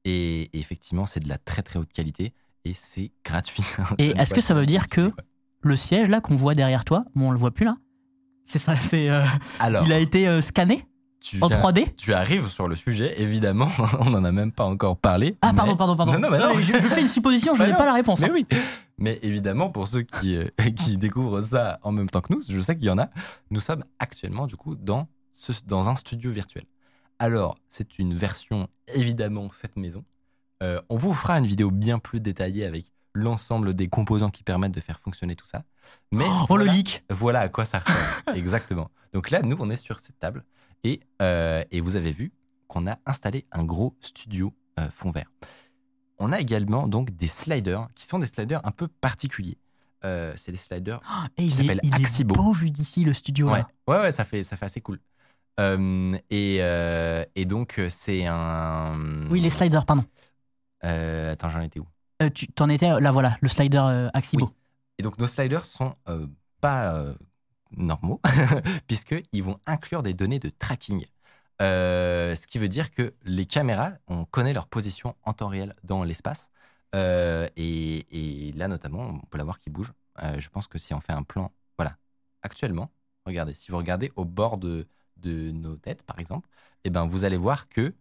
Et, 0.05 0.43
et 0.53 0.59
effectivement, 0.59 1.07
c'est 1.07 1.21
de 1.21 1.29
la 1.29 1.39
très 1.39 1.63
très 1.63 1.79
haute 1.79 1.93
qualité 1.93 2.33
et 2.65 2.73
c'est 2.75 3.13
gratuit. 3.25 3.63
Et 3.99 4.09
est-ce 4.19 4.35
que 4.35 4.41
ça 4.41 4.55
veut 4.55 4.67
dire 4.67 4.89
que- 4.89 5.09
quoi. 5.11 5.23
Le 5.63 5.77
siège 5.77 6.09
là 6.09 6.21
qu'on 6.23 6.37
voit 6.37 6.55
derrière 6.55 6.87
toi, 6.87 7.05
bon, 7.15 7.29
on 7.29 7.31
le 7.33 7.39
voit 7.39 7.51
plus 7.51 7.67
là. 7.67 7.77
C'est 8.47 8.59
ça, 8.59 8.75
c'est. 8.77 9.11
euh, 9.11 9.25
Alors, 9.59 9.85
il 9.85 9.93
a 9.93 9.99
été 9.99 10.27
euh, 10.27 10.41
scanné 10.41 10.87
tu, 11.21 11.37
en 11.43 11.49
viens- 11.49 11.61
3D. 11.61 11.95
tu 11.97 12.15
arrives 12.15 12.49
sur 12.49 12.67
le 12.67 12.75
sujet, 12.77 13.21
évidemment, 13.21 13.69
on 14.01 14.09
n'en 14.09 14.25
a 14.25 14.33
même 14.33 14.53
pas 14.53 14.65
encore 14.65 14.97
parlé. 14.97 15.37
Ah, 15.43 15.53
pardon, 15.53 15.73
mais- 15.73 15.77
pardon, 15.79 15.97
pardon. 15.97 16.13
Non, 16.15 16.19
non, 16.19 16.31
mais 16.31 16.39
non. 16.39 16.55
je, 16.55 16.63
je 16.73 16.79
fais 16.89 17.03
une 17.03 17.07
supposition, 17.09 17.55
je 17.55 17.59
Bah 17.59 17.67
n'ai 17.69 17.75
pas 17.75 17.85
la 17.85 17.93
réponse. 17.93 18.21
Mais 18.21 18.29
hein. 18.29 18.33
oui. 18.33 18.47
Mais 18.97 19.19
évidemment, 19.23 19.69
pour 19.69 19.87
ceux 19.87 20.01
qui, 20.03 20.35
euh, 20.35 20.45
qui 20.77 20.97
découvrent 20.97 21.43
ça 21.43 21.79
en 21.83 21.93
même 21.93 22.09
temps 22.09 22.23
que 22.23 22.33
nous, 22.33 22.41
je 22.49 22.63
sais 22.63 22.75
qu'il 22.75 22.87
y 22.87 22.91
en 22.91 22.99
a, 22.99 23.11
nous 23.51 23.61
sommes 23.61 23.85
actuellement 23.99 24.47
du 24.47 24.57
coup 24.57 24.75
dans, 24.77 25.09
ce, 25.31 25.53
dans 25.67 25.91
un 25.91 25.95
studio 25.95 26.31
virtuel. 26.31 26.65
Alors, 27.21 27.59
c'est 27.69 27.99
une 27.99 28.15
version 28.15 28.67
évidemment 28.95 29.51
faite 29.51 29.77
maison. 29.77 30.05
Euh, 30.63 30.81
on 30.89 30.97
vous 30.97 31.13
fera 31.13 31.39
une 31.39 31.47
vidéo 31.47 31.71
bien 31.71 31.99
plus 31.99 32.19
détaillée 32.21 32.65
avec 32.65 32.91
l'ensemble 33.15 33.75
des 33.75 33.89
composants 33.89 34.31
qui 34.31 34.43
permettent 34.43 34.73
de 34.73 34.81
faire 34.81 34.99
fonctionner 35.01 35.37
tout 35.37 35.47
ça. 35.47 35.65
Mais 36.13 36.25
Oh, 36.27 36.57
le 36.57 36.65
voilà, 36.65 36.73
leak 36.73 37.05
voilà 37.11 37.41
à 37.41 37.49
quoi 37.51 37.65
ça 37.67 37.81
ressemble. 37.81 38.39
Exactement. 38.39 38.91
Donc 39.13 39.29
là, 39.31 39.43
nous, 39.43 39.57
on 39.61 39.69
est 39.69 39.77
sur 39.77 40.01
cette 40.01 40.19
table 40.19 40.45
et, 40.83 41.01
euh, 41.21 41.63
et 41.71 41.81
vous 41.83 41.97
avez 41.97 42.13
vu 42.13 42.33
qu'on 42.69 42.87
a 42.87 42.97
installé 43.05 43.47
un 43.53 43.65
gros 43.65 43.95
studio 44.01 44.55
euh, 44.79 44.89
fond 44.91 45.11
vert. 45.11 45.31
On 46.19 46.33
a 46.33 46.41
également 46.41 46.89
donc 46.89 47.11
des 47.17 47.27
sliders 47.27 47.89
qui 47.95 48.07
sont 48.07 48.19
des 48.19 48.27
sliders 48.27 48.61
un 48.65 48.71
peu 48.71 48.89
particuliers. 48.89 49.59
Euh, 50.07 50.33
c'est 50.37 50.53
des 50.53 50.59
sliders. 50.59 51.01
Et 51.37 51.45
il, 51.45 51.49
est, 51.49 51.51
s'appelle 51.51 51.81
il 51.83 51.93
est 51.93 51.97
Axibo. 51.97 52.35
beau 52.35 52.53
vu 52.53 52.71
d'ici 52.71 53.05
le 53.05 53.13
studio 53.13 53.51
Ouais, 53.51 53.59
là. 53.59 53.69
ouais, 53.89 54.01
ouais, 54.01 54.13
ça 54.13 54.25
fait, 54.25 54.43
ça 54.43 54.57
fait 54.57 54.65
assez 54.65 54.81
cool. 54.81 54.99
Euh, 55.59 56.17
et, 56.31 56.59
euh, 56.61 57.25
et 57.35 57.45
donc, 57.45 57.79
euh, 57.79 57.89
c'est 57.91 58.27
un. 58.27 59.29
Oui, 59.31 59.41
les 59.41 59.51
sliders, 59.51 59.85
pardon. 59.85 60.05
Euh, 60.85 61.33
attends, 61.33 61.51
j'en 61.51 61.61
étais 61.61 61.81
où? 61.81 61.87
Tu 62.35 62.49
t'en 62.49 62.69
étais 62.69 63.01
là, 63.01 63.11
voilà, 63.11 63.37
le 63.41 63.49
slider 63.49 64.09
Axibo. 64.13 64.47
Oui. 64.47 64.53
Et 64.99 65.03
donc, 65.03 65.19
nos 65.19 65.27
sliders 65.27 65.65
sont 65.65 65.95
pas 66.61 67.03
normaux, 67.75 68.21
puisqu'ils 68.87 69.43
vont 69.43 69.59
inclure 69.65 70.03
des 70.03 70.13
données 70.13 70.39
de 70.39 70.51
tracking. 70.51 71.07
Ce 71.61 72.47
qui 72.47 72.59
veut 72.59 72.69
dire 72.69 72.91
que 72.91 73.15
les 73.25 73.47
caméras, 73.47 73.93
on 74.07 74.27
connaît 74.27 74.53
leur 74.53 74.67
position 74.67 75.17
en 75.23 75.33
temps 75.33 75.49
réel 75.49 75.75
dans 75.83 76.05
l'espace. 76.05 76.51
Et, 76.95 77.49
et 77.57 78.53
là, 78.53 78.69
notamment, 78.69 79.01
on 79.01 79.21
peut 79.21 79.39
la 79.39 79.45
voir 79.45 79.59
qui 79.59 79.71
bouge. 79.71 79.95
Je 80.37 80.49
pense 80.51 80.67
que 80.67 80.77
si 80.77 80.93
on 80.93 81.01
fait 81.01 81.15
un 81.15 81.23
plan, 81.23 81.51
voilà, 81.79 81.97
actuellement, 82.43 82.91
regardez, 83.25 83.55
si 83.55 83.71
vous 83.71 83.79
regardez 83.79 84.13
au 84.15 84.27
bord 84.27 84.59
de, 84.59 84.87
de 85.23 85.51
nos 85.51 85.77
têtes, 85.77 86.03
par 86.05 86.19
exemple, 86.19 86.49
eh 86.85 86.91
ben, 86.91 87.07
vous 87.07 87.25
allez 87.25 87.37
voir 87.37 87.69
que 87.69 87.95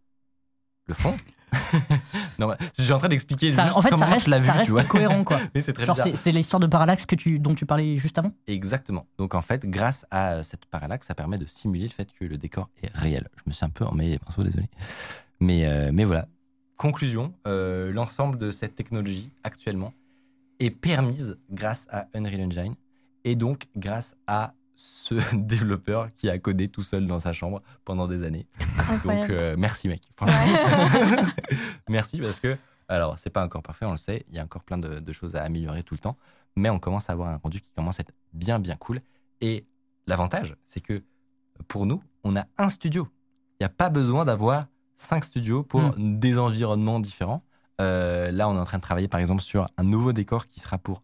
le 0.86 0.94
fond. 0.94 1.16
non, 2.40 2.54
je 2.78 2.84
suis 2.84 2.94
en 2.94 3.00
train 3.00 3.08
d'expliquer. 3.08 3.52
En 3.60 3.82
fait, 3.82 3.96
ça 3.96 4.06
reste, 4.06 4.28
l'as 4.28 4.40
ça 4.40 4.54
reste 4.54 4.66
tu 4.68 4.72
vois. 4.72 4.84
cohérent 4.84 5.24
quoi. 5.24 5.40
C'est 5.56 6.32
l'histoire 6.32 6.60
de 6.60 6.68
parallaxe 6.68 7.06
que 7.06 7.16
tu, 7.16 7.40
dont 7.40 7.56
tu 7.56 7.66
parlais 7.66 7.98
juste 7.98 8.18
avant 8.18 8.32
Exactement. 8.48 9.08
Donc 9.18 9.34
en 9.36 9.42
fait, 9.42 9.66
grâce 9.66 10.06
à 10.12 10.44
cette 10.44 10.66
parallaxe, 10.66 11.08
ça 11.08 11.16
permet 11.16 11.38
de 11.38 11.46
simuler 11.46 11.86
le 11.86 11.94
fait 11.94 12.12
que 12.14 12.26
le 12.26 12.38
décor 12.38 12.70
est 12.84 12.96
réel. 12.96 13.28
Je 13.38 13.44
me 13.48 13.54
suis 13.54 13.66
un 13.66 13.70
peu 13.70 13.86
emmêlé 13.86 14.12
les 14.12 14.20
pinceaux, 14.20 14.44
désolé. 14.44 14.68
Mais, 15.40 15.66
euh, 15.66 15.92
mais 15.94 16.06
voilà. 16.06 16.28
Conclusion, 16.78 17.34
euh, 17.48 17.92
l'ensemble 17.92 18.38
de 18.38 18.52
cette 18.52 18.76
technologie 18.76 19.32
actuellement, 19.44 19.94
est 20.60 20.72
permise 20.72 21.38
grâce 21.50 21.88
à 21.90 22.08
Unreal 22.14 22.42
Engine 22.42 22.76
et 23.24 23.36
donc 23.36 23.68
grâce 23.76 24.16
à 24.28 24.54
ce 24.80 25.16
développeur 25.36 26.08
qui 26.10 26.30
a 26.30 26.40
codé 26.40 26.70
tout 26.70 26.82
seul 26.82 27.06
dans 27.06 27.20
sa 27.20 27.34
chambre 27.34 27.62
pendant 27.84 28.08
des 28.08 28.24
années. 28.24 28.48
Donc 29.04 29.30
euh, 29.30 29.56
merci 29.58 29.90
mec. 29.90 30.10
Ouais. 30.22 30.32
merci 31.90 32.20
parce 32.20 32.40
que 32.40 32.58
alors 32.88 33.20
c'est 33.20 33.30
pas 33.30 33.44
encore 33.44 33.62
parfait, 33.62 33.86
on 33.86 33.92
le 33.92 33.98
sait, 33.98 34.26
il 34.30 34.36
y 34.36 34.40
a 34.40 34.44
encore 34.44 34.64
plein 34.64 34.78
de, 34.78 35.00
de 35.00 35.12
choses 35.12 35.36
à 35.36 35.44
améliorer 35.44 35.84
tout 35.84 35.94
le 35.94 36.00
temps, 36.00 36.18
mais 36.56 36.70
on 36.70 36.80
commence 36.80 37.10
à 37.10 37.14
avoir 37.14 37.30
un 37.30 37.38
rendu 37.38 37.60
qui 37.62 37.72
commence 37.72 38.00
à 38.00 38.02
être 38.02 38.14
bien 38.34 38.60
bien 38.60 38.76
cool. 38.78 39.02
Et 39.42 39.66
l'avantage, 40.08 40.56
c'est 40.64 40.80
que 40.82 41.04
pour 41.68 41.86
nous, 41.86 42.02
on 42.24 42.36
a 42.36 42.46
un 42.58 42.70
studio. 42.70 43.08
Il 43.60 43.64
n'y 43.64 43.66
a 43.66 43.70
pas 43.70 43.90
besoin 43.90 44.24
d'avoir 44.26 44.68
cinq 44.96 45.26
studios 45.26 45.64
pour 45.64 45.82
Mm. 45.82 46.20
des 46.20 46.38
environnements 46.40 47.00
différents. 47.00 47.44
Euh, 47.82 48.32
là, 48.32 48.50
on 48.50 48.56
est 48.56 48.60
en 48.60 48.66
train 48.66 48.78
de 48.78 48.84
travailler 48.84 49.08
par 49.08 49.20
exemple 49.20 49.42
sur 49.42 49.68
un 49.78 49.84
nouveau 49.84 50.14
décor 50.14 50.48
qui 50.48 50.60
sera 50.60 50.78
pour 50.78 51.04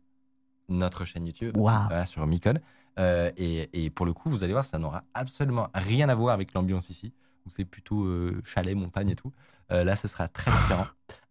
notre 0.67 1.05
chaîne 1.05 1.25
YouTube, 1.25 1.55
voilà, 1.57 2.05
sur 2.05 2.25
Micode. 2.25 2.61
Euh, 2.99 3.31
et, 3.37 3.85
et 3.85 3.89
pour 3.89 4.05
le 4.05 4.13
coup, 4.13 4.29
vous 4.29 4.43
allez 4.43 4.53
voir, 4.53 4.63
ça 4.65 4.77
n'aura 4.79 5.03
absolument 5.13 5.67
rien 5.73 6.07
à 6.09 6.15
voir 6.15 6.33
avec 6.33 6.53
l'ambiance 6.53 6.89
ici, 6.89 7.13
où 7.45 7.49
c'est 7.49 7.65
plutôt 7.65 8.05
euh, 8.05 8.41
chalet, 8.45 8.75
montagne 8.75 9.09
et 9.09 9.15
tout. 9.15 9.31
Euh, 9.71 9.83
là, 9.83 9.95
ce 9.95 10.07
sera 10.07 10.27
très 10.27 10.51
différent. 10.51 10.87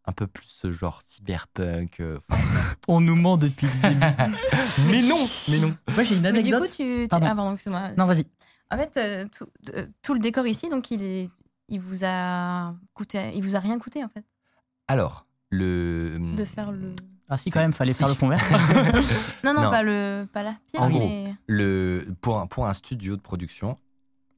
Un 0.06 0.12
peu 0.12 0.26
plus 0.26 0.46
ce 0.46 0.70
genre 0.70 1.00
cyberpunk. 1.02 2.00
euh, 2.00 2.18
On 2.88 3.00
nous 3.00 3.16
ment 3.16 3.38
depuis 3.38 3.66
le 3.66 3.88
début. 3.88 4.06
mais 4.90 5.00
non, 5.02 5.26
mais 5.48 5.58
non. 5.58 5.74
Moi, 5.94 6.02
j'ai 6.04 6.16
une 6.16 6.20
Mais 6.22 6.32
du 6.32 6.38
anecdote. 6.40 6.60
coup, 6.62 6.66
tu. 6.76 6.76
tu- 7.04 7.08
Pardon. 7.08 7.26
Ah, 7.30 7.34
pardon, 7.34 7.54
excuse-moi. 7.54 7.90
Non, 7.96 8.04
vas-y. 8.04 8.26
En 8.70 8.76
fait, 8.76 8.96
euh, 8.98 9.24
tout, 9.32 9.46
euh, 9.74 9.86
tout 10.02 10.12
le 10.14 10.20
décor 10.20 10.46
ici, 10.46 10.68
donc 10.68 10.90
il 10.90 11.02
est. 11.02 11.28
Il 11.70 11.80
vous 11.80 12.00
a 12.04 12.74
coûté, 12.92 13.30
il 13.34 13.42
vous 13.42 13.56
a 13.56 13.58
rien 13.60 13.78
coûté 13.78 14.04
en 14.04 14.08
fait 14.10 14.24
Alors, 14.88 15.26
le. 15.48 16.18
de 16.36 16.44
faire 16.44 16.70
le. 16.72 16.94
Ah 17.28 17.36
si, 17.36 17.50
quand 17.50 17.60
même, 17.60 17.72
fallait 17.72 17.92
si. 17.92 17.98
faire 17.98 18.08
le 18.08 18.14
fond 18.14 18.28
vert. 18.28 18.40
Non, 19.44 19.54
non, 19.54 19.62
Non. 19.62 19.70
pas 19.70 19.82
le, 19.82 20.26
pas 20.32 20.42
la 20.42 20.54
pièce, 20.70 20.82
En 20.82 20.90
gros. 20.90 20.98
mais 20.98 21.34
le, 21.46 22.06
pour, 22.20 22.38
un, 22.38 22.46
pour 22.46 22.66
un 22.66 22.72
studio 22.74 23.16
de 23.16 23.20
production, 23.22 23.78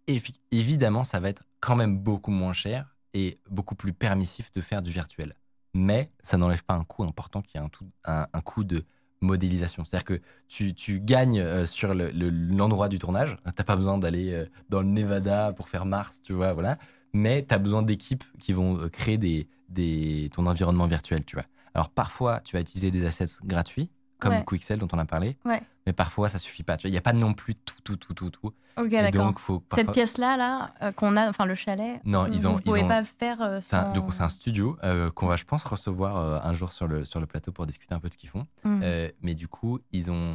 évi- 0.09 0.39
évidemment, 0.53 1.03
ça 1.05 1.18
va 1.20 1.28
être 1.28 1.43
quand 1.61 1.76
même 1.76 1.99
beaucoup 1.99 2.30
moins 2.30 2.53
cher 2.53 2.95
et 3.14 3.39
beaucoup 3.51 3.74
plus 3.74 3.93
permissif 3.93 4.53
de 4.53 4.61
faire 4.61 4.82
du 4.82 4.91
virtuel. 4.93 5.34
Mais 5.74 6.11
ça 6.22 6.37
n'enlève 6.39 6.62
pas 6.64 6.74
un 6.74 6.84
coût 6.84 7.03
important 7.05 7.43
qui 7.43 7.57
est 7.57 7.61
un, 7.61 7.68
tout- 7.68 7.91
un, 8.05 8.26
un 8.32 8.41
coût 8.41 8.64
de 8.64 8.84
modélisation. 9.20 9.84
C'est-à-dire 9.84 10.05
que 10.05 10.20
tu, 10.49 10.74
tu 10.74 11.01
gagnes 11.01 11.41
euh, 11.41 11.66
sur 11.66 11.95
le- 11.95 12.11
le- 12.11 12.30
l'endroit 12.30 12.89
du 12.89 12.99
tournage. 12.99 13.37
T'as 13.57 13.64
pas 13.64 13.76
besoin 13.76 13.99
d'aller 13.99 14.32
euh, 14.32 14.47
dans 14.68 14.80
le 14.80 14.87
Nevada 14.87 15.53
pour 15.53 15.68
faire 15.68 15.87
Mars, 15.87 16.20
tu 16.22 16.32
vois, 16.34 16.53
voilà. 16.53 16.78
Mais 17.12 17.45
tu 17.45 17.55
as 17.55 17.59
besoin 17.59 17.82
d'équipes 17.82 18.24
qui 18.39 18.53
vont 18.53 18.78
euh, 18.78 18.89
créer 18.89 19.18
des, 19.18 19.49
des, 19.70 20.30
ton 20.34 20.47
environnement 20.47 20.87
virtuel, 20.87 21.24
tu 21.24 21.37
vois. 21.37 21.47
Alors 21.77 21.91
parfois, 21.91 22.41
tu 22.41 22.57
vas 22.57 22.61
utiliser 22.62 22.91
des 22.91 23.05
assets 23.05 23.27
gratuits, 23.45 23.91
comme 24.18 24.33
Ouais. 24.33 24.45
Quixel 24.49 24.79
dont 24.79 24.89
on 24.93 24.99
a 24.99 25.05
parlé. 25.05 25.37
Ouais. 25.45 25.61
Mais 25.87 25.93
parfois, 25.93 26.29
ça 26.31 26.39
suffit 26.39 26.62
pas. 26.62 26.77
Il 26.85 26.91
n'y 26.91 26.97
a 26.97 27.03
pas 27.03 27.12
non 27.12 27.35
plus 27.35 27.55
tout, 27.55 27.77
tout, 27.85 27.97
tout, 27.97 28.14
tout, 28.14 28.31
tout. 28.31 28.47
ok, 28.79 28.89
d'accord. 28.91 29.27
donc, 29.27 29.62
Cette 29.72 29.93
pièce-là, 29.93 30.37
là, 30.39 30.72
euh, 30.83 30.91
qu'on 30.91 31.16
a, 31.18 31.29
enfin 31.29 31.45
le 31.45 31.55
chalet, 31.55 32.01
Non, 32.05 32.24
vous, 32.27 32.33
ils 32.33 32.47
ont- 32.49 32.53
vous 32.55 32.59
ils 32.61 32.62
pouvez 32.64 32.83
ont- 32.83 32.89
pas 32.89 33.05
faire 33.05 33.41
euh, 33.43 33.59
C'est 33.62 33.77
un, 33.77 33.85
sans- 33.85 33.93
du 33.93 34.01
coup, 34.01 34.11
c'est 34.11 34.22
un 34.22 34.29
studio 34.31 34.77
euh, 34.85 35.11
qu'on 35.11 35.27
va, 35.27 35.37
je 35.37 35.45
pense, 35.45 35.64
recevoir 35.64 36.16
euh, 36.16 36.39
un 36.43 36.53
jour 36.55 36.72
sur 36.72 36.89
le, 36.89 37.05
sur 37.05 37.20
le 37.20 37.27
plateau 37.27 37.53
pour 37.53 37.66
discuter 37.66 37.95
un 37.95 38.01
peu 38.01 38.09
de 38.09 38.14
ce 38.14 38.18
qu'ils 38.18 38.31
font. 38.31 38.47
Euh, 38.66 39.11
mais 39.20 39.35
du 39.35 39.47
coup, 39.47 39.79
ils 39.93 40.11
ont 40.11 40.35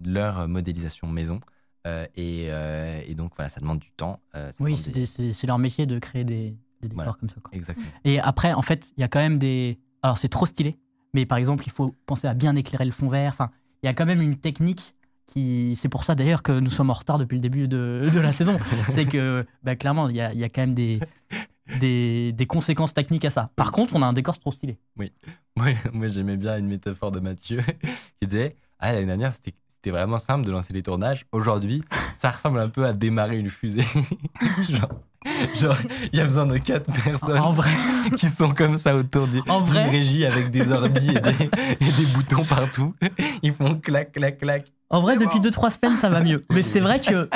leur 0.00 0.48
modélisation 0.48 1.06
maison. 1.06 1.40
euh, 1.86 2.04
et, 2.16 2.48
euh, 2.50 3.00
et 3.06 3.14
donc, 3.14 3.32
voilà, 3.36 3.48
ça 3.48 3.58
demande 3.60 3.78
du 3.78 3.90
temps. 3.92 4.20
euh, 4.34 4.52
Oui, 4.60 4.76
c'est 4.76 4.90
des- 4.90 5.46
leur 5.46 5.58
métier 5.58 5.86
de 5.86 5.98
créer 5.98 6.24
des, 6.24 6.50
des 6.82 6.88
décors 6.88 6.94
Voilà. 6.96 7.12
comme 7.18 7.28
ça. 7.30 7.36
quoi. 7.42 7.50
Exactement. 7.54 7.86
Et 8.04 8.20
après, 8.20 8.52
en 8.52 8.60
fait, 8.60 8.92
il 8.98 9.00
y 9.00 9.04
a 9.04 9.08
quand 9.08 9.20
même 9.20 9.38
des. 9.38 9.78
Alors, 10.02 10.18
c'est 10.18 10.28
trop 10.28 10.46
stylé, 10.46 10.78
mais 11.14 11.26
par 11.26 11.38
exemple, 11.38 11.64
il 11.66 11.72
faut 11.72 11.94
penser 12.06 12.26
à 12.26 12.34
bien 12.34 12.56
éclairer 12.56 12.84
le 12.84 12.90
fond 12.92 13.08
vert. 13.08 13.32
Enfin, 13.32 13.50
il 13.82 13.86
y 13.86 13.88
a 13.88 13.94
quand 13.94 14.06
même 14.06 14.20
une 14.20 14.36
technique 14.36 14.94
qui. 15.26 15.74
C'est 15.76 15.88
pour 15.88 16.04
ça 16.04 16.14
d'ailleurs 16.14 16.42
que 16.42 16.52
nous 16.58 16.70
sommes 16.70 16.90
en 16.90 16.94
retard 16.94 17.18
depuis 17.18 17.36
le 17.36 17.40
début 17.40 17.68
de, 17.68 18.08
de 18.14 18.20
la 18.20 18.32
saison. 18.32 18.58
C'est 18.88 19.06
que, 19.06 19.46
bah, 19.62 19.76
clairement, 19.76 20.08
il 20.08 20.16
y 20.16 20.20
a, 20.20 20.32
il 20.32 20.38
y 20.38 20.44
a 20.44 20.48
quand 20.48 20.62
même 20.62 20.74
des, 20.74 21.00
des, 21.78 22.32
des 22.32 22.46
conséquences 22.46 22.94
techniques 22.94 23.24
à 23.24 23.30
ça. 23.30 23.50
Par 23.56 23.72
contre, 23.72 23.94
on 23.94 24.02
a 24.02 24.06
un 24.06 24.12
décor 24.12 24.38
trop 24.38 24.50
stylé. 24.50 24.78
Moi, 25.56 25.74
moi, 25.92 26.06
j'aimais 26.06 26.36
bien 26.36 26.56
une 26.56 26.68
métaphore 26.68 27.10
de 27.10 27.20
Mathieu 27.20 27.60
qui 28.20 28.26
disait 28.26 28.56
Ah, 28.78 28.92
l'année 28.92 29.06
dernière, 29.06 29.32
c'était 29.32 29.52
c'était 29.82 29.96
vraiment 29.96 30.18
simple 30.18 30.44
de 30.44 30.50
lancer 30.52 30.74
les 30.74 30.82
tournages. 30.82 31.24
Aujourd'hui, 31.32 31.82
ça 32.14 32.28
ressemble 32.28 32.58
un 32.58 32.68
peu 32.68 32.84
à 32.84 32.92
démarrer 32.92 33.38
une 33.38 33.48
fusée. 33.48 33.86
genre, 34.68 34.90
genre, 35.58 35.76
il 36.12 36.18
y 36.18 36.20
a 36.20 36.24
besoin 36.24 36.44
de 36.44 36.58
quatre 36.58 36.92
personnes 36.92 37.38
En 37.38 37.52
vrai, 37.52 37.70
qui 38.14 38.28
sont 38.28 38.52
comme 38.52 38.76
ça 38.76 38.94
autour 38.94 39.26
du, 39.26 39.40
En 39.48 39.60
vrai 39.60 39.88
régie 39.88 40.26
avec 40.26 40.50
des 40.50 40.70
ordis 40.70 41.16
et 41.16 41.20
des, 41.20 41.44
et 41.80 41.92
des 41.92 42.06
boutons 42.12 42.44
partout. 42.44 42.94
Ils 43.42 43.54
font 43.54 43.74
clac, 43.74 44.12
clac, 44.12 44.36
clac. 44.38 44.70
en 44.90 45.00
vrai 45.00 45.16
depuis 45.16 45.40
bon. 45.40 45.48
2-3 45.48 45.80
semaines, 45.80 45.96
ça 45.96 46.10
va 46.10 46.20
mieux. 46.20 46.44
Mais 46.50 46.62
c'est 46.62 46.80
vrai 46.80 47.00
que, 47.00 47.30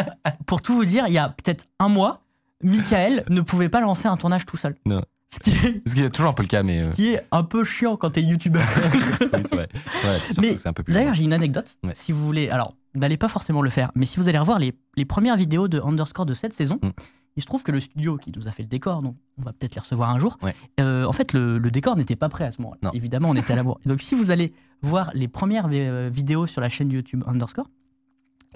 pour 0.45 0.61
tout 0.61 0.75
vous 0.75 0.85
dire, 0.85 1.05
il 1.07 1.15
y 1.15 1.19
a 1.19 1.31
peut-être 1.31 1.65
un 1.79 1.89
mois, 1.89 2.21
Michael 2.63 3.25
ne 3.31 3.41
pouvait 3.41 3.71
pas 3.71 3.81
lancer 3.81 4.07
un 4.07 4.19
tournage 4.19 4.45
tout 4.45 4.59
seul. 4.59 4.75
Non. 4.85 5.03
Ce 5.31 5.39
qui 5.41 5.51
est, 5.51 5.83
Ce 5.89 5.95
qui 5.95 6.03
est 6.03 6.11
toujours 6.11 6.31
un 6.31 6.35
peu 6.35 6.43
le 6.43 6.49
cas, 6.49 6.63
mais 6.63 6.83
ce 6.85 6.89
euh, 6.89 6.93
qui 6.93 7.09
est 7.15 7.27
un 7.33 7.43
peu 7.43 7.65
chiant 7.65 7.97
quand 7.97 8.11
t'es 8.11 8.23
youtubeur. 8.23 8.63
oui, 8.93 9.01
c'est 9.45 9.55
vrai. 9.55 9.69
Ouais, 9.75 10.19
c'est 10.21 10.33
surtout 10.35 10.41
Mais 10.43 10.55
que 10.55 10.57
c'est 10.61 10.69
un 10.69 10.73
peu 10.73 10.83
plus. 10.85 10.93
D'ailleurs, 10.95 11.15
j'ai 11.15 11.25
une 11.25 11.33
anecdote. 11.33 11.77
Ouais. 11.83 11.93
Si 11.97 12.13
vous 12.13 12.25
voulez, 12.25 12.51
alors, 12.51 12.73
n'allez 12.95 13.17
pas 13.17 13.29
forcément 13.29 13.61
le 13.63 13.71
faire, 13.71 13.91
mais 13.97 14.07
si 14.07 14.19
vous 14.19 14.29
allez 14.29 14.39
revoir 14.39 14.59
les, 14.61 14.75
les 14.97 15.05
premières 15.05 15.37
vidéos 15.37 15.67
de 15.67 15.81
Underscore 15.81 16.27
de 16.27 16.35
cette 16.35 16.55
saison, 16.55 16.79
Mm. 16.83 16.91
il 17.37 17.43
se 17.43 17.47
trouve 17.47 17.65
que 17.65 17.73
le 17.73 17.81
studio 17.81 18.17
qui 18.17 18.31
nous 18.37 18.47
a 18.47 18.53
fait 18.53 18.63
le 18.63 18.69
décor, 18.69 19.03
donc 19.03 19.17
on 19.39 19.43
va 19.43 19.53
peut-être 19.53 19.75
les 19.75 19.81
recevoir 19.81 20.11
un 20.11 20.21
jour, 20.21 20.39
Ouais. 20.43 20.55
euh, 20.79 21.05
en 21.05 21.13
fait, 21.13 21.33
le, 21.33 21.59
le 21.59 21.71
décor 21.73 21.97
n'était 21.97 22.15
pas 22.17 22.29
prêt 22.29 22.45
à 22.45 22.53
ce 22.53 22.63
moment-là. 22.63 22.91
Évidemment, 22.95 23.31
on 23.31 23.35
était 23.35 23.55
à 23.55 23.57
la 23.57 23.65
bourre. 23.65 23.81
Donc, 23.87 24.01
si 24.01 24.15
vous 24.15 24.31
allez 24.31 24.53
voir 24.83 25.11
les 25.15 25.27
premières 25.27 25.67
euh, 25.73 26.09
vidéos 26.13 26.47
sur 26.47 26.61
la 26.61 26.69
chaîne 26.69 26.93
YouTube 26.93 27.25
Underscore, 27.27 27.69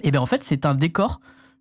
et 0.01 0.11
bien 0.11 0.21
en 0.21 0.25
fait, 0.25 0.45
c'est 0.45 0.65
un 0.65 0.75
décor 0.75 1.19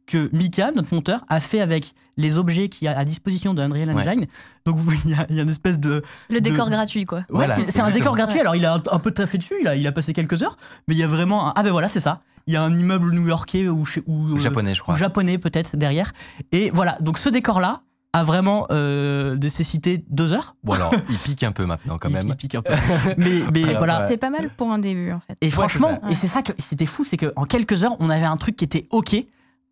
que 0.08 0.28
Mika, 0.32 0.72
notre 0.72 0.92
monteur, 0.92 1.24
a 1.28 1.38
fait 1.38 1.60
avec 1.60 1.92
les 2.16 2.36
objets 2.36 2.68
qu'il 2.68 2.86
y 2.86 2.88
a 2.88 2.98
à 2.98 3.04
disposition 3.04 3.54
de 3.54 3.62
Unreal 3.62 3.92
Ouais. 3.94 4.08
Engine. 4.08 4.26
Donc, 4.66 4.76
vous- 4.78 4.90
il 5.04 5.10
y, 5.10 5.14
a- 5.14 5.26
il 5.30 5.36
y 5.36 5.38
a 5.38 5.42
une 5.44 5.48
espèce 5.50 5.78
de, 5.78 6.02
le 6.30 6.40
décor 6.40 6.68
gratuit, 6.70 7.04
quoi. 7.06 7.18
Ouais, 7.18 7.24
Voilà, 7.30 7.56
c'est- 7.68 7.78
un 7.80 7.90
décor 7.90 8.16
gratuit. 8.16 8.36
Ouais. 8.36 8.40
Alors, 8.40 8.56
il 8.56 8.64
a 8.64 8.74
un, 8.74 8.82
un 8.90 8.98
peu 8.98 9.12
taffé 9.12 9.38
dessus, 9.38 9.54
il 9.60 9.68
a, 9.68 9.76
il 9.76 9.86
a 9.86 9.92
passé 9.92 10.12
quelques 10.12 10.42
heures, 10.42 10.56
mais 10.88 10.94
il 10.94 10.98
y 10.98 11.04
a 11.04 11.06
vraiment 11.06 11.46
un. 11.48 11.52
Ah, 11.54 11.62
ben 11.62 11.70
voilà, 11.70 11.86
c'est 11.86 12.00
ça. 12.00 12.20
Il 12.48 12.54
y 12.54 12.56
a 12.56 12.62
un 12.62 12.74
immeuble 12.74 13.12
new-yorkais 13.12 13.68
ou, 13.68 13.84
ou, 14.06 14.34
euh, 14.34 14.38
japonais, 14.38 14.74
je 14.74 14.80
ou 14.80 14.84
crois. 14.84 14.94
japonais 14.96 15.36
peut-être 15.38 15.76
derrière. 15.76 16.12
Et 16.50 16.70
voilà, 16.72 16.96
donc 17.00 17.18
ce 17.18 17.28
décor-là 17.28 17.82
a 18.14 18.24
vraiment 18.24 18.66
euh, 18.70 19.36
nécessité 19.36 20.02
deux 20.08 20.32
heures. 20.32 20.56
Bon, 20.64 20.72
alors, 20.72 20.90
il 21.10 21.18
pique 21.18 21.42
un 21.42 21.52
peu 21.52 21.66
maintenant, 21.66 21.98
quand 21.98 22.08
même. 22.08 22.26
il 22.26 22.34
pique 22.36 22.54
un 22.54 22.62
peu. 22.62 22.72
mais 23.18 23.42
mais 23.52 23.64
Alors, 23.64 23.76
voilà. 23.76 23.98
ouais. 24.00 24.04
C'est 24.08 24.16
pas 24.16 24.30
mal 24.30 24.48
pour 24.56 24.72
un 24.72 24.78
début, 24.78 25.12
en 25.12 25.20
fait. 25.20 25.36
Et 25.42 25.46
Ouais, 25.48 25.50
franchement, 25.52 26.00
et 26.10 26.14
c'est 26.14 26.26
ça 26.26 26.40
que 26.40 26.52
c'était 26.58 26.86
fou, 26.86 27.04
c'est 27.04 27.18
qu'en 27.18 27.44
quelques 27.44 27.84
heures, 27.84 27.96
on 28.00 28.08
avait 28.08 28.24
un 28.24 28.38
truc 28.38 28.56
qui 28.56 28.64
était 28.64 28.86
OK 28.90 29.14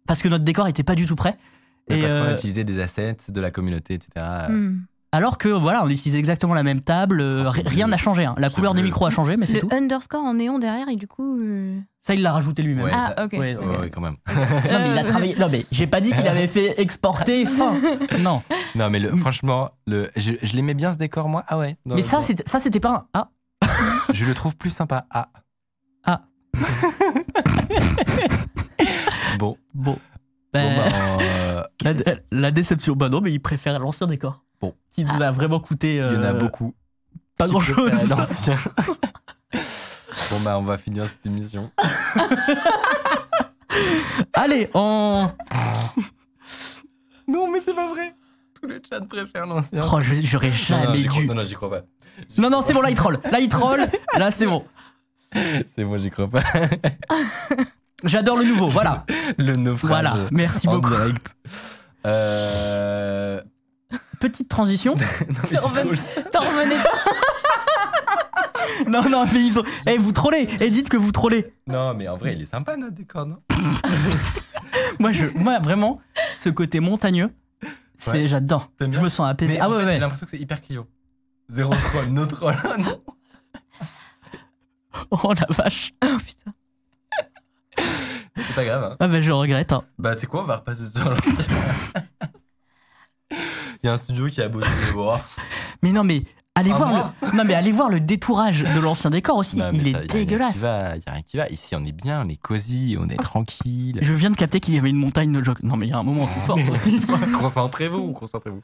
parce 0.07 0.23
que 0.23 0.29
notre 0.29 0.45
décor 0.45 0.69
était 0.69 0.83
pas 0.85 0.95
du 0.95 1.07
tout 1.07 1.17
prêt. 1.17 1.37
Et, 1.89 2.01
parce 2.01 2.15
qu'on 2.15 2.21
a 2.23 2.25
euh, 2.31 2.35
utilisé 2.35 2.65
des 2.65 2.81
assets 2.81 3.17
de 3.29 3.41
la 3.41 3.51
communauté, 3.53 3.95
etc. 3.95 4.11
Hmm. 4.49 4.79
alors 5.13 5.39
que 5.39 5.49
voilà, 5.49 5.85
on 5.85 5.89
utilisait 5.89 6.19
exactement 6.19 6.53
la 6.53 6.65
même 6.65 6.81
table, 6.81 7.21
euh, 7.21 7.49
rien 7.49 7.87
n'a 7.87 7.97
changé. 7.97 8.25
hein. 8.25 8.35
La 8.39 8.51
couleur 8.51 8.75
des 8.75 8.83
micros 8.83 9.07
a 9.07 9.11
changé, 9.11 9.37
mais 9.37 9.47
c'est 9.47 9.55
le 9.55 9.61
tout. 9.61 9.69
underscore 9.73 10.23
en 10.25 10.35
néon 10.35 10.59
derrière, 10.59 10.89
et 10.89 10.97
du 10.97 11.07
coup. 11.07 11.39
euh, 11.41 11.79
Ça, 12.01 12.15
il 12.15 12.23
l'a 12.23 12.33
rajouté 12.33 12.63
lui-même. 12.63 12.85
Ouais, 12.87 12.91
Ah, 12.93 13.15
ça- 13.17 13.25
ok. 13.25 13.33
ouais, 13.35 13.55
ok. 13.57 13.65
Ouais, 13.67 13.79
ouais, 13.83 13.91
quand 13.91 14.01
même. 14.01 14.17
Non, 14.27 14.79
mais 14.81 14.91
il 14.91 14.99
a 14.99 15.05
travaillé. 15.05 15.37
Non, 15.37 15.49
mais 15.49 15.65
j'ai 15.71 15.87
pas 15.87 16.01
dit 16.01 16.11
qu'il 16.11 16.27
avait 16.27 16.49
fait 16.49 16.81
exporter 16.81 17.47
fin. 17.47 17.73
Non. 18.19 18.43
Non, 18.75 18.91
mais 18.91 18.99
le, 18.99 19.15
franchement, 19.17 19.71
le, 19.87 20.11
je, 20.17 20.33
je 20.43 20.55
l'aimais 20.55 20.75
bien 20.75 20.93
ce 20.93 20.99
décor, 20.99 21.29
moi. 21.29 21.45
Ah 21.47 21.57
ouais. 21.57 21.77
Non, 21.87 21.95
Mais 21.95 22.03
ça, 22.03 22.21
c'était- 22.21 22.49
ça, 22.49 22.59
c'était 22.59 22.81
pas 22.81 22.91
un. 22.91 23.07
Ah, 23.15 23.29
Je 24.13 24.25
le 24.25 24.35
trouve 24.35 24.57
plus 24.57 24.71
sympa. 24.71 25.07
Ah. 25.11 25.29
Ah. 26.05 26.23
Bon. 29.39 29.57
bon. 29.75 29.99
Bon, 30.53 30.77
bah, 30.77 30.85
euh, 31.21 31.63
la, 31.83 31.93
la 32.33 32.51
déception. 32.51 32.95
Bah 32.95 33.09
non, 33.09 33.21
mais 33.21 33.33
il 33.33 33.41
préfère 33.41 33.79
l'ancien 33.79 34.07
décor. 34.07 34.43
Bon. 34.61 34.75
Qui 34.93 35.05
nous 35.05 35.23
a 35.23 35.31
vraiment 35.31 35.61
coûté. 35.61 35.97
il 35.97 35.99
y 35.99 36.03
en 36.17 36.23
a 36.23 36.29
euh, 36.29 36.39
beaucoup. 36.39 36.75
Pas 37.37 37.47
grand 37.49 37.61
chose. 37.61 37.91
l'ancien. 38.09 38.57
bon, 39.53 40.41
bah, 40.45 40.59
on 40.59 40.63
va 40.63 40.79
finir 40.79 41.05
cette 41.07 41.27
émission. 41.27 41.71
Allez, 44.33 44.71
on. 44.75 45.31
Non, 47.29 47.51
mais 47.51 47.61
c'est 47.61 47.75
pas 47.75 47.89
vrai. 47.89 48.15
Tout 48.59 48.69
le 48.69 48.81
chat 48.89 49.01
préfère 49.01 49.47
l'ancien. 49.47 49.83
Oh, 49.93 50.01
je- 50.01 50.15
j'aurais 50.23 50.49
non, 50.71 50.77
non, 50.79 50.85
jamais 50.85 51.05
crois, 51.05 51.21
dû. 51.21 51.27
non, 51.27 51.35
non, 51.35 51.45
j'y 51.45 51.55
crois 51.55 51.71
pas. 51.71 51.83
Non, 52.39 52.49
non, 52.49 52.63
c'est 52.63 52.73
bon, 52.73 52.81
là, 52.81 52.89
il 52.91 52.97
troll. 52.97 53.19
Là, 53.31 53.41
il 53.41 53.49
troll. 53.51 53.87
Là, 54.19 54.31
c'est 54.31 54.47
bon. 54.47 54.65
C'est 55.67 55.85
moi, 55.85 55.99
j'y 55.99 56.11
crois 56.11 56.29
pas. 56.31 56.43
J'adore 58.07 58.37
le 58.39 58.45
nouveau, 58.45 58.69
voilà. 58.69 59.05
Le 59.39 59.55
naufrage. 59.57 59.89
Voilà, 59.89 60.17
merci 60.33 60.69
en 60.69 60.75
beaucoup. 60.77 60.91
direct. 60.91 61.35
Euh... 62.07 63.41
Petite 64.21 64.49
transition. 64.49 64.95
non, 65.29 65.35
mais 65.41 65.49
c'est 65.49 65.61
T'en 65.61 65.69
revenais- 65.69 65.97
ça. 65.97 66.23
T'en 66.33 66.41
revenais 66.41 66.83
pas 66.83 66.91
Non, 68.89 69.09
non, 69.09 69.27
mais 69.33 69.45
ils 69.45 69.59
ont. 69.59 69.65
Eh, 69.87 69.99
vous 69.99 70.13
trollez. 70.13 70.49
Et 70.61 70.71
dites 70.71 70.89
que 70.89 70.97
vous 70.97 71.13
trollez. 71.13 71.53
Non, 71.67 71.95
mais 71.95 72.09
en 72.09 72.17
vrai, 72.17 72.35
il 72.35 72.43
est 72.43 72.47
sympa, 72.47 72.77
notre 72.77 72.95
décor, 72.95 73.27
non? 73.27 73.39
Moi, 74.99 75.13
je, 75.13 75.27
moi, 75.37 75.59
vraiment, 75.59 76.01
ce 76.37 76.49
côté 76.49 76.81
montagneux, 76.81 77.31
c'est, 77.99 78.11
Ouais. 78.13 78.27
j'adore. 78.27 78.71
Je 78.81 78.87
me 78.87 79.09
sens 79.09 79.29
apaisé. 79.29 79.55
Mais 79.55 79.61
ah 79.61 79.69
en 79.69 79.73
ouais, 79.73 79.81
fait, 79.81 79.85
ouais. 79.87 79.93
j'ai 79.95 79.99
l'impression 79.99 80.25
que 80.27 80.31
c'est 80.31 80.39
hyper 80.39 80.61
client. 80.63 80.87
Zéro 81.49 81.75
troll, 81.75 82.07
no 82.09 82.27
troll. 82.27 82.55
non. 82.79 83.03
Oh 85.11 85.33
la 85.35 85.47
vache. 85.51 85.93
Oh 86.05 86.17
putain. 86.19 86.36
C'est 88.37 88.55
pas 88.55 88.65
grave. 88.65 88.85
hein. 88.85 88.97
Ah 89.01 89.09
bah 89.09 89.21
je 89.21 89.33
regrette. 89.33 89.73
hein. 89.73 89.83
Bah, 89.99 90.15
tu 90.15 90.23
sais 90.23 90.27
quoi, 90.27 90.43
on 90.43 90.47
va 90.47 90.57
repasser 90.57 90.89
sur 90.89 91.09
l'ancien. 91.09 91.33
Il 93.83 93.87
y 93.87 93.89
a 93.89 93.93
un 93.93 93.97
studio 93.97 94.27
qui 94.27 94.41
a 94.43 94.49
bossé. 94.49 94.69
Oh, 94.97 95.17
Mais 95.83 95.93
non 95.93 96.05
mais 96.05 96.23
allez 96.57 96.71
Ah, 96.73 96.77
voir 96.77 97.13
le 97.23 97.37
non 97.37 97.45
mais 97.45 97.55
allez 97.55 97.71
voir 97.71 97.89
le 97.89 98.01
détourage 98.01 98.63
de 98.65 98.81
l'ancien 98.81 99.11
décor 99.11 99.37
aussi. 99.37 99.57
non, 99.59 99.71
Il 99.73 99.83
ça, 99.83 99.89
est 99.89 99.93
y 99.93 99.95
a 99.95 99.99
rien 99.99 100.07
qui 100.09 100.17
dégueulasse. 100.17 100.57
va, 100.57 100.97
Il 100.97 101.03
y 101.07 101.09
a 101.09 101.13
rien 101.13 101.23
qui 101.23 101.37
va. 101.37 101.49
Ici, 101.49 101.77
on 101.77 101.85
est 101.85 101.93
bien, 101.93 102.25
on 102.27 102.29
est 102.29 102.37
cosy, 102.41 102.97
on 102.99 103.09
est 103.09 103.17
tranquille. 103.17 103.99
Je 104.03 104.13
viens 104.13 104.31
de 104.31 104.37
capter 104.37 104.59
qu'il 104.61 104.75
y 104.75 104.79
avait 104.79 104.91
une 104.91 104.97
montagne 104.97 105.31
de 105.33 105.43
joke. 105.45 105.63
Non 105.63 105.77
mais 105.77 105.87
il 105.87 105.91
y 105.91 105.93
a 105.93 105.99
un 105.99 106.03
moment 106.03 106.25
de 106.25 106.41
force 106.41 106.69
aussi. 106.69 107.01
concentrez-vous, 107.41 108.13
concentrez-vous. 108.13 108.63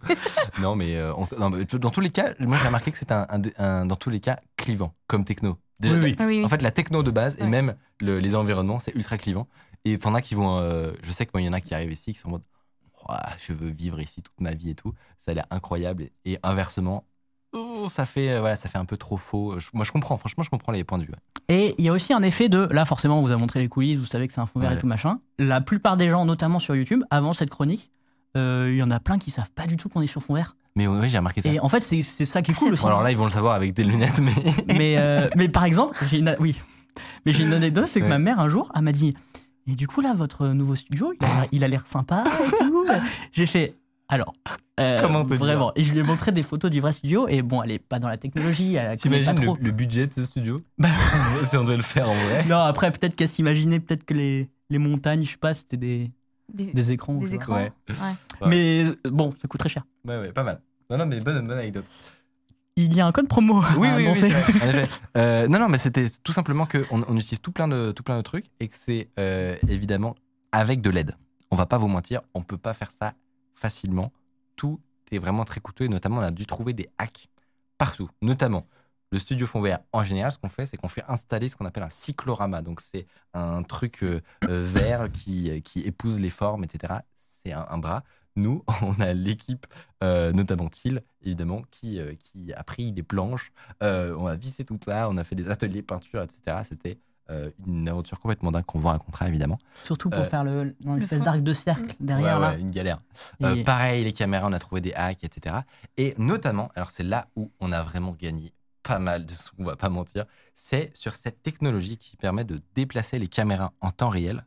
non, 0.60 0.74
mais, 0.74 0.96
euh, 0.96 1.12
on 1.16 1.24
non, 1.38 1.50
mais 1.50 1.64
dans 1.64 1.90
tous 1.90 2.00
les 2.00 2.10
cas, 2.10 2.32
moi 2.40 2.56
j'ai 2.58 2.66
remarqué 2.66 2.90
que 2.90 2.98
c'était 2.98 3.14
un, 3.14 3.26
un 3.28 3.38
dé- 3.38 3.54
un- 3.58 3.86
dans 3.86 3.96
tous 3.96 4.10
les 4.10 4.20
cas 4.20 4.38
clivant 4.56 4.94
comme 5.06 5.24
techno. 5.24 5.58
Déjà, 5.80 5.96
Oui, 5.96 6.16
oui. 6.20 6.44
En 6.44 6.48
fait, 6.48 6.62
la 6.62 6.70
techno 6.70 7.02
de 7.02 7.10
base 7.10 7.36
et 7.40 7.46
même 7.46 7.74
le- 8.00 8.18
les 8.18 8.34
environnements, 8.34 8.78
c'est 8.78 8.94
ultra 8.94 9.18
clivant. 9.18 9.48
Et 9.84 9.98
t'en 9.98 10.14
as 10.14 10.22
qui 10.22 10.34
vont. 10.36 10.58
euh, 10.58 10.92
je 11.02 11.10
sais 11.10 11.26
que 11.26 11.32
moi, 11.34 11.40
il 11.42 11.46
y 11.46 11.48
en 11.48 11.52
a 11.52 11.60
qui 11.60 11.74
arrivent 11.74 11.90
ici 11.92 12.12
qui 12.12 12.18
sont 12.20 12.28
en 12.28 12.32
mode 12.32 12.42
je 13.44 13.52
veux 13.52 13.68
vivre 13.70 14.00
ici 14.00 14.22
toute 14.22 14.40
ma 14.40 14.52
vie 14.54 14.70
et 14.70 14.74
tout. 14.76 14.94
Ça 15.18 15.32
a 15.32 15.34
l'air 15.34 15.46
incroyable. 15.50 16.04
Et 16.24 16.38
inversement, 16.44 17.02
oh, 17.84 17.88
ça 17.88 18.06
fait 18.06 18.30
euh, 18.30 18.40
voilà, 18.40 18.56
ça 18.56 18.68
fait 18.68 18.78
un 18.78 18.84
peu 18.84 18.96
trop 18.96 19.16
faux. 19.16 19.58
Je- 19.58 19.68
moi, 19.74 19.84
je 19.84 19.92
comprends. 19.92 20.16
Franchement, 20.16 20.42
je 20.42 20.50
comprends 20.50 20.72
les 20.72 20.84
points 20.84 20.98
de 20.98 21.04
vue. 21.04 21.10
ouais. 21.12 21.54
Et 21.54 21.74
il 21.78 21.84
y 21.84 21.88
a 21.88 21.92
aussi 21.92 22.12
un 22.12 22.22
effet 22.22 22.48
de 22.48 22.66
là 22.70 22.84
forcément 22.84 23.18
on 23.18 23.22
vous 23.22 23.32
a 23.32 23.36
montré 23.36 23.60
les 23.60 23.68
coulisses, 23.68 23.98
vous 23.98 24.06
savez 24.06 24.26
que 24.28 24.32
c'est 24.32 24.40
un 24.40 24.46
fond 24.46 24.60
vert 24.60 24.70
Ouais. 24.70 24.76
et 24.76 24.78
tout 24.80 24.86
machin. 24.86 25.18
La 25.38 25.60
plupart 25.60 25.96
des 25.96 26.08
gens, 26.08 26.24
notamment 26.24 26.58
sur 26.60 26.74
YouTube, 26.76 27.02
avant 27.10 27.32
cette 27.32 27.50
chronique, 27.50 27.90
euh, 28.36 28.68
il 28.70 28.76
y 28.76 28.82
en 28.82 28.90
a 28.90 29.00
plein 29.00 29.18
qui 29.18 29.30
savent 29.30 29.50
pas 29.50 29.66
du 29.66 29.76
tout 29.76 29.88
qu'on 29.88 30.00
est 30.02 30.06
sur 30.06 30.22
fond 30.22 30.34
vert. 30.34 30.56
Mais 30.76 30.86
oui, 30.86 31.08
j'ai 31.08 31.18
remarqué 31.18 31.42
ça. 31.42 31.48
Et 31.50 31.58
en 31.60 31.68
fait 31.68 31.82
c'est 31.82 32.02
ça 32.02 32.40
qui 32.42 32.52
est 32.52 32.54
cool 32.54 32.72
aussi. 32.72 32.82
Bon, 32.82 32.88
alors 32.88 33.02
là, 33.02 33.10
ils 33.10 33.16
vont 33.16 33.24
le 33.24 33.30
savoir 33.30 33.54
avec 33.54 33.74
des 33.74 33.84
lunettes, 33.84 34.18
mais. 34.20 34.32
mais, 34.68 34.94
euh, 34.98 35.28
mais 35.36 35.48
par 35.48 35.64
exemple, 35.64 35.98
j'ai 36.08 36.18
une, 36.18 36.34
oui. 36.40 36.58
mais 37.26 37.32
j'ai 37.32 37.42
une 37.44 37.52
anecdote, 37.52 37.86
c'est 37.90 38.00
que 38.00 38.04
Ouais. 38.04 38.10
ma 38.10 38.18
mère 38.18 38.38
un 38.40 38.48
jour, 38.48 38.70
elle 38.74 38.82
m'a 38.82 38.92
dit 38.92 39.14
Et 39.66 39.74
du 39.74 39.86
coup, 39.86 40.00
là, 40.00 40.14
votre 40.14 40.46
nouveau 40.48 40.74
studio, 40.76 41.12
il 41.20 41.24
a 41.24 41.28
l'air- 41.28 41.46
il 41.52 41.64
a 41.64 41.68
l'air 41.68 41.86
sympa 41.86 42.24
et 42.26 42.64
tout. 42.64 42.86
j'ai 43.32 43.46
fait 43.46 43.74
Alors, 44.12 44.34
euh, 44.78 45.00
Comment 45.00 45.22
te 45.22 45.28
dire 45.30 45.38
vraiment 45.38 45.72
Et 45.74 45.84
je 45.84 45.92
lui 45.92 46.00
ai 46.00 46.02
montré 46.02 46.32
des 46.32 46.42
photos 46.42 46.70
du 46.70 46.80
vrai 46.80 46.92
studio, 46.92 47.28
et 47.28 47.40
bon, 47.40 47.62
elle 47.62 47.70
est 47.70 47.78
pas 47.78 47.98
dans 47.98 48.08
la 48.08 48.18
technologie, 48.18 48.76
T'imagines 48.98 49.40
le, 49.40 49.52
le 49.58 49.70
budget 49.70 50.06
de 50.06 50.12
ce 50.12 50.26
studio 50.26 50.60
Bah. 50.78 50.88
Si 51.44 51.56
on 51.56 51.64
devait 51.64 51.78
le 51.78 51.82
faire 51.82 52.10
en 52.10 52.14
vrai. 52.14 52.44
Non, 52.44 52.58
après, 52.58 52.90
peut-être 52.92 53.16
qu'elle 53.16 53.28
s'imaginait, 53.28 53.80
peut-être 53.80 54.04
que 54.04 54.12
les, 54.12 54.50
les 54.68 54.78
montagnes, 54.78 55.24
je 55.24 55.30
sais 55.30 55.36
pas, 55.38 55.54
c'était 55.54 55.78
des, 55.78 56.10
Des, 56.52 56.72
des 56.74 56.90
écrans. 56.90 57.14
des 57.14 57.34
écrans. 57.34 57.54
Ouais. 57.56 57.72
Ouais. 57.88 58.48
Mais 58.48 58.84
euh, 58.84 59.10
bon, 59.10 59.32
ça 59.40 59.48
coûte 59.48 59.60
très 59.60 59.70
cher. 59.70 59.84
Ouais, 60.06 60.18
ouais, 60.18 60.32
pas 60.32 60.42
mal. 60.42 60.60
Non, 60.90 60.98
non, 60.98 61.06
mais 61.06 61.18
bonne, 61.20 61.46
bonne 61.46 61.58
anecdote. 61.58 61.86
Il 62.76 62.92
y 62.94 63.00
a 63.00 63.06
un 63.06 63.12
code 63.12 63.28
promo. 63.28 63.62
à 63.62 63.70
Oui, 63.78 63.88
oui, 63.88 63.88
oui, 63.96 64.04
annoncer. 64.04 64.20
c'est 64.20 64.28
vrai, 64.30 64.66
en 64.66 64.68
effet. 64.82 64.88
Euh, 65.16 65.48
non, 65.48 65.58
non, 65.58 65.68
mais 65.70 65.78
c'était 65.78 66.06
tout 66.22 66.32
simplement 66.32 66.66
qu'on 66.66 67.02
on 67.08 67.16
utilise 67.16 67.40
tout 67.40 67.52
plein, 67.52 67.68
de, 67.68 67.92
tout 67.92 68.02
plein 68.02 68.16
de 68.18 68.22
trucs 68.22 68.46
et 68.60 68.68
que 68.68 68.76
c'est 68.76 69.08
euh, 69.18 69.56
évidemment 69.68 70.14
avec 70.52 70.80
de 70.82 70.90
l'aide. 70.90 71.16
On 71.50 71.56
va 71.56 71.66
pas 71.66 71.76
vous 71.78 71.88
mentir, 71.88 72.20
on 72.34 72.42
peut 72.42 72.56
pas 72.58 72.72
faire 72.74 72.90
ça 72.90 73.12
facilement. 73.62 74.12
Tout 74.56 74.80
est 75.12 75.18
vraiment 75.18 75.44
très 75.44 75.60
coûteux 75.60 75.84
et 75.84 75.88
notamment 75.88 76.18
on 76.18 76.22
a 76.22 76.30
dû 76.32 76.46
trouver 76.46 76.72
des 76.72 76.88
hacks 76.98 77.28
partout. 77.78 78.10
Notamment 78.20 78.66
le 79.12 79.18
studio 79.18 79.46
fond 79.46 79.60
vert. 79.60 79.80
En 79.92 80.02
général, 80.02 80.32
ce 80.32 80.38
qu'on 80.38 80.48
fait, 80.48 80.66
c'est 80.66 80.76
qu'on 80.78 80.88
fait 80.88 81.04
installer 81.06 81.48
ce 81.48 81.54
qu'on 81.54 81.66
appelle 81.66 81.82
un 81.82 81.90
cyclorama. 81.90 82.62
Donc 82.62 82.80
c'est 82.80 83.06
un 83.34 83.62
truc 83.62 84.02
euh, 84.02 84.22
euh, 84.48 84.64
vert 84.64 85.12
qui, 85.12 85.62
qui 85.62 85.80
épouse 85.80 86.18
les 86.18 86.30
formes, 86.30 86.64
etc. 86.64 86.94
C'est 87.14 87.52
un, 87.52 87.78
bras. 87.78 88.02
Nous, 88.36 88.64
on 88.82 88.98
a 89.00 89.12
l'équipe, 89.12 89.66
euh, 90.02 90.32
notamment 90.32 90.68
Thiel, 90.68 91.02
évidemment, 91.22 91.62
qui, 91.70 92.00
qui 92.24 92.54
a 92.54 92.64
pris 92.64 92.90
les 92.90 93.02
planches, 93.02 93.52
on 93.82 94.26
a 94.26 94.34
vissé 94.34 94.64
tout 94.64 94.78
ça, 94.82 95.08
on 95.10 95.18
a 95.18 95.24
fait 95.24 95.36
des 95.36 95.50
ateliers 95.50 95.82
peinture, 95.82 96.22
etc. 96.22 96.62
C'était 96.66 96.98
euh, 97.32 97.50
une 97.66 97.88
aventure 97.88 98.20
complètement 98.20 98.50
dingue 98.52 98.64
qu'on 98.64 98.78
vous 98.78 98.88
racontera, 98.88 99.26
évidemment. 99.28 99.58
Surtout 99.84 100.10
pour 100.10 100.20
Euh, 100.20 100.24
faire 100.24 100.44
le, 100.44 100.76
l'espèce 100.84 101.18
fond. 101.18 101.24
d'arc 101.24 101.40
de 101.40 101.52
cercle 101.52 101.96
derrière 102.00 102.36
Ouais, 102.36 102.40
là. 102.52 102.56
une 102.56 102.70
galère. 102.70 102.98
Et- 103.40 103.44
Euh, 103.44 103.64
pareil, 103.64 104.04
les 104.04 104.12
caméras, 104.12 104.46
on 104.48 104.52
a 104.52 104.58
trouvé 104.58 104.80
des 104.80 104.92
hacks, 104.94 105.24
etc. 105.24 105.56
Et 105.96 106.14
notamment, 106.18 106.70
alors 106.74 106.90
c'est 106.90 107.02
là 107.02 107.26
où 107.36 107.50
on 107.60 107.72
a 107.72 107.82
vraiment 107.82 108.12
gagné 108.12 108.52
pas 108.82 108.98
mal 108.98 109.24
de 109.26 109.30
sous, 109.32 109.54
on 109.58 109.64
va 109.64 109.76
pas 109.76 109.88
mentir, 109.88 110.26
c'est 110.54 110.90
sur 110.96 111.14
cette 111.14 111.42
technologie 111.42 111.96
qui 111.98 112.16
permet 112.16 112.44
de 112.44 112.58
déplacer 112.74 113.18
les 113.18 113.28
caméras 113.28 113.72
en 113.80 113.90
temps 113.92 114.08
réel 114.08 114.44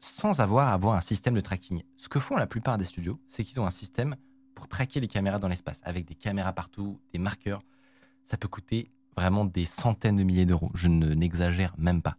sans 0.00 0.40
avoir 0.40 0.68
à 0.68 0.72
avoir 0.74 0.94
un 0.94 1.00
système 1.00 1.34
de 1.34 1.40
tracking. 1.40 1.82
Ce 1.96 2.08
que 2.08 2.20
font 2.20 2.36
la 2.36 2.46
plupart 2.46 2.78
des 2.78 2.84
studios, 2.84 3.18
c'est 3.28 3.44
qu'ils 3.44 3.58
ont 3.60 3.66
un 3.66 3.70
système 3.70 4.14
pour 4.54 4.68
traquer 4.68 5.00
les 5.00 5.08
caméras 5.08 5.38
dans 5.38 5.48
l'espace, 5.48 5.80
avec 5.84 6.04
des 6.06 6.14
caméras 6.14 6.52
partout, 6.52 7.00
des 7.12 7.18
marqueurs. 7.18 7.62
Ça 8.22 8.36
peut 8.36 8.48
coûter 8.48 8.90
vraiment 9.16 9.44
des 9.44 9.64
centaines 9.64 10.16
de 10.16 10.22
milliers 10.22 10.46
d'euros. 10.46 10.70
Je 10.74 10.88
ne 10.88 11.14
n'exagère 11.14 11.74
même 11.78 12.02
pas. 12.02 12.16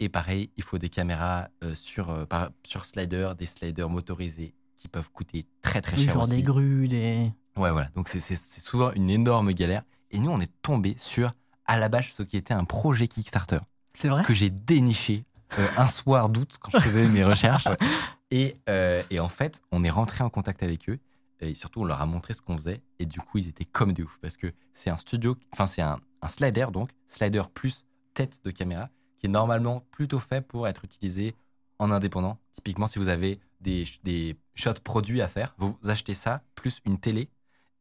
Et 0.00 0.08
pareil, 0.08 0.50
il 0.56 0.62
faut 0.62 0.78
des 0.78 0.88
caméras 0.90 1.48
euh, 1.64 1.74
sur, 1.74 2.10
euh, 2.10 2.24
par- 2.24 2.50
sur 2.64 2.84
slider, 2.84 3.32
des 3.36 3.46
sliders 3.46 3.88
motorisés 3.88 4.54
qui 4.76 4.86
peuvent 4.86 5.10
coûter 5.10 5.44
très 5.60 5.80
très 5.80 5.96
cher 5.96 6.14
genre 6.14 6.22
aussi. 6.22 6.36
des 6.36 6.42
grues, 6.42 6.86
des. 6.86 7.32
Ouais, 7.56 7.72
voilà. 7.72 7.88
Donc 7.96 8.08
c'est- 8.08 8.20
c'est 8.20 8.36
c'est 8.36 8.60
souvent 8.60 8.92
une 8.92 9.10
énorme 9.10 9.52
galère. 9.52 9.82
Et 10.12 10.20
nous, 10.20 10.30
on 10.30 10.40
est 10.40 10.52
tombé 10.62 10.94
sur 10.98 11.32
à 11.66 11.76
la 11.78 11.88
base 11.88 12.06
ce 12.06 12.22
qui 12.22 12.36
était 12.36 12.54
un 12.54 12.64
projet 12.64 13.08
Kickstarter 13.08 13.58
C'est 13.92 14.08
vrai? 14.08 14.22
Que 14.24 14.34
j'ai 14.34 14.50
déniché 14.50 15.24
euh, 15.58 15.66
un 15.76 15.86
soir 15.88 16.28
d'août 16.28 16.56
quand 16.60 16.70
je 16.70 16.78
faisais 16.78 17.08
mes 17.08 17.24
recherches. 17.24 17.66
Et, 18.30 18.56
euh, 18.68 19.02
et 19.10 19.20
en 19.20 19.28
fait, 19.30 19.62
on 19.72 19.82
est 19.84 19.88
rentré 19.90 20.22
en 20.22 20.28
contact 20.28 20.62
avec 20.62 20.90
eux. 20.90 20.98
Et 21.40 21.54
surtout, 21.54 21.80
on 21.82 21.84
leur 21.84 22.00
a 22.00 22.06
montré 22.06 22.34
ce 22.34 22.42
qu'on 22.42 22.56
faisait. 22.56 22.82
Et 22.98 23.06
du 23.06 23.20
coup, 23.20 23.38
ils 23.38 23.48
étaient 23.48 23.64
comme 23.64 23.92
des 23.92 24.02
ouf. 24.02 24.18
Parce 24.20 24.36
que 24.36 24.52
c'est 24.72 24.90
un 24.90 24.96
studio, 24.96 25.36
enfin, 25.52 25.66
c'est 25.66 25.82
un, 25.82 25.98
un 26.22 26.28
slider, 26.28 26.66
donc, 26.72 26.90
slider 27.06 27.42
plus 27.54 27.86
tête 28.14 28.44
de 28.44 28.50
caméra, 28.50 28.90
qui 29.18 29.26
est 29.26 29.30
normalement 29.30 29.80
plutôt 29.90 30.18
fait 30.18 30.40
pour 30.40 30.66
être 30.66 30.84
utilisé 30.84 31.36
en 31.78 31.90
indépendant. 31.90 32.38
Typiquement, 32.50 32.86
si 32.86 32.98
vous 32.98 33.08
avez 33.08 33.38
des, 33.60 33.84
des 34.02 34.36
shots 34.54 34.74
produits 34.82 35.22
à 35.22 35.28
faire, 35.28 35.54
vous 35.58 35.76
achetez 35.86 36.14
ça 36.14 36.42
plus 36.54 36.80
une 36.84 36.98
télé. 36.98 37.30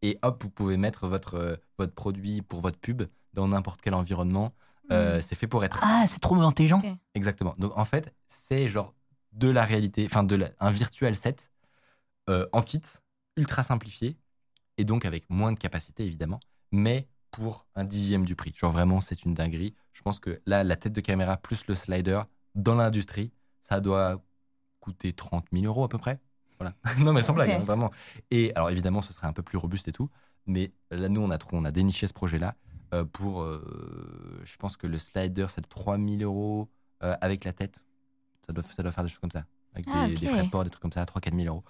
Et 0.03 0.19
hop, 0.21 0.43
vous 0.43 0.51
pouvez 0.51 0.77
mettre 0.77 1.07
votre, 1.07 1.33
euh, 1.35 1.55
votre 1.79 1.93
produit 1.93 2.43
pour 2.43 2.61
votre 2.61 2.77
pub 2.77 3.03
dans 3.33 3.47
n'importe 3.47 3.81
quel 3.81 3.95
environnement. 3.95 4.53
Euh, 4.91 5.19
c'est 5.19 5.35
fait 5.35 5.47
pour 5.47 5.65
être 5.65 5.81
Ah, 5.83 6.05
c'est 6.07 6.19
trop 6.19 6.35
intelligent. 6.35 6.81
Exactement. 7.15 7.55
Donc 7.57 7.75
en 7.77 7.83
fait, 7.85 8.13
c'est 8.27 8.69
genre 8.69 8.93
de 9.33 9.49
la 9.49 9.65
réalité, 9.65 10.05
enfin 10.05 10.23
de 10.23 10.35
la- 10.35 10.49
un 10.59 10.71
virtuel 10.71 11.15
set 11.15 11.51
euh, 12.29 12.47
en 12.53 12.61
kit, 12.61 12.81
ultra 13.37 13.63
simplifié, 13.63 14.17
et 14.77 14.83
donc 14.83 15.05
avec 15.05 15.29
moins 15.29 15.51
de 15.51 15.59
capacité 15.59 16.05
évidemment, 16.05 16.39
mais 16.71 17.07
pour 17.31 17.67
un 17.75 17.83
dixième 17.83 18.25
du 18.25 18.35
prix. 18.35 18.53
Genre 18.55 18.71
vraiment, 18.71 19.01
c'est 19.01 19.23
une 19.23 19.33
dinguerie. 19.33 19.75
Je 19.93 20.01
pense 20.01 20.19
que 20.19 20.41
là, 20.45 20.63
la 20.63 20.75
tête 20.75 20.93
de 20.93 21.01
caméra 21.01 21.37
plus 21.37 21.67
le 21.67 21.75
slider 21.75 22.21
dans 22.55 22.75
l'industrie, 22.75 23.31
ça 23.61 23.79
doit 23.79 24.21
coûter 24.79 25.13
30 25.13 25.45
000 25.51 25.65
euros 25.65 25.83
à 25.83 25.89
peu 25.89 25.97
près. 25.97 26.19
Voilà. 26.59 26.73
non 26.99 27.13
mais 27.13 27.21
sans 27.21 27.33
blague, 27.33 27.51
hein, 27.51 27.59
vraiment. 27.59 27.91
Et 28.31 28.51
alors 28.55 28.69
évidemment, 28.69 29.01
ce 29.01 29.13
serait 29.13 29.27
un 29.27 29.33
peu 29.33 29.43
plus 29.43 29.57
robuste 29.57 29.87
et 29.87 29.91
tout, 29.91 30.09
mais 30.45 30.71
là, 30.89 31.09
nous, 31.09 31.21
on 31.21 31.29
a, 31.29 31.37
on 31.51 31.65
a 31.65 31.71
déniché 31.71 32.07
ce 32.07 32.13
projet-là 32.13 32.55
euh, 32.93 33.03
pour, 33.03 33.41
euh, 33.43 34.41
je 34.45 34.55
pense 34.57 34.77
que 34.77 34.87
le 34.87 34.97
slider, 34.97 35.45
c'est 35.49 35.61
de 35.61 35.67
3 35.67 35.97
000 35.97 36.21
euros 36.21 36.69
euh, 37.03 37.15
avec 37.21 37.43
la 37.43 37.53
tête. 37.53 37.83
Ça 38.45 38.53
doit, 38.53 38.63
ça 38.63 38.81
doit 38.81 38.91
faire 38.91 39.03
des 39.03 39.09
choses 39.09 39.19
comme 39.19 39.31
ça. 39.31 39.45
Avec 39.73 39.85
Ah, 39.91 40.07
des, 40.07 40.13
ok. 40.13 40.19
des 40.21 40.25
frais 40.27 40.43
de 40.43 40.49
port, 40.49 40.63
des 40.63 40.69
trucs 40.69 40.81
comme 40.81 40.91
ça, 40.93 41.03
3-4 41.03 41.35
000 41.35 41.47
euros. 41.47 41.63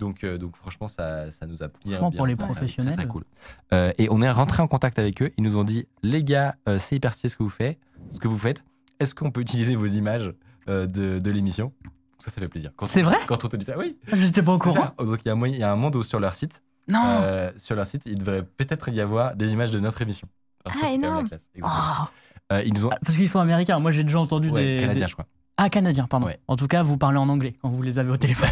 Donc, 0.00 0.24
euh, 0.24 0.38
donc 0.38 0.56
franchement, 0.56 0.88
ça, 0.88 1.30
ça 1.30 1.46
nous 1.46 1.62
a 1.62 1.68
bien. 1.68 1.98
Franchement, 1.98 2.10
bien, 2.10 2.16
pour 2.16 2.26
les 2.26 2.34
professionnels. 2.34 2.94
Très, 2.94 3.02
très 3.04 3.08
cool. 3.12 3.24
Euh, 3.72 3.92
et 3.98 4.08
on 4.10 4.20
est 4.22 4.30
rentré 4.30 4.62
en 4.62 4.66
contact 4.66 4.98
avec 4.98 5.22
eux. 5.22 5.30
Ils 5.36 5.44
nous 5.44 5.56
ont 5.56 5.62
dit 5.64 5.86
les 6.02 6.24
gars, 6.24 6.56
euh, 6.68 6.78
c'est 6.78 6.96
hyper 6.96 7.12
stylé 7.12 7.28
ce 7.28 7.36
que 7.36 7.42
vous 7.44 7.48
faites. 7.50 7.78
Ce 8.10 8.18
que 8.18 8.26
vous 8.26 8.38
faites. 8.38 8.64
Est-ce 8.98 9.14
qu'on 9.14 9.30
peut 9.30 9.40
utiliser 9.40 9.76
vos 9.76 9.86
images 9.86 10.32
euh, 10.68 10.86
de, 10.86 11.18
de 11.20 11.30
l'émission? 11.30 11.72
Ça, 12.18 12.30
ça 12.30 12.40
fait 12.40 12.48
plaisir. 12.48 12.70
C'est 12.86 13.02
on- 13.02 13.04
vrai? 13.06 13.16
Quand 13.26 13.44
on 13.44 13.48
te 13.48 13.56
dit 13.56 13.64
ça, 13.64 13.78
oui. 13.78 13.96
Je 14.12 14.24
n'étais 14.26 14.42
pas 14.42 14.52
au 14.54 14.58
courant. 14.58 14.92
ça. 14.98 15.04
Donc 15.04 15.18
il 15.24 15.28
y, 15.28 15.30
a 15.30 15.34
un 15.34 15.46
il 15.46 15.56
y 15.56 15.62
a 15.62 15.70
un 15.70 15.76
monde 15.76 15.96
où 15.96 16.02
sur 16.02 16.18
leur 16.20 16.34
site, 16.34 16.62
Non 16.88 17.00
euh, 17.22 17.50
sur 17.56 17.76
leur 17.76 17.86
site, 17.86 18.02
il 18.06 18.18
devrait 18.18 18.42
peut-être 18.42 18.88
y 18.90 19.00
avoir 19.00 19.36
des 19.36 19.52
images 19.52 19.70
de 19.70 19.78
notre 19.80 20.02
émission. 20.02 20.28
Alors 20.64 20.74
ça, 20.78 20.80
Ah, 20.84 20.88
c'est 20.90 20.94
quand 20.96 21.00
même 21.00 21.00
la 21.02 21.08
énorme. 21.08 21.28
classe. 21.28 21.48
Oh 21.62 22.04
Euh, 22.52 22.62
ils 22.64 22.74
nous 22.74 22.84
ont. 22.86 22.90
Ah, 22.92 22.98
Parce 23.04 23.16
qu'ils 23.16 23.28
sont 23.28 23.38
américains. 23.38 23.78
Moi, 23.78 23.92
j'ai 23.92 24.02
déjà 24.02 24.18
entendu 24.18 24.50
Ouais, 24.50 24.76
des. 24.76 24.80
canadiens, 24.80 25.04
des- 25.06 25.08
je 25.10 25.14
crois. 25.14 25.26
Ah, 25.62 25.68
canadiens, 25.68 26.06
pardon. 26.06 26.24
Ouais. 26.26 26.40
En 26.48 26.56
tout 26.56 26.66
cas, 26.66 26.82
vous 26.82 26.96
parlez 26.96 27.18
en 27.18 27.28
anglais 27.28 27.54
quand 27.60 27.68
vous 27.68 27.82
les 27.82 27.98
avez 27.98 28.08
au 28.10 28.16
téléphone. 28.16 28.48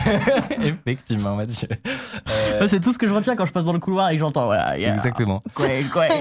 Effectivement, 0.63 1.37
Mathieu. 1.37 1.67
Euh, 2.29 2.69
C'est 2.69 2.81
tout 2.81 2.93
ce 2.93 2.99
que 2.99 3.07
je 3.07 3.15
retiens 3.15 3.35
quand 3.35 3.47
je 3.47 3.53
passe 3.53 3.65
dans 3.65 3.73
le 3.73 3.79
couloir 3.79 4.11
et 4.11 4.13
que 4.13 4.19
j'entends. 4.21 4.45
Voilà, 4.45 4.77
yeah. 4.79 4.93
Exactement. 4.93 5.43
Quoi, 5.55 5.67
quoi. 5.91 6.07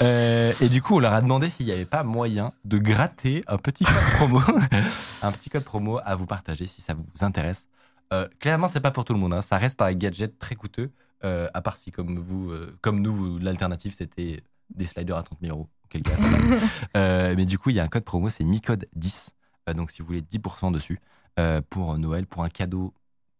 Euh, 0.00 0.52
et 0.62 0.68
du 0.68 0.80
coup, 0.80 0.96
on 0.96 1.00
leur 1.00 1.12
a 1.12 1.20
demandé 1.20 1.50
s'il 1.50 1.66
n'y 1.66 1.72
avait 1.72 1.84
pas 1.84 2.02
moyen 2.02 2.52
de 2.64 2.78
gratter 2.78 3.42
un 3.46 3.58
petit 3.58 3.84
code 3.84 3.94
promo, 4.16 4.40
un 5.22 5.32
petit 5.32 5.50
code 5.50 5.64
promo 5.64 6.00
à 6.02 6.14
vous 6.14 6.24
partager 6.24 6.66
si 6.66 6.80
ça 6.80 6.94
vous 6.94 7.04
intéresse. 7.20 7.68
Euh, 8.12 8.26
clairement, 8.40 8.68
c'est 8.68 8.80
pas 8.80 8.90
pour 8.90 9.04
tout 9.04 9.12
le 9.12 9.18
monde. 9.20 9.34
hein. 9.34 9.42
Ça 9.42 9.58
reste 9.58 9.82
un 9.82 9.92
gadget 9.92 10.38
très 10.38 10.54
coûteux. 10.54 10.90
euh, 11.24 11.46
à 11.52 11.60
part 11.60 11.76
si, 11.76 11.90
comme 11.92 12.18
vous, 12.18 12.50
euh, 12.50 12.74
comme 12.80 13.00
nous, 13.00 13.38
l'alternative 13.38 13.92
c'était 13.94 14.42
des 14.74 14.86
sliders 14.86 15.16
à 15.18 15.22
30 15.22 15.38
000 15.42 15.54
euros. 15.54 15.68
Euh, 16.96 17.34
mais 17.36 17.46
du 17.46 17.58
coup, 17.58 17.70
il 17.70 17.76
y 17.76 17.80
a 17.80 17.82
un 17.82 17.88
code 17.88 18.04
promo, 18.04 18.28
c'est 18.28 18.44
Micode 18.44 18.86
10. 18.94 19.30
Euh, 19.68 19.74
donc, 19.74 19.90
si 19.90 20.02
vous 20.02 20.06
voulez 20.06 20.20
10% 20.20 20.70
dessus 20.70 21.00
euh, 21.38 21.62
pour 21.70 21.96
Noël, 21.96 22.26
pour 22.26 22.44
un 22.44 22.50
cadeau 22.50 22.92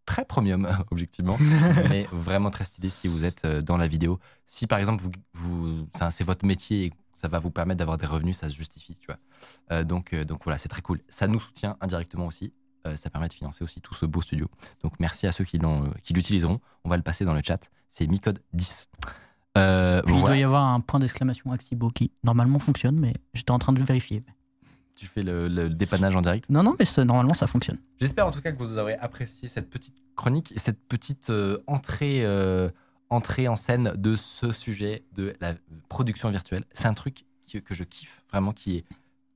très 0.06 0.24
premium, 0.24 0.68
objectivement, 0.90 1.36
mais 1.90 2.08
vraiment 2.12 2.50
très 2.50 2.64
stylé 2.64 2.88
si 2.88 3.08
vous 3.08 3.24
êtes 3.24 3.46
dans 3.46 3.76
la 3.76 3.88
vidéo. 3.88 4.18
Si 4.46 4.66
par 4.66 4.78
exemple, 4.78 5.02
vous, 5.02 5.10
vous, 5.34 5.88
c'est 6.10 6.24
votre 6.24 6.46
métier 6.46 6.86
et 6.86 6.92
ça 7.12 7.28
va 7.28 7.38
vous 7.38 7.50
permettre 7.50 7.78
d'avoir 7.78 7.98
des 7.98 8.06
revenus, 8.06 8.38
ça 8.38 8.48
se 8.48 8.54
justifie, 8.54 8.94
tu 8.94 9.06
vois. 9.06 9.84
Donc, 9.84 10.14
donc 10.14 10.44
voilà, 10.44 10.56
c'est 10.56 10.70
très 10.70 10.82
cool. 10.82 11.00
Ça 11.08 11.28
nous 11.28 11.40
soutient 11.40 11.76
indirectement 11.80 12.26
aussi. 12.26 12.52
Euh, 12.86 12.96
ça 12.96 13.10
permet 13.10 13.28
de 13.28 13.34
financer 13.34 13.62
aussi 13.62 13.80
tout 13.80 13.94
ce 13.94 14.06
beau 14.06 14.20
studio. 14.20 14.48
Donc 14.82 14.94
merci 14.98 15.26
à 15.26 15.32
ceux 15.32 15.44
qui 15.44 15.58
l'utiliseront. 15.58 16.60
On 16.84 16.88
va 16.88 16.96
le 16.96 17.02
passer 17.02 17.24
dans 17.24 17.34
le 17.34 17.40
chat. 17.42 17.70
C'est 17.88 18.06
Micode 18.06 18.40
10. 18.54 18.88
Euh, 19.58 20.00
Puis 20.02 20.14
il 20.14 20.20
doit 20.20 20.36
y 20.36 20.42
avoir 20.42 20.64
un 20.68 20.80
point 20.80 20.98
d'exclamation 21.00 21.52
Axibo 21.52 21.88
qui 21.90 22.10
normalement 22.24 22.58
fonctionne, 22.58 22.98
mais 22.98 23.12
j'étais 23.34 23.50
en 23.50 23.58
train 23.58 23.72
de 23.72 23.82
vérifier. 23.84 24.22
Tu 24.96 25.06
fais 25.06 25.22
le, 25.22 25.48
le 25.48 25.68
dépannage 25.68 26.14
en 26.16 26.20
direct? 26.22 26.48
Non, 26.48 26.62
non, 26.62 26.74
mais 26.78 26.84
ça- 26.84 27.04
normalement 27.04 27.34
ça 27.34 27.46
fonctionne. 27.46 27.78
J'espère 28.00 28.26
en 28.26 28.30
tout 28.30 28.40
cas 28.40 28.52
que 28.52 28.58
vous 28.58 28.78
aurez 28.78 28.94
apprécié 28.94 29.48
cette 29.48 29.68
petite 29.68 29.94
chronique 30.16 30.52
et 30.52 30.58
cette 30.58 30.80
petite 30.86 31.30
euh, 31.30 31.58
entrée, 31.66 32.24
euh, 32.24 32.70
entrée 33.10 33.48
en 33.48 33.56
scène 33.56 33.92
de 33.96 34.16
ce 34.16 34.52
sujet 34.52 35.04
de 35.14 35.34
la 35.40 35.54
production 35.88 36.30
virtuelle. 36.30 36.64
C'est 36.72 36.86
un 36.88 36.94
truc 36.94 37.24
qui- 37.44 37.60
que 37.62 37.74
je 37.74 37.84
kiffe 37.84 38.22
vraiment, 38.30 38.52
qui 38.52 38.76
est 38.78 38.84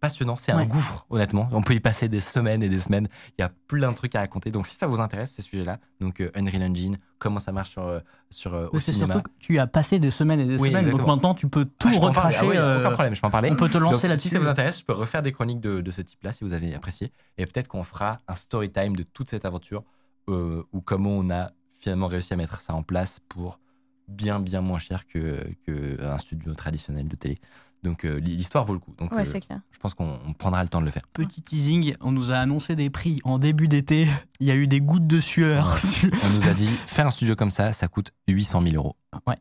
passionnant. 0.07 0.37
C'est 0.37 0.53
un 0.53 0.59
Ouais. 0.59 0.67
gouffre, 0.67 1.05
honnêtement. 1.11 1.49
On 1.53 1.63
peut 1.63 1.75
y 1.75 1.81
passer 1.81 2.09
des 2.09 2.21
semaines 2.21 2.63
et 2.63 2.69
des 2.69 2.79
semaines. 2.79 3.09
Il 3.39 3.43
y 3.43 3.45
a 3.45 3.51
plein 3.69 3.91
de 3.91 3.97
trucs 3.97 4.15
à 4.15 4.21
raconter. 4.21 4.51
Donc 4.51 4.67
si 4.67 4.77
ça 4.77 4.87
vous 4.87 5.01
intéresse, 5.01 5.33
ces 5.33 5.43
sujets-là, 5.43 5.79
donc 6.01 6.21
euh, 6.21 6.31
Unreal 6.35 6.63
Engine, 6.63 6.97
comment 7.19 7.41
ça 7.41 7.53
marche 7.53 7.71
sur, 7.71 7.83
euh, 7.83 8.01
sur, 8.31 8.55
euh, 8.55 8.69
au 8.73 8.81
cinéma. 8.81 9.15
surtout 9.15 9.29
que 9.29 9.35
tu 9.39 9.59
as 9.59 9.67
passé 9.67 9.99
des 9.99 10.11
semaines 10.11 10.41
et 10.41 10.45
des 10.47 10.57
Oui, 10.59 10.69
semaines, 10.71 10.89
donc 10.91 11.07
maintenant 11.07 11.35
tu 11.35 11.49
peux 11.49 11.65
tout 11.65 11.91
Ah, 11.93 11.99
recracher. 11.99 12.39
Ah 12.43 12.57
euh, 12.57 12.81
aucun 12.81 12.91
problème, 12.93 13.15
je 13.15 13.21
peux 13.21 13.27
en 13.27 13.31
parler. 13.31 13.51
on 13.51 13.57
peut 13.57 13.69
te 13.69 13.79
lancer 13.79 14.07
là-dessus. 14.09 14.29
Si 14.29 14.35
ça 14.35 14.41
vous 14.41 14.49
intéresse, 14.49 14.79
je 14.81 14.85
peux 14.85 14.93
refaire 14.93 15.23
des 15.23 15.33
chroniques 15.33 15.61
de, 15.61 15.81
de 15.81 15.91
ce 15.91 16.03
type-là 16.03 16.33
si 16.33 16.45
vous 16.45 16.55
avez 16.55 16.75
apprécié. 16.75 17.13
Et 17.39 17.47
peut-être 17.47 17.69
qu'on 17.69 17.85
fera 17.85 18.19
un 18.29 18.35
story 18.37 18.71
time 18.71 18.95
de 18.97 19.03
toute 19.03 19.29
cette 19.29 19.45
aventure 19.45 19.83
ou 20.29 20.81
comment 20.85 21.11
on 21.11 21.31
a 21.31 21.51
finalement 21.73 22.07
réussi 22.09 22.33
à 22.33 22.37
mettre 22.37 22.61
ça 22.61 22.75
en 22.75 22.83
place 22.83 23.21
pour 23.29 23.61
bien, 24.09 24.39
bien 24.41 24.61
moins 24.61 24.79
cher 24.79 25.07
que, 25.07 25.41
que 25.67 26.01
un 26.05 26.19
studio 26.19 26.55
traditionnel 26.55 27.09
de 27.09 27.17
télé. 27.17 27.39
Donc 27.83 28.05
euh, 28.05 28.18
l'histoire 28.18 28.64
vaut 28.64 28.72
le 28.74 28.79
coup. 28.81 28.95
Donc 28.99 29.12
Ouais, 29.12 29.27
euh, 29.29 29.41
clair. 29.41 29.61
je 29.70 29.79
pense 29.79 29.95
qu'on 29.95 30.18
on 30.27 30.33
prendra 30.33 30.62
le 30.62 30.68
temps 30.68 30.81
de 30.81 30.87
le 30.87 30.91
faire. 30.91 31.03
Petit 31.12 31.41
teasing, 31.43 31.95
on 32.01 32.11
nous 32.12 32.33
a 32.33 32.37
annoncé 32.37 32.74
des 32.77 32.91
prix 32.91 33.20
en 33.24 33.39
début 33.39 33.68
d'été. 33.68 34.09
Il 34.41 34.47
y 34.47 34.51
a 34.51 34.55
eu 34.57 34.66
des 34.66 34.81
gouttes 34.81 35.07
de 35.07 35.20
sueur. 35.20 35.77
On 36.03 36.31
nous 36.37 36.49
a 36.49 36.53
dit 36.53 36.66
faire 36.66 37.07
un 37.07 37.11
studio 37.11 37.37
comme 37.37 37.51
ça, 37.51 37.72
ça 37.72 37.89
coûte 37.89 38.11
800 38.29 38.62
000 38.62 38.74
euros. 38.77 38.97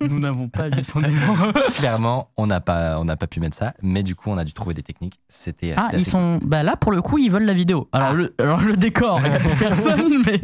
Nous 0.00 0.18
n'avons 0.18 0.48
pas 0.48 0.68
lu 0.68 0.82
son 0.82 1.00
numéro. 1.00 1.32
Clairement, 1.76 2.30
on 2.36 2.48
n'a 2.48 2.60
pas, 2.60 2.98
on 2.98 3.04
n'a 3.04 3.16
pas 3.16 3.28
pu 3.28 3.38
mettre 3.38 3.56
ça, 3.56 3.72
mais 3.82 4.02
du 4.02 4.16
coup, 4.16 4.30
on 4.30 4.36
a 4.38 4.42
dû 4.44 4.52
trouver 4.52 4.74
des 4.74 4.82
techniques. 4.82 5.20
C'était 5.28 5.74
Ah, 5.76 5.90
ils 5.92 6.00
assez 6.00 6.10
sont. 6.10 6.40
Bah 6.44 6.64
là, 6.64 6.76
pour 6.76 6.90
le 6.90 7.00
coup, 7.02 7.18
ils 7.18 7.30
veulent 7.30 7.44
la 7.44 7.54
vidéo. 7.54 7.88
Alors, 7.92 8.08
Ah. 8.10 8.14
le, 8.14 8.34
alors 8.40 8.60
le 8.62 8.76
décor, 8.76 9.20
il 9.24 9.30
n'y 9.30 9.36
a 9.36 9.38
plus 9.38 9.56
personne, 9.58 10.22
mais. 10.26 10.40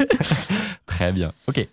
très 0.85 1.11
bien. 1.11 1.33
Ok. 1.47 1.57
Et, 1.57 1.67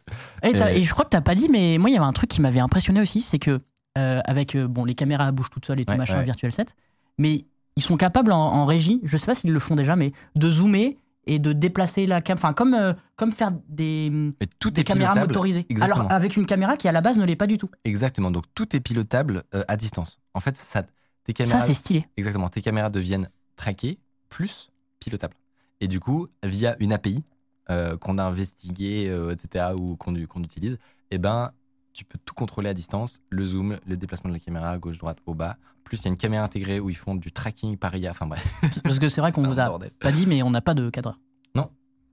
Euh. 0.44 0.66
et 0.68 0.82
je 0.82 0.92
crois 0.92 1.04
que 1.04 1.10
t'as 1.10 1.20
pas 1.20 1.36
dit, 1.36 1.48
mais 1.48 1.78
moi, 1.78 1.88
il 1.88 1.92
y 1.92 1.96
avait 1.96 2.04
un 2.06 2.12
truc 2.12 2.28
qui 2.28 2.40
m'avait 2.40 2.58
impressionné 2.58 3.00
aussi, 3.00 3.20
c'est 3.20 3.38
que, 3.38 3.60
euh, 3.96 4.20
avec 4.24 4.54
euh, 4.54 4.66
bon, 4.68 4.84
les 4.84 4.94
caméras 4.94 5.32
bougent 5.32 5.50
toutes 5.50 5.66
seules 5.66 5.80
et 5.80 5.84
tout 5.84 5.92
Ouais, 5.92 5.98
machin, 5.98 6.18
ouais. 6.18 6.24
Virtual 6.24 6.52
Set, 6.52 6.76
mais 7.18 7.44
ils 7.76 7.82
sont 7.82 7.96
capables 7.96 8.32
en, 8.32 8.38
en 8.38 8.66
régie, 8.66 9.00
je 9.04 9.16
sais 9.16 9.26
pas 9.26 9.34
s'ils 9.34 9.52
le 9.52 9.60
font 9.60 9.74
déjà, 9.74 9.96
mais 9.96 10.12
de 10.34 10.50
zoomer 10.50 10.96
et 11.26 11.38
de 11.38 11.52
déplacer 11.52 12.06
la 12.06 12.20
cam. 12.20 12.36
Enfin, 12.38 12.52
comme, 12.52 12.72
euh, 12.74 12.92
comme 13.16 13.32
faire 13.32 13.50
des, 13.68 14.10
Mais 14.40 14.46
tout 14.60 14.70
des 14.70 14.82
est 14.82 14.84
caméras 14.84 15.12
pilotable. 15.12 15.32
motorisées. 15.32 15.66
Exactement. 15.68 16.00
Alors, 16.04 16.12
avec 16.12 16.36
une 16.36 16.46
caméra 16.46 16.76
qui, 16.76 16.86
à 16.88 16.92
la 16.92 17.00
base, 17.00 17.18
ne 17.18 17.24
l'est 17.24 17.34
pas 17.36 17.48
du 17.48 17.58
tout. 17.58 17.68
Exactement. 17.84 18.30
Donc 18.30 18.44
tout 18.54 18.74
est 18.76 18.80
pilotable 18.80 19.42
euh, 19.54 19.64
à 19.66 19.76
distance. 19.76 20.20
En 20.34 20.40
fait, 20.40 20.56
ça, 20.56 20.82
tes 20.82 20.88
Ça, 21.28 21.32
caméras, 21.32 21.60
c'est 21.60 21.74
stylé. 21.74 22.06
exactement, 22.16 22.48
tes 22.48 22.62
caméras 22.62 22.90
deviennent 22.90 23.28
traquées 23.56 23.98
plus 24.28 24.70
pilotables. 25.00 25.34
Et 25.80 25.88
du 25.88 25.98
coup, 26.00 26.28
via 26.44 26.76
une 26.78 26.92
API 26.92 27.24
euh, 27.70 27.96
qu'on 27.96 28.18
a 28.18 28.24
investiguée, 28.24 29.12
etc., 29.30 29.66
ou 29.78 29.96
qu'on 29.96 30.14
qu'on 30.26 30.42
utilise, 30.44 30.78
eh 31.10 31.18
ben, 31.18 31.50
tu 31.96 32.04
peux 32.04 32.18
tout 32.24 32.34
contrôler 32.34 32.68
à 32.68 32.74
distance, 32.74 33.20
le 33.30 33.44
zoom, 33.46 33.78
le 33.86 33.96
déplacement 33.96 34.28
de 34.30 34.34
la 34.34 34.40
caméra, 34.40 34.76
gauche, 34.78 34.98
droite, 34.98 35.18
au 35.26 35.34
bas. 35.34 35.56
Plus, 35.84 35.98
il 36.00 36.04
y 36.04 36.08
a 36.08 36.10
une 36.10 36.18
caméra 36.18 36.44
intégrée 36.44 36.80
où 36.80 36.90
ils 36.90 36.96
font 36.96 37.14
du 37.14 37.32
tracking 37.32 37.76
par 37.76 37.94
IA. 37.96 38.10
Enfin 38.10 38.26
bref, 38.26 38.44
Parce 38.84 38.98
que 38.98 39.08
c'est 39.08 39.20
vrai 39.20 39.32
qu'on 39.32 39.42
vous 39.42 39.58
a 39.60 39.66
bordel. 39.68 39.90
pas 39.92 40.12
dit, 40.12 40.26
mais 40.26 40.42
on 40.42 40.50
n'a 40.50 40.60
pas 40.60 40.74
de 40.74 40.90
cadreur. 40.90 41.18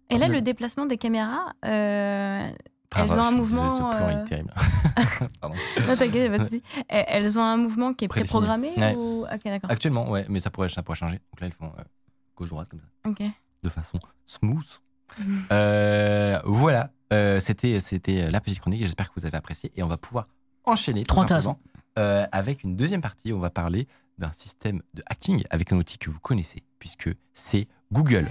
Et 0.09 0.17
là, 0.17 0.27
Le- 0.27 0.33
le 0.35 0.41
déplacement 0.41 0.85
des 0.85 0.97
caméras, 0.97 1.53
euh, 1.65 2.47
Ah, 2.93 3.01
elles 3.01 3.07
bah, 3.07 3.13
ont 3.15 3.23
je 3.23 3.27
un 3.27 3.31
mouvement. 3.31 3.63
désolé, 3.63 3.71
ce 3.91 3.97
plan 3.97 4.07
euh, 4.07 4.21
est 4.21 4.25
terrible. 4.25 4.53
Pardon. 5.41 5.55
Non, 5.87 5.95
t'inquiète, 5.95 6.29
pas 6.31 6.37
de 6.39 6.43
souci. 6.43 6.61
Elles 6.89 7.05
elles 7.07 7.39
ont 7.39 7.41
un 7.43 7.57
mouvement 7.57 7.93
qui 7.95 8.05
est 8.05 8.09
préprogrammé 8.09 8.73
Ouais. 8.77 8.95
ou... 8.95 9.23
Ok, 9.23 9.39
d'accord. 9.45 9.71
Actuellement, 9.71 10.07
ouais, 10.11 10.25
mais 10.29 10.39
ça 10.39 10.51
pourrait, 10.51 10.69
ça 10.69 10.83
pourrait 10.83 10.97
changer. 10.97 11.15
Donc 11.31 11.39
là, 11.41 11.47
ils 11.47 11.53
font 11.53 11.71
euh, 11.79 11.83
gauche-droite 12.35 12.67
comme 12.69 12.81
ça. 12.81 12.85
Ok. 13.09 13.23
de 13.63 13.69
façon 13.69 13.97
smooth. 14.25 14.81
Euh, 15.51 16.39
voilà, 16.45 16.91
Euh, 17.13 17.39
c'était 17.39 17.79
c'était 17.79 18.29
la 18.31 18.41
petite 18.41 18.59
chronique. 18.59 18.81
et 18.81 18.85
J'espère 18.85 19.09
que 19.13 19.19
vous 19.19 19.25
avez 19.25 19.37
apprécié 19.37 19.71
et 19.75 19.83
on 19.83 19.87
va 19.87 19.97
pouvoir 19.97 20.27
enchaîner 20.65 21.03
Trop 21.03 21.17
tout 21.19 21.23
intéressant. 21.23 21.59
euh, 21.99 22.25
avec 22.31 22.63
une 22.63 22.75
deuxième 22.75 23.01
partie. 23.01 23.31
où 23.31 23.37
On 23.37 23.39
va 23.39 23.49
parler 23.51 23.87
d'un 24.17 24.31
système 24.33 24.81
de 24.93 25.03
hacking 25.07 25.43
avec 25.49 25.71
un 25.71 25.77
outil 25.77 25.97
que 25.97 26.09
vous 26.09 26.19
connaissez 26.19 26.59
puisque 26.79 27.09
c'est 27.33 27.67
Google. 27.91 28.27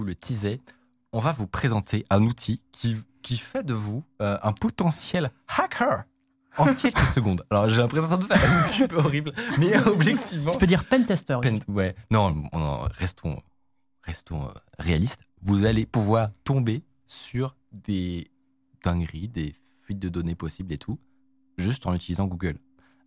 Vous 0.00 0.06
le 0.06 0.14
teasais. 0.14 0.60
On 1.12 1.18
va 1.18 1.32
vous 1.32 1.46
présenter 1.46 2.06
un 2.08 2.22
outil 2.22 2.62
qui, 2.72 2.96
qui 3.22 3.36
fait 3.36 3.62
de 3.62 3.74
vous 3.74 4.02
euh, 4.22 4.38
un 4.42 4.52
potentiel 4.52 5.30
hacker 5.58 6.04
en 6.56 6.72
quelques 6.74 6.98
secondes. 7.14 7.44
Alors 7.50 7.68
j'ai 7.68 7.80
l'impression 7.82 8.16
de 8.16 8.24
faire 8.24 8.90
un 8.92 8.96
horrible, 8.96 9.32
mais 9.58 9.76
objectivement. 9.86 10.52
Tu 10.52 10.58
peux 10.58 10.66
dire 10.66 10.84
pentester 10.86 11.34
aussi. 11.34 11.58
Ouais. 11.68 11.94
Non, 12.10 12.42
on- 12.52 12.78
restons, 12.94 13.42
restons 14.02 14.46
euh, 14.46 14.52
réalistes. 14.78 15.20
Vous 15.42 15.66
allez 15.66 15.84
pouvoir 15.84 16.30
tomber 16.44 16.82
sur 17.06 17.56
des 17.72 18.30
dingueries, 18.82 19.28
des 19.28 19.54
fuites 19.82 19.98
de 19.98 20.08
données 20.08 20.34
possibles 20.34 20.72
et 20.72 20.78
tout, 20.78 20.98
juste 21.58 21.86
en 21.86 21.94
utilisant 21.94 22.26
Google. 22.26 22.56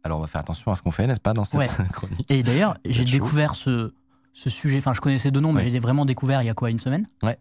Alors 0.04 0.20
on 0.20 0.22
va 0.22 0.28
faire 0.28 0.42
attention 0.42 0.72
à 0.72 0.76
ce 0.76 0.82
qu'on 0.84 0.92
fait, 0.92 1.08
n'est-ce 1.08 1.22
pas, 1.22 1.34
dans 1.34 1.46
cette 1.46 1.60
Ouais. 1.60 1.88
chronique 1.92 2.30
Et 2.30 2.44
d'ailleurs, 2.44 2.78
j'ai 2.86 3.06
découvert 3.06 3.56
ce, 3.56 3.92
ce 4.34 4.50
sujet. 4.50 4.78
Enfin, 4.80 4.94
je 4.94 5.02
connaissais 5.02 5.32
deux 5.32 5.40
noms, 5.40 5.54
mais 5.54 5.62
Ouais. 5.62 5.68
je 5.70 5.74
l'ai 5.74 5.80
vraiment 5.80 6.06
découvert 6.06 6.42
il 6.42 6.46
y 6.46 6.50
a 6.50 6.54
quoi, 6.54 6.70
une 6.70 6.80
semaine 6.80 7.06
Ouais. 7.22 7.38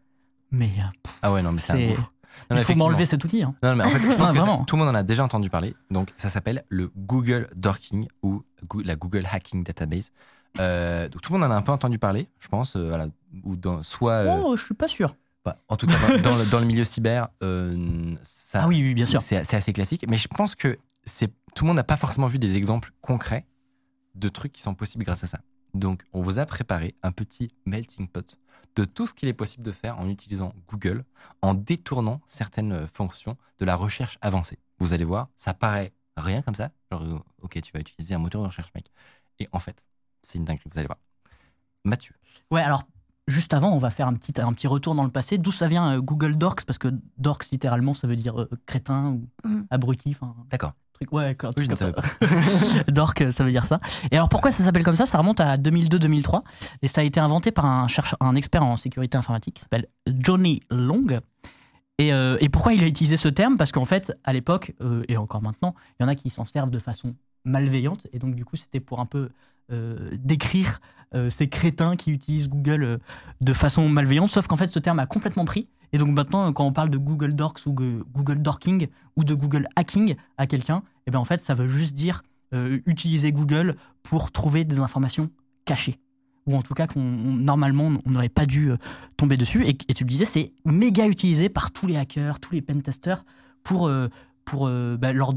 Mais 0.50 0.66
euh, 0.78 0.82
pff, 1.02 1.18
Ah 1.22 1.32
ouais, 1.32 1.42
non, 1.42 1.52
mais 1.52 1.58
c'est 1.58 1.72
un 1.72 1.76
C'est- 1.76 1.86
gouffre. 1.88 2.12
Non, 2.50 2.56
mais 2.56 2.62
il 2.62 2.64
faut 2.64 2.74
m'enlever 2.74 3.04
cet 3.06 3.24
outil. 3.24 3.42
hein. 3.42 3.54
Non, 3.62 3.76
mais 3.76 3.84
en 3.84 3.88
fait, 3.88 3.98
je 3.98 4.06
pense 4.06 4.16
que 4.16 4.22
ça- 4.24 4.32
vraiment. 4.32 4.64
tout 4.64 4.76
le 4.76 4.84
monde 4.84 4.94
en 4.94 4.98
a 4.98 5.02
déjà 5.02 5.22
entendu 5.24 5.50
parler. 5.50 5.74
Donc, 5.90 6.10
ça 6.16 6.28
s'appelle 6.28 6.64
le 6.68 6.90
Google 6.96 7.46
Dorking 7.56 8.06
ou 8.22 8.42
la 8.84 8.96
Google 8.96 9.26
Hacking 9.30 9.64
Database. 9.64 10.12
Euh, 10.60 11.08
donc, 11.08 11.20
tout 11.22 11.32
le 11.32 11.38
monde 11.38 11.50
en 11.50 11.54
a 11.54 11.56
un 11.56 11.62
peu 11.62 11.72
entendu 11.72 11.98
parler, 11.98 12.28
je 12.40 12.48
pense. 12.48 12.76
euh, 12.76 12.88
voilà, 12.88 13.06
ou 13.44 13.56
dans, 13.56 13.82
soit, 13.82 14.12
euh, 14.12 14.40
Oh, 14.44 14.56
je 14.56 14.64
suis 14.64 14.74
pas 14.74 14.88
sûr. 14.88 15.14
bah, 15.44 15.56
en 15.68 15.76
tout 15.76 15.86
cas, 15.86 16.18
dans, 16.18 16.36
le, 16.36 16.44
dans 16.50 16.60
le 16.60 16.66
milieu 16.66 16.84
cyber, 16.84 17.28
ça, 18.22 18.62
Ah 18.62 18.68
oui, 18.68 18.82
oui, 18.82 18.94
bien 18.94 19.06
sûr. 19.06 19.20
C'est 19.22 19.44
c'est 19.44 19.56
assez 19.56 19.72
classique. 19.72 20.04
Mais 20.08 20.16
je 20.16 20.28
pense 20.28 20.54
que 20.54 20.78
c'est 21.04 21.32
tout 21.54 21.64
le 21.64 21.68
monde 21.68 21.76
n'a 21.76 21.84
pas 21.84 21.96
forcément 21.96 22.26
vu 22.28 22.38
des 22.38 22.56
exemples 22.56 22.92
concrets 23.02 23.46
de 24.14 24.28
trucs 24.28 24.52
qui 24.52 24.62
sont 24.62 24.74
possibles 24.74 25.04
grâce 25.04 25.24
à 25.24 25.26
ça. 25.26 25.40
Donc, 25.74 26.02
on 26.12 26.22
vous 26.22 26.38
a 26.38 26.46
préparé 26.46 26.94
un 27.02 27.12
petit 27.12 27.50
melting 27.66 28.08
pot 28.08 28.36
de 28.76 28.84
tout 28.84 29.06
ce 29.06 29.14
qu'il 29.14 29.28
est 29.28 29.34
possible 29.34 29.62
de 29.62 29.72
faire 29.72 29.98
en 29.98 30.08
utilisant 30.08 30.52
Google, 30.68 31.04
en 31.42 31.54
détournant 31.54 32.20
certaines 32.26 32.86
fonctions 32.88 33.36
de 33.58 33.64
la 33.64 33.76
recherche 33.76 34.18
avancée. 34.22 34.58
Vous 34.78 34.92
allez 34.92 35.04
voir, 35.04 35.28
ça 35.36 35.54
paraît 35.54 35.92
rien 36.16 36.42
comme 36.42 36.54
ça. 36.54 36.70
Genre, 36.90 37.02
euh, 37.02 37.18
ok, 37.42 37.60
tu 37.60 37.72
vas 37.72 37.80
utiliser 37.80 38.14
un 38.14 38.18
moteur 38.18 38.40
de 38.42 38.46
recherche, 38.46 38.70
mec. 38.74 38.90
Et 39.38 39.48
en 39.52 39.58
fait, 39.58 39.84
c'est 40.22 40.38
une 40.38 40.44
dinguerie, 40.44 40.68
vous 40.72 40.78
allez 40.78 40.86
voir. 40.86 40.98
Mathieu. 41.84 42.14
Ouais, 42.50 42.62
alors, 42.62 42.84
juste 43.26 43.54
avant, 43.54 43.70
on 43.72 43.78
va 43.78 43.90
faire 43.90 44.06
un 44.06 44.14
petit, 44.14 44.40
un 44.40 44.52
petit 44.52 44.66
retour 44.66 44.94
dans 44.94 45.04
le 45.04 45.10
passé. 45.10 45.36
D'où 45.38 45.50
ça 45.52 45.68
vient 45.68 45.96
euh, 45.96 46.00
Google 46.00 46.36
Dorks? 46.36 46.64
Parce 46.64 46.78
que 46.78 46.88
Dorks, 47.18 47.50
littéralement, 47.50 47.94
ça 47.94 48.06
veut 48.06 48.16
dire 48.16 48.40
euh, 48.40 48.50
crétin 48.66 49.12
ou 49.12 49.28
Mhm. 49.44 49.66
abruti. 49.70 50.10
Enfin, 50.10 50.34
D'accord. 50.50 50.72
Truc. 51.06 51.12
Ouais, 51.12 51.36
un 51.38 51.52
truc 51.52 51.68
comme 51.68 51.76
ça. 51.76 51.92
Dork, 52.88 53.20
euh, 53.20 53.30
ça 53.30 53.44
veut 53.44 53.50
dire 53.50 53.64
ça. 53.66 53.80
Et 54.10 54.16
alors, 54.16 54.28
pourquoi 54.28 54.50
ça 54.50 54.64
s'appelle 54.64 54.84
comme 54.84 54.96
ça? 54.96 55.06
Ça 55.06 55.18
remonte 55.18 55.40
à 55.40 55.56
2002-2003. 55.56 56.42
Et 56.82 56.88
ça 56.88 57.00
a 57.00 57.04
été 57.04 57.20
inventé 57.20 57.50
par 57.50 57.66
un, 57.66 57.88
chercheur, 57.88 58.16
un 58.20 58.34
expert 58.34 58.62
en 58.62 58.76
sécurité 58.76 59.16
informatique 59.16 59.54
qui 59.54 59.62
s'appelle 59.62 59.86
Johnny 60.06 60.60
Long. 60.70 61.06
Et, 61.98 62.12
euh, 62.12 62.36
et 62.40 62.48
pourquoi 62.48 62.72
il 62.72 62.82
a 62.82 62.86
utilisé 62.86 63.16
ce 63.16 63.28
terme? 63.28 63.56
Parce 63.56 63.72
qu'en 63.72 63.84
fait, 63.84 64.12
à 64.24 64.32
l'époque, 64.32 64.74
euh, 64.80 65.02
et 65.08 65.16
encore 65.16 65.42
maintenant, 65.42 65.74
il 65.98 66.02
y 66.02 66.04
en 66.04 66.08
a 66.08 66.14
qui 66.14 66.30
s'en 66.30 66.44
servent 66.44 66.70
de 66.70 66.78
façon 66.78 67.14
malveillante. 67.44 68.06
Et 68.12 68.18
donc, 68.18 68.34
du 68.34 68.44
coup, 68.44 68.56
c'était 68.56 68.80
pour 68.80 69.00
un 69.00 69.06
peu 69.06 69.30
euh, 69.70 70.10
décrire 70.14 70.80
ces 71.28 71.46
crétins 71.46 71.94
qui 71.94 72.10
utilisent 72.10 72.48
Google 72.48 72.98
de 73.42 73.52
façon 73.52 73.86
malveillante. 73.86 74.30
Sauf 74.30 74.46
qu'en 74.46 74.56
fait, 74.56 74.68
ce 74.68 74.78
terme 74.78 74.98
a 74.98 75.04
complètement 75.04 75.44
pris. 75.44 75.68
Et 75.92 75.98
donc 75.98 76.08
maintenant, 76.08 76.52
quand 76.52 76.64
on 76.64 76.72
parle 76.72 76.90
de 76.90 76.98
Google 76.98 77.34
Docs 77.34 77.66
ou 77.66 77.72
Google 77.72 78.40
Dorking 78.40 78.88
ou 79.16 79.24
de 79.24 79.34
Google 79.34 79.66
Hacking 79.76 80.16
à 80.38 80.46
quelqu'un, 80.46 80.82
eh 81.06 81.10
ben 81.10 81.18
en 81.18 81.24
fait, 81.24 81.40
ça 81.40 81.54
veut 81.54 81.68
juste 81.68 81.94
dire 81.94 82.22
euh, 82.54 82.80
utiliser 82.86 83.32
Google 83.32 83.76
pour 84.02 84.30
trouver 84.30 84.64
des 84.64 84.78
informations 84.78 85.30
cachées. 85.64 85.98
Ou 86.46 86.56
en 86.56 86.62
tout 86.62 86.74
cas, 86.74 86.86
qu'on, 86.86 87.00
on- 87.00 87.34
normalement, 87.34 87.90
on 88.04 88.10
n'aurait 88.10 88.28
pas 88.28 88.46
dû 88.46 88.70
euh, 88.70 88.76
tomber 89.16 89.36
dessus. 89.36 89.66
Et, 89.66 89.74
tu 89.76 90.04
le 90.04 90.08
disais, 90.08 90.24
c'est 90.24 90.52
méga 90.64 91.06
utilisé 91.06 91.48
par 91.48 91.70
tous 91.70 91.86
les 91.86 91.96
hackers, 91.96 92.40
tous 92.40 92.54
les 92.54 92.62
pentesters 92.62 93.24
pour, 93.62 93.86
euh, 93.86 94.08
pour 94.44 94.66
euh, 94.66 94.96
bah, 94.96 95.12
lors 95.12 95.34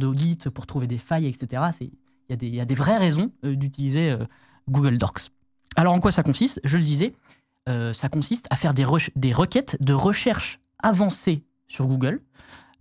pour 0.54 0.66
trouver 0.66 0.88
des 0.88 0.98
failles, 0.98 1.28
etc. 1.28 1.64
Il 1.82 1.90
y, 2.30 2.34
a 2.34 2.36
des- 2.38 2.48
il 2.48 2.56
y 2.56 2.60
a 2.62 2.66
des 2.66 2.76
vraies 2.76 2.98
raisons 2.98 3.32
euh, 3.44 3.56
d'utiliser 3.56 4.12
euh, 4.12 4.26
Google 4.70 4.98
Docs. 4.98 5.30
Alors 5.76 5.94
en 5.94 6.00
quoi 6.00 6.12
ça 6.12 6.24
consiste? 6.24 6.60
Je 6.64 6.78
le 6.78 6.84
disais, 6.84 7.14
euh, 7.70 7.94
ça 7.94 8.10
consiste 8.10 8.48
à 8.50 8.56
faire 8.56 8.74
des, 8.74 8.84
re- 8.86 9.10
des 9.16 9.34
requêtes 9.34 9.78
de 9.82 9.94
recherche 9.94 10.60
avancées 10.84 11.44
sur 11.68 11.88
Google 11.88 12.22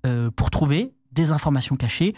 euh, 0.07 0.31
pour 0.31 0.51
trouver 0.51 0.93
des 1.13 1.31
informations 1.31 1.77
cachées 1.77 2.15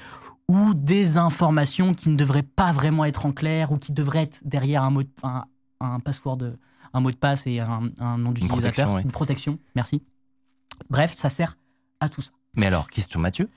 ou 0.48 0.74
des 0.74 1.16
informations 1.16 1.94
qui 1.94 2.08
ne 2.08 2.16
devraient 2.16 2.42
pas 2.42 2.72
vraiment 2.72 3.04
être 3.04 3.26
en 3.26 3.32
clair 3.32 3.72
ou 3.72 3.78
qui 3.78 3.92
devraient 3.92 4.22
être 4.22 4.40
derrière 4.44 4.82
un 4.82 4.90
mot 4.90 5.02
de, 5.02 5.08
un, 5.22 5.44
un 5.80 6.00
password, 6.00 6.38
un 6.92 7.00
mot 7.00 7.10
de 7.10 7.16
passe 7.16 7.46
et 7.46 7.60
un, 7.60 7.90
un 7.98 8.18
nom 8.18 8.32
d'utilisateur, 8.32 8.92
ouais. 8.94 9.02
une 9.02 9.10
protection. 9.12 9.58
Merci. 9.74 10.02
Bref, 10.90 11.14
ça 11.16 11.30
sert 11.30 11.56
à 12.00 12.08
tout 12.08 12.22
ça. 12.22 12.30
Mais 12.56 12.66
alors, 12.66 12.88
question 12.88 13.20
Mathieu, 13.20 13.48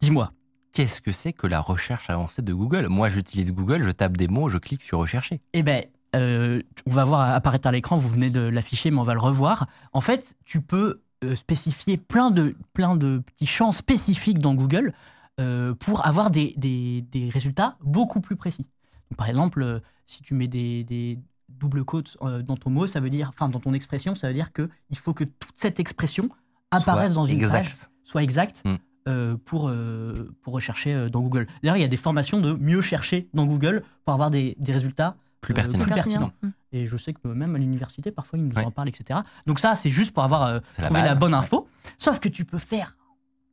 Dis-moi. 0.00 0.32
qu'est-ce 0.72 1.00
que 1.00 1.12
c'est 1.12 1.32
que 1.32 1.46
la 1.46 1.60
recherche 1.60 2.10
avancée 2.10 2.42
de 2.42 2.52
Google? 2.52 2.86
Moi, 2.88 3.08
j'utilise 3.08 3.52
Google, 3.52 3.82
je 3.82 3.90
tape 3.90 4.16
des 4.16 4.28
mots, 4.28 4.48
je 4.48 4.58
clique 4.58 4.82
sur 4.82 4.98
rechercher. 4.98 5.40
Eh 5.52 5.62
ben, 5.62 5.84
euh, 6.14 6.60
on 6.86 6.92
va 6.92 7.04
voir 7.04 7.20
apparaître 7.34 7.66
à 7.68 7.72
l'écran, 7.72 7.96
vous 7.96 8.08
venez 8.08 8.30
de 8.30 8.40
l'afficher, 8.40 8.90
mais 8.90 8.98
on 8.98 9.04
va 9.04 9.14
le 9.14 9.20
revoir. 9.20 9.66
En 9.92 10.00
fait, 10.00 10.36
tu 10.44 10.60
peux 10.60 11.00
euh, 11.24 11.34
spécifier 11.34 11.96
plein 11.96 12.30
de, 12.30 12.54
plein 12.72 12.96
de 12.96 13.18
petits 13.18 13.46
champs 13.46 13.72
spécifiques 13.72 14.38
dans 14.38 14.54
Google 14.54 14.92
euh, 15.40 15.74
pour 15.74 16.06
avoir 16.06 16.30
des, 16.30 16.54
des- 16.56 17.02
des 17.10 17.28
résultats 17.30 17.76
beaucoup 17.82 18.20
plus 18.20 18.36
précis. 18.36 18.66
Donc, 19.10 19.18
par 19.18 19.28
exemple, 19.28 19.80
si 20.06 20.22
tu 20.22 20.34
mets 20.34 20.48
des, 20.48 20.84
des 20.84 21.18
doubles 21.48 21.84
euh, 22.22 22.42
dans 22.42 22.56
ton 22.56 22.70
mot, 22.70 22.86
ça 22.86 23.00
veut 23.00 23.10
dire, 23.10 23.28
enfin 23.30 23.48
dans 23.48 23.60
ton 23.60 23.72
expression, 23.74 24.14
ça 24.14 24.28
veut 24.28 24.34
dire 24.34 24.52
que 24.52 24.68
il 24.90 24.98
faut 24.98 25.14
que 25.14 25.24
toute 25.24 25.52
cette 25.56 25.80
expression 25.80 26.28
apparaisse 26.70 27.12
Soit 27.12 27.22
dans 27.22 27.26
une 27.26 27.36
exact. 27.36 27.64
page, 27.68 27.74
soit 28.04 28.22
exacte 28.22 28.62
Mm. 28.64 28.74
euh, 29.08 29.36
pour, 29.44 29.68
euh, 29.68 30.34
pour 30.42 30.52
rechercher 30.54 30.92
euh, 30.92 31.08
dans 31.08 31.20
Google. 31.20 31.46
D'ailleurs, 31.62 31.76
il 31.76 31.80
y 31.82 31.84
a 31.84 31.88
des 31.88 31.96
formations 31.96 32.40
de 32.40 32.52
mieux 32.54 32.82
chercher 32.82 33.28
dans 33.34 33.46
Google 33.46 33.82
pour 34.04 34.12
avoir 34.14 34.30
des, 34.30 34.56
des 34.58 34.72
résultats 34.72 35.16
Plus 35.46 35.52
euh, 35.52 35.54
pertinent. 35.54 35.84
plus 35.84 35.94
Pertinent. 35.94 36.28
pertinents. 36.30 36.52
Et 36.72 36.86
je 36.86 36.96
sais 36.96 37.12
que 37.12 37.26
même 37.28 37.54
à 37.54 37.58
l'université, 37.58 38.10
parfois, 38.10 38.38
ils 38.38 38.46
nous 38.46 38.54
Ouais. 38.56 38.64
en 38.64 38.70
parlent, 38.70 38.88
etc. 38.88 39.20
Donc 39.46 39.58
ça, 39.60 39.74
c'est 39.74 39.90
juste 39.90 40.12
pour 40.12 40.22
avoir 40.24 40.42
euh, 40.44 40.60
la 40.78 40.84
trouvé 40.84 41.02
la 41.02 41.14
bonne 41.14 41.32
ouais. 41.32 41.38
info. 41.38 41.68
Sauf 41.98 42.18
que 42.20 42.28
tu 42.28 42.44
peux 42.44 42.58
faire 42.58 42.96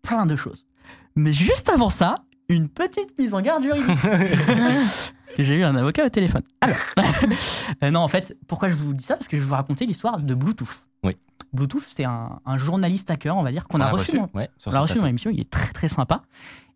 plein 0.02 0.26
de 0.26 0.36
choses. 0.36 0.66
Mais 1.16 1.32
juste 1.34 1.70
avant 1.70 1.89
ça, 1.89 2.16
une 2.50 2.68
petite 2.68 3.18
mise 3.18 3.34
en 3.34 3.41
garde 3.41 3.64
juridique. 3.64 3.86
Parce 4.02 5.36
que 5.38 5.44
j'ai 5.44 5.56
eu 5.56 5.64
un 5.64 5.76
avocat 5.76 6.06
au 6.06 6.10
téléphone. 6.10 6.41
Alors, 6.62 6.78
euh, 7.84 7.91
non, 7.91 8.02
en 8.02 8.08
fait, 8.08 8.36
pourquoi 8.48 8.70
je 8.70 8.74
vous 8.76 8.94
dis 8.94 9.04
ça? 9.04 9.16
Parce 9.16 9.28
que 9.28 9.38
je 9.38 9.41
vais 9.41 9.48
vous 9.48 9.54
raconter 9.56 9.86
l'histoire 9.86 10.18
de 10.20 10.34
Bluetooth. 10.36 10.86
Oui. 11.04 11.16
Bluetooth, 11.54 11.84
c'est 11.88 12.04
un, 12.06 12.39
un 12.46 12.58
journaliste 12.58 13.10
hacker, 13.12 13.38
on 13.38 13.44
va 13.44 13.52
dire, 13.52 13.68
qu'on 13.68 13.78
On 13.78 13.82
a 13.82 13.86
l'a 13.86 13.91
reçu. 13.91 14.18
dans- 14.18 14.30
ouais, 14.34 14.50
sur 14.58 14.72
on 14.72 14.74
l'a 14.74 14.80
ce 14.80 14.82
reçu 14.94 14.98
dans 15.00 15.06
l'émission, 15.06 15.30
il 15.32 15.39
est 15.39 15.50
très 15.50 15.72
très 15.72 15.88
sympa. 15.88 16.24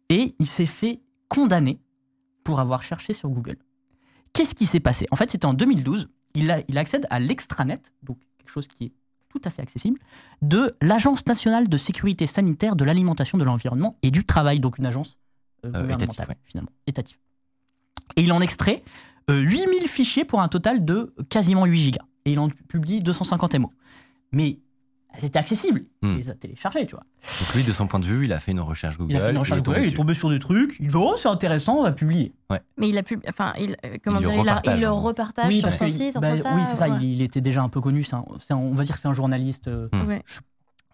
Et 0.10 0.36
il 0.40 0.46
s'est 0.46 0.66
fait 0.66 1.02
condamner 1.28 1.80
pour 2.44 2.60
avoir 2.62 2.82
cherché 2.84 3.14
sur 3.14 3.30
Google. 3.30 3.58
Qu'est-ce 4.34 4.56
qui 4.56 4.66
s'est 4.66 4.80
passé? 4.80 5.08
En 5.12 5.16
fait, 5.16 5.30
c'était 5.32 5.46
en 5.46 5.54
2012. 5.54 6.10
Il, 6.36 6.52
a- 6.52 6.62
il 6.68 6.78
accède 6.78 7.08
à 7.10 7.20
l'extranet, 7.20 7.82
donc 8.04 8.18
quelque 8.38 8.50
chose 8.52 8.68
qui 8.68 8.86
est 8.86 8.92
tout 9.30 9.42
à 9.44 9.50
fait 9.50 9.62
accessible, 9.62 10.00
de 10.42 10.76
l'Agence 10.82 11.26
nationale 11.26 11.68
de 11.68 11.78
sécurité 11.78 12.28
sanitaire 12.28 12.76
de 12.76 12.84
l'alimentation, 12.86 13.38
de 13.38 13.44
l'environnement 13.44 13.98
et 14.04 14.12
du 14.12 14.26
travail, 14.26 14.60
donc 14.60 14.78
une 14.78 14.86
agence 14.86 15.18
euh, 15.66 15.70
Euh, 15.74 15.82
gouvernementale, 15.82 16.28
ouais. 16.30 16.38
finalement, 16.46 16.72
étative. 16.86 17.18
Et 18.16 18.22
il 18.24 18.32
en 18.32 18.40
extrait 18.42 18.84
euh, 19.30 19.40
8000 19.42 19.88
fichiers 19.88 20.24
pour 20.26 20.40
un 20.42 20.48
total 20.48 20.86
de 20.86 21.14
quasiment 21.30 21.66
8 21.66 21.78
gigas. 21.80 22.06
Et 22.26 22.32
il 22.34 22.40
en 22.40 22.50
publie 22.50 23.00
250 23.02 23.56
MO. 23.56 23.72
Mais 24.32 24.60
c'était 25.18 25.40
accessible. 25.40 25.82
Hmm. 26.02 26.12
Il 26.12 26.18
les 26.18 26.30
a 26.30 26.34
téléchargés, 26.34 26.86
tu 26.86 26.96
vois. 26.96 27.04
Donc 27.40 27.56
lui, 27.56 27.64
de 27.64 27.72
son 27.72 27.88
point 27.88 28.00
de 28.00 28.06
vue, 28.06 28.26
il 28.26 28.34
a 28.34 28.40
fait 28.40 28.52
une 28.52 28.60
recherche 28.60 28.98
Google. 28.98 29.14
Il 29.14 29.18
a 29.18 29.20
fait 29.22 29.32
une 29.32 29.38
recherche 29.38 29.62
Google, 29.64 29.80
il 29.82 29.88
est 29.90 29.96
tombé 29.96 30.14
sur 30.16 30.30
des 30.30 30.40
trucs, 30.40 30.76
il 30.80 30.88
dit 30.88 30.96
oh 30.96 31.16
c'est 31.18 31.28
intéressant, 31.30 31.78
on 31.80 31.84
va 31.84 31.92
publier. 31.92 32.34
Mais 32.78 32.90
il 32.90 32.98
a 32.98 33.04
pu. 33.04 33.20
Enfin, 33.28 33.54
il, 33.60 33.76
euh, 33.86 33.98
comment 34.04 34.20
Il 34.20 34.26
le 34.28 34.32
dire, 34.34 34.42
il, 34.44 34.50
a- 34.50 34.54
repartage, 34.56 34.78
il 34.78 34.82
le 34.82 34.92
repartage 34.92 35.54
sur 35.54 35.62
parce 35.64 35.78
son 35.78 35.86
que- 35.86 35.92
site, 35.92 36.18
bah, 36.20 36.38
ça. 36.38 36.54
oui 36.56 36.62
c'est 36.66 36.76
ça, 36.76 36.90
ouais. 36.90 36.98
il, 37.02 37.14
il 37.16 37.22
était 37.22 37.42
déjà 37.42 37.62
un 37.64 37.70
peu 37.70 37.82
connu, 37.82 38.04
c'est 38.04 38.16
un- 38.16 38.24
on 38.56 38.74
va 38.74 38.84
dire 38.84 38.96
que 38.96 39.02
c'est 39.02 39.08
un 39.08 39.14
journaliste, 39.14 39.68
euh, 39.68 39.88
Hmm. 39.92 40.08
Ouais. 40.08 40.24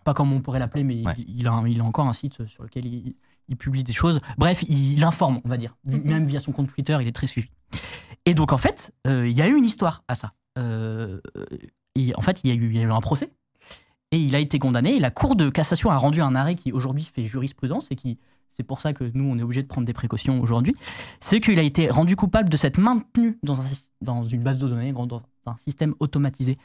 pas 0.03 0.13
comme 0.13 0.31
on 0.33 0.41
pourrait 0.41 0.59
l'appeler, 0.59 0.83
mais 0.83 0.95
il- 0.97 1.05
Ouais. 1.05 1.15
il, 1.27 1.47
a, 1.47 1.51
un- 1.51 1.67
il 1.67 1.79
a 1.81 1.83
encore 1.83 2.07
un 2.07 2.13
site 2.13 2.45
sur 2.47 2.63
lequel 2.63 2.85
il, 2.85 3.15
il 3.49 3.57
publie 3.57 3.83
des 3.83 3.93
choses. 3.93 4.19
Bref, 4.37 4.63
il, 4.67 5.03
informe, 5.03 5.41
on 5.43 5.49
va 5.49 5.57
dire, 5.57 5.75
Mhm. 5.85 6.01
même 6.03 6.25
via 6.25 6.39
son 6.39 6.51
compte 6.53 6.69
Twitter, 6.73 6.97
il 7.01 7.07
est 7.07 7.11
très 7.15 7.27
suivi. 7.27 7.49
Et 8.25 8.33
donc 8.33 8.53
en 8.53 8.57
fait, 8.57 8.93
euh, 9.07 9.27
il 9.27 9.37
y 9.37 9.41
a 9.41 9.47
eu 9.47 9.55
une 9.55 9.65
histoire 9.65 10.03
à 10.07 10.15
ça. 10.15 10.31
Euh, 10.57 11.19
et 11.95 12.13
en 12.15 12.21
fait, 12.21 12.41
y, 12.43 12.49
il 12.49 12.75
y 12.77 12.79
a 12.79 12.83
eu 12.83 12.91
un 12.91 13.01
procès. 13.01 13.31
Et 14.13 14.17
il 14.17 14.35
a 14.35 14.39
été 14.39 14.59
condamné. 14.59 14.95
Et 14.95 14.99
la 14.99 15.09
Cour 15.09 15.35
de 15.35 15.49
cassation 15.49 15.89
a 15.89 15.97
rendu 15.97 16.21
un 16.21 16.35
arrêt 16.35 16.53
qui 16.53 16.71
aujourd'hui 16.71 17.03
fait 17.03 17.25
jurisprudence 17.25 17.87
et 17.89 17.95
qui, 17.95 18.19
c'est 18.47 18.61
pour 18.61 18.79
ça 18.79 18.93
que 18.93 19.09
nous, 19.15 19.23
on 19.23 19.39
est 19.39 19.41
obligé 19.41 19.63
de 19.63 19.67
prendre 19.67 19.87
des 19.87 19.93
précautions 19.93 20.39
aujourd'hui. 20.39 20.75
C'est 21.19 21.39
qu'il 21.41 21.57
a 21.57 21.63
été 21.63 21.89
rendu 21.89 22.15
coupable 22.15 22.47
de 22.49 22.55
s'être 22.55 22.77
maintenu 22.79 23.39
dans, 23.41 23.59
un 23.59 23.63
syst- 23.65 23.89
dans 24.01 24.23
une 24.23 24.43
base 24.43 24.59
de 24.59 24.67
données, 24.67 24.91
dans 24.91 25.21
un 25.47 25.57
système 25.57 25.95
automatisé 25.99 26.59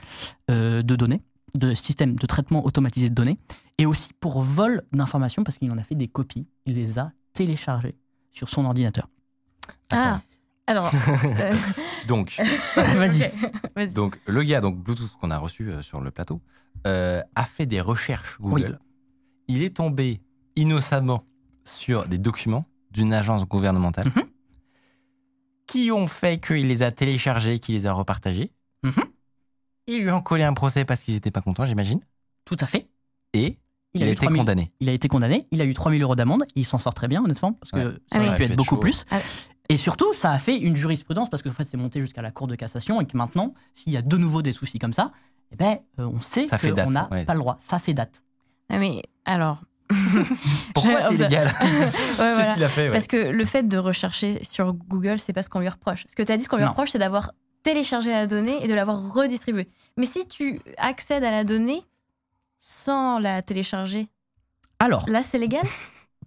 euh, 0.50 0.82
de 0.82 0.94
données, 0.94 1.22
de 1.56 1.72
système 1.72 2.16
de 2.16 2.26
traitement 2.26 2.66
automatisé 2.66 3.08
de 3.08 3.14
données, 3.14 3.38
et 3.78 3.86
aussi 3.86 4.12
pour 4.20 4.42
vol 4.42 4.82
d'informations 4.92 5.42
parce 5.42 5.56
qu'il 5.56 5.72
en 5.72 5.78
a 5.78 5.82
fait 5.82 5.94
des 5.94 6.08
copies. 6.08 6.46
Il 6.66 6.74
les 6.74 6.98
a 6.98 7.12
téléchargées 7.32 7.96
sur 8.30 8.50
son 8.50 8.66
ordinateur. 8.66 9.08
Ah, 9.90 10.20
alors. 10.66 10.90
euh, 11.24 11.54
Donc, 12.06 12.36
vas-y. 12.76 13.32
donc, 13.94 14.18
le 14.26 14.42
gars, 14.42 14.60
donc 14.60 14.76
Bluetooth 14.76 15.10
qu'on 15.18 15.30
a 15.30 15.38
reçu 15.38 15.70
euh, 15.70 15.80
sur 15.80 16.02
le 16.02 16.10
plateau, 16.10 16.42
euh, 16.86 17.22
a 17.34 17.44
fait 17.44 17.66
des 17.66 17.80
recherches 17.80 18.38
Google. 18.40 18.78
Il 19.48 19.62
est 19.62 19.76
tombé 19.76 20.20
innocemment 20.56 21.24
sur 21.64 22.06
des 22.06 22.18
documents 22.18 22.64
d'une 22.90 23.12
agence 23.12 23.44
gouvernementale 23.46 24.06
Mhm. 24.14 24.24
qui 25.66 25.90
ont 25.92 26.06
fait 26.06 26.40
qu'il 26.40 26.66
les 26.66 26.82
a 26.82 26.90
téléchargés, 26.90 27.58
qu'il 27.58 27.74
les 27.74 27.86
a 27.86 27.92
repartagés. 27.92 28.52
Mhm. 28.82 28.92
Ils 29.86 30.02
lui 30.02 30.10
ont 30.10 30.20
collé 30.22 30.44
un 30.44 30.54
procès 30.54 30.84
parce 30.84 31.02
qu'ils 31.02 31.14
n'étaient 31.14 31.30
pas 31.30 31.40
contents, 31.40 31.66
j'imagine. 31.66 32.00
Tout 32.44 32.56
à 32.60 32.66
fait. 32.66 32.88
Et 33.34 33.58
il, 33.94 34.02
a 34.02 34.06
été 34.06 34.16
3000 34.16 34.38
condamné. 34.40 34.72
Il 34.80 34.88
a 34.88 34.92
été 34.92 35.08
condamné, 35.08 35.46
il 35.50 35.60
a 35.60 35.64
eu 35.64 35.74
3000 35.74 36.02
euros 36.02 36.14
d'amende, 36.14 36.44
il 36.54 36.64
s'en 36.66 36.78
sort 36.78 36.94
très 36.94 37.08
bien, 37.08 37.22
honnêtement, 37.24 37.52
parce 37.54 37.70
que 37.72 37.76
Ouais. 37.78 37.84
ça 37.84 37.90
Ah 38.12 38.18
aurait 38.18 38.28
oui. 38.30 38.36
pu 38.36 38.42
Ça 38.44 38.50
être 38.50 38.56
beaucoup 38.56 38.74
chaud. 38.76 38.80
plus. 38.80 39.04
Ah. 39.10 39.20
Et 39.68 39.76
surtout, 39.76 40.12
ça 40.14 40.30
a 40.32 40.38
fait 40.38 40.56
une 40.56 40.76
jurisprudence, 40.76 41.28
parce 41.28 41.42
que 41.42 41.48
en 41.48 41.52
fait, 41.52 41.64
c'est 41.64 41.76
monté 41.76 42.00
jusqu'à 42.00 42.22
la 42.22 42.30
Cour 42.30 42.46
de 42.46 42.54
cassation, 42.54 43.00
et 43.00 43.06
que 43.06 43.16
maintenant, 43.16 43.54
s'il 43.74 43.92
y 43.92 43.96
a 43.96 44.02
de 44.02 44.16
nouveau 44.16 44.40
des 44.42 44.52
soucis 44.52 44.78
comme 44.78 44.94
ça, 44.94 45.12
eh 45.52 45.56
ben, 45.56 45.78
euh, 45.98 46.04
on 46.06 46.20
sait 46.20 46.46
qu'on 46.46 46.90
n'a 46.90 47.08
ouais. 47.10 47.24
pas 47.24 47.34
le 47.34 47.40
droit. 47.40 47.56
Ça 47.60 47.78
fait 47.78 47.94
date. 47.94 48.22
Ah, 48.70 48.78
mais 48.78 49.02
alors. 49.24 49.62
Pourquoi 50.74 51.00
c'est 51.02 51.14
illégal 51.14 51.46
Ouais, 51.60 51.62
Qu'est-ce 51.62 52.16
voilà. 52.16 52.54
qu'il 52.54 52.64
a 52.64 52.68
fait 52.68 52.86
ouais. 52.86 52.92
Parce 52.92 53.06
que 53.06 53.16
le 53.30 53.44
fait 53.46 53.66
de 53.66 53.78
rechercher 53.78 54.44
sur 54.44 54.74
Google, 54.74 55.18
c'est 55.18 55.32
pas 55.32 55.42
ce 55.42 55.48
qu'on 55.48 55.60
lui 55.60 55.68
reproche. 55.68 56.04
Ce 56.06 56.14
que 56.14 56.22
tu 56.22 56.30
as 56.32 56.36
dit, 56.36 56.44
ce 56.44 56.48
qu'on 56.48 56.56
lui 56.56 56.64
Non. 56.64 56.70
reproche, 56.70 56.90
c'est 56.90 56.98
d'avoir 56.98 57.32
téléchargé 57.62 58.10
la 58.10 58.26
donnée 58.26 58.62
et 58.62 58.68
de 58.68 58.74
l'avoir 58.74 59.12
redistribuée. 59.14 59.68
Mais 59.96 60.04
si 60.06 60.26
tu 60.28 60.60
accèdes 60.76 61.24
à 61.24 61.30
la 61.30 61.44
donnée 61.44 61.82
sans 62.54 63.18
la 63.18 63.40
télécharger, 63.42 64.08
Alors, 64.78 65.08
là, 65.08 65.22
c'est 65.22 65.38
légal? 65.38 65.64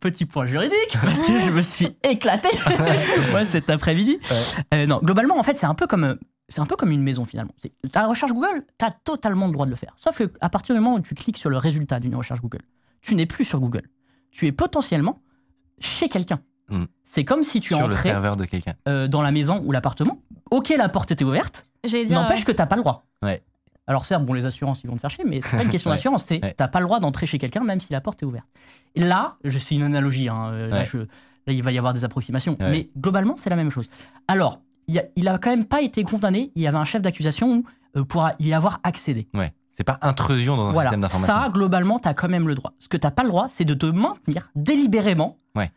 Petit 0.01 0.25
point 0.25 0.45
juridique, 0.45 0.91
parce 1.01 1.21
que 1.21 1.39
je 1.39 1.49
me 1.51 1.61
suis 1.61 1.87
éclaté 2.03 2.49
moi 3.31 3.45
cet 3.45 3.69
après-midi. 3.69 4.19
Ouais. 4.29 4.37
Euh, 4.73 4.85
non, 4.87 4.99
globalement, 5.01 5.37
en 5.39 5.43
fait, 5.43 5.57
c'est 5.57 5.65
un 5.67 5.73
peu 5.75 5.87
comme. 5.87 6.17
C'est 6.49 6.59
un 6.59 6.65
peu 6.65 6.75
comme 6.75 6.91
une 6.91 7.01
maison 7.03 7.23
finalement. 7.23 7.53
C'est- 7.57 7.71
Ta 7.93 8.05
recherche 8.07 8.33
Google, 8.33 8.65
tu 8.77 8.85
as 8.85 8.91
totalement 8.91 9.45
le 9.47 9.53
droit 9.53 9.65
de 9.65 9.69
le 9.71 9.77
faire. 9.77 9.93
Sauf 9.95 10.17
qu'à 10.21 10.49
partir 10.49 10.75
du 10.75 10.81
moment 10.81 10.95
où 10.97 10.99
tu 10.99 11.15
cliques 11.15 11.37
sur 11.37 11.49
le 11.49 11.57
résultat 11.57 12.01
d'une 12.01 12.13
recherche 12.15 12.41
Google, 12.41 12.59
tu 13.01 13.15
n'es 13.15 13.25
plus 13.25 13.45
sur 13.45 13.61
Google. 13.61 13.83
Tu 14.31 14.47
es 14.47 14.51
potentiellement 14.51 15.21
chez 15.79 16.09
quelqu'un. 16.09 16.41
Mm. 16.69 16.85
C'est 17.05 17.23
comme 17.23 17.43
si 17.43 17.61
tu 17.61 17.69
sur 17.69 17.79
le 17.79 17.85
entrais 17.85 18.01
serveur 18.09 18.35
de 18.35 18.43
quelqu'un. 18.45 18.73
euh, 18.89 19.07
dans 19.07 19.21
la 19.21 19.31
maison 19.31 19.61
ou 19.65 19.71
l'appartement. 19.71 20.21
Ok, 20.51 20.73
la 20.77 20.89
porte 20.89 21.11
était 21.11 21.23
ouverte, 21.23 21.65
n'empêche 21.85 22.39
ouais. 22.39 22.43
que 22.45 22.51
t'as 22.51 22.65
pas 22.65 22.75
le 22.75 22.81
droit. 22.81 23.05
Ouais. 23.21 23.41
Alors 23.87 24.05
certes, 24.05 24.25
bon, 24.25 24.33
les 24.33 24.45
assurances, 24.45 24.83
ils 24.83 24.87
vont 24.89 24.95
te 24.95 25.01
faire 25.01 25.09
chier, 25.09 25.23
mais 25.25 25.41
c'est 25.41 25.57
pas 25.57 25.63
une 25.63 25.69
question 25.69 25.89
Ouais. 25.91 25.95
d'assurance, 25.95 26.23
c'est 26.25 26.41
Ouais. 26.43 26.53
t'as 26.55 26.67
pas 26.67 26.79
le 26.79 26.85
droit 26.85 26.99
d'entrer 26.99 27.25
chez 27.25 27.37
quelqu'un 27.39 27.63
même 27.63 27.79
si 27.79 27.91
la 27.91 27.99
porte 28.01 28.21
est 28.21 28.25
ouverte. 28.25 28.47
Et 28.95 29.01
là, 29.01 29.37
je 29.43 29.57
fais 29.57 29.75
une 29.75 29.83
analogie, 29.83 30.29
hein, 30.29 30.49
euh, 30.51 30.67
là, 30.69 30.77
Ouais. 30.79 30.85
je- 30.85 30.97
là, 30.99 31.05
il 31.53 31.61
va 31.63 31.71
y 31.71 31.77
avoir 31.77 31.93
des 31.93 32.03
approximations, 32.05 32.55
mais 32.59 32.89
globalement, 32.97 33.35
c'est 33.37 33.49
la 33.49 33.55
même 33.55 33.71
chose. 33.71 33.89
Alors, 34.27 34.61
il, 34.87 34.99
a, 34.99 35.03
il 35.15 35.27
a 35.27 35.37
quand 35.37 35.49
même 35.49 35.65
pas 35.65 35.81
été 35.81 36.03
condamné, 36.03 36.51
il 36.55 36.61
y 36.61 36.67
avait 36.67 36.77
un 36.77 36.85
chef 36.85 37.01
d'accusation 37.01 37.63
euh, 37.97 38.03
pour 38.03 38.29
y 38.39 38.53
avoir 38.53 38.79
accédé. 38.83 39.27
Ouais. 39.33 39.51
C'est 39.71 39.83
pas 39.85 39.97
intrusion 40.01 40.57
dans 40.57 40.67
un 40.67 40.71
Voilà, 40.71 40.89
système 40.89 41.01
d'information. 41.01 41.33
ça, 41.35 41.49
globalement, 41.49 41.97
t'as 41.97 42.13
quand 42.13 42.27
même 42.29 42.47
le 42.47 42.55
droit. 42.55 42.73
Ce 42.77 42.87
que 42.87 42.97
t'as 42.97 43.09
pas 43.11 43.23
le 43.23 43.29
droit, 43.29 43.47
c'est 43.49 43.63
de 43.65 43.73
te 43.73 43.85
maintenir 43.85 44.51
délibérément, 44.55 45.37
Ouais. 45.55 45.71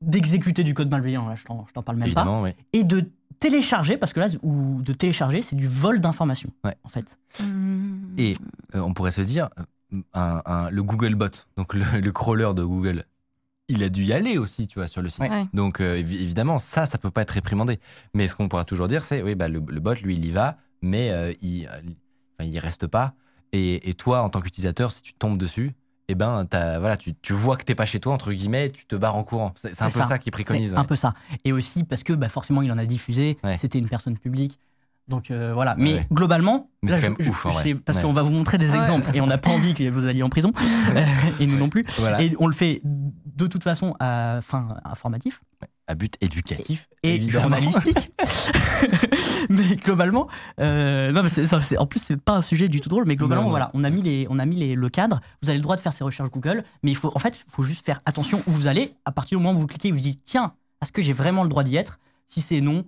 d'exécuter 0.00 0.64
du 0.64 0.74
code 0.74 0.90
malveillant, 0.90 1.28
là, 1.28 1.34
je 1.36 1.44
t'en 1.44 1.82
parle 1.82 1.98
même 1.98 2.12
pas, 2.12 2.26
et 2.72 2.82
de 2.84 3.08
télécharger, 3.42 3.96
parce 3.96 4.12
que 4.12 4.20
là, 4.20 4.28
ou 4.42 4.80
de 4.82 4.92
télécharger, 4.92 5.42
c'est 5.42 5.56
du 5.56 5.66
vol 5.66 6.00
d'informations, 6.00 6.50
Ouais. 6.64 6.76
en 6.84 6.88
fait. 6.88 7.18
Hmm. 7.40 8.14
Et 8.18 8.34
euh, 8.74 8.80
on 8.80 8.94
pourrait 8.94 9.10
se 9.10 9.20
dire, 9.22 9.48
euh, 9.58 10.00
un- 10.14 10.42
un- 10.46 10.70
le 10.70 10.82
Googlebot, 10.82 11.26
donc 11.56 11.74
le, 11.74 11.84
le 12.00 12.12
crawler 12.12 12.50
de 12.54 12.62
Google, 12.64 13.04
il 13.68 13.82
a 13.84 13.88
dû 13.88 14.04
y 14.04 14.12
aller 14.12 14.38
aussi, 14.38 14.66
tu 14.66 14.78
vois, 14.78 14.88
sur 14.88 15.02
le 15.02 15.08
site. 15.08 15.20
Ouais. 15.20 15.46
Donc 15.54 15.80
euh, 15.80 15.96
évi- 15.96 16.20
évidemment, 16.22 16.58
ça, 16.58 16.86
ça 16.86 16.98
peut 16.98 17.10
pas 17.10 17.22
être 17.22 17.30
réprimandé. 17.30 17.78
Mais 18.14 18.26
ce 18.26 18.34
qu'on 18.34 18.48
pourra 18.48 18.64
toujours 18.64 18.88
dire, 18.88 19.02
c'est 19.04 19.22
oui, 19.22 19.34
bah, 19.34 19.48
le, 19.48 19.60
le 19.66 19.80
bot, 19.80 19.94
lui, 20.02 20.14
il 20.16 20.24
y 20.24 20.30
va, 20.30 20.56
mais 20.82 21.10
euh, 21.10 21.32
il, 21.42 21.66
euh, 21.68 22.44
il 22.44 22.58
reste 22.58 22.86
pas. 22.86 23.14
Et, 23.52 23.88
et 23.90 23.94
toi, 23.94 24.22
en 24.22 24.28
tant 24.30 24.40
qu'utilisateur, 24.40 24.90
si 24.92 25.02
tu 25.02 25.14
tombes 25.14 25.36
dessus, 25.38 25.72
eh 26.12 26.14
ben, 26.14 26.44
t'as- 26.48 26.78
voilà, 26.78 26.96
tu, 26.96 27.14
tu 27.14 27.32
vois 27.32 27.56
que 27.56 27.64
t'es 27.64 27.74
pas 27.74 27.86
chez 27.86 28.00
toi, 28.00 28.12
entre 28.12 28.32
guillemets, 28.32 28.70
tu 28.70 28.86
te 28.86 28.96
barres 28.96 29.16
en 29.16 29.24
courant. 29.24 29.52
C'est 29.56 29.82
un 29.82 29.90
peu 29.90 29.98
ça. 30.00 30.04
ça, 30.04 30.18
qui 30.18 30.30
préconise. 30.30 30.70
C'est 30.70 30.74
ouais. 30.74 30.80
un 30.80 30.84
peu 30.84 30.96
ça. 30.96 31.14
Et 31.44 31.52
aussi 31.52 31.84
parce 31.84 32.02
que 32.02 32.12
bah, 32.12 32.28
forcément, 32.28 32.62
il 32.62 32.70
en 32.70 32.78
a 32.78 32.86
diffusé. 32.86 33.38
Ouais. 33.42 33.56
C'était 33.56 33.78
une 33.78 33.88
personne 33.88 34.16
publique. 34.18 34.58
Donc 35.08 35.30
euh, 35.30 35.52
voilà. 35.52 35.74
Mais 35.78 35.94
ouais. 35.94 36.06
globalement, 36.12 36.70
Mais 36.82 36.90
là, 36.90 36.96
c'est 36.96 37.00
quand 37.02 37.06
je- 37.06 37.12
même 37.12 37.16
je- 37.20 37.30
ouf, 37.30 37.46
en 37.46 37.50
je 37.50 37.54
vrai. 37.54 37.62
sais- 37.64 37.74
parce 37.74 37.98
Ouais. 37.98 38.04
qu'on 38.04 38.12
va 38.12 38.22
vous 38.22 38.30
montrer 38.32 38.56
des 38.58 38.70
Ouais. 38.70 38.78
exemples 38.78 39.10
et 39.14 39.20
on 39.20 39.26
n'a 39.26 39.38
pas 39.38 39.50
envie 39.50 39.74
que 39.74 39.88
vous 39.90 40.06
alliez 40.06 40.22
en 40.22 40.30
prison 40.30 40.52
et 41.40 41.46
nous 41.46 41.58
non 41.58 41.68
plus. 41.68 41.84
Voilà. 41.98 42.22
Et 42.22 42.34
on 42.38 42.46
le 42.46 42.54
fait 42.54 42.80
de 42.84 43.46
toute 43.46 43.64
façon 43.64 43.94
à 44.00 44.40
fin 44.42 44.76
informatif 44.84 45.40
À 45.88 45.94
but 45.94 46.16
éducatif, 46.20 46.88
et 47.02 47.16
évidemment. 47.16 47.42
journalistique. 47.56 48.12
mais 49.50 49.76
globalement, 49.76 50.28
euh, 50.60 51.12
non, 51.12 51.22
mais 51.22 51.76
en 51.78 51.86
plus, 51.86 52.00
c'est 52.04 52.16
pas 52.20 52.36
un 52.36 52.42
sujet 52.42 52.68
du 52.68 52.80
tout 52.80 52.88
drôle, 52.88 53.04
mais 53.06 53.16
globalement, 53.16 53.42
Non, 53.42 53.48
non. 53.48 53.52
voilà, 53.52 53.70
on 53.74 53.84
a 53.84 53.90
mis, 53.90 54.02
les, 54.02 54.26
on 54.30 54.38
a 54.38 54.46
mis 54.46 54.56
les, 54.56 54.74
le 54.74 54.88
cadre. 54.88 55.20
Vous 55.42 55.48
avez 55.50 55.58
le 55.58 55.62
droit 55.62 55.76
de 55.76 55.80
faire 55.80 55.92
ces 55.92 56.04
recherches 56.04 56.30
Google, 56.30 56.64
mais 56.82 56.90
il 56.90 56.96
faut, 56.96 57.12
en 57.14 57.18
fait, 57.18 57.44
il 57.48 57.52
faut 57.52 57.62
juste 57.62 57.84
faire 57.84 58.00
attention 58.06 58.42
où 58.46 58.50
vous 58.52 58.66
allez. 58.66 58.94
À 59.04 59.12
partir 59.12 59.38
du 59.38 59.44
moment 59.44 59.56
où 59.56 59.60
vous 59.60 59.66
cliquez, 59.66 59.92
vous 59.92 60.00
dites, 60.00 60.20
tiens, 60.24 60.54
est-ce 60.80 60.92
que 60.92 61.02
j'ai 61.02 61.12
vraiment 61.12 61.42
le 61.42 61.48
droit 61.48 61.64
d'y 61.64 61.76
être? 61.76 61.98
Si 62.26 62.40
c'est 62.40 62.60
non, 62.60 62.84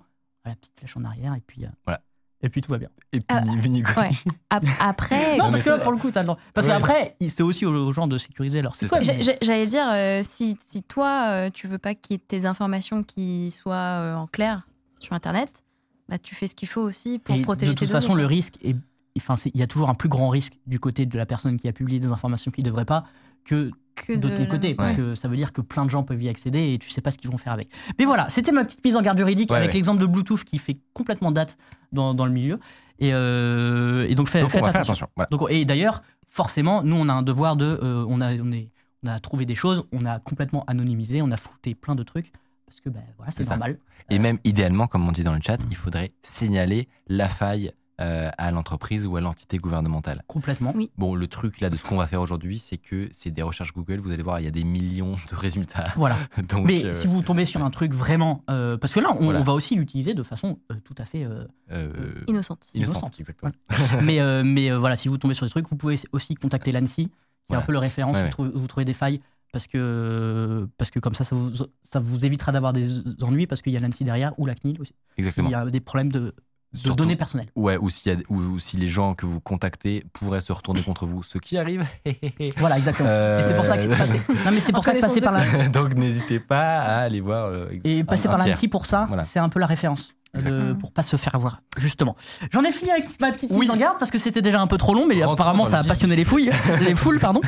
la 0.50 0.56
petite 0.56 0.72
flèche 0.78 0.96
en 0.96 1.04
arrière, 1.04 1.34
et 1.34 1.40
puis, 1.46 1.64
euh, 1.64 1.68
Voilà. 1.86 2.00
et 2.42 2.48
puis 2.48 2.60
tout 2.60 2.70
va 2.70 2.78
bien. 2.78 2.88
Et 3.12 3.20
puis, 3.20 3.36
connu. 3.82 3.84
Ouais. 3.96 4.10
Ap- 4.50 4.64
Après, 4.80 5.36
Non, 5.38 5.50
parce 5.50 5.62
que 5.62 5.70
là, 5.70 5.78
pour 5.78 5.92
le 5.92 5.98
coup, 5.98 6.10
t'as 6.10 6.20
le 6.22 6.26
droit. 6.26 6.38
Parce 6.52 6.66
Ouais. 6.66 6.72
qu'après, 6.72 7.16
c'est 7.28 7.42
aussi 7.42 7.64
aux, 7.66 7.92
gens 7.92 8.06
de 8.06 8.18
sécuriser 8.18 8.60
leur 8.62 8.74
j'ai- 9.22 9.38
J'allais 9.42 9.66
dire, 9.66 9.84
euh, 9.92 10.20
si, 10.22 10.56
si 10.60 10.82
toi, 10.82 11.28
euh, 11.28 11.50
tu 11.50 11.66
veux 11.66 11.78
pas 11.78 11.94
qu'il 11.94 12.14
y 12.14 12.16
ait 12.16 12.22
tes 12.26 12.46
informations 12.46 13.02
qui 13.02 13.50
soient 13.50 13.74
euh, 13.74 14.14
en 14.16 14.26
clair 14.26 14.66
sur 14.98 15.14
Internet, 15.14 15.62
bah, 16.08 16.18
tu 16.18 16.34
fais 16.34 16.46
ce 16.46 16.54
qu'il 16.54 16.68
faut 16.68 16.82
aussi 16.82 17.18
pour 17.18 17.34
Et 17.34 17.40
protéger 17.42 17.72
de 17.72 17.78
toute 17.78 17.86
tes 17.88 17.92
façon, 17.92 18.10
données. 18.10 18.22
le 18.22 18.26
risque 18.26 18.56
est, 18.62 18.76
enfin, 19.16 19.34
il 19.54 19.58
y 19.58 19.62
a 19.62 19.66
toujours 19.66 19.88
un 19.88 19.94
plus 19.94 20.08
grand 20.10 20.28
risque 20.28 20.58
du 20.66 20.78
côté 20.78 21.06
de 21.06 21.16
la 21.16 21.24
personne 21.24 21.58
qui 21.58 21.66
a 21.68 21.72
publié 21.72 21.98
des 22.00 22.08
informations 22.08 22.50
qui 22.50 22.60
ne 22.62 22.66
devrait 22.66 22.84
pas 22.84 23.04
que 23.44 23.70
Que 23.94 24.12
de, 24.14 24.28
de 24.28 24.36
ton 24.36 24.46
côté, 24.46 24.74
parce 24.74 24.90
Ouais. 24.90 24.96
que 24.96 25.14
ça 25.14 25.28
veut 25.28 25.36
dire 25.36 25.52
que 25.52 25.60
plein 25.60 25.84
de 25.84 25.90
gens 25.90 26.02
peuvent 26.02 26.20
y 26.22 26.28
accéder 26.28 26.72
et 26.74 26.78
tu 26.78 26.90
sais 26.90 27.00
pas 27.00 27.10
ce 27.12 27.18
qu'ils 27.18 27.30
vont 27.30 27.36
faire 27.38 27.52
avec. 27.52 27.68
Mais 27.98 28.04
voilà, 28.04 28.28
c'était 28.28 28.50
ma 28.52 28.64
petite 28.64 28.84
mise 28.84 28.96
en 28.96 29.02
garde 29.02 29.16
juridique 29.18 29.50
Ouais, 29.50 29.56
avec 29.58 29.68
ouais. 29.70 29.74
l'exemple 29.74 30.00
de 30.00 30.06
Bluetooth 30.06 30.42
qui 30.44 30.58
fait 30.58 30.76
complètement 30.94 31.30
date 31.30 31.56
dans, 31.92 32.12
dans 32.14 32.26
le 32.26 32.32
milieu. 32.32 32.58
Et, 32.98 33.10
euh, 33.14 34.06
et 34.08 34.14
donc, 34.16 34.28
fait- 34.28 34.40
Donc, 34.40 34.48
on 34.48 34.50
faites 34.52 34.64
attention. 34.66 34.80
attention. 34.82 35.08
Voilà. 35.16 35.28
Donc, 35.30 35.46
et 35.50 35.64
d'ailleurs, 35.64 36.02
forcément, 36.28 36.82
nous, 36.82 36.96
on 36.96 37.08
a 37.08 37.12
un 37.12 37.22
devoir 37.22 37.56
de. 37.56 37.78
euh, 37.82 38.04
on, 38.08 38.20
a, 38.20 38.34
on, 38.34 38.50
est, 38.52 38.68
on 39.04 39.08
a 39.08 39.20
trouvé 39.20 39.46
des 39.46 39.54
choses, 39.54 39.84
on 39.92 40.04
a 40.04 40.18
complètement 40.18 40.64
anonymisé, 40.66 41.22
on 41.22 41.30
a 41.30 41.36
fouté 41.36 41.74
plein 41.76 41.94
de 41.94 42.02
trucs, 42.02 42.32
parce 42.66 42.80
que 42.80 42.88
ben, 42.90 43.02
voilà, 43.16 43.30
c'est 43.32 43.48
normal. 43.48 43.78
Et 44.10 44.18
même 44.18 44.38
idéalement, 44.44 44.86
comme 44.88 45.08
on 45.08 45.12
dit 45.12 45.22
dans 45.22 45.34
le 45.34 45.40
chat, 45.44 45.58
il 45.70 45.76
faudrait 45.76 46.10
signaler 46.22 46.88
la 47.08 47.28
faille 47.28 47.70
euh, 48.00 48.30
à 48.38 48.50
l'entreprise 48.50 49.06
ou 49.06 49.16
à 49.16 49.20
l'entité 49.20 49.58
gouvernementale. 49.58 50.22
Complètement. 50.26 50.72
Oui. 50.74 50.90
Bon, 50.98 51.14
le 51.14 51.26
truc 51.28 51.60
là 51.60 51.70
de 51.70 51.76
ce 51.76 51.84
qu'on 51.84 51.96
va 51.96 52.06
faire 52.06 52.20
aujourd'hui, 52.20 52.58
c'est 52.58 52.76
que 52.76 53.08
c'est 53.12 53.30
des 53.30 53.42
recherches 53.42 53.72
Google. 53.72 53.98
Vous 54.00 54.10
allez 54.10 54.22
voir, 54.22 54.40
il 54.40 54.44
y 54.44 54.48
a 54.48 54.50
des 54.50 54.64
millions 54.64 55.12
de 55.30 55.34
résultats. 55.36 55.86
Voilà. 55.96 56.16
Donc, 56.48 56.66
Mais 56.66 56.84
euh, 56.86 56.92
si 56.92 57.06
vous 57.06 57.22
tombez 57.22 57.46
sur 57.46 57.64
un 57.64 57.70
truc 57.70 57.92
vraiment. 57.94 58.42
euh, 58.50 58.76
parce 58.76 58.92
que 58.92 59.00
là, 59.00 59.14
on, 59.18 59.24
Voilà. 59.24 59.40
on 59.40 59.42
va 59.44 59.52
aussi 59.52 59.76
l'utiliser 59.76 60.14
de 60.14 60.22
façon 60.22 60.58
euh, 60.72 60.74
tout 60.84 60.94
à 60.98 61.04
fait. 61.04 61.24
euh, 61.24 61.44
euh, 61.70 61.92
Innocente. 62.26 62.68
innocente, 62.74 62.74
innocente. 62.74 63.20
exactement. 63.20 63.52
mais 64.02 64.20
euh, 64.20 64.42
mais 64.44 64.70
euh, 64.72 64.78
voilà, 64.78 64.96
si 64.96 65.08
vous 65.08 65.18
tombez 65.18 65.34
sur 65.34 65.46
des 65.46 65.50
trucs, 65.50 65.68
vous 65.68 65.76
pouvez 65.76 65.98
aussi 66.12 66.34
contacter 66.34 66.72
l'ANSI, 66.72 67.06
qui 67.46 67.52
est 67.52 67.56
un 67.56 67.62
peu 67.62 67.72
le 67.72 67.78
référent 67.78 68.10
Ouais, 68.12 68.14
si 68.16 68.20
ouais. 68.22 68.26
vous, 68.26 68.30
trouvez, 68.32 68.50
vous 68.54 68.66
trouvez 68.66 68.84
des 68.84 68.94
failles, 68.94 69.20
parce 69.52 69.66
que, 69.68 70.68
parce 70.78 70.90
que 70.90 70.98
comme 70.98 71.14
ça, 71.14 71.22
ça 71.24 71.36
vous, 71.36 71.52
ça 71.84 72.00
vous 72.00 72.24
évitera 72.24 72.50
d'avoir 72.50 72.72
des 72.72 72.88
ennuis, 73.22 73.46
parce 73.46 73.62
qu'il 73.62 73.72
y 73.72 73.76
a 73.76 73.80
l'ANSI 73.80 74.02
derrière, 74.04 74.32
ou 74.38 74.46
la 74.46 74.54
CNIL 74.56 74.80
aussi. 74.80 74.94
Exactement. 75.16 75.48
Il 75.48 75.52
y 75.52 75.54
a 75.54 75.64
des 75.66 75.80
problèmes 75.80 76.10
de, 76.10 76.34
de 76.74 76.78
Surtout- 76.78 76.96
données 77.04 77.16
personnelles. 77.16 77.48
Ouais, 77.56 77.76
ou, 77.78 77.88
s'il 77.88 78.12
y 78.12 78.14
a- 78.14 78.18
ou, 78.28 78.36
ou 78.40 78.58
si 78.58 78.76
les 78.76 78.88
gens 78.88 79.14
que 79.14 79.24
vous 79.26 79.40
contactez 79.40 80.04
pourraient 80.12 80.40
se 80.40 80.52
retourner 80.52 80.82
contre 80.84 81.06
vous, 81.06 81.22
ce 81.22 81.38
qui 81.38 81.56
arrive. 81.56 81.86
Voilà, 82.58 82.76
exactement. 82.78 83.08
Euh, 83.08 83.40
Et 83.40 83.42
c'est 83.42 83.54
pour 83.54 83.64
ça 83.64 83.76
que 83.76 83.82
c'est 83.84 83.88
passé. 83.96 84.20
Non, 84.44 84.50
mais 84.52 84.60
c'est 84.60 84.72
pour 84.72 84.80
En 84.80 84.82
ça 84.82 84.92
que 84.92 85.00
passer 85.00 85.20
par 85.20 85.32
la, 85.32 85.68
Donc 85.68 85.94
n'hésitez 85.94 86.40
pas 86.40 86.80
à 86.80 86.96
aller 87.02 87.20
voir. 87.20 87.46
euh, 87.46 87.68
et 87.84 88.04
passer 88.04 88.28
un- 88.28 88.36
par 88.36 88.46
l'ANSI 88.46 88.68
pour 88.68 88.86
ça, 88.86 89.06
Voilà. 89.08 89.24
c'est 89.24 89.38
un 89.38 89.48
peu 89.48 89.60
la 89.60 89.66
référence. 89.66 90.10
euh, 90.34 90.38
Exactement. 90.38 90.74
pour 90.74 90.90
pas 90.90 91.04
se 91.04 91.14
faire 91.14 91.36
avoir, 91.36 91.60
justement. 91.76 92.16
J'en 92.50 92.64
ai 92.64 92.72
fini 92.72 92.90
avec 92.90 93.04
ma 93.20 93.30
petite 93.30 93.50
Oui. 93.52 93.60
mise 93.60 93.70
en 93.70 93.76
garde 93.76 93.98
parce 94.00 94.10
que 94.10 94.18
c'était 94.18 94.42
déjà 94.42 94.60
un 94.60 94.66
peu 94.66 94.76
trop 94.78 94.92
long, 94.92 95.06
mais 95.06 95.14
Rentrons 95.20 95.32
apparemment 95.34 95.64
ça 95.64 95.78
a 95.78 95.84
passionné 95.84 96.16
les 96.16 96.24
fouilles, 96.24 96.50
les 96.80 96.96
foules, 96.96 97.20
pardon. 97.20 97.40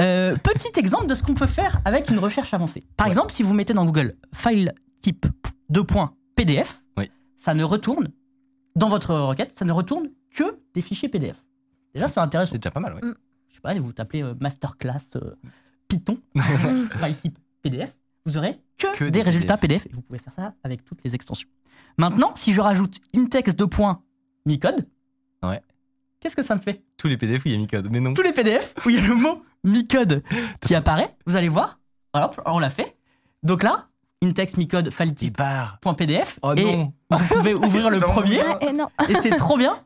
Euh, 0.00 0.34
petit 0.42 0.72
exemple 0.80 1.06
de 1.06 1.14
ce 1.14 1.22
qu'on 1.22 1.34
peut 1.34 1.46
faire 1.46 1.80
avec 1.84 2.10
une 2.10 2.18
recherche 2.18 2.54
avancée. 2.54 2.82
Par 2.96 3.06
exemple, 3.08 3.30
si 3.30 3.42
vous 3.42 3.52
mettez 3.52 3.74
dans 3.74 3.84
Google 3.84 4.14
file 4.34 4.72
type 5.02 5.26
2 5.68 5.84
points 5.84 6.12
PDF, 6.34 6.82
Oui. 6.96 7.10
ça 7.36 7.52
ne 7.52 7.62
retourne 7.62 8.08
dans 8.76 8.88
votre 8.88 9.14
requête, 9.14 9.50
ça 9.50 9.64
ne 9.64 9.72
retourne 9.72 10.10
que 10.34 10.44
des 10.74 10.82
fichiers 10.82 11.08
PDF. 11.08 11.44
Déjà, 11.94 12.08
c'est 12.08 12.20
intéressant. 12.20 12.52
C'est 12.52 12.58
déjà 12.58 12.70
pas 12.70 12.80
mal, 12.80 12.94
ouais. 12.94 13.00
Je 13.48 13.54
sais 13.54 13.60
pas, 13.60 13.74
vous 13.74 13.92
tapez 13.92 14.22
euh, 14.22 14.34
masterclass 14.40 14.98
euh, 15.16 15.34
Python 15.88 16.18
type 17.22 17.38
PDF, 17.62 17.96
vous 18.26 18.36
aurez 18.36 18.60
que, 18.78 18.92
Que 18.96 19.04
des, 19.04 19.10
des 19.12 19.22
résultats 19.22 19.56
PDF. 19.56 19.86
Et 19.86 19.90
vous 19.92 20.02
pouvez 20.02 20.18
faire 20.18 20.32
ça 20.32 20.54
avec 20.64 20.84
toutes 20.84 21.02
les 21.04 21.14
extensions. 21.14 21.48
Maintenant, 21.98 22.32
si 22.34 22.52
je 22.52 22.60
rajoute 22.60 22.98
index 23.14 23.54
2 23.54 23.66
points 23.68 24.02
micode, 24.46 24.86
Ouais. 25.44 25.60
qu'est-ce 26.20 26.34
que 26.34 26.42
ça 26.42 26.56
me 26.56 26.60
fait? 26.60 26.82
Tous 26.96 27.06
les 27.06 27.16
PDF 27.16 27.44
où 27.44 27.48
il 27.48 27.52
y 27.52 27.54
a 27.54 27.58
Micode, 27.58 27.88
mais 27.90 28.00
non. 28.00 28.12
Tous 28.14 28.22
les 28.22 28.32
PDF 28.32 28.74
où 28.84 28.90
il 28.90 28.96
y 28.96 28.98
a 28.98 29.06
le 29.06 29.14
mot 29.14 29.42
micode 29.62 30.22
qui 30.60 30.74
apparaît, 30.74 31.14
vous 31.26 31.36
allez 31.36 31.48
voir. 31.48 31.78
Voilà, 32.12 32.30
on 32.46 32.58
l'a 32.58 32.70
fait. 32.70 32.96
Donc 33.42 33.62
là, 33.62 33.88
index 34.24 34.56
micode 34.56 34.90
file 34.90 35.08
Qui 35.14 35.26
type 35.26 35.38
barre. 35.38 35.78
point 35.80 35.94
PDF 35.94 36.38
Oh 36.42 36.52
et 36.56 36.64
non. 36.64 36.92
vous 37.10 37.24
pouvez 37.34 37.54
ouvrir 37.54 37.90
le 37.90 38.00
premier 38.00 38.40
Ah, 38.40 38.72
non. 38.72 38.88
et 39.08 39.14
c'est 39.22 39.36
trop 39.36 39.56
bien. 39.56 39.78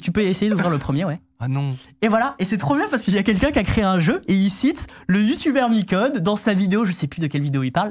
Tu 0.00 0.10
peux 0.10 0.22
essayer 0.22 0.50
d'ouvrir 0.50 0.70
le 0.70 0.78
premier, 0.78 1.04
ouais. 1.04 1.20
Ah 1.38 1.48
non. 1.48 1.76
Et 2.00 2.08
voilà, 2.08 2.34
et 2.38 2.46
c'est 2.46 2.56
trop 2.56 2.74
bien 2.76 2.86
parce 2.90 3.02
qu'il 3.02 3.12
y 3.14 3.18
a 3.18 3.22
quelqu'un 3.22 3.50
qui 3.52 3.58
a 3.58 3.62
créé 3.62 3.84
un 3.84 3.98
jeu 3.98 4.22
et 4.26 4.32
il 4.34 4.48
cite 4.48 4.86
le 5.06 5.20
youtubeur 5.22 5.68
Micode 5.68 6.18
dans 6.22 6.36
sa 6.36 6.54
vidéo, 6.54 6.84
je 6.86 6.92
sais 6.92 7.06
plus 7.06 7.20
de 7.20 7.26
quelle 7.26 7.42
vidéo 7.42 7.62
il 7.62 7.72
parle. 7.72 7.90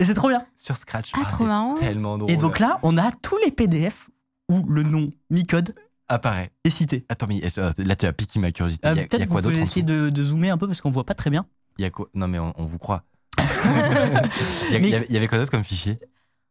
Et 0.00 0.04
c'est 0.04 0.14
trop 0.14 0.28
bien. 0.28 0.44
Sur 0.56 0.76
Scratch. 0.76 1.12
Ah, 1.14 1.24
trop 1.26 1.44
c'est 1.44 1.44
marrant. 1.44 1.74
Tellement 1.74 2.18
drôle. 2.18 2.30
Et 2.32 2.36
donc 2.36 2.58
là, 2.58 2.78
on 2.82 2.96
a 2.96 3.12
tous 3.12 3.36
les 3.44 3.52
PDF 3.52 4.08
où 4.50 4.64
le 4.68 4.82
nom 4.82 5.10
Micode 5.30 5.74
apparaît. 6.08 6.50
est 6.64 6.70
cité. 6.70 7.04
Attends, 7.08 7.26
mais 7.28 7.40
euh, 7.58 7.72
là 7.78 7.94
tu 7.94 8.06
as 8.06 8.12
piqué 8.12 8.40
ma 8.40 8.50
curiosité. 8.50 8.88
Euh, 8.88 8.92
Il 8.94 8.96
y 8.96 9.00
a, 9.00 9.02
il 9.02 9.04
y 9.04 9.08
Peut-être 9.08 9.26
vous 9.26 9.32
quoi 9.32 9.42
d'autre 9.42 9.52
pouvez 9.54 9.64
essayer 9.64 9.82
de, 9.84 10.08
de 10.08 10.24
zoomer 10.24 10.50
un 10.50 10.56
peu 10.58 10.66
parce 10.66 10.80
qu'on 10.80 10.90
voit 10.90 11.04
pas 11.04 11.14
très 11.14 11.30
bien. 11.30 11.46
Il 11.78 11.82
y 11.82 11.84
a 11.84 11.90
quoi? 11.90 12.08
Non, 12.14 12.26
mais 12.26 12.40
on, 12.40 12.52
on 12.56 12.64
vous 12.64 12.78
croit. 12.78 13.04
il, 14.68 14.72
y 14.72 14.76
a- 14.76 14.78
Mais- 14.78 14.88
il 14.88 14.90
y 14.90 14.94
avait, 14.94 15.06
il 15.08 15.14
y 15.14 15.16
avait 15.16 15.28
quoi 15.28 15.38
d'autre 15.38 15.50
comme 15.50 15.64
fichier? 15.64 15.98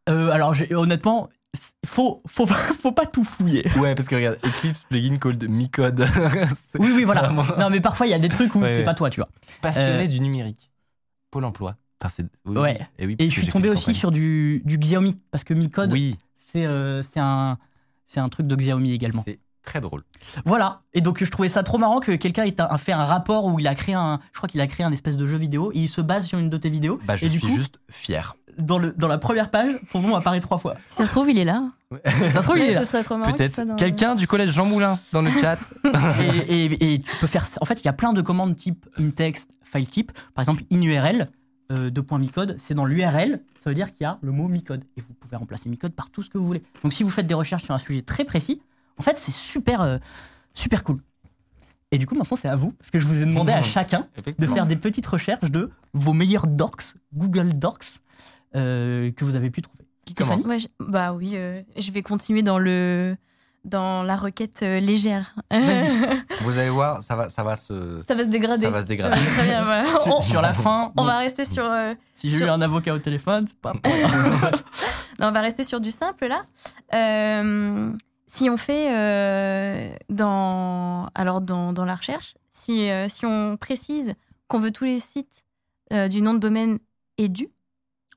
Euh, 0.08 0.30
alors 0.30 0.54
honnêtement, 0.72 1.28
faut, 1.86 2.22
faut, 2.26 2.46
faut 2.46 2.92
pas 2.92 3.06
tout 3.06 3.24
fouiller. 3.24 3.64
Ouais, 3.76 3.94
parce 3.94 4.08
que 4.08 4.14
regarde, 4.16 4.38
Eclipse 4.44 4.84
plugin 4.88 5.16
called 5.18 5.48
Micode. 5.48 6.00
Oui, 6.78 6.90
oui, 6.94 7.04
voilà. 7.04 7.22
vraiment 7.22 7.44
Non, 7.58 7.70
mais 7.70 7.80
parfois 7.80 8.06
il 8.06 8.10
y 8.10 8.14
a 8.14 8.18
des 8.18 8.28
trucs 8.28 8.54
où 8.54 8.60
Ouais, 8.60 8.68
c'est 8.68 8.76
ouais. 8.78 8.82
pas 8.84 8.94
toi, 8.94 9.10
tu 9.10 9.20
vois. 9.20 9.28
Passionné 9.60 10.04
Euh, 10.04 10.06
du 10.06 10.20
numérique. 10.20 10.70
Pôle 11.30 11.44
emploi. 11.44 11.76
Putain, 11.98 12.08
c'est- 12.08 12.26
oui, 12.46 12.56
Ouais. 12.56 12.78
oui. 12.80 12.86
Et, 12.98 13.06
oui, 13.06 13.12
Et 13.14 13.16
parce 13.18 13.30
je 13.30 13.40
suis 13.40 13.48
tombé 13.48 13.68
aussi 13.68 13.82
campagne. 13.86 13.94
sur 13.94 14.10
du, 14.10 14.62
du 14.64 14.78
Xiaomi 14.78 15.18
parce 15.30 15.44
que 15.44 15.54
Micode, 15.54 15.92
Oui, 15.92 16.16
c'est 16.38 16.64
euh, 16.66 17.02
c'est 17.02 17.20
un, 17.20 17.56
c'est 18.06 18.20
un 18.20 18.28
truc 18.28 18.46
de 18.46 18.56
Xiaomi 18.56 18.92
également. 18.92 19.22
c'est 19.24 19.38
très 19.62 19.80
drôle. 19.80 20.02
Voilà. 20.44 20.82
Et 20.94 21.00
donc 21.00 21.22
je 21.22 21.30
trouvais 21.30 21.48
ça 21.48 21.62
trop 21.62 21.78
marrant 21.78 22.00
que 22.00 22.12
quelqu'un 22.12 22.44
ait 22.44 22.60
un- 22.60 22.78
fait 22.78 22.92
un 22.92 23.04
rapport 23.04 23.44
où 23.46 23.58
il 23.60 23.66
a 23.68 23.74
créé 23.74 23.94
un, 23.94 24.18
je 24.32 24.38
crois 24.38 24.48
qu'il 24.48 24.60
a 24.60 24.66
créé 24.66 24.84
un 24.86 24.92
espèce 24.92 25.16
de 25.16 25.26
jeu 25.26 25.36
vidéo 25.36 25.70
et 25.74 25.80
il 25.80 25.88
se 25.88 26.00
base 26.00 26.26
sur 26.26 26.38
une 26.38 26.50
de 26.50 26.56
tes 26.56 26.70
vidéos. 26.70 26.98
Bah, 27.04 27.16
je 27.16 27.26
et 27.26 27.28
suis 27.28 27.38
du 27.38 27.46
coup, 27.46 27.52
juste 27.52 27.78
fier. 27.90 28.36
dans, 28.58 28.78
le, 28.78 28.92
dans 28.92 29.08
la 29.08 29.18
première 29.18 29.50
page, 29.50 29.72
ton 29.92 30.00
nom 30.00 30.14
apparaît 30.16 30.40
trois 30.40 30.58
fois. 30.58 30.76
Si 30.86 30.96
ça 30.96 31.06
se 31.06 31.10
trouve, 31.10 31.30
il 31.30 31.38
est 31.38 31.44
là. 31.44 31.64
Ça 32.04 32.40
se 32.40 32.46
trouve, 32.46 32.56
il 32.58 32.70
est 32.70 32.74
là. 32.74 32.82
Peut-être 32.84 33.62
dans- 33.66 33.74
quelqu'un 33.76 34.14
du 34.14 34.26
collège 34.28 34.50
Jean 34.52 34.64
Moulin 34.64 34.98
dans 35.12 35.22
le 35.22 35.30
chat. 35.30 35.58
et, 36.48 36.64
et- 36.66 36.94
et 36.94 36.98
tu 37.00 37.16
peux 37.20 37.26
faire. 37.26 37.44
En 37.60 37.64
fait, 37.64 37.82
il 37.82 37.84
y 37.84 37.88
a 37.88 37.92
plein 37.92 38.12
de 38.12 38.22
commandes 38.22 38.54
type 38.56 38.86
in-text, 38.98 39.50
file 39.64 39.88
type. 39.88 40.12
Par 40.34 40.42
exemple, 40.42 40.62
in-URL, 40.72 41.28
euh, 41.72 41.90
de 41.90 42.04
micode, 42.16 42.54
c'est 42.58 42.74
dans 42.74 42.84
l'URL, 42.84 43.40
ça 43.58 43.70
veut 43.70 43.74
dire 43.74 43.92
qu'il 43.92 44.02
y 44.02 44.06
a 44.06 44.16
le 44.22 44.30
mot 44.32 44.46
micode. 44.48 44.84
Et 44.96 45.00
vous 45.00 45.14
pouvez 45.18 45.36
remplacer 45.36 45.68
micode 45.68 45.92
par 45.92 46.10
tout 46.10 46.22
ce 46.22 46.30
que 46.30 46.38
vous 46.38 46.46
voulez. 46.46 46.62
Donc 46.84 46.92
si 46.92 47.02
vous 47.02 47.10
faites 47.10 47.26
des 47.26 47.34
recherches 47.34 47.64
sur 47.64 47.74
un 47.74 47.78
sujet 47.78 48.02
très 48.02 48.24
précis, 48.24 48.60
en 49.00 49.02
fait, 49.02 49.16
c'est 49.18 49.30
super, 49.32 49.80
euh, 49.80 49.96
super 50.52 50.84
cool. 50.84 50.98
Et 51.90 51.96
du 51.98 52.06
coup, 52.06 52.14
maintenant, 52.14 52.36
c'est 52.36 52.48
à 52.48 52.54
vous, 52.54 52.70
parce 52.72 52.90
que 52.90 53.00
je 53.00 53.06
vous 53.08 53.20
ai 53.20 53.24
demandé 53.24 53.50
à 53.52 53.62
chacun 53.62 54.02
de 54.38 54.46
faire 54.46 54.66
des 54.66 54.76
petites 54.76 55.06
recherches 55.06 55.50
de 55.50 55.70
vos 55.94 56.12
meilleurs 56.12 56.46
docs, 56.46 56.84
Google 57.14 57.48
Docs, 57.54 57.98
euh, 58.54 59.10
que 59.12 59.24
vous 59.24 59.34
avez 59.36 59.50
pu 59.50 59.62
trouver. 59.62 59.84
Qui 60.04 60.12
commence 60.14 60.44
Ouais, 60.44 60.58
je- 60.58 60.68
bah 60.78 61.12
oui, 61.14 61.32
euh, 61.34 61.62
je 61.78 61.90
vais 61.90 62.02
continuer 62.02 62.42
dans 62.42 62.58
le 62.58 63.16
dans 63.64 64.02
la 64.02 64.16
requête 64.16 64.60
euh, 64.62 64.80
légère. 64.80 65.34
Vas-y. 65.50 65.90
Vous 66.40 66.58
allez 66.58 66.70
voir, 66.70 67.02
ça 67.02 67.14
va, 67.14 67.28
ça 67.28 67.42
va 67.44 67.56
se. 67.56 68.02
ça 68.08 68.14
va 68.14 68.22
se 68.24 68.28
dégrader. 68.28 68.64
Ça 68.64 68.70
va 68.70 68.80
se 68.82 68.86
dégrader. 68.86 69.20
Très 69.36 69.44
bien. 69.44 69.84
Sur, 70.02 70.06
on, 70.16 70.20
sur 70.22 70.40
la 70.40 70.52
fin, 70.64 70.92
on 70.96 71.02
bon, 71.02 71.04
va 71.04 71.18
rester 71.18 71.44
sur 71.44 71.64
euh, 71.64 71.92
si 72.14 72.30
j'ai 72.30 72.38
eu 72.38 72.48
un 72.48 72.62
avocat 72.62 72.94
au 72.94 72.98
téléphone, 72.98 73.44
c'est 73.46 73.58
pas. 73.58 73.74
non, 75.18 75.28
on 75.28 75.32
va 75.32 75.40
rester 75.42 75.62
sur 75.64 75.80
du 75.80 75.90
simple 75.90 76.26
là. 76.28 76.42
Euh, 76.94 77.92
si 78.32 78.48
on 78.48 78.56
fait 78.56 78.94
euh, 78.94 79.92
dans, 80.08 81.06
alors 81.16 81.40
dans, 81.40 81.72
dans 81.72 81.84
la 81.84 81.96
recherche, 81.96 82.34
si, 82.48 82.88
euh, 82.88 83.08
si 83.08 83.26
on 83.26 83.56
précise 83.56 84.14
qu'on 84.46 84.60
veut 84.60 84.70
tous 84.70 84.84
les 84.84 85.00
sites 85.00 85.44
euh, 85.92 86.06
du 86.06 86.22
nom 86.22 86.34
de 86.34 86.38
domaine 86.38 86.78
édu, 87.18 87.48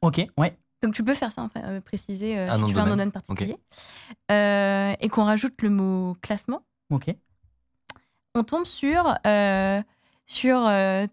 Ok, 0.04 0.22
ouais. 0.38 0.56
donc 0.84 0.94
tu 0.94 1.04
peux 1.04 1.16
faire 1.16 1.32
ça, 1.32 1.42
en 1.42 1.50
fait, 1.50 1.80
préciser 1.82 2.38
Un 2.38 2.54
si 2.56 2.62
nom 2.62 2.68
tu 2.68 2.74
de 2.74 2.78
veux 2.78 2.84
un 2.84 2.86
nom 2.86 2.92
de 2.92 2.96
domaine. 2.98 3.12
particulier, 3.12 3.58
et 4.30 5.10
qu'on 5.10 5.24
rajoute 5.24 5.60
le 5.64 5.70
mot 5.72 6.16
classement, 6.22 6.62
Ok. 6.92 7.16
on 8.36 8.44
tombe 8.44 8.66
sur, 8.66 9.16
sur 10.28 10.70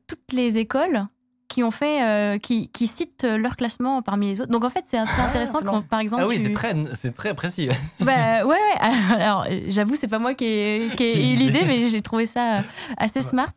toutes 0.06 0.32
les 0.32 0.58
écoles 0.58 1.06
qui 1.50 1.62
ont 1.64 1.70
fait, 1.72 2.02
euh, 2.02 2.38
qui, 2.38 2.68
qui 2.68 2.86
citent 2.86 3.24
leur 3.24 3.56
classement 3.56 4.00
parmi 4.02 4.28
les 4.30 4.40
autres. 4.40 4.50
Donc 4.52 4.64
en 4.64 4.70
fait, 4.70 4.84
c'est 4.86 4.96
assez 4.96 5.20
intéressant 5.20 5.60
quand, 5.62 5.82
par 5.82 5.98
exemple, 6.00 6.22
Ah 6.24 6.28
oui, 6.28 6.36
tu- 6.36 6.42
c'est 6.44 6.52
très, 6.52 6.74
c'est 6.94 7.12
très 7.12 7.34
précis. 7.34 7.68
Bah, 8.00 8.46
ouais, 8.46 8.54
ouais. 8.54 8.88
Alors, 9.14 9.44
euh, 9.50 9.60
j'avoue, 9.68 9.96
c'est 9.96 10.06
pas 10.08 10.18
moi 10.20 10.32
qui 10.34 10.44
ai, 10.44 10.88
qui 10.96 11.02
ai 11.02 11.32
eu 11.34 11.36
l'idée, 11.36 11.64
mais 11.66 11.88
j'ai 11.88 12.00
trouvé 12.00 12.24
ça 12.24 12.62
assez 12.96 13.20
smart. 13.20 13.52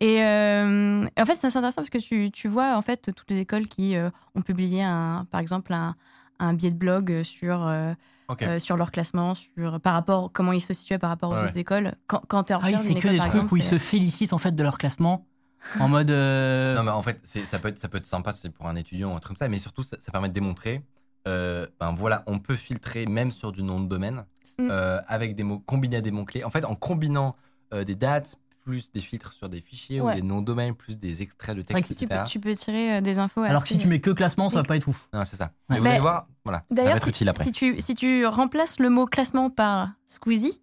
Et 0.00 0.22
euh, 0.22 1.04
en 1.18 1.24
fait, 1.24 1.36
c'est 1.40 1.46
assez 1.46 1.56
intéressant 1.58 1.80
parce 1.82 1.90
que 1.90 1.98
tu, 1.98 2.30
tu 2.30 2.48
vois, 2.48 2.76
en 2.76 2.82
fait, 2.82 3.12
toutes 3.16 3.30
les 3.30 3.38
écoles 3.38 3.68
qui 3.68 3.96
euh, 3.96 4.10
ont 4.34 4.42
publié, 4.42 4.82
un, 4.82 5.26
par 5.30 5.40
exemple, 5.40 5.72
un, 5.72 5.94
un 6.40 6.54
billet 6.54 6.70
de 6.70 6.76
blog 6.76 7.22
sur, 7.22 7.66
euh, 7.66 7.92
euh, 8.42 8.58
sur 8.58 8.76
leur 8.76 8.90
classement, 8.90 9.34
sur, 9.34 9.80
par 9.80 9.94
rapport, 9.94 10.30
comment 10.32 10.52
ils 10.52 10.60
se 10.60 10.74
situaient 10.74 10.98
par 10.98 11.10
rapport 11.10 11.30
aux 11.30 11.34
Ouais, 11.36 11.44
autres 11.44 11.56
écoles. 11.58 11.94
Quand, 12.08 12.20
quand 12.28 12.44
tu 12.44 12.52
es 12.52 12.56
en 12.56 12.60
Ah 12.62 12.66
oui, 12.66 12.74
c'est 12.78 12.94
que 12.94 12.98
école, 12.98 13.10
des 13.12 13.18
trucs 13.18 13.32
exemple, 13.34 13.54
où 13.54 13.56
ils 13.56 13.62
se 13.62 13.78
félicitent 13.78 14.32
en 14.32 14.38
fait 14.38 14.54
de 14.54 14.62
leur 14.64 14.76
classement 14.76 15.24
en 15.80 15.88
mode. 15.88 16.10
euh, 16.10 16.74
Non, 16.76 16.82
mais 16.82 16.90
en 16.90 17.02
fait, 17.02 17.20
ça 17.24 17.58
peut, 17.58 17.68
être, 17.68 17.78
ça 17.78 17.88
peut 17.88 17.98
être 17.98 18.06
sympa 18.06 18.32
c'est 18.34 18.50
pour 18.50 18.66
un 18.66 18.76
étudiant 18.76 19.12
ou 19.12 19.16
un 19.16 19.18
truc 19.20 19.28
comme 19.28 19.36
ça, 19.36 19.48
mais 19.48 19.58
surtout, 19.58 19.82
ça, 19.82 19.96
ça 20.00 20.12
permet 20.12 20.28
de 20.28 20.34
démontrer, 20.34 20.82
euh, 21.26 21.66
ben 21.80 21.92
voilà, 21.94 22.22
on 22.26 22.38
peut 22.38 22.56
filtrer 22.56 23.06
même 23.06 23.30
sur 23.30 23.52
du 23.52 23.62
nom 23.62 23.80
de 23.80 23.86
domaine, 23.88 24.24
Mm. 24.60 24.68
euh, 24.72 25.00
avec 25.06 25.36
des 25.36 25.44
mots, 25.44 25.60
combinés 25.60 25.98
à 25.98 26.00
des 26.00 26.10
mots-clés. 26.10 26.42
En 26.42 26.50
fait, 26.50 26.64
en 26.64 26.74
combinant 26.74 27.36
euh, 27.72 27.84
des 27.84 27.94
dates, 27.94 28.40
plus 28.64 28.90
des 28.90 29.00
filtres 29.00 29.32
sur 29.32 29.48
des 29.48 29.60
fichiers 29.60 30.00
ou 30.00 30.06
Ouais. 30.06 30.16
des 30.16 30.22
noms 30.22 30.40
de 30.40 30.46
domaine, 30.46 30.74
plus 30.74 30.98
des 30.98 31.22
extraits 31.22 31.56
de 31.56 31.62
texte, 31.62 31.88
que 31.88 31.94
tu, 31.94 32.08
peux, 32.08 32.14
tu 32.26 32.40
peux 32.40 32.54
tirer 32.56 32.96
euh, 32.96 33.00
des 33.00 33.20
infos 33.20 33.42
Alors 33.42 33.62
que 33.62 33.68
si 33.68 33.78
tu 33.78 33.86
mets 33.86 34.00
que 34.00 34.10
classement, 34.10 34.50
ça 34.50 34.56
va 34.56 34.62
pas 34.64 34.76
être 34.76 34.88
ouf. 34.88 35.08
Non, 35.14 35.24
c'est 35.24 35.36
ça. 35.36 35.44
Ouais. 35.44 35.76
Mais 35.76 35.78
vous 35.78 35.86
allez 35.86 36.00
voir, 36.00 36.26
voilà, 36.44 36.58
ça 36.58 36.74
va 36.74 36.82
D'ailleurs, 36.82 36.96
être 36.96 37.04
si, 37.04 37.10
utile 37.10 37.28
après. 37.28 37.44
si 37.44 37.52
tu, 37.52 37.80
si 37.80 37.94
tu 37.94 38.26
remplaces 38.26 38.80
le 38.80 38.90
mot 38.90 39.06
classement 39.06 39.48
par 39.48 39.92
Squeezie. 40.06 40.60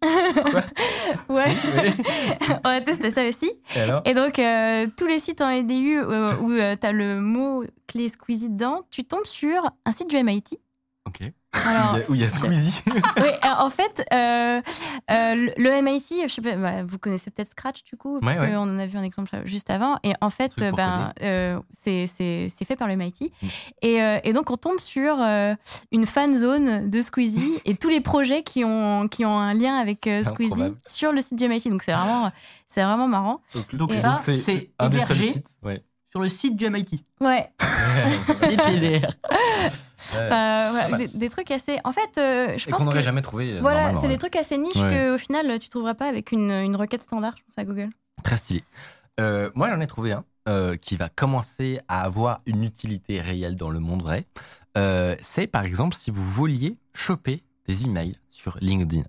ouais, 1.28 1.46
on 2.64 2.68
a 2.68 2.80
testé 2.80 3.10
ça 3.10 3.26
aussi. 3.26 3.50
Et 4.04 4.14
donc, 4.14 4.38
euh, 4.38 4.86
tous 4.96 5.06
les 5.06 5.18
sites 5.18 5.40
en 5.40 5.50
EDU 5.50 5.98
euh, 5.98 6.36
où 6.36 6.54
tu 6.54 6.86
as 6.86 6.92
le 6.92 7.20
mot 7.20 7.64
clé 7.86 8.08
Squeezie 8.08 8.50
dedans, 8.50 8.82
tu 8.90 9.04
tombes 9.04 9.24
sur 9.24 9.68
un 9.84 9.92
site 9.92 10.08
du 10.08 10.16
MIT. 10.22 10.58
Ok. 11.06 11.32
Alors, 11.52 11.96
Où 12.08 12.14
il 12.14 12.20
y 12.20 12.24
a- 12.24 12.28
Squeezie. 12.28 12.82
oui, 13.16 13.28
alors, 13.40 13.60
en 13.64 13.70
fait, 13.70 14.04
euh, 14.12 14.60
euh, 15.10 15.48
le- 15.56 15.82
MIT, 15.82 16.28
je 16.28 16.32
sais 16.32 16.42
pas, 16.42 16.54
bah, 16.56 16.82
vous 16.86 16.98
connaissez 16.98 17.30
peut-être 17.30 17.48
Scratch 17.48 17.84
du 17.84 17.96
coup, 17.96 18.20
parce 18.20 18.34
Ouais, 18.34 18.40
ouais. 18.42 18.50
qu'on 18.52 18.58
en 18.60 18.78
a 18.78 18.86
vu 18.86 18.98
un 18.98 19.02
exemple 19.02 19.30
juste 19.44 19.70
avant. 19.70 19.96
Et 20.04 20.12
en 20.20 20.28
fait, 20.30 20.52
ben, 20.76 21.12
euh, 21.22 21.58
c'est 21.72 22.06
c'est- 22.06 22.48
c'est 22.54 22.64
fait 22.66 22.76
par 22.76 22.86
le 22.86 22.94
MIT. 22.96 23.32
Mm. 23.42 23.46
Et, 23.82 24.02
euh, 24.02 24.18
et 24.24 24.32
donc, 24.34 24.50
on 24.50 24.56
tombe 24.56 24.78
sur 24.78 25.16
euh, 25.20 25.54
une 25.90 26.04
fan 26.06 26.36
zone 26.36 26.90
de 26.90 27.00
Squeezie 27.00 27.60
et 27.64 27.74
tous 27.76 27.88
les 27.88 28.00
projets 28.00 28.42
qui 28.42 28.64
ont, 28.64 29.08
qui 29.08 29.24
ont 29.24 29.38
un 29.38 29.54
lien 29.54 29.74
avec 29.76 30.06
euh, 30.06 30.22
Squeezie 30.24 30.74
sur 30.86 31.12
le 31.12 31.20
site 31.22 31.38
du 31.38 31.44
MIT. 31.48 31.70
Donc, 31.70 31.82
c'est 31.82 31.92
vraiment, 31.92 32.30
c'est 32.66 32.82
vraiment 32.84 33.08
marrant. 33.08 33.40
Donc 33.72 33.94
c'est 33.94 34.70
hébergé 34.82 35.26
sites. 35.32 35.48
Ouais. 35.62 35.82
Sur 36.18 36.22
le 36.24 36.28
site 36.28 36.56
du 36.56 36.68
MIT. 36.68 37.04
Ouais. 37.20 37.48
Euh, 40.14 40.96
des, 40.96 41.08
des 41.08 41.28
trucs 41.28 41.50
assez. 41.50 41.78
En 41.84 41.92
fait, 41.92 42.18
euh, 42.18 42.56
je 42.56 42.66
Et 42.66 42.70
pense 42.70 42.78
qu'on 42.80 42.84
n'aurait 42.86 43.02
jamais 43.02 43.20
trouvé. 43.20 43.54
euh, 43.54 43.60
Voilà, 43.60 43.90
c'est 43.90 44.02
ouais. 44.06 44.08
des 44.08 44.16
trucs 44.18 44.36
assez 44.36 44.56
niches 44.56 44.76
Ouais. 44.76 44.88
que 44.96 45.14
au 45.14 45.18
final 45.18 45.58
tu 45.58 45.68
trouveras 45.68 45.94
pas 45.94 46.06
avec 46.08 46.32
une, 46.32 46.50
une 46.50 46.76
requête 46.76 47.02
standard, 47.02 47.34
je 47.36 47.42
pense 47.42 47.58
à 47.58 47.64
Google. 47.64 47.90
Très 48.22 48.36
stylé. 48.36 48.62
Euh, 49.20 49.50
moi, 49.54 49.68
j'en 49.68 49.80
ai 49.80 49.86
trouvé 49.86 50.12
un 50.12 50.24
euh, 50.48 50.76
qui 50.76 50.96
va 50.96 51.08
commencer 51.08 51.78
à 51.88 52.02
avoir 52.04 52.38
une 52.46 52.62
utilité 52.62 53.20
réelle 53.20 53.56
dans 53.56 53.70
le 53.70 53.80
monde 53.80 54.02
vrai. 54.02 54.26
Euh, 54.78 55.14
c'est 55.20 55.46
par 55.46 55.64
exemple 55.64 55.94
si 55.96 56.10
vous 56.10 56.24
vouliez 56.24 56.76
choper 56.94 57.42
des 57.66 57.84
emails 57.84 58.16
sur 58.30 58.56
LinkedIn. 58.60 59.04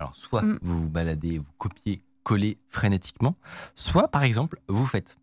Alors, 0.00 0.14
soit 0.16 0.42
Mm. 0.42 0.58
vous 0.60 0.82
vous 0.82 0.90
baladez, 0.90 1.38
vous 1.38 1.50
copiez, 1.56 2.02
collez 2.24 2.58
frénétiquement, 2.68 3.36
soit 3.74 4.08
par 4.08 4.24
exemple, 4.24 4.58
vous 4.68 4.84
faites 4.86 5.16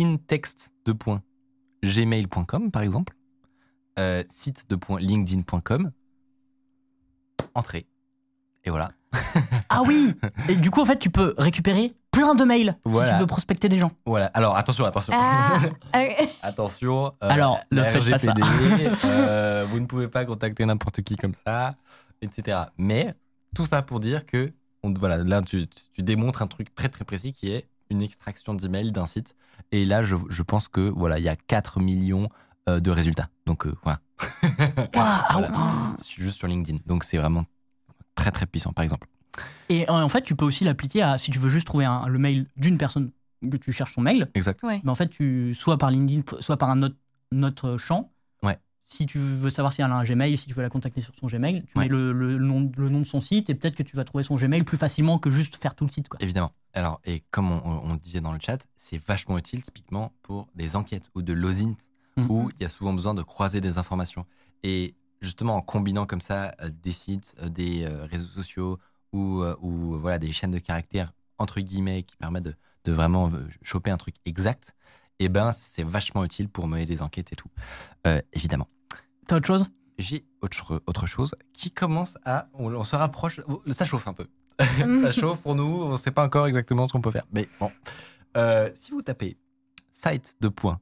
intext.gmail.com 0.00 2.70
par 2.70 2.82
exemple, 2.82 3.14
euh, 3.98 4.22
site.linkedin.com, 4.28 5.90
entrée. 7.54 7.86
Et 8.64 8.70
voilà. 8.70 8.90
Ah 9.68 9.82
oui 9.86 10.14
Et 10.48 10.54
du 10.54 10.70
coup, 10.70 10.80
en 10.80 10.84
fait, 10.84 10.98
tu 10.98 11.10
peux 11.10 11.34
récupérer 11.38 11.92
plein 12.10 12.34
de 12.34 12.44
mails 12.44 12.76
si 12.86 13.12
tu 13.14 13.20
veux 13.20 13.26
prospecter 13.26 13.68
des 13.68 13.78
gens. 13.78 13.92
Voilà. 14.04 14.26
Alors, 14.26 14.56
attention, 14.56 14.84
attention. 14.84 15.12
Ah, 15.16 15.58
Attention. 16.42 17.06
euh, 17.22 17.28
Alors, 17.28 17.58
ne 17.72 17.78
la 17.78 17.84
faites 17.86 18.10
pas 18.10 18.18
ça. 18.18 18.32
RGPD, 18.32 18.90
euh, 19.04 19.66
vous 19.70 19.80
ne 19.80 19.86
pouvez 19.86 20.08
pas 20.08 20.24
contacter 20.24 20.64
n'importe 20.66 21.02
qui 21.02 21.16
comme 21.16 21.34
ça, 21.34 21.76
etc. 22.22 22.58
Mais 22.78 23.14
tout 23.54 23.66
ça 23.66 23.82
pour 23.82 24.00
dire 24.00 24.26
que, 24.26 24.48
on- 24.82 24.92
voilà, 24.94 25.18
là, 25.18 25.42
tu, 25.42 25.66
tu 25.68 26.02
démontres 26.02 26.42
un 26.42 26.46
truc 26.46 26.74
très 26.74 26.88
très 26.88 27.04
précis 27.04 27.32
qui 27.32 27.50
est 27.52 27.66
une 27.90 28.02
extraction 28.02 28.54
d'email 28.54 28.92
d'un 28.92 29.06
site. 29.06 29.34
Et 29.72 29.84
là, 29.84 30.02
je, 30.02 30.16
je 30.28 30.42
pense 30.42 30.68
que 30.68 30.80
voilà, 30.80 31.18
il 31.18 31.24
y 31.24 31.28
a 31.28 31.36
4 31.36 31.80
millions 31.80 32.28
euh, 32.68 32.80
de 32.80 32.90
résultats. 32.90 33.28
Donc 33.46 33.66
euh, 33.66 33.74
voilà. 33.82 34.00
Waouh, 34.42 34.88
ah 34.94 35.26
Voilà. 35.32 35.50
Juste 36.18 36.38
sur 36.38 36.46
LinkedIn. 36.48 36.78
Donc 36.86 37.04
c'est 37.04 37.16
vraiment 37.18 37.44
très 38.14 38.30
très 38.30 38.46
puissant, 38.46 38.72
par 38.72 38.82
exemple. 38.82 39.06
Et 39.68 39.88
en 39.88 40.08
fait, 40.08 40.22
tu 40.22 40.34
peux 40.34 40.44
aussi 40.44 40.64
l'appliquer 40.64 41.02
à 41.02 41.16
si 41.18 41.30
tu 41.30 41.38
veux 41.38 41.48
juste 41.48 41.66
trouver 41.66 41.84
un- 41.84 42.06
le 42.08 42.18
mail 42.18 42.46
d'une 42.56 42.76
personne 42.76 43.12
que 43.48 43.56
tu 43.56 43.72
cherches 43.72 43.94
son 43.94 44.00
mail. 44.02 44.28
Exact. 44.34 44.62
ouais. 44.64 44.80
Mais 44.84 44.90
en 44.90 44.94
fait, 44.94 45.08
tu, 45.08 45.54
soit 45.54 45.78
par 45.78 45.90
LinkedIn, 45.90 46.22
soit 46.40 46.56
par 46.56 46.70
un 46.70 46.82
autre, 46.82 46.96
notre 47.32 47.76
champ. 47.76 48.09
Si 48.92 49.06
tu 49.06 49.18
veux 49.18 49.50
savoir 49.50 49.72
si 49.72 49.82
elle 49.82 49.90
a 49.92 49.94
un 49.94 50.02
Gmail, 50.02 50.36
si 50.36 50.46
tu 50.48 50.54
veux 50.54 50.62
la 50.62 50.68
contacter 50.68 51.00
sur 51.00 51.14
son 51.14 51.28
Gmail, 51.28 51.62
tu 51.64 51.78
Ouais. 51.78 51.84
mets 51.84 51.88
le, 51.88 52.12
le 52.12 52.38
nom, 52.38 52.70
le 52.76 52.88
nom 52.88 52.98
de 52.98 53.04
son 53.04 53.20
site 53.20 53.48
et 53.48 53.54
peut-être 53.54 53.76
que 53.76 53.84
tu 53.84 53.94
vas 53.94 54.04
trouver 54.04 54.24
son 54.24 54.34
Gmail 54.34 54.64
plus 54.64 54.76
facilement 54.76 55.20
que 55.20 55.30
juste 55.30 55.54
faire 55.56 55.76
tout 55.76 55.84
le 55.84 55.90
site. 55.92 56.08
Quoi. 56.08 56.18
Évidemment. 56.20 56.50
Alors, 56.74 57.00
et 57.04 57.22
comme 57.30 57.52
on, 57.52 57.62
on 57.64 57.94
disait 57.94 58.20
dans 58.20 58.32
le 58.32 58.40
chat, 58.40 58.58
c'est 58.76 58.98
vachement 59.04 59.38
utile 59.38 59.62
typiquement 59.62 60.12
pour 60.22 60.48
des 60.56 60.74
enquêtes 60.74 61.08
ou 61.14 61.22
de 61.22 61.32
l'OSINT 61.32 61.76
Mhm. 62.16 62.30
où 62.30 62.50
il 62.56 62.62
y 62.62 62.66
a 62.66 62.68
souvent 62.68 62.92
besoin 62.92 63.14
de 63.14 63.22
croiser 63.22 63.60
des 63.60 63.78
informations. 63.78 64.26
Et 64.64 64.94
justement, 65.20 65.54
en 65.54 65.62
combinant 65.62 66.04
comme 66.06 66.20
ça 66.20 66.52
euh, 66.60 66.68
des 66.82 66.92
sites, 66.92 67.36
euh, 67.40 67.48
des 67.48 67.84
euh, 67.84 68.04
réseaux 68.06 68.26
sociaux 68.28 68.78
ou, 69.12 69.44
ou, 69.62 69.98
voilà, 70.00 70.18
des 70.18 70.32
chaînes 70.32 70.50
de 70.50 70.58
caractères, 70.58 71.12
entre 71.38 71.60
guillemets, 71.60 72.02
qui 72.02 72.16
permettent 72.16 72.42
de, 72.44 72.54
de 72.84 72.92
vraiment 72.92 73.30
choper 73.62 73.92
un 73.92 73.96
truc 73.96 74.16
exact, 74.24 74.74
et 75.20 75.28
ben 75.28 75.52
c'est 75.52 75.82
vachement 75.84 76.24
utile 76.24 76.48
pour 76.48 76.66
mener 76.68 76.86
des 76.86 77.02
enquêtes 77.02 77.32
et 77.32 77.36
tout. 77.36 77.48
Euh, 78.08 78.20
évidemment. 78.32 78.66
T'as 79.30 79.36
autre 79.36 79.46
chose? 79.46 79.66
J'ai 79.96 80.24
autre, 80.40 80.82
autre 80.88 81.06
chose 81.06 81.36
qui 81.52 81.70
commence 81.70 82.18
à. 82.24 82.48
On, 82.54 82.74
on 82.74 82.82
se 82.82 82.96
rapproche. 82.96 83.40
Ça 83.70 83.84
chauffe 83.84 84.08
un 84.08 84.12
peu. 84.12 84.26
ça 84.92 85.12
chauffe 85.12 85.38
pour 85.40 85.54
nous. 85.54 85.62
On 85.84 85.92
ne 85.92 85.96
sait 85.96 86.10
pas 86.10 86.24
encore 86.24 86.48
exactement 86.48 86.88
ce 86.88 86.92
qu'on 86.92 87.00
peut 87.00 87.12
faire. 87.12 87.26
Mais 87.32 87.48
bon. 87.60 87.70
Euh, 88.36 88.72
si 88.74 88.90
vous 88.90 89.02
tapez 89.02 89.36
site 89.92 90.36
de 90.40 90.48
point 90.48 90.80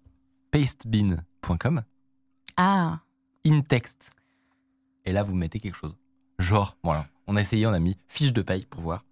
Ah, 2.57 3.01
in-text, 3.44 4.12
et 5.05 5.12
là 5.12 5.24
vous 5.24 5.34
mettez 5.34 5.61
quelque 5.61 5.76
chose. 5.76 5.94
Genre, 6.38 6.78
voilà, 6.82 7.07
on 7.26 7.36
a 7.36 7.42
essayé, 7.42 7.66
on 7.66 7.74
a 7.74 7.80
mis 7.80 7.99
fiche 8.09 8.32
de 8.32 8.40
paye 8.40 8.64
pour 8.64 8.80
voir. 8.80 9.05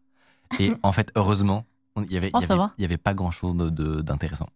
Et 0.58 0.72
en 0.82 0.92
fait, 0.92 1.12
heureusement, 1.14 1.66
il 1.98 2.10
y 2.10 2.16
avait, 2.16 2.30
Oh, 2.32 2.38
il 2.40 2.44
y 2.44 2.46
ça 2.46 2.54
avait- 2.54 2.94
y 2.94 2.96
pas 2.96 3.12
grand 3.12 3.32
chose 3.32 3.54
d'intéressant. 3.54 4.48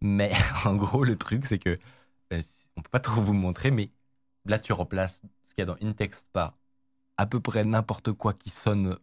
Mais 0.00 0.32
en 0.64 0.76
gros, 0.76 1.04
le 1.04 1.16
truc, 1.16 1.44
c'est 1.44 1.58
que 1.58 1.78
euh, 2.32 2.40
on 2.76 2.82
peut 2.82 2.90
pas 2.90 3.00
trop 3.00 3.20
vous 3.20 3.32
montrer, 3.34 3.70
mais 3.70 3.90
là, 4.46 4.58
tu 4.58 4.72
remplaces 4.72 5.22
ce 5.44 5.54
qu'il 5.54 5.62
y 5.62 5.62
a 5.62 5.66
dans 5.66 5.76
in-text 5.86 6.28
par 6.32 6.56
à 7.18 7.26
peu 7.26 7.40
près 7.40 7.64
n'importe 7.64 8.12
quoi 8.12 8.32
qui 8.32 8.50
sonne, 8.50 8.96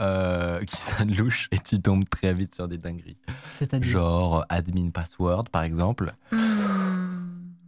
euh, 0.00 0.62
qui 0.66 0.76
sonne 0.76 1.14
louche, 1.14 1.48
et 1.52 1.58
tu 1.58 1.80
tombes 1.80 2.08
très 2.08 2.34
vite 2.34 2.54
sur 2.54 2.68
des 2.68 2.78
dingueries. 2.78 3.16
C'est-à-dire 3.58 3.88
Genre 3.88 4.38
euh, 4.40 4.44
admin 4.48 4.90
password, 4.90 5.44
par 5.50 5.62
exemple. 5.62 6.14
Hmm. 6.32 6.38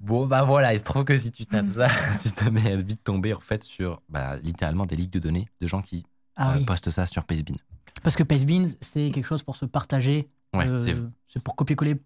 Bon, 0.01 0.27
bah 0.27 0.45
voilà, 0.45 0.73
il 0.73 0.79
se 0.79 0.85
trouve 0.85 1.03
que 1.05 1.17
si 1.17 1.33
tu 1.33 1.47
tapes 1.47 1.65
Mm. 1.67 1.69
ça, 1.69 1.89
tu 2.23 2.31
te 2.31 2.49
mets 2.49 2.73
à 2.73 2.77
vite 2.77 3.03
tomber 3.03 3.35
en 3.35 3.41
fait 3.41 3.65
sur 3.65 4.01
bah, 4.09 4.37
littéralement 4.37 4.87
des 4.87 4.95
ligues 4.95 5.11
de 5.11 5.19
données 5.19 5.49
de 5.61 5.67
gens 5.67 5.83
qui 5.83 6.05
Ah 6.37 6.53
euh, 6.53 6.59
oui. 6.59 6.65
postent 6.65 6.91
ça 6.91 7.07
sur 7.07 7.25
Pastebin. 7.25 7.55
Parce 8.05 8.15
que 8.15 8.23
Pastebin, 8.23 8.67
c'est 8.81 9.11
quelque 9.11 9.25
chose 9.27 9.43
pour 9.43 9.57
se 9.57 9.65
partager. 9.65 10.29
Ouais, 10.55 10.69
euh, 10.69 11.09
c'est 11.29 11.43
pour 11.45 11.55
copier-coller. 11.57 11.97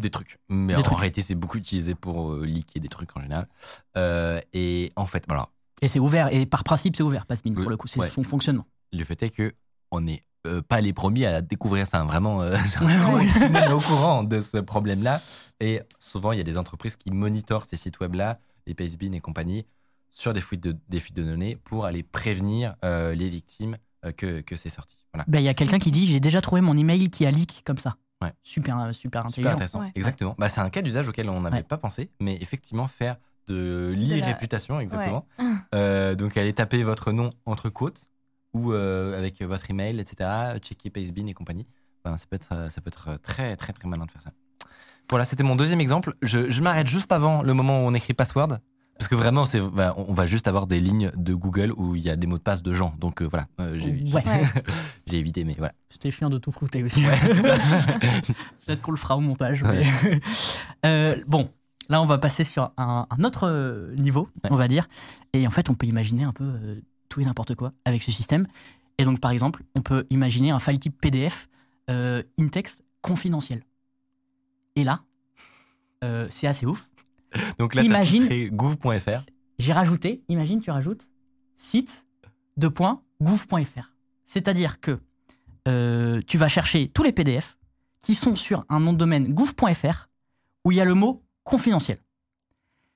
Des 0.00 0.10
trucs. 0.10 0.38
Mais 0.48 0.74
Des 0.74 0.78
en 0.80 0.82
trucs. 0.82 0.98
réalité, 0.98 1.22
c'est 1.22 1.34
beaucoup 1.34 1.58
utilisé 1.58 1.94
pour 1.94 2.32
euh, 2.32 2.44
leaker 2.46 2.80
des 2.80 2.88
trucs 2.88 3.16
en 3.16 3.20
général. 3.20 3.48
Euh, 3.96 4.40
et 4.52 4.92
en 4.96 5.06
fait, 5.06 5.24
voilà, 5.26 5.48
et 5.82 5.88
c'est 5.88 5.98
ouvert. 5.98 6.32
Et 6.32 6.46
par 6.46 6.64
principe, 6.64 6.96
c'est 6.96 7.02
ouvert, 7.02 7.24
Oui, 7.44 7.52
pour 7.52 7.70
le 7.70 7.76
coup. 7.76 7.86
C'est 7.88 7.98
ouais. 8.00 8.10
son 8.10 8.22
fonctionnement. 8.24 8.66
le 8.92 9.04
fait 9.04 9.22
est 9.22 9.30
que 9.30 9.52
on 9.90 10.00
n'est 10.02 10.20
euh, 10.46 10.60
pas 10.62 10.80
les 10.80 10.92
premiers 10.92 11.26
à 11.26 11.40
découvrir 11.40 11.86
ça. 11.86 12.00
hein. 12.00 12.04
Vraiment, 12.06 12.40
tout, 12.74 12.86
le 12.86 13.48
monde- 13.48 13.56
est 13.56 13.72
au 13.72 13.80
courant 13.80 14.22
de 14.22 14.40
ce 14.40 14.58
problème-là. 14.58 15.22
Et 15.60 15.80
souvent, 15.98 16.32
il 16.32 16.38
y 16.38 16.40
a 16.40 16.44
des 16.44 16.58
entreprises 16.58 16.96
qui 16.96 17.10
monitorent 17.10 17.64
ces 17.64 17.76
sites 17.76 17.98
web-là, 18.00 18.38
les 18.66 18.74
Pastebin 18.74 19.12
et 19.12 19.20
compagnie, 19.20 19.66
sur 20.12 20.32
des 20.32 20.40
fuites 20.40 20.62
de, 20.62 20.76
des 20.88 21.00
fuites 21.00 21.16
de 21.16 21.24
données 21.24 21.56
pour 21.56 21.84
aller 21.86 22.02
prévenir 22.02 22.74
les 22.82 23.28
victimes 23.28 23.76
que, 24.16 24.40
que 24.42 24.56
c'est 24.56 24.68
sorti. 24.68 24.97
Voilà. 25.12 25.24
Ben, 25.28 25.40
Il 25.40 25.44
y 25.44 25.48
a 25.48 25.54
quelqu'un 25.54 25.78
qui 25.78 25.90
dit 25.90 26.06
J'ai 26.06 26.20
déjà 26.20 26.40
trouvé 26.40 26.60
mon 26.60 26.76
email 26.76 27.10
qui 27.10 27.26
a 27.26 27.30
leak 27.30 27.62
comme 27.64 27.78
ça. 27.78 27.96
Ouais. 28.22 28.32
Super, 28.42 28.78
euh, 28.80 28.92
super 28.92 29.20
intelligent. 29.26 29.50
Super 29.50 29.52
intéressant. 29.52 29.80
Ouais. 29.80 29.92
Exactement. 29.94 30.34
Bah, 30.38 30.48
c'est 30.48 30.60
un 30.60 30.70
cas 30.70 30.82
d'usage 30.82 31.08
auquel 31.08 31.28
on 31.30 31.40
n'avait 31.42 31.58
Ouais. 31.58 31.62
pas 31.62 31.78
pensé, 31.78 32.10
mais 32.20 32.36
effectivement, 32.40 32.88
faire 32.88 33.16
de 33.46 33.94
l'e-réputation, 33.96 34.80
exactement. 34.80 35.24
Ouais. 35.38 35.44
Euh, 35.74 36.14
donc, 36.14 36.36
allez 36.36 36.52
taper 36.52 36.82
votre 36.82 37.12
nom 37.12 37.30
entre 37.46 37.68
côtes 37.70 38.08
ou 38.54 38.72
euh, 38.72 39.16
avec 39.16 39.40
votre 39.42 39.70
email, 39.70 40.00
etc. 40.00 40.58
Checker 40.60 40.90
Pacebin 40.90 41.26
et 41.26 41.32
compagnie. 41.32 41.66
Enfin, 42.04 42.16
ça, 42.16 42.26
peut 42.28 42.36
être, 42.36 42.48
euh, 42.52 42.68
ça 42.68 42.80
peut 42.80 42.88
être 42.88 43.18
très, 43.22 43.56
très, 43.56 43.72
très 43.72 43.88
malin 43.88 44.04
de 44.06 44.10
faire 44.10 44.22
ça. 44.22 44.30
Voilà, 45.10 45.24
c'était 45.24 45.42
mon 45.44 45.56
deuxième 45.56 45.80
exemple. 45.80 46.12
Je, 46.22 46.50
je 46.50 46.60
m'arrête 46.60 46.86
juste 46.88 47.12
avant 47.12 47.42
le 47.42 47.54
moment 47.54 47.80
où 47.84 47.86
on 47.88 47.94
écrit 47.94 48.12
password. 48.14 48.58
Parce 48.98 49.06
que 49.08 49.14
vraiment, 49.14 49.46
c'est, 49.46 49.60
bah, 49.60 49.94
on 49.96 50.12
va 50.12 50.26
juste 50.26 50.48
avoir 50.48 50.66
des 50.66 50.80
lignes 50.80 51.12
de 51.14 51.32
Google 51.32 51.72
où 51.76 51.94
il 51.94 52.02
y 52.02 52.10
a 52.10 52.16
des 52.16 52.26
mots 52.26 52.36
de 52.38 52.42
passe 52.42 52.62
de 52.62 52.72
gens. 52.74 52.94
Donc 52.98 53.22
euh, 53.22 53.28
voilà, 53.28 53.46
euh, 53.60 53.78
j'ai, 53.78 53.92
Ouais. 54.12 54.24
Ouais. 54.26 54.42
j'ai 55.06 55.18
évité, 55.18 55.44
mais 55.44 55.54
voilà. 55.56 55.72
C'était 55.88 56.10
chiant 56.10 56.28
de 56.30 56.38
tout 56.38 56.50
flouter 56.50 56.82
aussi. 56.82 57.02
Peut-être 58.66 58.82
qu'on 58.82 58.90
le 58.90 58.96
fera 58.96 59.16
au 59.16 59.20
montage. 59.20 59.62
Ouais. 59.62 59.84
mais- 60.04 60.20
Euh, 60.86 61.16
bon, 61.26 61.50
là, 61.88 62.00
on 62.02 62.06
va 62.06 62.18
passer 62.18 62.44
sur 62.44 62.72
un, 62.76 63.06
un 63.10 63.24
autre 63.24 63.90
niveau, 63.96 64.28
Ouais. 64.44 64.50
on 64.52 64.56
va 64.56 64.68
dire. 64.68 64.88
Et 65.32 65.46
en 65.46 65.50
fait, 65.50 65.70
on 65.70 65.74
peut 65.74 65.86
imaginer 65.86 66.24
un 66.24 66.32
peu 66.32 66.44
euh, 66.44 66.80
tout 67.08 67.20
et 67.20 67.24
n'importe 67.24 67.54
quoi 67.54 67.72
avec 67.84 68.02
ce 68.02 68.10
système. 68.12 68.46
Et 68.98 69.04
donc, 69.04 69.20
par 69.20 69.30
exemple, 69.30 69.62
on 69.76 69.80
peut 69.82 70.06
imaginer 70.10 70.50
un 70.50 70.58
file 70.58 70.78
type 70.78 71.00
PDF 71.00 71.48
euh, 71.90 72.22
in-text 72.40 72.82
confidentiel. 73.02 73.62
Et 74.76 74.84
là, 74.84 75.00
euh, 76.04 76.26
c'est 76.30 76.46
assez 76.46 76.66
ouf. 76.66 76.88
Donc 77.58 77.74
là, 77.74 77.82
Imagine- 77.82 78.48
gouv.fr. 78.50 79.24
J'ai 79.58 79.72
rajouté, 79.72 80.22
imagine, 80.28 80.60
tu 80.60 80.70
rajoutes 80.70 81.08
site 81.56 82.06
de 82.56 82.68
point 82.68 83.02
gouv.fr. 83.20 83.92
C'est-à-dire 84.24 84.80
que 84.80 85.00
euh, 85.66 86.20
tu 86.26 86.38
vas 86.38 86.48
chercher 86.48 86.88
tous 86.88 87.02
les 87.02 87.12
PDF 87.12 87.58
qui 88.00 88.14
sont 88.14 88.36
sur 88.36 88.64
un 88.68 88.78
nom 88.80 88.92
de 88.92 88.98
domaine 88.98 89.32
gouv.fr 89.34 90.08
où 90.64 90.70
il 90.72 90.76
y 90.76 90.80
a 90.80 90.84
le 90.84 90.94
mot 90.94 91.24
confidentiel. 91.44 91.98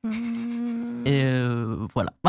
Mmh. 0.05 1.07
Et 1.07 1.22
euh, 1.24 1.86
voilà. 1.94 2.11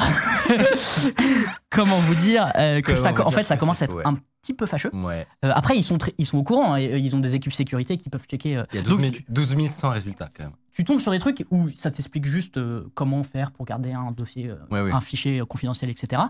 Comment 1.69 1.99
vous 1.99 2.15
dire 2.15 2.51
euh, 2.57 2.81
que 2.81 2.87
Comment 2.87 2.97
ça, 2.97 3.11
vous 3.11 3.21
en 3.21 3.29
dire 3.29 3.33
fait, 3.39 3.43
ça 3.45 3.57
commence 3.57 3.81
à 3.81 3.85
être 3.85 3.95
ouais. 3.95 4.05
un 4.05 4.15
petit 4.41 4.53
peu 4.53 4.65
fâcheux. 4.65 4.91
Ouais. 4.93 5.25
Euh, 5.43 5.51
après, 5.55 5.77
ils 5.77 5.83
sont, 5.83 5.97
très- 5.97 6.13
ils 6.17 6.25
sont 6.25 6.37
au 6.37 6.43
courant, 6.43 6.73
hein, 6.73 6.77
et, 6.77 6.93
euh, 6.93 6.97
ils 6.97 7.15
ont 7.15 7.19
des 7.19 7.35
équipes 7.35 7.53
sécurité 7.53 7.97
qui 7.97 8.09
peuvent 8.09 8.25
checker. 8.27 8.57
euh. 8.57 8.63
Il 8.73 8.75
y 8.77 8.79
a 8.79 8.81
12 8.83 8.91
Donc, 9.01 9.01
000, 9.01 9.15
12 9.29 9.67
100 9.69 9.89
résultats 9.89 10.29
quand 10.35 10.43
même. 10.43 10.53
tu 10.71 10.83
tombes 10.83 10.99
sur 10.99 11.11
des 11.11 11.19
trucs 11.19 11.45
où 11.51 11.69
ça 11.71 11.91
t'explique 11.91 12.25
juste 12.25 12.57
euh, 12.57 12.89
comment 12.93 13.23
faire 13.23 13.51
pour 13.51 13.65
garder 13.65 13.91
un 13.93 14.11
dossier, 14.11 14.49
euh, 14.49 14.57
Ouais, 14.69 14.91
un 14.91 15.01
fichier 15.01 15.39
euh, 15.39 15.45
confidentiel, 15.45 15.89
etc. 15.89 16.21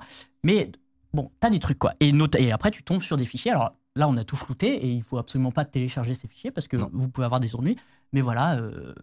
Mais 0.43 0.71
bon, 1.13 1.31
t'as 1.39 1.49
des 1.49 1.59
trucs 1.59 1.79
quoi. 1.79 1.93
Et, 1.99 2.11
note- 2.13 2.35
et 2.35 2.51
après, 2.51 2.71
tu 2.71 2.83
tombes 2.83 3.01
sur 3.01 3.17
des 3.17 3.25
fichiers. 3.25 3.51
Alors 3.51 3.75
là, 3.95 4.07
on 4.07 4.15
a 4.17 4.23
tout 4.23 4.35
flouté 4.37 4.67
et 4.85 4.87
il 4.87 5.03
faut 5.03 5.17
absolument 5.17 5.51
pas 5.51 5.65
télécharger 5.65 6.15
ces 6.15 6.27
fichiers 6.27 6.51
parce 6.51 6.67
que 6.67 6.77
Non. 6.77 6.89
vous 6.93 7.09
pouvez 7.09 7.25
avoir 7.25 7.39
des 7.39 7.55
ennuis. 7.55 7.77
Mais 8.13 8.21
voilà, 8.21 8.55
euh, 8.57 8.93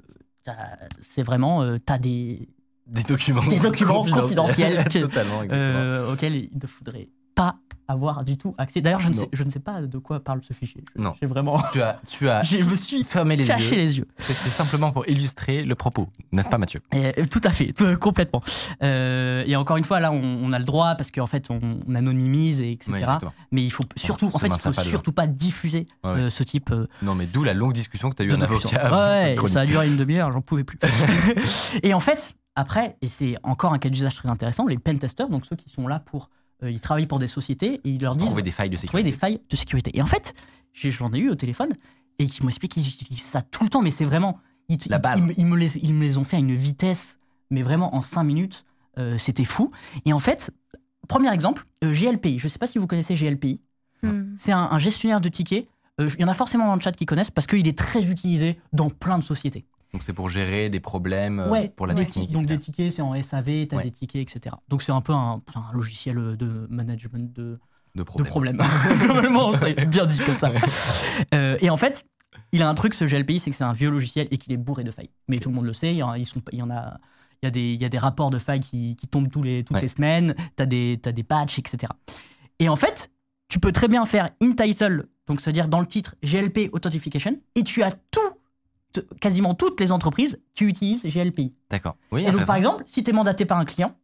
c'est 1.01 1.22
vraiment, 1.22 1.62
euh, 1.62 1.78
t'as 1.84 1.98
des, 1.98 2.48
Des 2.86 3.03
documents, 3.03 3.44
Des 3.46 3.59
documents 3.61 4.05
confidentiels. 4.05 4.84
que- 4.92 5.53
euh, 5.53 6.12
auxquels 6.12 6.34
il 6.34 6.51
ne 6.61 6.66
faudrait 6.66 7.09
pas 7.45 7.57
avoir 7.88 8.22
du 8.22 8.38
tout 8.38 8.55
accès. 8.57 8.80
D'ailleurs, 8.80 9.01
je 9.01 9.09
ne 9.09 9.14
sais, 9.14 9.28
je 9.32 9.43
ne 9.43 9.51
sais 9.51 9.59
pas 9.59 9.82
de 9.82 9.99
quoi 9.99 10.20
parle 10.22 10.41
ce 10.47 10.53
fichier. 10.53 10.84
Je- 10.95 11.03
Non. 11.03 11.12
J'ai 11.20 11.26
vraiment, 11.26 11.61
tu 11.72 11.82
as, 11.82 11.97
tu 12.09 12.28
as 12.28 12.43
je 12.45 12.59
me 12.59 12.76
suis 12.76 13.03
fermé 13.03 13.34
les 13.34 13.45
caché 13.45 13.74
yeux. 13.74 13.80
les 13.82 13.99
yeux. 13.99 14.07
C'était 14.18 14.49
simplement 14.51 14.93
pour 14.93 15.09
illustrer 15.09 15.64
le 15.64 15.74
propos, 15.74 16.09
n'est-ce 16.30 16.49
pas 16.49 16.59
Mathieu? 16.59 16.78
Et, 16.93 17.07
euh, 17.18 17.24
tout 17.28 17.41
à 17.43 17.51
fait, 17.51 17.72
tout- 17.72 17.97
complètement. 17.99 18.43
Euh, 18.84 19.43
et 19.47 19.57
encore 19.57 19.76
une 19.76 19.82
fois, 19.82 19.99
là, 19.99 20.12
on, 20.12 20.22
on 20.22 20.53
a 20.53 20.61
le 20.61 20.64
droit 20.64 20.95
parce 20.95 21.11
qu'en 21.11 21.26
fait, 21.26 21.51
on, 21.51 21.59
on 21.88 21.95
anonymise 21.97 22.61
et 22.61 22.70
etc. 22.72 22.93
Mais 23.51 23.64
il 23.64 23.70
faut 23.72 23.82
surtout, 23.97 24.30
en 24.32 24.38
fait, 24.38 24.47
il 24.55 24.61
faut 24.61 24.70
pas 24.72 24.84
surtout 24.84 25.12
pas 25.12 25.26
diffuser 25.26 25.88
Ouais, 26.05 26.12
ouais. 26.12 26.18
euh, 26.20 26.30
ce 26.30 26.45
type 26.45 26.70
euh, 26.70 26.86
Non, 27.03 27.16
mais 27.16 27.26
d'où 27.26 27.43
la 27.43 27.55
longue 27.55 27.72
discussion 27.72 28.09
que 28.11 28.14
tu 28.14 28.22
as 28.22 28.26
eu 28.26 28.32
un 28.32 28.41
avocat. 28.41 29.24
Ouais, 29.24 29.36
ça 29.49 29.61
a 29.62 29.66
duré 29.66 29.88
une 29.88 29.97
demi-heure, 29.97 30.30
j'en 30.30 30.43
pouvais 30.43 30.62
plus. 30.64 30.78
et 31.82 31.93
en 31.95 32.01
fait, 32.01 32.34
après, 32.55 32.97
et 33.03 33.09
c'est 33.09 33.36
encore 33.43 33.72
un 33.72 33.78
cas 33.78 33.88
d'usage 33.88 34.14
très 34.14 34.28
intéressant, 34.28 34.66
les 34.66 34.78
pentesters, 34.78 35.28
donc 35.28 35.47
ceux 35.47 35.57
qui 35.57 35.70
sont 35.70 35.88
là 35.88 35.99
pour, 36.01 36.30
euh, 36.62 36.70
ils 36.70 36.80
travaillent 36.80 37.06
pour 37.06 37.18
des 37.18 37.26
sociétés 37.26 37.80
et 37.84 37.90
ils 37.90 38.00
leur 38.00 38.16
disent 38.16 38.26
Trouver 38.26 38.42
des 38.42 38.50
failles 38.50 38.70
de 38.70 38.76
trouver 38.76 38.88
sécurité. 38.88 39.11
des 39.11 39.16
failles 39.16 39.40
de 39.48 39.56
sécurité. 39.56 39.90
Et 39.94 40.02
en 40.02 40.06
fait, 40.06 40.34
j'ai- 40.72 40.90
j'en 40.90 41.12
ai 41.12 41.18
eu 41.18 41.30
au 41.30 41.34
téléphone 41.34 41.70
et 42.18 42.26
qui 42.26 42.42
m'ont 42.42 42.48
expliqué 42.48 42.80
qu'ils 42.80 42.88
utilisent 42.92 43.22
ça 43.22 43.42
tout 43.42 43.64
le 43.64 43.70
temps, 43.70 43.82
mais 43.82 43.90
c'est 43.90 44.04
vraiment. 44.04 44.38
Ils, 44.68 44.78
La 44.88 44.96
ils- 44.96 45.00
base. 45.02 45.20
Ils, 45.20 45.26
me- 45.26 45.34
ils 45.38 45.46
me 45.46 45.56
les, 45.56 45.76
ils 45.78 45.94
me 45.94 46.02
les 46.02 46.16
ont 46.18 46.24
fait 46.24 46.36
à 46.36 46.40
une 46.40 46.54
vitesse, 46.54 47.18
mais 47.50 47.62
vraiment 47.62 47.94
en 47.94 48.02
5 48.02 48.22
minutes, 48.24 48.64
euh, 48.98 49.18
c'était 49.18 49.44
fou. 49.44 49.70
Et 50.04 50.12
en 50.12 50.18
fait, 50.18 50.50
premier 51.08 51.32
exemple, 51.32 51.64
euh, 51.84 51.92
GLPI. 51.92 52.38
Je 52.38 52.46
ne 52.46 52.48
sais 52.50 52.58
pas 52.58 52.66
si 52.66 52.78
vous 52.78 52.86
connaissez 52.86 53.14
GLPI. 53.14 53.61
Mmh. 54.02 54.34
C'est 54.36 54.52
un, 54.52 54.68
un 54.70 54.78
gestionnaire 54.78 55.20
de 55.20 55.28
tickets. 55.28 55.66
Euh, 56.00 56.08
Il 56.14 56.20
y 56.20 56.24
en 56.24 56.28
a 56.28 56.34
forcément 56.34 56.66
dans 56.66 56.74
le 56.76 56.80
chat 56.80 56.92
qui 56.92 57.04
connaissent 57.06 57.30
parce 57.30 57.46
qu'il 57.46 57.66
est 57.66 57.76
très 57.76 58.04
utilisé 58.04 58.58
dans 58.72 58.88
plein 58.90 59.18
de 59.18 59.24
sociétés. 59.24 59.64
Donc 59.93 60.03
c'est 60.03 60.12
pour 60.12 60.28
gérer 60.28 60.70
des 60.70 60.80
problèmes, 60.80 61.41
euh, 61.41 61.49
Ouais, 61.51 61.68
pour 61.68 61.86
la 61.86 61.95
des 61.95 62.05
technique. 62.05 62.30
Donc 62.32 62.47
des 62.47 62.59
tickets, 62.59 62.93
c'est 62.93 63.03
en 63.03 63.20
SAV, 63.20 63.66
tu 63.66 63.74
as 63.74 63.78
Ouais. 63.78 63.82
des 63.84 63.91
tickets, 63.91 64.22
etc. 64.22 64.55
Donc 64.68 64.82
c'est 64.82 64.93
un 64.93 65.01
peu 65.01 65.12
un, 65.12 65.43
logiciel 65.72 66.36
de 66.36 66.66
management 66.70 67.32
de, 67.34 67.43
de 67.43 67.59
de 67.97 68.03
problèmes. 68.05 68.26
problème. 68.30 68.59
Globalement, 69.01 69.53
c'est 69.53 69.74
bien 69.86 70.07
dit 70.07 70.18
comme 70.18 70.38
ça. 70.38 70.53
Euh, 71.34 71.57
et 71.61 71.70
en 71.70 71.76
fait, 71.76 72.07
il 72.53 72.62
a 72.62 72.68
un 72.68 72.74
truc, 72.74 72.95
ce 72.95 73.05
GLPI, 73.05 73.38
c'est 73.41 73.51
que 73.51 73.57
c'est 73.57 73.64
un 73.64 73.72
vieux 73.72 73.91
logiciel 73.91 74.26
et 74.30 74.38
qu'il 74.38 74.53
est 74.53 74.57
bourré 74.57 74.84
de 74.84 74.91
failles. 74.91 75.11
Mais 75.28 75.38
tout 75.38 75.49
le 75.51 75.55
monde 75.55 75.66
le 75.66 75.72
sait, 75.72 75.93
il 75.93 75.97
y 75.99 76.03
en 76.03 76.11
a, 76.11 76.18
ils 76.18 76.26
sont, 76.26 76.41
il 76.53 76.59
y 76.59 76.62
en 76.62 76.70
a, 76.70 76.99
il 77.43 77.47
y 77.47 77.49
a, 77.49 77.51
des, 77.51 77.72
il 77.72 77.80
y 77.80 77.84
a 77.84 77.88
des 77.88 77.99
rapports 77.99 78.30
de 78.30 78.38
failles 78.38 78.61
qui, 78.61 78.97
qui 78.97 79.07
tombent 79.09 79.30
tous 79.30 79.43
les, 79.43 79.62
toutes 79.64 79.76
Ouais. 79.76 79.82
les 79.82 79.88
semaines, 79.88 80.34
tu 80.57 80.62
as, 80.62 80.66
des 80.66 80.97
des 80.97 81.22
patchs, 81.22 81.59
etc. 81.59 81.93
Et 82.59 82.68
en 82.68 82.76
fait, 82.76 83.11
tu 83.49 83.59
peux 83.61 83.72
très 83.72 83.88
bien 83.88 84.05
faire 84.07 84.30
in 84.43 84.53
title, 84.53 85.07
donc 85.26 85.41
c'est-à-dire 85.41 85.68
dans 85.68 85.80
le 85.80 85.86
titre 85.86 86.14
GLP 86.24 86.70
Authentication, 86.72 87.36
et 87.55 87.62
tu 87.64 87.82
as 87.82 87.93
tout, 88.11 88.20
quasiment 89.20 89.55
toutes 89.55 89.78
les 89.80 89.93
entreprises 89.93 90.41
qui 90.55 90.64
utilisent 90.64 91.05
GLPI. 91.07 91.53
D'accord. 91.70 91.97
Oui, 92.12 92.24
Et 92.26 92.30
donc, 92.32 92.45
par 92.47 92.57
exemple, 92.57 92.82
si 92.86 93.03
tu 93.05 93.11
es 93.11 93.12
mandaté 93.12 93.45
par 93.45 93.59
un 93.59 93.64
client, 93.64 93.95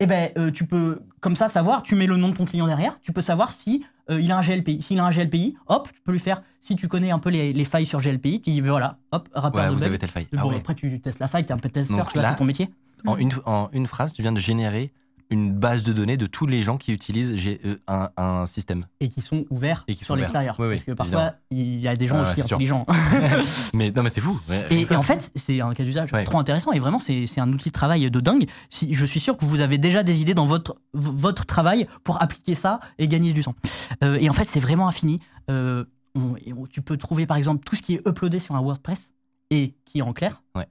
eh 0.00 0.06
ben, 0.06 0.30
euh, 0.38 0.50
tu 0.50 0.66
peux, 0.66 1.00
comme 1.20 1.36
ça, 1.36 1.48
savoir, 1.48 1.82
tu 1.82 1.94
mets 1.94 2.06
le 2.06 2.16
nom 2.16 2.30
de 2.30 2.34
ton 2.36 2.46
client 2.46 2.66
derrière, 2.66 2.98
tu 3.02 3.12
peux 3.12 3.20
savoir 3.20 3.50
si 3.50 3.84
euh, 4.10 4.20
il 4.20 4.32
a 4.32 4.38
un 4.38 4.40
GLPI. 4.42 4.82
S'il 4.82 4.98
a 4.98 5.04
un 5.04 5.10
GLPI, 5.10 5.56
hop, 5.66 5.88
tu 5.92 6.00
peux 6.00 6.12
lui 6.12 6.18
faire, 6.18 6.42
si 6.58 6.74
tu 6.74 6.88
connais 6.88 7.10
un 7.10 7.18
peu 7.18 7.30
les, 7.30 7.52
les 7.52 7.64
failles 7.64 7.86
sur 7.86 8.00
GLPI, 8.00 8.40
dis 8.40 8.60
voilà, 8.60 8.98
hop, 9.12 9.28
rapport 9.34 9.60
Ouais, 9.60 9.66
de 9.68 9.72
vous 9.72 9.78
bug. 9.78 9.86
avez 9.88 9.98
telle 9.98 10.08
faille. 10.10 10.26
Bon, 10.32 10.38
Ah 10.40 10.46
ouais. 10.46 10.56
après, 10.56 10.74
tu 10.74 11.00
testes 11.00 11.18
la 11.20 11.28
faille, 11.28 11.44
tu 11.44 11.50
es 11.50 11.54
un 11.54 11.58
peu 11.58 11.68
testeur, 11.68 11.98
Donc 11.98 12.08
tu 12.08 12.14
vois, 12.14 12.22
là- 12.22 12.30
c'est 12.30 12.36
ton 12.36 12.44
métier. 12.44 12.70
en, 13.06 13.16
une, 13.16 13.30
en 13.46 13.68
une 13.72 13.86
phrase, 13.86 14.12
tu 14.12 14.22
viens 14.22 14.32
de 14.32 14.40
générer 14.40 14.92
une 15.30 15.52
base 15.52 15.82
de 15.84 15.92
données 15.92 16.16
de 16.16 16.26
tous 16.26 16.46
les 16.46 16.62
gens 16.62 16.76
qui 16.76 16.92
utilisent 16.92 17.36
G- 17.36 17.60
euh, 17.64 17.76
un, 17.88 18.10
un 18.16 18.46
système. 18.46 18.82
Et 19.00 19.08
qui 19.08 19.20
sont 19.20 19.44
ouverts 19.50 19.84
Et 19.88 19.94
qui 19.94 20.04
sur 20.04 20.16
l'extérieur. 20.16 20.56
Oui, 20.58 20.66
oui, 20.68 20.74
parce 20.74 20.84
que 20.84 20.92
parfois, 20.92 21.34
il 21.50 21.78
y 21.80 21.86
a 21.88 21.96
des 21.96 22.08
gens 22.08 22.22
Ah, 22.24 22.30
aussi 22.32 22.42
intelligents. 22.42 22.84
mais 23.74 23.90
non, 23.92 24.02
mais 24.02 24.08
c'est 24.10 24.20
fou. 24.20 24.38
Ouais, 24.48 24.66
Et, 24.70 24.84
ça, 24.84 24.98
en 24.98 25.02
fait, 25.02 25.30
c'est 25.34 25.60
un 25.60 25.72
cas 25.72 25.84
d'usage 25.84 26.12
Ouais. 26.12 26.24
trop 26.24 26.38
intéressant 26.38 26.72
et 26.72 26.78
vraiment, 26.80 26.98
c'est 26.98 27.26
un 27.40 27.52
outil 27.52 27.68
de 27.68 27.72
travail 27.74 28.10
de 28.10 28.20
dingue. 28.20 28.48
Si, 28.70 28.92
je 28.94 29.04
suis 29.06 29.20
sûr 29.20 29.36
que 29.36 29.44
vous 29.44 29.60
avez 29.60 29.78
déjà 29.78 30.02
des 30.02 30.20
idées 30.20 30.34
dans 30.34 30.46
votre, 30.46 30.76
votre 30.94 31.46
travail 31.46 31.86
pour 32.04 32.20
appliquer 32.22 32.54
ça 32.54 32.80
et 32.98 33.06
gagner 33.08 33.32
du 33.32 33.42
temps. 33.42 33.54
Euh, 34.02 34.18
et 34.20 34.28
en 34.28 34.32
fait, 34.32 34.44
c'est 34.44 34.60
vraiment 34.60 34.88
infini. 34.88 35.20
Euh, 35.50 35.84
on- 36.14 36.36
et 36.44 36.52
on- 36.52 36.66
tu 36.66 36.82
peux 36.82 36.96
trouver 36.96 37.26
par 37.26 37.36
exemple 37.36 37.64
tout 37.64 37.76
ce 37.76 37.82
qui 37.82 37.94
est 37.94 38.06
uploadé 38.08 38.40
sur 38.40 38.56
un 38.56 38.60
WordPress 38.60 39.10
et 39.50 39.74
qui 39.84 39.98
est 40.00 40.02
en 40.02 40.12
clair. 40.12 40.42
Ouais. 40.56 40.66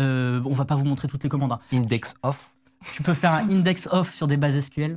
Euh, 0.00 0.40
on 0.44 0.52
va 0.52 0.64
pas 0.64 0.74
vous 0.76 0.84
montrer 0.84 1.08
toutes 1.08 1.22
les 1.22 1.28
commandes. 1.28 1.52
hein. 1.52 1.60
Index 1.72 2.14
off. 2.22 2.53
Tu 2.92 3.02
peux 3.02 3.14
faire 3.14 3.32
un 3.32 3.48
index 3.50 3.88
off 3.92 4.14
sur 4.14 4.26
des 4.26 4.36
bases 4.36 4.60
SQL. 4.60 4.96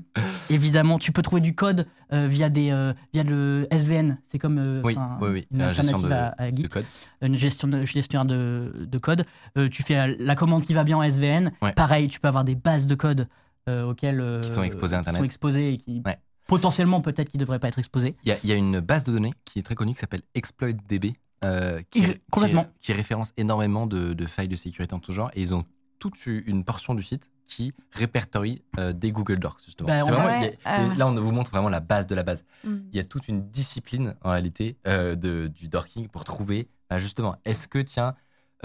Évidemment, 0.50 1.00
tu 1.00 1.12
peux 1.12 1.22
trouver 1.22 1.42
du 1.42 1.56
code 1.56 1.88
euh, 2.14 2.28
via, 2.28 2.50
des, 2.50 2.72
euh, 2.72 2.94
via 3.14 3.24
le 3.24 3.68
SVN. 3.72 4.18
C'est 4.24 4.40
comme 4.40 4.58
euh, 4.58 4.82
Oui, 4.84 4.96
oui, 5.22 5.28
oui. 5.32 5.48
une 5.52 5.72
gestion 5.74 6.00
de, 6.00 6.12
à, 6.12 6.34
à 6.38 6.48
Git 6.48 6.64
de 6.64 6.68
code. 6.68 6.86
une 7.22 7.36
gestion 7.36 7.68
de, 7.68 7.86
gestionnaire 7.86 8.26
de, 8.26 8.72
de 8.88 8.98
code. 8.98 9.26
Tu 9.72 9.84
fais 9.84 10.16
la 10.18 10.36
commande 10.36 10.64
qui 10.66 10.74
va 10.74 10.84
bien 10.84 10.98
en 10.98 11.04
SVN. 11.04 11.52
Ouais. 11.62 11.74
Pareil, 11.74 12.08
tu 12.08 12.20
peux 12.20 12.28
avoir 12.28 12.44
des 12.44 12.56
bases 12.56 12.88
de 12.88 12.96
code 12.96 13.28
auxquelles 13.70 14.40
Qui 14.44 14.50
sont 14.50 14.64
exposées 14.64 14.96
à 14.96 15.00
Internet. 15.00 15.20
sont 15.22 15.26
exposées 15.26 15.74
et 15.74 15.78
qui 15.78 16.02
Ouais. 16.06 16.18
potentiellement 16.48 17.02
peut-être 17.02 17.30
qui 17.30 17.38
ne 17.38 17.42
devraient 17.44 17.60
pas 17.60 17.68
être 17.68 17.80
exposées. 17.80 18.16
Il 18.24 18.30
y, 18.30 18.32
a, 18.32 18.38
il 18.44 18.50
y 18.50 18.54
a 18.54 18.56
une 18.56 18.80
base 18.80 19.04
de 19.04 19.12
données 19.12 19.34
qui 19.46 19.60
est 19.60 19.64
très 19.64 19.76
connue 19.76 19.94
qui 19.94 20.00
s'appelle 20.00 20.22
ExploitDB, 20.36 21.16
euh, 21.46 21.82
qui, 21.90 22.00
Ex- 22.00 22.12
qui- 22.14 22.52
qui 22.80 22.94
référence 22.94 23.34
énormément 23.38 23.86
de, 23.88 24.14
de 24.14 24.26
failles 24.26 24.48
de 24.48 24.56
sécurité 24.56 24.96
en 24.96 25.00
tout 25.00 25.12
genre. 25.12 25.30
Et 25.36 25.42
ils 25.42 25.54
ont 25.54 25.66
toute 26.00 26.26
une 26.26 26.64
portion 26.64 26.94
du 26.96 27.02
site 27.04 27.32
qui 27.48 27.74
répertorie 27.92 28.62
euh, 28.78 28.92
des 28.94 29.12
Google 29.12 29.40
Docs, 29.40 29.62
justement. 29.66 29.88
Ben, 29.88 30.02
vraiment- 30.04 30.26
Ouais, 30.26 30.58
a- 30.66 30.84
euh. 30.84 30.96
Là, 30.96 31.08
on 31.08 31.14
vous 31.16 31.32
montre 31.32 31.50
vraiment 31.52 31.70
la 31.70 31.80
base 31.80 32.06
de 32.08 32.14
la 32.16 32.24
base. 32.24 32.44
Mmh. 32.64 32.76
Il 32.92 32.98
y 32.98 33.00
a 33.00 33.04
toute 33.04 33.28
une 33.30 33.50
discipline, 33.50 34.16
en 34.24 34.32
réalité, 34.32 34.78
euh, 34.86 35.16
de, 35.16 35.48
du 35.48 35.70
dorking 35.70 36.08
pour 36.10 36.24
trouver, 36.26 36.68
bah, 36.90 36.98
justement, 36.98 37.36
est-ce 37.46 37.68
que, 37.68 37.80
tiens, 37.80 38.16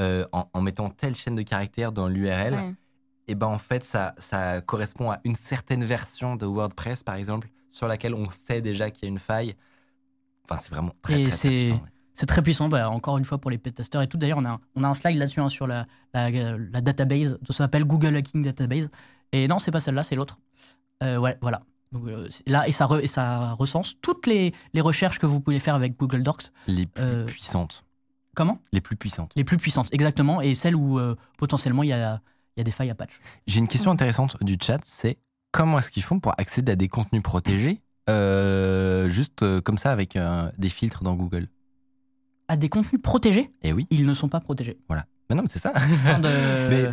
euh, 0.01 0.25
en, 0.33 0.49
en 0.53 0.61
mettant 0.61 0.91
telle 0.91 1.15
chaîne 1.15 1.35
de 1.37 1.43
caractères 1.43 1.93
dans 1.93 2.09
l'URL, 2.09 2.55
Ouais. 2.55 2.75
et 3.29 3.35
ben 3.35 3.47
en 3.47 3.59
fait 3.59 3.85
ça, 3.85 4.15
ça 4.19 4.61
correspond 4.63 5.11
à 5.11 5.21
une 5.25 5.35
certaine 5.35 5.85
version 5.85 6.35
de 6.35 6.47
WordPress 6.47 7.03
par 7.03 7.15
exemple 7.17 7.49
sur 7.71 7.87
laquelle 7.89 8.15
on 8.15 8.31
sait 8.31 8.63
déjà 8.63 8.91
qu'il 8.91 9.05
y 9.05 9.07
a 9.07 9.09
une 9.11 9.19
faille. 9.19 9.55
Enfin 10.45 10.57
c'est 10.61 10.71
vraiment 10.71 10.95
très, 11.03 11.21
Et 11.21 11.25
très, 11.25 11.31
très 11.31 11.37
c'est- 11.39 11.49
puissant. 11.49 11.75
ouais. 11.75 11.92
C'est 12.15 12.27
très 12.27 12.43
puissant, 12.43 12.69
bah, 12.69 12.91
encore 12.91 13.17
une 13.19 13.25
fois 13.25 13.39
pour 13.39 13.51
les 13.51 13.59
testeurs 13.59 14.03
et 14.03 14.07
tout. 14.09 14.19
D'ailleurs, 14.19 14.39
on 14.39 14.45
a, 14.45 14.51
un- 14.51 14.61
on 14.75 14.85
a 14.85 14.89
un 14.89 14.95
slide 14.95 15.17
là-dessus 15.17 15.41
hein, 15.41 15.49
sur 15.49 15.67
la, 15.67 15.87
la, 16.15 16.31
la 16.31 16.81
database, 16.81 17.39
ça 17.47 17.53
s'appelle 17.55 17.85
Google 17.85 18.17
Hacking 18.17 18.43
Database. 18.45 18.91
Et 19.33 19.49
non, 19.49 19.59
c'est 19.59 19.71
pas 19.71 19.81
celle-là, 19.81 20.03
c'est 20.03 20.15
l'autre. 20.15 20.39
Euh, 21.03 21.17
ouais, 21.17 21.39
voilà. 21.41 21.63
Donc, 21.91 22.07
euh, 22.09 22.29
là, 22.47 22.69
et 22.69 22.73
ça, 22.73 22.87
re- 22.87 23.01
et 23.03 23.07
ça 23.07 23.53
recense 23.53 23.95
toutes 24.03 24.27
les, 24.27 24.53
les 24.75 24.81
recherches 24.81 25.19
que 25.19 25.27
vous 25.27 25.41
pouvez 25.41 25.59
faire 25.59 25.75
avec 25.75 25.99
Google 25.99 26.23
Docs. 26.23 26.51
Les 26.67 26.87
plus 26.87 27.03
Euh, 27.03 27.25
puissantes. 27.25 27.85
Comment? 28.35 28.59
Les 28.73 28.81
plus 28.81 28.97
puissantes. 28.97 29.33
Les 29.37 29.45
plus 29.45 29.57
puissantes, 29.59 29.89
exactement. 29.93 30.41
Et 30.41 30.55
celles 30.55 30.77
où 30.77 30.99
potentiellement 31.39 31.83
il 31.83 31.91
y 31.91 31.93
a, 31.93 32.21
y 32.57 32.61
a 32.61 32.65
des 32.65 32.71
failles 32.71 32.89
à 32.91 32.95
patch. 32.95 33.13
J'ai 33.47 33.59
une 33.59 33.69
question 33.69 33.91
intéressante 33.91 34.37
du 34.43 34.57
chat, 34.61 34.81
c'est 34.85 35.19
comment 35.51 35.79
est-ce 35.79 35.91
qu'ils 35.91 36.03
font 36.03 36.19
pour 36.19 36.33
accéder 36.39 36.73
à 36.73 36.77
des 36.77 36.89
contenus 36.89 37.23
protégés 37.23 37.83
euh, 38.09 39.09
juste 39.09 39.43
euh, 39.43 39.61
comme 39.61 39.77
ça 39.77 39.93
avec 39.93 40.17
euh, 40.17 40.51
des 40.57 40.71
filtres 40.71 41.05
dans 41.05 41.15
Google? 41.15 41.49
À 42.49 42.57
des 42.57 42.69
contenus 42.69 43.01
protégés, 43.03 43.51
Eh 43.63 43.73
oui, 43.73 43.87
ils 43.91 44.05
ne 44.07 44.15
sont 44.15 44.29
pas 44.29 44.41
protégés. 44.41 44.79
mais 44.91 45.37
non, 45.37 45.43
mais 45.43 45.49
c'est 45.49 45.59
ça. 45.59 45.73
De- 45.73 46.29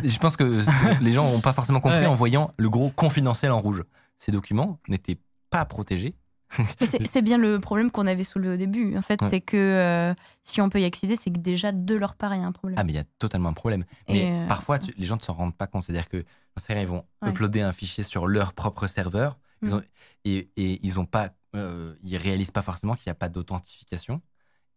Mais 0.00 0.08
je 0.08 0.18
pense 0.18 0.36
que 0.36 0.60
les 1.02 1.12
gens 1.12 1.30
n'ont 1.30 1.40
pas 1.40 1.52
forcément 1.52 1.80
compris 1.80 1.98
Ouais, 1.98 2.04
ouais. 2.04 2.10
en 2.10 2.14
voyant 2.14 2.52
le 2.56 2.70
gros 2.70 2.90
confidentiel 2.90 3.50
en 3.52 3.60
rouge. 3.60 3.82
Ces 4.16 4.32
documents 4.32 4.78
n'étaient 4.88 5.18
pas 5.50 5.64
protégés. 5.64 6.14
C'est 7.04 7.22
bien 7.22 7.38
le 7.38 7.60
problème 7.60 7.90
qu'on 7.92 8.06
avait 8.08 8.24
soulevé 8.24 8.54
au 8.54 8.56
début. 8.56 8.96
En 8.96 9.02
fait, 9.02 9.22
Ouais. 9.22 9.28
c'est 9.28 9.40
que 9.40 9.56
euh, 9.56 10.14
si 10.42 10.60
on 10.60 10.68
peut 10.68 10.80
y 10.80 10.84
accéder, 10.84 11.14
c'est 11.14 11.30
que 11.30 11.38
déjà 11.38 11.70
de 11.70 11.94
leur 11.94 12.14
part, 12.16 12.34
il 12.34 12.40
y 12.40 12.42
a 12.42 12.46
un 12.46 12.50
problème. 12.52 12.76
Ah, 12.78 12.82
mais 12.82 12.92
il 12.92 12.96
y 12.96 12.98
a 12.98 13.04
totalement 13.20 13.50
un 13.50 13.52
problème. 13.52 13.84
Et, 14.08 14.14
Mais 14.26 14.32
euh, 14.32 14.48
parfois, 14.48 14.78
tu- 14.80 14.92
les 14.96 15.06
gens 15.06 15.16
ne 15.16 15.20
s'en 15.22 15.34
rendent 15.34 15.56
pas 15.56 15.68
compte. 15.68 15.82
C'est-à-dire 15.82 16.08
que 16.08 16.24
ils 16.70 16.86
vont 16.86 17.04
Ouais. 17.22 17.30
uploader 17.30 17.60
un 17.62 17.72
fichier 17.72 18.02
sur 18.04 18.26
leur 18.26 18.52
propre 18.52 18.86
serveur 18.86 19.38
ils 19.62 19.70
Mm. 19.70 19.74
ont- 19.74 19.82
et, 20.24 20.50
et 20.56 20.80
ils 20.82 20.98
ont 20.98 21.06
pas, 21.06 21.30
euh, 21.54 21.94
ils 22.02 22.16
réalisent 22.16 22.50
pas 22.50 22.62
forcément 22.62 22.94
qu'il 22.94 23.08
n'y 23.08 23.12
a 23.12 23.14
pas 23.14 23.28
d'authentification 23.28 24.20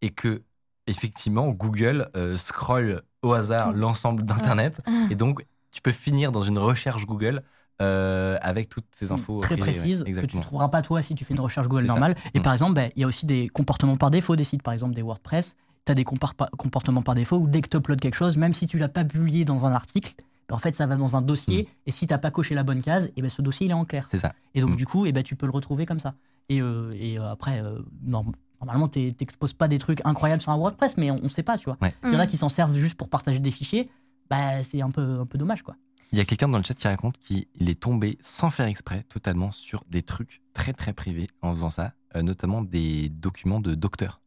et 0.02 0.10
que 0.10 0.42
effectivement 0.86 1.48
Google 1.50 2.08
euh, 2.16 2.36
scrolle 2.36 3.02
au 3.22 3.32
hasard 3.32 3.72
l'ensemble 3.72 4.24
d'Internet 4.24 4.80
et 5.10 5.14
donc 5.14 5.44
tu 5.70 5.80
peux 5.80 5.92
finir 5.92 6.30
dans 6.32 6.42
une 6.42 6.58
recherche 6.58 7.06
Google 7.06 7.42
euh, 7.82 8.36
avec 8.42 8.68
toutes 8.68 8.84
ces 8.92 9.10
infos 9.10 9.40
très 9.40 9.56
privées, 9.56 9.72
ouais, 9.72 9.78
précises 9.80 10.04
que 10.04 10.26
tu 10.26 10.36
ne 10.36 10.42
trouveras 10.42 10.68
pas 10.68 10.82
toi 10.82 11.02
si 11.02 11.14
tu 11.14 11.24
fais 11.24 11.34
une 11.34 11.40
recherche 11.40 11.66
Google 11.66 11.82
ça. 11.82 11.88
normale. 11.88 12.14
Et 12.34 12.38
Mm. 12.38 12.42
par 12.42 12.52
exemple, 12.52 12.74
ben, 12.74 12.90
il 12.94 13.00
y 13.00 13.04
a 13.04 13.08
aussi 13.08 13.26
des 13.26 13.48
comportements 13.48 13.96
par 13.96 14.10
défaut 14.12 14.36
des 14.36 14.44
sites, 14.44 14.62
par 14.62 14.72
exemple 14.72 14.94
des 14.94 15.02
WordPress. 15.02 15.56
Tu 15.84 15.90
as 15.90 15.94
des 15.96 16.04
comportements 16.04 17.02
par 17.02 17.14
défaut 17.16 17.38
où 17.38 17.48
dès 17.48 17.60
que 17.62 17.68
tu 17.68 17.76
uploads 17.76 17.96
quelque 17.98 18.14
chose, 18.14 18.36
même 18.36 18.52
si 18.52 18.66
tu 18.68 18.78
l'as 18.78 18.88
pas 18.88 19.04
publié 19.04 19.44
dans 19.44 19.66
un 19.66 19.72
article, 19.72 20.14
ben, 20.48 20.54
en 20.54 20.58
fait 20.58 20.74
ça 20.74 20.86
va 20.86 20.94
dans 20.96 21.16
un 21.16 21.22
dossier 21.22 21.68
et 21.86 21.90
si 21.90 22.06
tu 22.06 22.16
pas 22.16 22.30
coché 22.30 22.54
la 22.54 22.62
bonne 22.62 22.80
case, 22.82 23.10
et 23.16 23.22
ben, 23.22 23.28
ce 23.28 23.42
dossier 23.42 23.66
il 23.66 23.70
est 23.70 23.74
en 23.74 23.84
clair. 23.84 24.06
C'est 24.08 24.18
ça. 24.18 24.32
Et 24.54 24.60
donc 24.60 24.70
Mm. 24.70 24.76
du 24.76 24.86
coup, 24.86 25.06
et 25.06 25.12
ben, 25.12 25.24
tu 25.24 25.34
peux 25.34 25.46
le 25.46 25.52
retrouver 25.52 25.84
comme 25.84 25.98
ça. 26.00 26.14
Et, 26.48 26.60
euh, 26.60 26.94
et 26.96 27.18
après, 27.18 27.60
norm- 28.06 28.32
normalement, 28.64 28.88
tu 28.88 29.14
n'exposes 29.20 29.52
pas 29.52 29.68
des 29.68 29.78
trucs 29.78 30.00
incroyables 30.04 30.42
sur 30.42 30.52
un 30.52 30.56
WordPress, 30.56 30.96
mais 30.96 31.10
on 31.10 31.16
ne 31.22 31.28
sait 31.28 31.42
pas, 31.42 31.56
tu 31.58 31.64
vois. 31.66 31.76
Ouais. 31.82 31.94
Il 32.04 32.12
y 32.12 32.16
en 32.16 32.18
a 32.18 32.24
Mm. 32.24 32.28
qui 32.28 32.36
s'en 32.36 32.48
servent 32.48 32.74
juste 32.76 32.94
pour 32.96 33.08
partager 33.08 33.38
des 33.38 33.50
fichiers. 33.50 33.90
Bah, 34.30 34.62
c'est 34.62 34.80
un 34.82 34.90
peu, 34.90 35.20
un 35.20 35.26
peu 35.26 35.36
dommage, 35.38 35.62
quoi. 35.62 35.76
Il 36.12 36.18
y 36.18 36.20
a 36.20 36.24
quelqu'un 36.24 36.48
dans 36.48 36.58
le 36.58 36.64
chat 36.64 36.74
qui 36.74 36.86
raconte 36.86 37.18
qu'il 37.18 37.46
est 37.58 37.80
tombé 37.80 38.16
sans 38.20 38.48
faire 38.50 38.66
exprès 38.66 39.02
totalement 39.08 39.50
sur 39.50 39.82
des 39.90 40.02
trucs 40.02 40.42
très 40.52 40.72
très 40.72 40.92
privés 40.92 41.26
en 41.42 41.52
faisant 41.54 41.70
ça, 41.70 41.92
euh, 42.14 42.22
notamment 42.22 42.62
des 42.62 43.08
documents 43.08 43.58
de 43.60 43.74
docteurs, 43.74 44.20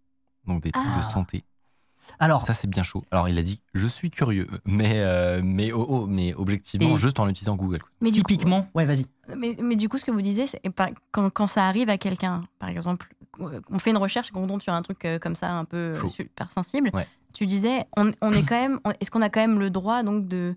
donc 0.46 0.64
des 0.64 0.72
trucs 0.72 0.86
Ah. 0.94 0.98
de 0.98 1.04
santé. 1.04 1.46
Alors, 2.20 2.42
Ça 2.42 2.54
c'est 2.54 2.68
bien 2.70 2.84
chaud. 2.84 3.04
Alors 3.12 3.30
il 3.30 3.38
a 3.38 3.42
dit 3.42 3.62
je 3.74 3.86
suis 3.88 4.10
curieux, 4.10 4.48
mais 4.66 4.94
euh, 4.98 5.42
mais 5.44 5.72
oh, 5.72 5.86
oh, 5.88 6.08
mais 6.08 6.34
objectivement 6.34 6.96
Et- 6.96 7.00
juste 7.00 7.20
en 7.20 7.28
utilisant 7.30 7.56
Google. 7.56 7.80
Mais 8.02 8.12
du 8.12 8.24
coup- 8.24 8.32
typiquement, 8.32 8.68
ouais, 8.76 8.86
vas-y. 8.86 9.06
Mais, 9.38 9.56
mais 9.62 9.76
du 9.76 9.90
coup, 9.90 9.98
ce 9.98 10.06
que 10.06 10.12
vous 10.12 10.22
disiez, 10.22 10.48
c'est 10.48 10.62
quand, 11.12 11.30
quand 11.30 11.48
ça 11.48 11.66
arrive 11.68 11.90
à 11.90 11.98
quelqu'un, 11.98 12.42
par 12.60 12.70
exemple, 12.70 13.14
euh, 13.42 13.60
on 13.70 13.78
fait 13.80 13.90
une 13.92 13.98
recherche 13.98 14.30
et 14.30 14.32
qu'on 14.32 14.48
tombe 14.48 14.62
sur 14.62 14.74
un 14.74 14.82
truc 14.82 15.04
euh, 15.06 15.20
comme 15.20 15.36
ça, 15.36 15.52
un 15.54 15.66
peu 15.66 15.94
Chaud. 15.96 16.08
super 16.10 16.52
sensible, 16.52 16.90
Ouais. 16.94 17.06
tu 17.34 17.46
disais, 17.46 17.86
on, 17.98 18.12
on 18.22 18.32
est 18.34 18.44
quand 18.44 18.60
même, 18.60 18.80
est-ce 19.02 19.12
qu'on 19.12 19.22
a 19.22 19.30
quand 19.30 19.42
même 19.42 19.60
le 19.60 19.70
droit, 19.70 20.02
donc, 20.04 20.28
de, 20.28 20.56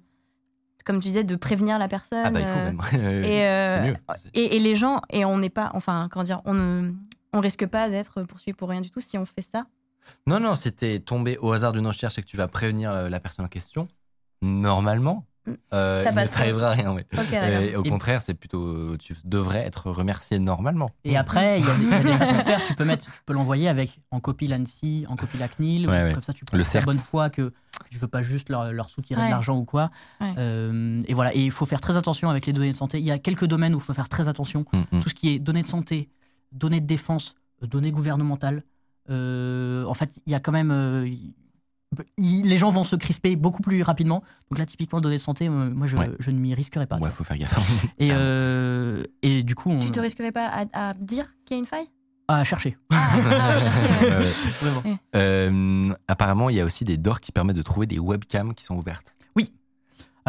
comme 0.87 0.97
tu 1.01 1.09
disais, 1.09 1.25
de 1.25 1.37
prévenir 1.37 1.79
la 1.79 1.89
personne 1.89 2.23
Ah 2.25 2.31
bah 2.31 2.41
il 2.41 2.47
faut 2.47 2.97
euh, 2.97 3.03
même. 3.03 3.25
et, 3.25 3.45
euh, 3.45 3.69
c'est 3.83 3.89
mieux. 3.91 3.97
Et, 4.35 4.57
et 4.57 4.61
les 4.61 4.77
gens, 4.77 5.01
et 5.11 5.25
on 5.25 5.37
n'est 5.39 5.51
pas, 5.51 5.71
enfin, 5.75 6.09
comment 6.11 6.25
dire, 6.25 6.41
on 6.45 6.55
ne 6.55 6.93
on 7.33 7.41
risque 7.41 7.67
pas 7.67 7.89
d'être 7.89 8.23
poursuivi 8.23 8.55
pour 8.57 8.69
rien 8.71 8.81
du 8.81 8.91
tout 8.91 9.01
si 9.01 9.19
on 9.19 9.27
fait 9.27 9.43
ça. 9.43 9.67
Non 10.27 10.41
non, 10.41 10.55
si 10.55 10.73
t'es 10.73 10.99
tombé 11.01 11.37
au 11.39 11.53
hasard 11.53 11.73
d'une 11.73 11.87
recherche 11.87 12.19
et 12.19 12.23
que 12.23 12.27
tu 12.27 12.37
vas 12.37 12.49
prévenir 12.49 12.93
la, 12.93 13.09
la 13.09 13.21
personne 13.21 13.45
en 13.45 13.49
question, 13.49 13.89
normalement, 14.43 15.27
Mm. 15.47 15.53
euh, 15.73 16.05
il 16.07 16.15
ne 16.15 16.27
t'arrivera 16.27 16.71
rien. 16.73 16.95
Et 16.99 17.75
au 17.75 17.83
Et- 17.83 17.89
contraire, 17.89 18.21
c'est 18.21 18.35
plutôt 18.35 18.97
tu 18.99 19.15
devrais 19.25 19.61
être 19.61 19.91
remercié 19.91 20.39
normalement. 20.39 20.91
Et 21.05 21.17
après, 21.17 21.61
il 21.61 21.67
y, 21.67 21.71
a 21.71 21.75
des- 21.77 21.85
y 21.85 21.95
a 21.95 22.01
des 22.03 22.13
façons 22.13 22.37
de 22.37 22.43
faire. 22.43 22.61
Tu 22.67 22.75
peux 22.75 22.85
mettre, 22.85 23.07
tu 23.07 23.11
peux 23.25 23.33
l'envoyer 23.33 23.67
avec 23.69 24.01
en 24.11 24.21
copie 24.21 24.49
l'ANSI, 24.49 25.07
en 25.09 25.17
copie 25.17 25.39
la 25.39 25.49
CNIL. 25.49 25.89
Ouais, 25.89 26.03
ouais. 26.05 26.13
Comme 26.13 26.23
ça, 26.23 26.35
tu 26.35 26.45
peux 26.45 26.63
CERT. 26.63 26.85
bonne 26.85 26.95
foi 26.95 27.31
que 27.31 27.55
je 27.89 27.99
veux 27.99 28.07
pas 28.07 28.23
juste 28.23 28.51
leur, 28.51 28.71
leur 28.71 28.91
soutirer 28.91 29.19
Ouais. 29.23 29.27
de 29.29 29.33
l'argent 29.33 29.57
ou 29.57 29.65
quoi. 29.65 29.91
Ouais. 30.21 30.35
Euh, 30.37 31.01
et 31.09 31.15
voilà. 31.15 31.35
Et 31.35 31.41
il 31.41 31.51
faut 31.51 31.65
faire 31.65 31.81
très 31.81 31.97
attention 31.97 32.29
avec 32.29 32.45
les 32.45 32.53
données 32.53 32.73
de 32.73 32.77
santé. 32.77 32.99
Il 32.99 33.07
y 33.07 33.11
a 33.11 33.19
quelques 33.19 33.47
domaines 33.47 33.75
où 33.75 33.79
il 33.79 33.83
faut 33.83 33.95
faire 33.95 34.11
très 34.11 34.29
attention. 34.29 34.67
Mm, 34.75 34.83
mm. 34.93 35.01
Tout 35.03 35.09
ce 35.09 35.15
qui 35.15 35.35
est 35.35 35.39
données 35.39 35.63
de 35.63 35.67
santé, 35.67 36.11
données 36.53 36.83
de 36.83 36.87
défense, 36.87 37.35
euh, 37.63 37.67
données 37.67 37.93
gouvernementales. 37.93 38.63
Euh, 39.11 39.85
en 39.85 39.95
fait, 39.95 40.21
il 40.27 40.33
y 40.33 40.35
a 40.35 40.41
quand 40.41 40.53
même. 40.53 40.71
euh, 40.71 41.07
il- 42.17 42.47
les 42.49 42.57
gens 42.57 42.71
vont 42.71 42.85
se 42.85 42.95
crisper 42.95 43.35
beaucoup 43.35 43.63
plus 43.63 43.83
rapidement. 43.83 44.23
Donc 44.51 44.59
là, 44.59 44.67
typiquement, 44.67 45.01
données 45.01 45.17
de 45.17 45.21
santé, 45.21 45.49
euh, 45.49 45.51
moi, 45.51 45.87
je, 45.89 45.97
Ouais. 45.97 46.09
je 46.21 46.31
ne 46.31 46.39
m'y 46.39 46.55
risquerais 46.55 46.87
pas. 46.87 46.99
Ouais, 46.99 47.11
faut 47.11 47.25
faire 47.25 47.37
gaffe. 47.37 47.59
Et, 47.99 48.11
euh, 48.13 49.03
du 49.23 49.55
coup, 49.57 49.71
on, 49.71 49.81
Tu 49.81 49.91
te 49.91 49.99
risquerais 49.99 50.31
pas 50.33 50.47
à, 50.47 50.65
à 50.91 50.95
dire 50.95 51.27
qu'il 51.45 51.57
y 51.57 51.59
a 51.59 51.61
une 51.61 51.67
faille? 51.67 51.87
À 52.29 52.45
chercher. 52.45 52.79
ah, 52.93 52.97
ah, 53.13 53.59
ouais. 54.03 54.25
Vraiment. 54.61 54.99
Euh, 55.17 55.93
apparemment, 56.07 56.49
il 56.49 56.57
y 56.57 56.61
a 56.61 56.65
aussi 56.65 56.85
des 56.85 56.97
doors 56.97 57.19
qui 57.21 57.33
permettent 57.33 57.57
de 57.57 57.63
trouver 57.63 57.87
des 57.89 57.99
webcams 57.99 58.55
qui 58.55 58.63
sont 58.65 58.77
ouvertes. 58.77 59.15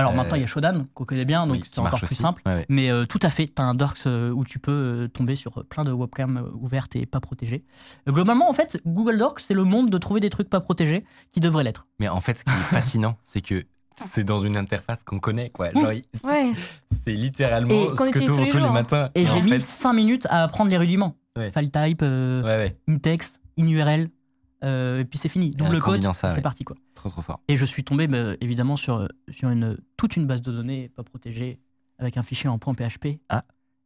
Alors 0.02 0.14
Euh, 0.14 0.16
maintenant, 0.18 0.36
il 0.36 0.42
y 0.42 0.44
a 0.44 0.48
Shodan, 0.48 0.86
qu'on 0.94 1.06
connaît 1.06 1.26
bien, 1.26 1.48
donc 1.48 1.58
Oui, 1.58 1.64
c'est 1.72 1.80
encore 1.80 2.00
plus 2.00 2.04
aussi. 2.06 2.16
simple. 2.16 2.42
Ouais, 2.46 2.54
ouais. 2.56 2.66
Mais 2.70 2.90
euh, 2.92 3.06
tout 3.06 3.20
à 3.22 3.30
fait, 3.30 3.48
tu 3.48 3.62
as 3.62 3.66
un 3.66 3.74
Dorks 3.74 4.06
euh, 4.08 4.32
où 4.32 4.44
tu 4.46 4.60
peux 4.60 4.72
euh, 4.72 5.08
tomber 5.08 5.36
sur 5.36 5.64
plein 5.66 5.84
de 5.84 5.92
webcams 5.92 6.50
ouvertes 6.60 6.96
et 6.96 7.06
pas 7.06 7.20
protégées. 7.20 7.64
Euh, 8.08 8.12
globalement, 8.12 8.50
en 8.50 8.54
fait, 8.54 8.80
Google 8.86 9.18
Docs, 9.18 9.40
c'est 9.40 9.54
le 9.54 9.64
monde 9.64 9.90
de 9.90 9.98
trouver 9.98 10.20
des 10.20 10.30
trucs 10.30 10.50
pas 10.50 10.60
protégés 10.62 11.06
qui 11.32 11.40
devraient 11.40 11.64
l'être. 11.64 11.88
Mais 12.00 12.10
en 12.10 12.22
fait, 12.22 12.38
ce 12.40 12.44
qui 12.44 12.52
est 12.52 12.54
fascinant, 12.76 13.18
c'est 13.24 13.42
que 13.42 13.64
c'est 13.96 14.24
dans 14.24 14.40
une 14.42 14.58
interface 14.58 15.04
qu'on 15.04 15.20
connaît, 15.20 15.50
quoi. 15.50 15.72
Genre, 15.74 15.84
Ouais. 16.24 16.54
c'est 16.90 17.14
littéralement 17.14 17.70
Et 17.74 17.96
ce 17.96 18.10
que 18.10 18.20
tu 18.20 18.26
tous 18.26 18.38
les 18.40 18.50
tous 18.50 18.58
les 18.58 18.64
jours. 18.64 18.72
matins. 18.74 19.10
Et, 19.16 19.26
j'ai 19.26 19.42
mis 19.42 19.52
fait, 19.52 19.60
5 19.60 19.94
minutes 19.94 20.28
à 20.30 20.44
apprendre 20.44 20.72
les 20.72 20.78
rudiments. 20.78 21.16
Ouais. 21.38 21.52
File 21.52 21.72
type, 21.72 22.02
euh, 22.04 22.42
ouais, 22.42 22.48
ouais, 22.66 22.78
in-text, 22.90 23.40
in-URL, 23.60 24.10
euh, 24.64 25.00
et 25.00 25.06
puis 25.06 25.18
c'est 25.18 25.30
fini. 25.30 25.52
Double 25.52 25.80
combinant 25.80 26.14
ça, 26.14 26.30
c'est 26.30 26.36
ouais. 26.38 26.42
parti 26.42 26.64
quoi. 26.64 26.76
trop 26.94 27.10
trop 27.10 27.22
fort. 27.22 27.42
Et 27.48 27.56
je 27.58 27.66
suis 27.66 27.84
tombé 27.84 28.08
bah, 28.08 28.34
évidemment 28.42 28.76
sur, 28.78 28.96
euh, 28.96 29.08
sur 29.30 29.50
une, 29.50 29.78
toute 29.98 30.16
une 30.18 30.28
base 30.28 30.42
de 30.42 30.52
données 30.52 30.90
pas 30.90 31.04
protégée 31.04 31.60
avec 32.00 32.18
un 32.18 32.22
fichier 32.22 32.50
en 32.50 32.58
.php 32.60 33.20
Ah. 33.30 33.44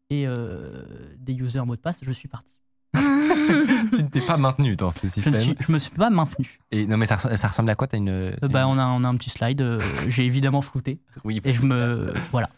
et 0.09 0.25
euh, 0.27 0.83
des 1.17 1.33
users 1.33 1.65
mots 1.65 1.75
de 1.75 1.81
passe. 1.81 1.99
Je 2.03 2.11
suis 2.11 2.27
parti. 2.27 2.57
tu 2.95 4.03
ne 4.03 4.07
t'es 4.07 4.21
pas 4.21 4.37
maintenu 4.37 4.75
dans 4.75 4.89
ce 4.91 4.99
Je, 5.01 5.05
ne 5.05 5.11
système. 5.11 5.33
suis, 5.35 5.55
je 5.59 5.71
me 5.71 5.77
suis 5.79 5.91
pas 5.91 6.09
maintenu. 6.09 6.59
Et 6.71 6.85
non, 6.87 6.97
mais 6.97 7.05
ça, 7.05 7.17
ça 7.17 7.47
ressemble 7.47 7.69
à 7.69 7.75
quoi 7.75 7.87
T'as 7.87 7.97
une. 7.97 8.09
Euh, 8.09 8.31
une- 8.41 8.47
bah, 8.47 8.67
on, 8.67 8.77
a, 8.77 8.85
on 8.85 9.03
a 9.03 9.07
un 9.07 9.15
petit 9.15 9.29
slide. 9.29 9.61
euh, 9.61 9.79
J'ai 10.07 10.25
évidemment 10.25 10.61
flouté. 10.61 10.99
Oui, 11.23 11.41
Et 11.43 11.53
je 11.53 11.61
me. 11.63 12.13
Voilà. 12.31 12.49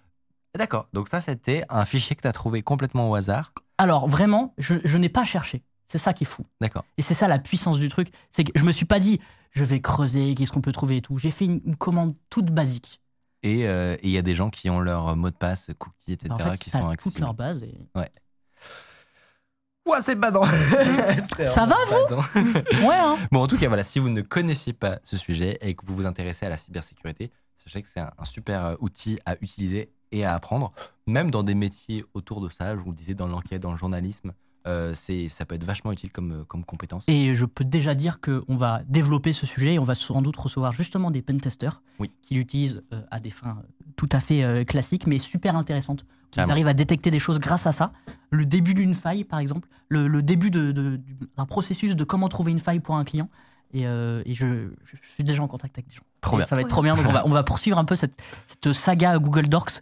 D'accord. 0.58 0.88
Donc 0.94 1.08
ça, 1.08 1.22
c'était 1.22 1.64
un 1.70 1.86
fichier 1.86 2.16
que 2.16 2.22
tu 2.22 2.28
as 2.28 2.32
trouvé 2.32 2.62
complètement 2.62 3.10
au 3.12 3.16
hasard. 3.16 3.52
Alors, 3.78 4.08
vraiment, 4.08 4.54
je, 4.58 4.76
je 4.86 4.98
n'ai 4.98 5.10
pas 5.10 5.24
cherché. 5.24 5.64
C'est 5.88 5.98
ça 5.98 6.14
qui 6.14 6.24
est 6.24 6.28
fou. 6.28 6.44
D'accord. 6.62 6.84
Et 6.98 7.02
c'est 7.02 7.14
ça 7.14 7.28
la 7.28 7.40
puissance 7.40 7.80
du 7.80 7.90
truc. 7.90 8.10
C'est 8.32 8.44
que 8.44 8.52
je 8.56 8.64
me 8.64 8.72
suis 8.72 8.86
pas 8.86 9.00
dit, 9.00 9.20
je 9.52 9.64
vais 9.64 9.80
creuser, 9.82 10.36
qu'est-ce 10.36 10.52
qu'on 10.52 10.62
peut 10.62 10.72
trouver 10.72 10.98
et 10.98 11.02
tout. 11.02 11.18
J'ai 11.18 11.32
fait 11.32 11.46
une, 11.46 11.62
une 11.66 11.76
commande 11.76 12.14
toute 12.30 12.52
basique. 12.52 13.02
Et 13.44 13.68
euh, 13.68 13.96
et 13.96 14.08
il 14.08 14.12
y 14.12 14.18
a 14.18 14.22
des 14.22 14.36
gens 14.36 14.50
qui 14.50 14.70
ont 14.70 14.80
leur 14.80 15.16
mot 15.16 15.30
de 15.30 15.36
passe, 15.36 15.72
cookies, 15.78 16.14
etc., 16.14 16.34
en 16.34 16.38
fait, 16.38 16.58
qui 16.58 16.70
sont 16.70 16.82
toute 16.82 16.92
accessibles. 16.92 17.22
leur 17.22 17.34
base. 17.34 17.64
Et... 17.64 17.78
Ouais, 19.88 20.02
c'est 20.02 20.16
badant. 20.16 20.44
Ça 21.48 21.66
va, 21.66 21.76
vous 21.88 22.16
Ouais, 22.86 22.96
hein 22.96 23.18
Bon, 23.32 23.42
en 23.42 23.48
tout 23.48 23.58
cas, 23.58 23.70
voilà, 23.70 23.84
si 23.84 24.00
vous 24.00 24.10
ne 24.10 24.22
connaissiez 24.22 24.74
pas 24.74 25.00
ce 25.06 25.16
sujet 25.16 25.58
et 25.62 25.76
que 25.76 25.86
vous 25.86 25.96
vous 25.96 26.06
intéressez 26.06 26.46
à 26.46 26.50
la 26.50 26.58
cybersécurité, 26.58 27.32
sachez 27.56 27.82
que 27.82 27.88
c'est 27.88 28.02
un, 28.02 28.12
un 28.18 28.26
super 28.26 28.66
euh, 28.66 28.76
outil 28.82 29.18
à 29.26 29.36
utiliser 29.40 29.90
et 30.12 30.26
à 30.26 30.34
apprendre, 30.34 30.74
même 31.06 31.32
dans 31.32 31.44
des 31.44 31.56
métiers 31.56 32.04
autour 32.14 32.42
de 32.42 32.50
ça. 32.50 32.76
Je 32.76 32.82
vous 32.82 32.90
le 32.90 32.96
disais, 32.98 33.14
dans 33.14 33.28
l'enquête, 33.28 33.62
dans 33.62 33.72
le 33.72 33.78
journalisme, 33.78 34.34
euh, 34.68 34.92
c'est, 34.94 35.30
ça 35.30 35.46
peut 35.46 35.56
être 35.56 35.64
vachement 35.64 35.92
utile 35.92 36.12
comme, 36.12 36.32
euh, 36.32 36.44
comme 36.46 36.64
compétence. 36.66 37.06
Et 37.08 37.34
je 37.36 37.46
peux 37.46 37.64
déjà 37.64 37.96
dire 37.96 38.20
qu'on 38.22 38.56
va 38.56 38.82
développer 38.88 39.32
ce 39.34 39.46
sujet 39.46 39.76
et 39.76 39.80
on 39.80 39.84
va 39.84 39.96
sans 39.96 40.22
doute 40.22 40.36
recevoir 40.38 40.74
justement 40.74 41.10
des 41.10 41.22
pentesters 41.22 41.82
Oui. 42.00 42.12
qui 42.22 42.36
l'utilisent 42.36 42.84
euh, 42.94 43.02
à 43.12 43.20
des 43.20 43.30
fins 43.32 43.62
tout 43.96 44.10
à 44.12 44.20
fait 44.20 44.44
euh, 44.44 44.64
classiques 44.64 45.08
mais 45.08 45.20
super 45.20 45.56
intéressantes. 45.56 46.06
Ils 46.36 46.42
arrivent 46.52 46.68
à 46.68 46.74
détecter 46.74 47.10
des 47.10 47.20
choses 47.20 47.40
grâce 47.40 47.66
à 47.66 47.72
ça. 47.72 47.94
Le 48.30 48.46
début 48.46 48.74
d'une 48.74 48.94
faille, 48.94 49.24
par 49.24 49.40
exemple, 49.40 49.70
le, 49.90 50.08
le 50.08 50.22
début 50.22 50.52
de- 50.52 50.72
de- 50.74 51.00
d'un 51.38 51.46
processus 51.46 51.96
de 51.96 52.04
comment 52.04 52.28
trouver 52.28 52.52
une 52.52 52.60
faille 52.60 52.82
pour 52.82 52.96
un 52.96 53.06
client. 53.06 53.30
Et, 53.74 53.88
euh, 53.88 54.22
et 54.26 54.34
je, 54.34 54.70
je 54.86 54.96
suis 55.14 55.24
déjà 55.24 55.42
en 55.42 55.48
contact 55.48 55.78
avec 55.78 55.88
des 55.90 55.96
gens. 55.96 56.04
Trop 56.22 56.36
Et 56.36 56.40
bien. 56.40 56.46
Ça 56.46 56.56
va 56.56 56.62
être 56.62 56.68
Trop 56.68 56.76
trop 56.78 56.84
bien. 56.84 56.96
Donc 56.96 57.06
on 57.08 57.12
va, 57.12 57.26
on 57.26 57.30
va 57.32 57.44
poursuivre 57.44 57.78
un 57.78 57.86
peu 57.86 57.96
cette, 57.96 58.22
cette 58.46 58.74
saga 58.74 59.18
Google 59.20 59.48
Docs 59.50 59.80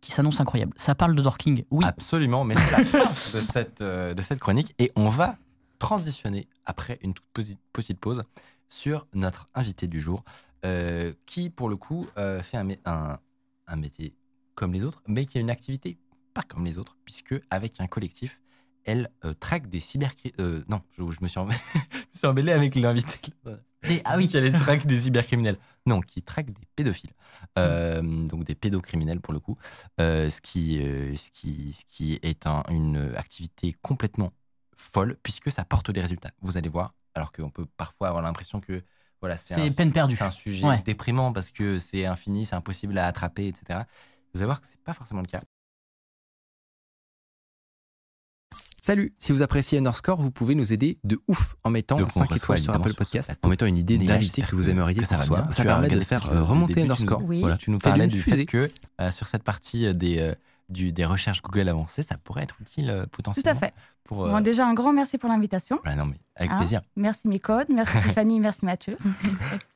qui, 0.00 0.12
s'annonce 0.12 0.40
incroyable. 0.40 0.72
Ça 0.76 0.94
parle 0.94 1.14
de 1.14 1.22
dorking, 1.22 1.64
oui. 1.70 1.84
Absolument, 1.84 2.44
mais 2.44 2.54
c'est 2.54 2.70
la 2.70 2.84
fin 2.84 3.38
de 3.38 3.44
cette, 3.44 3.80
euh, 3.80 4.14
de 4.14 4.22
cette 4.22 4.38
chronique. 4.38 4.74
Et 4.78 4.92
on 4.96 5.08
va 5.08 5.36
transitionner, 5.78 6.48
après 6.64 6.98
une 7.02 7.14
toute 7.14 7.26
petite 7.72 7.98
pause, 7.98 8.24
sur 8.68 9.06
notre 9.14 9.48
invité 9.54 9.86
du 9.86 10.00
jour, 10.00 10.24
euh, 10.64 11.12
qui, 11.26 11.50
pour 11.50 11.68
le 11.68 11.76
coup, 11.76 12.06
euh, 12.18 12.42
fait 12.42 12.58
un, 12.58 12.68
un, 12.84 13.18
un 13.66 13.76
métier 13.76 14.14
comme 14.54 14.72
les 14.72 14.84
autres, 14.84 15.02
mais 15.06 15.24
qui 15.24 15.38
a 15.38 15.40
une 15.40 15.50
activité 15.50 15.98
pas 16.34 16.42
comme 16.42 16.64
les 16.64 16.78
autres, 16.78 16.96
puisque 17.04 17.34
avec 17.50 17.80
un 17.80 17.86
collectif, 17.86 18.40
elle 18.84 19.10
traque 19.40 19.68
des 19.68 19.80
cybercriminels. 19.80 20.64
non, 20.68 20.80
je, 20.96 21.02
me 21.02 21.28
suis, 21.28 21.40
je 21.40 21.46
me 21.46 21.54
suis 22.14 22.26
emmêlé 22.26 22.52
avec 22.52 22.74
l'invité. 22.74 23.18
Des- 23.82 24.02
ah 24.04 24.16
dit 24.16 24.24
oui, 24.24 24.28
qu'elle 24.28 24.52
traque 24.58 24.86
des 24.86 24.98
cybercriminels. 24.98 25.58
Non, 25.86 26.00
qui 26.00 26.22
traque 26.22 26.50
des 26.50 26.66
pédophiles. 26.76 27.10
Euh, 27.58 28.02
donc 28.26 28.44
des 28.44 28.54
pédocriminels 28.54 29.20
pour 29.20 29.32
le 29.32 29.40
coup. 29.40 29.56
Euh, 30.00 30.28
ce, 30.30 30.40
qui, 30.40 30.78
euh, 30.82 31.14
ce, 31.16 31.30
qui, 31.30 31.72
ce 31.72 31.84
qui 31.84 32.18
est 32.22 32.46
un- 32.46 32.64
une 32.70 33.14
activité 33.16 33.74
complètement 33.82 34.32
folle, 34.76 35.16
puisque 35.22 35.50
ça 35.50 35.64
porte 35.64 35.90
des 35.90 36.00
résultats. 36.00 36.30
Vous 36.42 36.56
allez 36.56 36.68
voir. 36.68 36.94
Alors 37.14 37.32
qu'on 37.32 37.50
peut 37.50 37.66
parfois 37.76 38.08
avoir 38.08 38.22
l'impression 38.22 38.60
que 38.60 38.82
voilà, 39.20 39.36
c'est 39.36 39.54
un, 39.54 39.58
c'est 39.68 40.22
un 40.22 40.30
sujet 40.30 40.64
Ouais. 40.66 40.80
déprimant 40.82 41.32
parce 41.32 41.50
que 41.50 41.78
c'est 41.78 42.06
infini, 42.06 42.44
c'est 42.44 42.54
impossible 42.54 42.96
à 42.98 43.06
attraper, 43.06 43.48
etc. 43.48 43.80
Vous 44.32 44.40
allez 44.40 44.46
voir 44.46 44.60
que 44.60 44.66
c'est 44.68 44.80
pas 44.82 44.92
forcément 44.92 45.22
le 45.22 45.26
cas. 45.26 45.40
Salut, 48.80 49.12
si 49.18 49.32
vous 49.32 49.42
appréciez 49.42 49.78
Underscore, 49.78 50.20
vous 50.20 50.30
pouvez 50.30 50.54
nous 50.54 50.72
aider 50.72 50.98
de 51.02 51.18
ouf 51.26 51.56
en 51.64 51.70
mettant 51.70 51.96
Donc, 51.96 52.06
on 52.06 52.10
5 52.10 52.22
reçoit 52.24 52.36
étoiles 52.36 52.58
sur 52.60 52.72
Apple 52.74 52.94
Podcast, 52.94 53.32
en 53.42 53.48
mettant 53.48 53.66
une 53.66 53.76
idée 53.76 53.98
d'invité 53.98 54.42
que 54.42 54.54
vous 54.54 54.70
aimeriez 54.70 55.00
que 55.00 55.06
ça 55.06 55.16
va 55.16 55.24
soit. 55.24 55.40
bien. 55.42 55.50
Ça 55.50 55.62
Tu 55.62 55.66
permet 55.66 55.88
de 55.88 56.00
faire 56.00 56.28
euh, 56.30 56.42
remonter 56.44 56.82
Underscore. 56.82 57.20
nous- 57.20 57.26
Oui. 57.26 57.40
Voilà, 57.40 57.56
tu 57.56 57.70
nous 57.70 57.78
parlais 57.78 58.06
du 58.06 58.20
fusée. 58.20 58.36
fait 58.38 58.46
que 58.46 58.68
euh, 59.00 59.10
sur 59.10 59.26
cette 59.26 59.42
partie 59.42 59.84
euh, 59.86 59.92
des, 59.92 60.18
euh, 60.20 60.32
du, 60.68 60.92
des 60.92 61.04
recherches 61.04 61.42
Google 61.42 61.68
avancées, 61.68 62.02
ça 62.02 62.16
pourrait 62.18 62.44
être 62.44 62.56
utile 62.60 62.90
euh, 62.90 63.02
Tout 63.04 63.08
potentiellement. 63.22 63.50
à 63.50 63.54
fait. 63.56 63.74
Pour, 64.04 64.24
euh, 64.26 64.30
Bon, 64.30 64.40
déjà, 64.40 64.66
un 64.66 64.74
grand 64.74 64.92
merci 64.92 65.18
pour 65.18 65.28
l'invitation. 65.28 65.80
voilà, 65.84 65.98
non, 65.98 66.06
mais 66.06 66.20
avec 66.36 66.52
Hein 66.52 66.58
plaisir. 66.58 66.80
Merci 66.94 67.26
Micode, 67.26 67.66
merci 67.70 67.98
Stéphanie, 68.00 68.38
merci 68.38 68.64
Mathieu. 68.64 68.96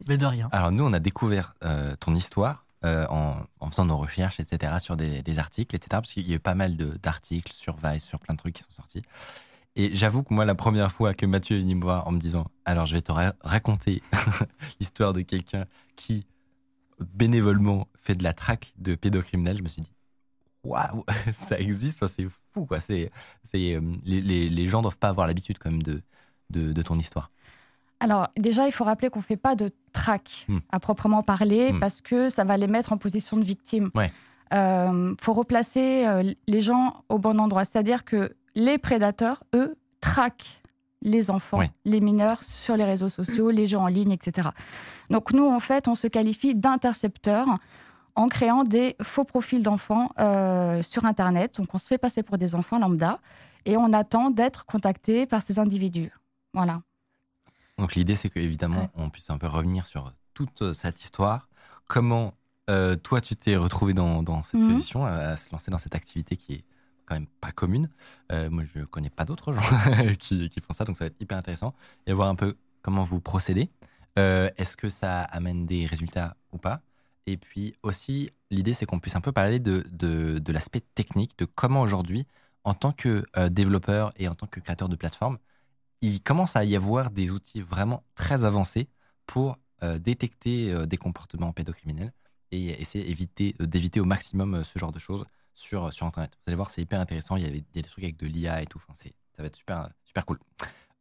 Mais 0.07 0.17
de 0.17 0.27
rien. 0.27 0.49
Alors 0.53 0.71
nous, 0.71 0.85
on 0.85 0.93
a 0.93 1.01
découvert 1.01 1.55
euh, 1.65 1.95
ton 1.99 2.15
histoire 2.15 2.62
euh, 2.85 3.07
en, 3.09 3.71
faisant 3.71 3.87
nos 3.87 3.97
recherches, 3.97 4.41
etc., 4.41 4.75
sur 4.81 4.97
des, 4.97 5.39
articles, 5.39 5.75
etc., 5.77 5.89
parce 5.91 6.13
qu'il 6.13 6.29
y 6.29 6.33
a 6.33 6.37
eu 6.37 6.41
pas 6.41 6.55
mal 6.55 6.77
d'articles 6.77 7.53
sur 7.53 7.77
Vice, 7.83 8.05
sur 8.05 8.19
plein 8.19 8.35
de 8.35 8.39
trucs 8.39 8.55
qui 8.55 8.63
sont 8.63 8.73
sortis. 8.73 9.03
Et 9.77 9.95
j'avoue 9.95 10.23
que 10.23 10.35
moi, 10.35 10.45
la 10.45 10.55
première 10.55 10.93
fois 10.93 11.15
que 11.15 11.25
Mathieu 11.25 11.57
est 11.57 11.61
venu 11.61 11.77
me 11.77 11.83
voir 11.83 12.07
en 12.07 12.13
me 12.13 12.19
disant, 12.19 12.47
alors 12.65 12.87
je 12.87 12.95
vais 12.95 13.01
te 13.01 13.13
ra- 13.13 13.35
raconter 13.41 14.03
l'histoire 14.81 15.13
de 15.13 15.23
quelqu'un 15.23 15.65
qui 15.97 16.27
bénévolement 17.15 17.89
fait 18.01 18.15
de 18.15 18.23
la 18.23 18.33
traque 18.33 18.73
de 18.79 18.95
pédocriminels, 18.95 19.59
je 19.59 19.63
me 19.63 19.69
suis 19.69 19.83
dit, 19.83 19.93
waouh, 20.65 21.05
ça 21.33 21.59
existe, 21.59 22.07
c'est 22.07 22.27
fou, 22.53 22.67
quoi. 22.67 22.81
C'est, 22.81 23.11
euh, 23.55 23.81
les, 24.05 24.21
les, 24.21 24.49
les 24.49 24.67
gens 24.67 24.83
doivent 24.83 24.99
pas 24.99 25.09
avoir 25.09 25.27
l'habitude 25.27 25.59
quand 25.59 25.71
même 25.71 25.83
de, 25.83 26.03
de, 26.51 26.73
de 26.73 26.83
ton 26.83 26.99
histoire. 26.99 27.31
Alors, 28.03 28.29
déjà, 28.37 28.67
il 28.67 28.73
faut 28.73 28.85
rappeler 28.85 29.11
qu'on 29.11 29.21
ne 29.21 29.25
fait 29.25 29.37
pas 29.37 29.55
de 29.55 29.71
traque 29.93 30.45
Hmm. 30.49 30.59
à 30.71 30.81
proprement 30.81 31.23
parler 31.23 31.73
Hmm. 31.73 31.81
parce 31.81 32.01
que 32.01 32.29
ça 32.29 32.45
va 32.45 32.57
les 32.57 32.67
mettre 32.67 32.93
en 32.93 32.97
position 32.99 33.37
de 33.37 33.45
victime. 33.45 33.91
Ouais. 33.95 34.11
Euh, 34.53 35.15
faut 35.21 35.33
replacer 35.35 36.07
euh, 36.07 36.33
les 36.49 36.61
gens 36.61 37.05
au 37.09 37.19
bon 37.19 37.39
endroit. 37.41 37.65
C'est-à-dire 37.65 38.05
que 38.05 38.35
les 38.55 38.77
prédateurs, 38.79 39.45
eux, 39.55 39.77
traquent 40.01 40.61
les 41.01 41.31
enfants, 41.31 41.59
Ouais. 41.59 41.71
les 41.85 42.01
mineurs 42.01 42.43
sur 42.43 42.77
les 42.77 42.85
réseaux 42.85 43.09
sociaux, 43.09 43.51
les 43.51 43.67
gens 43.67 43.83
en 43.83 43.87
ligne, 43.89 44.13
etc. 44.13 44.49
Donc 45.11 45.33
nous, 45.33 45.47
en 45.49 45.61
fait, 45.61 45.89
on 45.89 45.95
se 45.95 46.07
qualifie 46.07 46.55
d'intercepteurs 46.55 47.47
en 48.15 48.29
créant 48.29 48.63
des 48.65 48.95
faux 49.03 49.25
profils 49.25 49.63
d'enfants 49.63 50.11
euh, 50.19 50.83
sur 50.83 51.05
Internet. 51.07 51.57
Donc 51.57 51.69
on 51.75 51.79
se 51.79 51.87
fait 51.87 51.99
passer 51.99 52.23
pour 52.23 52.37
des 52.39 52.55
enfants 52.55 52.79
lambda 52.79 53.19
et 53.65 53.77
on 53.77 53.93
attend 53.93 54.31
d'être 54.31 54.67
contacté 54.67 55.25
par 55.27 55.41
ces 55.43 55.59
individus. 55.59 56.13
Voilà. 56.53 56.83
Donc 57.83 57.97
l'idée, 57.97 58.15
c'est 58.15 58.31
qu'évidemment, 58.31 58.83
Ouais. 58.83 58.89
on 58.95 59.11
puisse 59.11 59.29
un 59.31 59.39
peu 59.39 59.49
revenir 59.49 59.87
sur 59.87 60.13
toute 60.35 60.63
euh, 60.63 60.73
cette 60.73 61.03
histoire. 61.03 61.49
Comment 61.89 62.35
euh, 62.71 62.95
toi, 62.95 63.21
tu 63.21 63.35
t'es 63.35 63.57
retrouvé 63.57 63.93
dans, 63.93 64.23
dans 64.23 64.45
cette 64.45 64.61
Mhm. 64.61 64.69
position, 64.69 65.05
à, 65.05 65.11
à 65.11 65.37
se 65.37 65.51
lancer 65.51 65.73
dans 65.73 65.79
cette 65.79 65.97
activité 65.97 66.37
qui 66.37 66.53
est 66.55 66.65
quand 67.07 67.17
même 67.17 67.27
pas 67.41 67.51
commune? 67.51 67.91
Euh, 68.31 68.49
moi, 68.51 68.63
je 68.73 68.85
connais 68.85 69.11
pas 69.11 69.25
d'autres 69.25 69.53
gens 69.53 69.61
qui, 70.21 70.49
qui 70.49 70.61
font 70.61 70.73
ça, 70.73 70.85
donc 70.85 70.97
ça 70.97 71.05
va 71.05 71.07
être 71.09 71.21
hyper 71.21 71.37
intéressant. 71.37 71.75
Et 72.07 72.13
voir 72.13 72.29
un 72.29 72.37
peu 72.37 72.55
comment 72.83 73.03
vous 73.03 73.21
procédez. 73.21 73.69
Euh, 74.17 74.49
Est-ce 74.59 74.77
que 74.77 74.89
ça 74.89 75.23
amène 75.23 75.67
des 75.67 75.85
résultats 75.87 76.37
ou 76.53 76.59
pas? 76.59 76.83
Et 77.27 77.37
puis 77.37 77.75
aussi, 77.83 78.31
l'idée, 78.53 78.75
c'est 78.75 78.87
qu'on 78.87 79.01
puisse 79.01 79.17
un 79.17 79.21
peu 79.21 79.33
parler 79.33 79.59
de, 79.59 79.85
de, 79.91 80.39
de 80.39 80.53
l'aspect 80.53 80.83
technique, 80.95 81.37
de 81.39 81.47
comment 81.47 81.81
aujourd'hui, 81.81 82.27
en 82.63 82.75
tant 82.75 82.93
que 82.93 83.25
euh, 83.37 83.49
développeur 83.49 84.13
et 84.17 84.29
en 84.29 84.37
tant 84.37 84.47
que 84.47 84.61
créateur 84.61 84.89
de 84.89 84.95
plateforme, 84.95 85.39
il 86.03 86.23
commence 86.23 86.57
à 86.57 86.65
y 86.65 86.77
avoir 86.77 87.11
des 87.11 87.31
outils 87.31 87.61
vraiment 87.63 88.03
très 88.15 88.45
avancés 88.45 88.89
pour 89.27 89.57
euh, 89.83 89.99
détecter 89.99 90.73
euh, 90.73 90.87
des 90.87 90.97
comportements 90.97 91.53
pédocriminels 91.53 92.13
et 92.51 92.81
essayer 92.81 93.09
éviter, 93.11 93.55
euh, 93.61 93.67
d'éviter 93.67 94.01
au 94.01 94.05
maximum 94.05 94.63
ce 94.65 94.79
genre 94.79 94.93
de 94.93 94.99
choses 94.99 95.25
sur, 95.55 95.93
sur 95.93 96.07
Internet. 96.07 96.33
Vous 96.37 96.43
allez 96.51 96.57
voir, 96.57 96.71
c'est 96.71 96.83
hyper 96.83 97.01
intéressant. 97.01 97.37
Il 97.37 97.43
y 97.45 97.47
avait 97.47 97.65
des 97.73 97.83
trucs 97.83 98.05
avec 98.05 98.17
de 98.19 98.27
l'IA 98.27 98.63
et 98.63 98.67
tout. 98.67 98.79
Enfin, 98.79 98.93
c'est, 98.95 99.13
ça 99.37 99.43
va 99.43 99.47
être 99.47 99.57
super, 99.57 99.89
super 100.05 100.25
cool. 100.27 100.39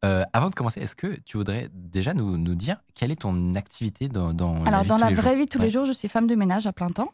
Euh, 0.04 0.24
avant 0.32 0.50
de 0.50 0.54
commencer, 0.54 0.80
est-ce 0.80 0.96
que 0.96 1.14
tu 1.24 1.36
voudrais 1.36 1.68
déjà 1.72 2.12
nous, 2.12 2.36
nous 2.36 2.54
dire 2.56 2.82
quelle 2.94 3.12
est 3.12 3.20
ton 3.22 3.54
activité 3.54 4.08
dans, 4.08 4.34
dans 4.34 4.64
la 4.64 4.68
Alors, 4.68 4.82
vie 4.82 4.88
dans 4.88 4.96
tous 4.96 5.00
la 5.02 5.08
les 5.10 5.14
vraie 5.14 5.30
jours? 5.30 5.38
vie 5.38 5.46
tous 5.46 5.58
Ouais. 5.58 5.64
les 5.66 5.70
jours, 5.70 5.84
je 5.84 5.92
suis 5.92 6.08
femme 6.08 6.26
de 6.26 6.34
ménage 6.34 6.66
à 6.66 6.72
plein 6.72 6.90
temps. 6.90 7.12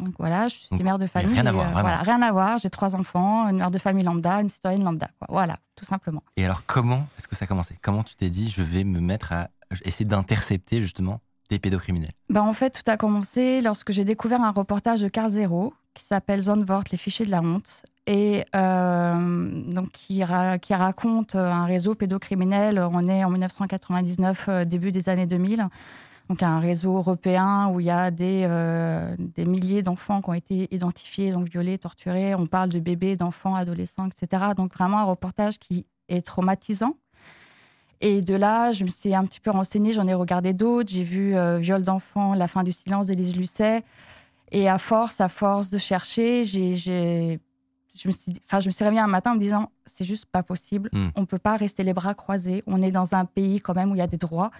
Donc 0.00 0.14
voilà, 0.18 0.48
je 0.48 0.54
suis 0.56 0.68
Donc, 0.70 0.82
mère 0.82 0.98
de 0.98 1.06
famille. 1.06 1.34
rien 1.34 1.44
à 1.46 1.52
voir, 1.52 1.66
vraiment. 1.66 1.80
voilà, 1.82 1.98
rien 2.02 2.22
à 2.22 2.32
voir. 2.32 2.58
J'ai 2.58 2.70
trois 2.70 2.96
enfants, 2.96 3.48
une 3.48 3.58
mère 3.58 3.70
de 3.70 3.78
famille 3.78 4.04
lambda, 4.04 4.40
une 4.40 4.48
citoyenne 4.48 4.82
lambda. 4.84 5.08
quoi. 5.18 5.28
Voilà, 5.30 5.58
tout 5.76 5.84
simplement. 5.84 6.22
Et 6.36 6.44
alors, 6.44 6.64
comment 6.66 7.06
est-ce 7.18 7.28
que 7.28 7.36
ça 7.36 7.44
a 7.44 7.46
commencé? 7.48 7.78
Comment 7.82 8.02
tu 8.02 8.14
t'es 8.16 8.30
dit, 8.30 8.50
je 8.50 8.62
vais 8.62 8.84
me 8.84 9.00
mettre 9.00 9.32
à 9.32 9.48
essayer 9.84 10.06
d'intercepter 10.06 10.80
justement 10.80 11.20
des 11.50 11.58
pédocriminels? 11.58 12.12
Ben, 12.30 12.40
en 12.42 12.54
fait, 12.54 12.70
tout 12.82 12.90
a 12.90 12.96
commencé 12.96 13.60
lorsque 13.60 13.92
j'ai 13.92 14.04
découvert 14.04 14.40
un 14.42 14.50
reportage 14.50 15.02
de 15.02 15.08
Carl 15.08 15.30
Zero 15.30 15.74
qui 15.94 16.04
s'appelle 16.04 16.42
Zone 16.42 16.64
Vort, 16.64 16.84
les 16.90 16.96
fichiers 16.96 17.26
de 17.26 17.30
la 17.30 17.42
honte, 17.42 17.82
et 18.06 18.46
euh, 18.56 19.62
donc 19.74 19.90
qui, 19.92 20.24
ra- 20.24 20.58
qui 20.58 20.72
raconte 20.74 21.34
un 21.34 21.66
réseau 21.66 21.94
pédocriminel. 21.94 22.78
On 22.90 23.06
est 23.08 23.22
en 23.24 23.28
1999, 23.30 24.46
euh, 24.48 24.64
début 24.64 24.90
des 24.90 25.10
années 25.10 25.26
2000. 25.26 25.68
Donc 26.32 26.42
un 26.42 26.60
réseau 26.60 26.96
européen 26.96 27.68
où 27.68 27.80
il 27.80 27.84
y 27.84 27.90
a 27.90 28.10
des, 28.10 28.46
euh, 28.48 29.14
des 29.18 29.44
milliers 29.44 29.82
d'enfants 29.82 30.22
qui 30.22 30.30
ont 30.30 30.32
été 30.32 30.66
identifiés, 30.74 31.30
donc 31.30 31.50
violés, 31.50 31.76
torturés. 31.76 32.34
On 32.34 32.46
parle 32.46 32.70
de 32.70 32.78
bébés, 32.78 33.16
d'enfants, 33.16 33.54
adolescents, 33.54 34.08
etc. 34.08 34.42
Donc 34.56 34.72
vraiment 34.72 35.00
un 35.00 35.04
reportage 35.04 35.58
qui 35.58 35.84
est 36.08 36.24
traumatisant. 36.24 36.96
Et 38.00 38.22
de 38.22 38.34
là, 38.34 38.72
je 38.72 38.84
me 38.84 38.88
suis 38.88 39.14
un 39.14 39.26
petit 39.26 39.40
peu 39.40 39.50
renseignée, 39.50 39.92
j'en 39.92 40.08
ai 40.08 40.14
regardé 40.14 40.54
d'autres. 40.54 40.88
J'ai 40.88 41.02
vu 41.02 41.36
euh, 41.36 41.58
Viol 41.58 41.82
d'enfants, 41.82 42.32
La 42.32 42.48
fin 42.48 42.64
du 42.64 42.72
silence 42.72 43.08
d'Élise 43.08 43.36
Lucet. 43.36 43.84
Et 44.52 44.70
à 44.70 44.78
force, 44.78 45.20
à 45.20 45.28
force 45.28 45.68
de 45.68 45.76
chercher, 45.76 46.44
j'ai, 46.46 46.74
j'ai- 46.76 47.40
je, 47.94 48.08
me 48.08 48.12
suis, 48.12 48.32
enfin, 48.46 48.60
je 48.60 48.68
me 48.68 48.70
suis 48.70 48.84
réveillée 48.84 49.02
un 49.02 49.06
matin 49.06 49.32
en 49.32 49.34
me 49.34 49.40
disant 49.40 49.68
c'est 49.84 50.06
juste 50.06 50.24
pas 50.24 50.42
possible. 50.42 50.88
Mm. 50.94 51.08
On 51.14 51.20
ne 51.20 51.26
peut 51.26 51.38
pas 51.38 51.58
rester 51.58 51.84
les 51.84 51.92
bras 51.92 52.14
croisés. 52.14 52.62
On 52.66 52.80
est 52.80 52.90
dans 52.90 53.14
un 53.14 53.26
pays 53.26 53.60
quand 53.60 53.74
même 53.74 53.90
où 53.90 53.94
il 53.94 53.98
y 53.98 54.02
a 54.02 54.06
des 54.06 54.16
droits, 54.16 54.50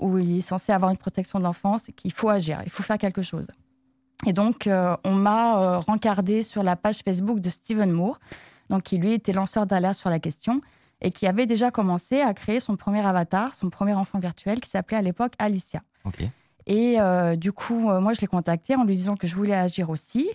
où 0.00 0.18
il 0.18 0.38
est 0.38 0.40
censé 0.40 0.72
avoir 0.72 0.90
une 0.90 0.96
protection 0.96 1.38
de 1.38 1.44
l'enfance 1.44 1.88
et 1.88 1.92
qu'il 1.92 2.12
faut 2.12 2.28
agir, 2.28 2.60
il 2.64 2.70
faut 2.70 2.82
faire 2.82 2.98
quelque 2.98 3.22
chose. 3.22 3.46
Et 4.26 4.32
donc, 4.32 4.66
euh, 4.66 4.96
on 5.04 5.14
m'a 5.14 5.60
euh, 5.60 5.78
rencardé 5.78 6.42
sur 6.42 6.62
la 6.62 6.76
page 6.76 6.98
Facebook 7.04 7.40
de 7.40 7.48
Stephen 7.48 7.90
Moore, 7.90 8.18
donc 8.68 8.82
qui 8.82 8.98
lui 8.98 9.12
était 9.12 9.32
lanceur 9.32 9.66
d'alerte 9.66 9.96
sur 9.96 10.10
la 10.10 10.18
question 10.18 10.60
et 11.00 11.10
qui 11.10 11.26
avait 11.26 11.46
déjà 11.46 11.70
commencé 11.70 12.20
à 12.20 12.34
créer 12.34 12.60
son 12.60 12.76
premier 12.76 13.00
avatar, 13.00 13.54
son 13.54 13.70
premier 13.70 13.94
enfant 13.94 14.18
virtuel, 14.18 14.60
qui 14.60 14.68
s'appelait 14.68 14.98
à 14.98 15.02
l'époque 15.02 15.32
Alicia. 15.38 15.80
Ok. 16.04 16.20
Et 16.66 17.00
euh, 17.00 17.36
du 17.36 17.52
coup, 17.52 17.74
moi, 18.00 18.12
je 18.12 18.20
l'ai 18.20 18.26
contacté 18.26 18.76
en 18.76 18.84
lui 18.84 18.94
disant 18.94 19.16
que 19.16 19.26
je 19.26 19.34
voulais 19.34 19.54
agir 19.54 19.88
aussi. 19.88 20.28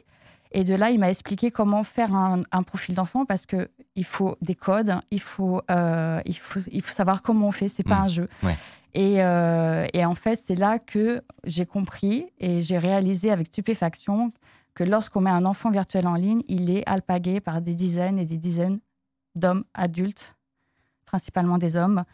Et 0.51 0.63
de 0.63 0.73
là, 0.73 0.89
il 0.89 0.99
m'a 0.99 1.09
expliqué 1.11 1.51
comment 1.51 1.83
faire 1.83 2.15
un, 2.15 2.41
un 2.51 2.63
profil 2.63 2.95
d'enfant 2.95 3.25
parce 3.25 3.45
que 3.45 3.69
il 3.95 4.05
faut 4.05 4.35
des 4.41 4.55
codes, 4.55 4.95
il 5.11 5.21
faut, 5.21 5.61
il 5.69 6.37
faut, 6.37 6.59
il 6.71 6.81
faut 6.81 6.93
savoir 6.93 7.21
comment 7.21 7.47
on 7.49 7.51
fait. 7.51 7.67
C'est 7.67 7.83
pas 7.83 7.99
Mm. 7.99 8.03
un 8.03 8.07
jeu. 8.07 8.29
Ouais. 8.41 8.55
Et, 8.97 9.21
euh, 9.21 9.85
et 9.93 10.05
en 10.05 10.15
fait, 10.15 10.41
c'est 10.43 10.55
là 10.55 10.79
que 10.79 11.21
j'ai 11.43 11.65
compris 11.65 12.27
et 12.39 12.61
j'ai 12.61 12.77
réalisé 12.77 13.29
avec 13.29 13.47
stupéfaction 13.47 14.29
que 14.73 14.85
lorsqu'on 14.85 15.19
met 15.21 15.29
un 15.29 15.43
enfant 15.45 15.69
virtuel 15.69 16.07
en 16.07 16.15
ligne, 16.15 16.43
il 16.47 16.69
est 16.69 16.87
alpagué 16.87 17.41
par 17.41 17.59
des 17.61 17.75
dizaines 17.75 18.17
et 18.17 18.25
des 18.25 18.37
dizaines 18.37 18.79
d'hommes 19.35 19.65
adultes, 19.73 20.37
principalement 21.05 21.57
des 21.57 21.75
hommes, 21.75 22.05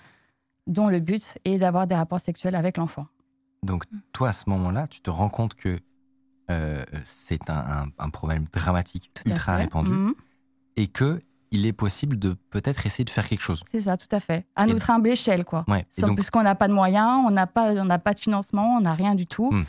dont 0.66 0.88
le 0.90 1.00
but 1.00 1.38
est 1.46 1.58
d'avoir 1.60 1.86
des 1.86 1.94
rapports 1.96 2.20
sexuels 2.20 2.56
avec 2.56 2.78
l'enfant. 2.78 3.06
Donc, 3.64 3.84
toi, 4.12 4.30
à 4.30 4.34
ce 4.34 4.50
moment-là, 4.50 4.88
tu 4.88 5.02
te 5.02 5.12
rends 5.12 5.30
compte 5.30 5.54
que 5.54 5.78
euh, 6.50 6.84
c'est 7.06 7.48
un, 7.52 7.84
un- 7.84 7.88
un 8.00 8.10
problème 8.10 8.46
dramatique, 8.52 9.12
ultra 9.26 9.54
fait. 9.58 9.62
répandu, 9.64 9.92
Mhm. 9.92 10.16
et 10.78 10.88
que 10.88 11.22
il 11.52 11.66
est 11.66 11.74
possible 11.74 12.18
de 12.18 12.36
peut-être 12.50 12.86
essayer 12.86 13.04
de 13.04 13.10
faire 13.10 13.28
quelque 13.28 13.42
chose. 13.42 13.62
C'est 13.70 13.82
ça, 13.82 13.98
tout 13.98 14.08
à 14.12 14.20
fait. 14.20 14.46
À 14.56 14.66
notre 14.66 14.90
humble 14.90 15.10
échelle, 15.10 15.44
quoi. 15.44 15.66
Ouais. 15.68 15.86
Donc, 16.00 16.16
puisqu'on 16.16 16.44
n'a 16.44 16.56
pas 16.56 16.68
de 16.70 16.74
moyens, 16.74 17.24
on 17.28 17.32
n'a 17.32 17.46
pas, 17.46 17.72
on 17.74 17.88
pas 18.00 18.14
de 18.14 18.20
financement, 18.20 18.78
on 18.78 18.82
n'a 18.82 18.94
rien 18.94 19.16
du 19.16 19.28
tout. 19.28 19.52
Hmm. 19.52 19.66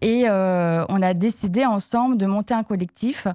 Et 0.00 0.24
euh, 0.28 0.84
on 0.88 1.02
a 1.02 1.12
décidé 1.12 1.66
ensemble 1.66 2.16
de 2.16 2.26
monter 2.26 2.54
un 2.54 2.62
collectif 2.62 3.26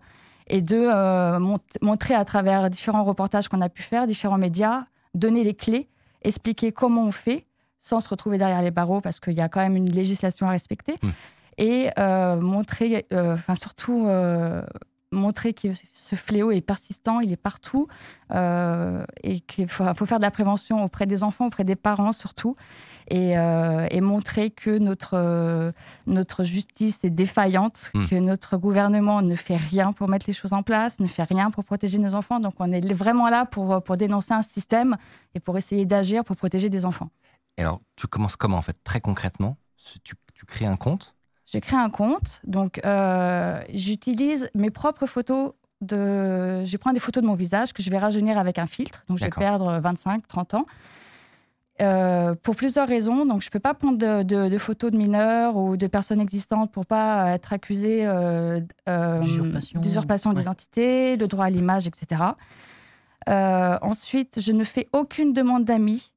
et 0.47 0.61
de 0.61 0.77
euh, 0.77 1.37
mont- 1.39 1.59
montrer 1.81 2.15
à 2.15 2.25
travers 2.25 2.69
différents 2.69 3.03
reportages 3.03 3.47
qu'on 3.47 3.61
a 3.61 3.69
pu 3.69 3.83
faire, 3.83 4.07
différents 4.07 4.37
médias, 4.37 4.85
donner 5.13 5.43
les 5.43 5.53
clés, 5.53 5.87
expliquer 6.23 6.71
comment 6.71 7.03
on 7.03 7.11
fait 7.11 7.45
sans 7.79 7.99
se 7.99 8.07
retrouver 8.09 8.37
derrière 8.37 8.61
les 8.61 8.71
barreaux 8.71 9.01
parce 9.01 9.19
qu'il 9.19 9.33
y 9.33 9.41
a 9.41 9.49
quand 9.49 9.59
même 9.61 9.75
une 9.75 9.89
législation 9.91 10.47
à 10.47 10.51
respecter. 10.51 10.95
Hmm. 11.03 11.09
et 11.57 11.89
euh, 11.99 12.37
montrer, 12.39 13.05
enfin 13.11 13.55
surtout 13.55 14.07
montrer 15.13 15.53
que 15.53 15.69
ce 15.73 16.15
fléau 16.15 16.51
est 16.51 16.61
persistant, 16.61 17.19
il 17.19 17.31
est 17.31 17.37
partout 17.37 17.87
euh, 18.31 19.05
et 19.23 19.39
qu'il 19.41 19.67
faut, 19.67 19.85
faut 19.95 20.05
faire 20.05 20.19
de 20.19 20.23
la 20.23 20.31
prévention 20.31 20.83
auprès 20.83 21.05
des 21.05 21.23
enfants, 21.23 21.47
auprès 21.47 21.63
des 21.63 21.75
parents 21.75 22.11
surtout. 22.11 22.55
Et, 23.09 23.37
euh, 23.37 23.85
et 23.91 23.99
montrer 23.99 24.49
que 24.49 24.77
notre, 24.77 25.15
euh, 25.17 25.73
notre 26.07 26.45
justice 26.45 26.99
est 27.03 27.09
défaillante, 27.09 27.91
Mm. 27.93 28.07
que 28.07 28.15
notre 28.15 28.55
gouvernement 28.57 29.21
ne 29.21 29.35
fait 29.35 29.57
rien 29.57 29.91
pour 29.91 30.07
mettre 30.07 30.25
les 30.27 30.33
choses 30.33 30.53
en 30.53 30.63
place, 30.63 31.01
ne 31.01 31.07
fait 31.07 31.23
rien 31.23 31.51
pour 31.51 31.65
protéger 31.65 31.97
nos 31.97 32.13
enfants. 32.15 32.39
Donc 32.39 32.53
on 32.59 32.71
est 32.71 32.93
vraiment 32.93 33.27
là 33.29 33.45
pour, 33.45 33.83
pour 33.83 33.97
dénoncer 33.97 34.33
un 34.33 34.41
système 34.41 34.95
et 35.35 35.41
pour 35.41 35.57
essayer 35.57 35.85
d'agir 35.85 36.23
pour 36.23 36.37
protéger 36.37 36.69
des 36.69 36.85
enfants. 36.85 37.09
Et 37.57 37.61
alors, 37.61 37.81
tu 37.97 38.07
commences 38.07 38.37
comment 38.37 38.57
en 38.57 38.61
fait? 38.61 38.77
Très 38.85 39.01
concrètement, 39.01 39.57
tu, 40.03 40.15
tu 40.33 40.45
crées 40.45 40.65
un 40.65 40.77
compte. 40.77 41.13
J'ai 41.53 41.61
créé 41.61 41.77
un 41.79 41.89
compte, 41.89 42.41
donc 42.45 42.81
euh, 42.85 43.61
j'utilise 43.73 44.49
mes 44.55 44.71
propres 44.71 45.05
photos. 45.05 45.53
De... 45.81 46.63
Je 46.63 46.77
prends 46.77 46.93
des 46.93 46.99
photos 46.99 47.21
de 47.21 47.27
mon 47.27 47.35
visage 47.35 47.73
que 47.73 47.83
je 47.83 47.89
vais 47.91 47.97
rajeunir 47.99 48.37
avec 48.37 48.57
un 48.57 48.65
filtre, 48.65 49.03
donc 49.07 49.19
je 49.19 49.25
vais 49.25 49.29
perdre 49.29 49.79
25, 49.81 50.27
30 50.27 50.53
ans. 50.55 50.65
Euh, 51.81 52.35
pour 52.41 52.55
plusieurs 52.55 52.87
raisons. 52.87 53.25
Donc, 53.25 53.41
je 53.41 53.47
ne 53.47 53.51
peux 53.51 53.59
pas 53.59 53.73
prendre 53.73 53.97
de, 53.97 54.21
de- 54.23 54.47
de 54.47 54.57
photos 54.59 54.91
de 54.91 54.97
mineurs 54.97 55.57
ou 55.57 55.75
de 55.75 55.87
personnes 55.87 56.21
existantes 56.21 56.71
pour 56.71 56.85
pas 56.85 57.31
être 57.31 57.51
accusée 57.51 58.05
euh, 58.05 58.61
euh, 58.87 59.19
D'usurpation. 59.19 59.79
d'usurpation 59.79 60.29
Ouais. 60.29 60.35
d'identité, 60.37 61.17
de 61.17 61.25
droit 61.25 61.45
à 61.45 61.49
l'image, 61.49 61.87
etc. 61.87 62.21
Euh, 63.27 63.77
ensuite, 63.81 64.39
je 64.39 64.51
ne 64.51 64.63
fais 64.63 64.87
aucune 64.93 65.33
demande 65.33 65.65
d'amis. 65.65 66.12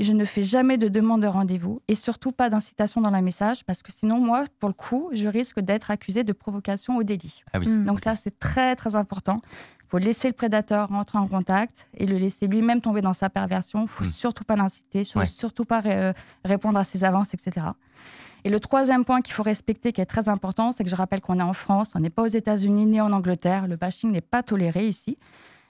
Et 0.00 0.02
je 0.02 0.14
ne 0.14 0.24
fais 0.24 0.44
jamais 0.44 0.78
de 0.78 0.88
demande 0.88 1.20
de 1.20 1.26
rendez-vous 1.26 1.82
et 1.86 1.94
surtout 1.94 2.32
pas 2.32 2.48
d'incitation 2.48 3.02
dans 3.02 3.10
le 3.10 3.20
message 3.20 3.66
parce 3.66 3.82
que 3.82 3.92
sinon, 3.92 4.18
moi, 4.18 4.44
pour 4.58 4.70
le 4.70 4.72
coup, 4.72 5.10
je 5.12 5.28
risque 5.28 5.60
d'être 5.60 5.90
accusée 5.90 6.24
de 6.24 6.32
provocation 6.32 6.96
au 6.96 7.02
délit. 7.02 7.42
Ah 7.52 7.58
oui. 7.58 7.66
Donc 7.84 8.00
ça, 8.00 8.16
c'est 8.16 8.38
très, 8.38 8.74
très 8.76 8.96
important. 8.96 9.42
Il 9.82 9.88
faut 9.90 9.98
laisser 9.98 10.28
le 10.28 10.32
prédateur 10.32 10.88
rentrer 10.88 11.18
en 11.18 11.26
contact 11.28 11.86
et 11.98 12.06
le 12.06 12.16
laisser 12.16 12.46
lui-même 12.46 12.80
tomber 12.80 13.02
dans 13.02 13.12
sa 13.12 13.28
perversion. 13.28 13.82
Il 13.82 13.88
faut 13.88 14.04
Mm. 14.04 14.10
surtout 14.10 14.44
pas 14.44 14.56
l'inciter, 14.56 15.02
Ouais. 15.16 15.26
surtout 15.26 15.64
pas 15.66 15.80
ré- 15.80 15.94
euh, 15.94 16.12
répondre 16.46 16.78
à 16.78 16.84
ses 16.84 17.04
avances, 17.04 17.34
etc. 17.34 17.66
Et 18.44 18.48
le 18.48 18.58
troisième 18.58 19.04
point 19.04 19.20
qu'il 19.20 19.34
faut 19.34 19.42
respecter, 19.42 19.92
qui 19.92 20.00
est 20.00 20.06
très 20.06 20.30
important, 20.30 20.72
c'est 20.72 20.82
que 20.82 20.88
je 20.88 20.96
rappelle 20.96 21.20
qu'on 21.20 21.38
est 21.40 21.42
en 21.42 21.52
France, 21.52 21.92
on 21.94 22.00
n'est 22.00 22.08
pas 22.08 22.22
aux 22.22 22.26
États-Unis 22.26 22.86
ni 22.86 23.02
en 23.02 23.12
Angleterre. 23.12 23.68
Le 23.68 23.76
bashing 23.76 24.10
n'est 24.12 24.22
pas 24.22 24.42
toléré 24.42 24.88
ici. 24.88 25.14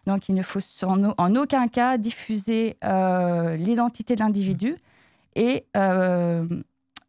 Donc, 0.06 0.28
il 0.28 0.34
ne 0.34 0.42
faut 0.42 0.60
en, 0.84 1.04
au- 1.10 1.14
en 1.18 1.34
aucun 1.36 1.68
cas 1.68 1.98
diffuser 1.98 2.76
euh, 2.84 3.56
l'identité 3.56 4.14
de 4.14 4.20
l'individu 4.20 4.76
et 5.36 5.66
euh, 5.76 6.46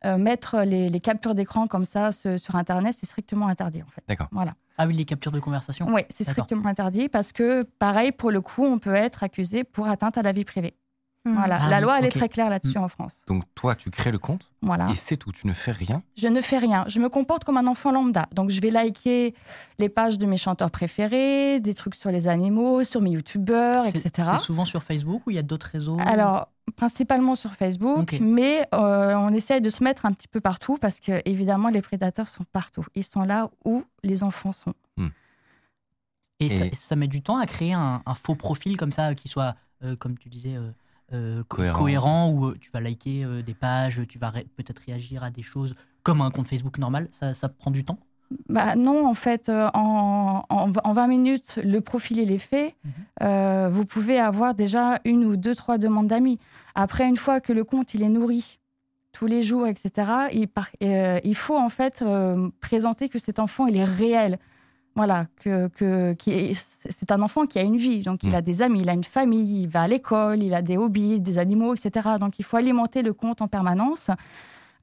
euh, 0.06 0.18
mettre 0.18 0.60
les, 0.62 0.90
les 0.90 1.00
captures 1.00 1.36
d'écran 1.36 1.68
comme 1.68 1.86
ça 1.86 2.12
ce- 2.12 2.38
sur 2.38 2.56
Internet. 2.56 2.94
C'est 2.98 3.06
strictement 3.06 3.48
interdit, 3.48 3.82
en 3.84 3.88
fait. 3.88 4.04
D'accord. 4.08 4.28
Voilà. 4.32 4.54
Ah 4.78 4.88
oui, 4.88 4.96
les 4.96 5.06
captures 5.06 5.32
de 5.32 5.40
conversation. 5.40 5.86
Oui, 5.90 6.02
c'est 6.10 6.24
strictement 6.24 6.66
interdit 6.68 7.08
parce 7.08 7.32
que, 7.32 7.64
pareil, 7.80 8.12
pour 8.12 8.32
le 8.32 8.42
coup, 8.42 8.66
on 8.66 8.80
peut 8.80 8.96
être 8.96 9.24
accusé 9.24 9.64
pour 9.64 9.88
atteinte 9.88 10.18
à 10.18 10.22
la 10.24 10.32
vie 10.32 10.46
privée. 10.46 10.74
Mm. 11.24 11.34
Voilà. 11.36 11.60
Ah 11.62 11.70
la 11.70 11.82
loi, 11.82 12.00
elle 12.00 12.06
est 12.06 12.10
très 12.12 12.30
claire 12.30 12.50
là-dessus 12.50 12.80
en 12.80 12.88
France. 12.88 13.24
Donc 13.28 13.44
toi, 13.54 13.76
tu 13.76 13.92
crées 13.92 14.12
le 14.12 14.18
compte 14.18 14.52
Voilà. 14.64 14.90
et 14.90 14.96
c'est 14.96 15.18
tout. 15.18 15.32
Tu 15.32 15.46
ne 15.46 15.54
fais 15.54 15.72
rien. 15.72 16.02
Je 16.18 16.28
ne 16.28 16.42
fais 16.42 16.58
rien. 16.58 16.84
Je 16.88 17.00
me 17.00 17.10
comporte 17.10 17.44
comme 17.44 17.58
un 17.58 17.68
enfant 17.68 17.92
lambda. 17.92 18.28
Donc, 18.34 18.50
je 18.50 18.60
vais 18.60 18.72
liker 18.72 19.36
les 19.78 19.90
pages 19.90 20.18
de 20.18 20.26
mes 20.26 20.38
chanteurs 20.38 20.72
préférés, 20.72 21.60
des 21.60 21.76
trucs 21.76 21.94
sur 21.94 22.10
les 22.12 22.28
animaux, 22.28 22.84
sur 22.84 23.02
mes 23.02 23.12
youtubeurs, 23.12 23.86
etc. 23.86 24.10
c'est 24.32 24.38
souvent 24.40 24.66
sur 24.66 24.82
Facebook 24.82 25.22
ou 25.28 25.30
il 25.30 25.36
y 25.36 25.40
a 25.40 25.44
d'autres 25.44 25.68
réseaux? 25.72 25.98
Alors, 26.04 26.48
principalement 26.76 27.36
sur 27.36 27.54
Facebook, 27.54 28.00
Ok. 28.14 28.18
mais 28.20 28.66
euh, 28.74 29.14
on 29.16 29.30
essaye 29.30 29.62
de 29.62 29.70
se 29.70 29.84
mettre 29.84 30.08
un 30.08 30.14
petit 30.14 30.28
peu 30.28 30.42
partout 30.42 30.78
parce 30.82 31.00
que, 31.00 31.22
évidemment, 31.26 31.70
les 31.70 31.84
prédateurs 31.84 32.30
sont 32.30 32.46
partout. 32.52 32.86
Ils 32.96 33.04
sont 33.04 33.22
là 33.24 33.52
où 33.64 33.84
les 34.04 34.24
enfants 34.24 34.54
sont. 34.54 34.74
Et, 36.40 36.50
Ça, 36.50 36.66
Et- 36.66 36.74
ça 36.74 36.96
met 36.96 37.08
du 37.08 37.22
temps 37.22 37.38
à 37.38 37.46
créer 37.46 37.74
un, 37.74 38.02
un 38.04 38.14
faux 38.16 38.34
profil 38.34 38.76
comme 38.78 38.92
ça, 38.92 39.14
qui 39.14 39.28
soit, 39.28 39.54
euh, 39.84 39.96
comme 39.96 40.18
tu 40.18 40.28
disais, 40.30 40.56
euh, 40.56 40.72
euh, 41.14 41.44
co- 41.48 41.58
Cohérent. 41.58 41.80
cohérent, 41.80 42.30
où 42.32 42.46
euh, 42.48 42.58
tu 42.60 42.70
vas 42.72 42.80
liker 42.82 43.24
euh, 43.24 43.42
des 43.42 43.54
pages, 43.54 44.02
tu 44.08 44.20
vas 44.20 44.30
ré- 44.30 44.48
peut-être 44.58 44.80
réagir 44.86 45.24
à 45.24 45.30
des 45.32 45.42
choses 45.44 45.76
comme 46.04 46.22
un 46.22 46.32
compte 46.32 46.48
Facebook 46.48 46.78
normal. 46.78 47.08
Ça, 47.12 47.34
ça 47.34 47.50
prend 47.50 47.72
du 47.72 47.84
temps? 47.84 48.00
Bah 48.48 48.76
non, 48.78 49.06
en 49.08 49.14
fait, 49.14 49.50
euh, 49.50 49.70
en, 49.74 50.44
en, 50.50 50.72
en 50.84 50.94
20 50.94 51.08
minutes, 51.08 51.60
le 51.64 51.80
profil 51.82 52.18
il 52.20 52.32
est 52.32 52.38
fait. 52.40 52.76
Mhm. 52.86 52.92
Euh, 53.24 53.70
vous 53.72 53.86
pouvez 53.86 54.20
avoir 54.20 54.54
déjà 54.54 55.00
une 55.04 55.26
ou 55.26 55.36
deux, 55.36 55.54
trois 55.54 55.78
demandes 55.78 56.08
d'amis. 56.08 56.40
Après, 56.74 57.08
une 57.08 57.18
fois 57.18 57.42
que 57.42 57.52
le 57.52 57.64
compte 57.66 57.94
il 57.94 58.04
est 58.04 58.10
nourri 58.10 58.60
tous 59.12 59.26
les 59.26 59.44
jours, 59.44 59.68
etc., 59.68 60.10
il, 60.32 60.48
par- 60.48 60.70
euh, 60.82 61.20
il 61.26 61.36
faut 61.36 61.58
en 61.58 61.68
fait 61.68 62.02
euh, 62.02 62.50
présenter 62.62 63.10
que 63.10 63.20
cet 63.20 63.40
enfant 63.40 63.68
il 63.68 63.76
est 63.76 63.84
réel. 63.84 64.40
Voilà, 64.96 65.28
que, 65.42 65.68
que, 65.70 66.14
qui 66.14 66.32
est- 66.32 66.76
c'est 66.90 67.12
un 67.14 67.22
enfant 67.22 67.46
qui 67.46 67.58
a 67.60 67.62
une 67.62 67.78
vie, 67.78 68.02
donc 68.02 68.24
il 68.24 68.30
Mhm. 68.30 68.36
a 68.36 68.42
des 68.42 68.62
amis, 68.62 68.82
il 68.82 68.90
a 68.90 68.94
une 68.94 69.06
famille, 69.06 69.62
il 69.62 69.68
va 69.70 69.84
à 69.84 69.88
l'école, 69.88 70.44
il 70.44 70.54
a 70.54 70.62
des 70.62 70.76
hobbies, 70.78 71.22
des 71.22 71.38
animaux, 71.38 71.74
etc. 71.74 72.10
Donc 72.20 72.40
il 72.40 72.44
faut 72.46 72.58
alimenter 72.58 73.02
le 73.02 73.14
compte 73.14 73.42
en 73.42 73.48
permanence, 73.48 74.10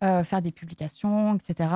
euh, 0.02 0.24
faire 0.24 0.40
des 0.40 0.52
publications, 0.52 1.35
etc. 1.36 1.68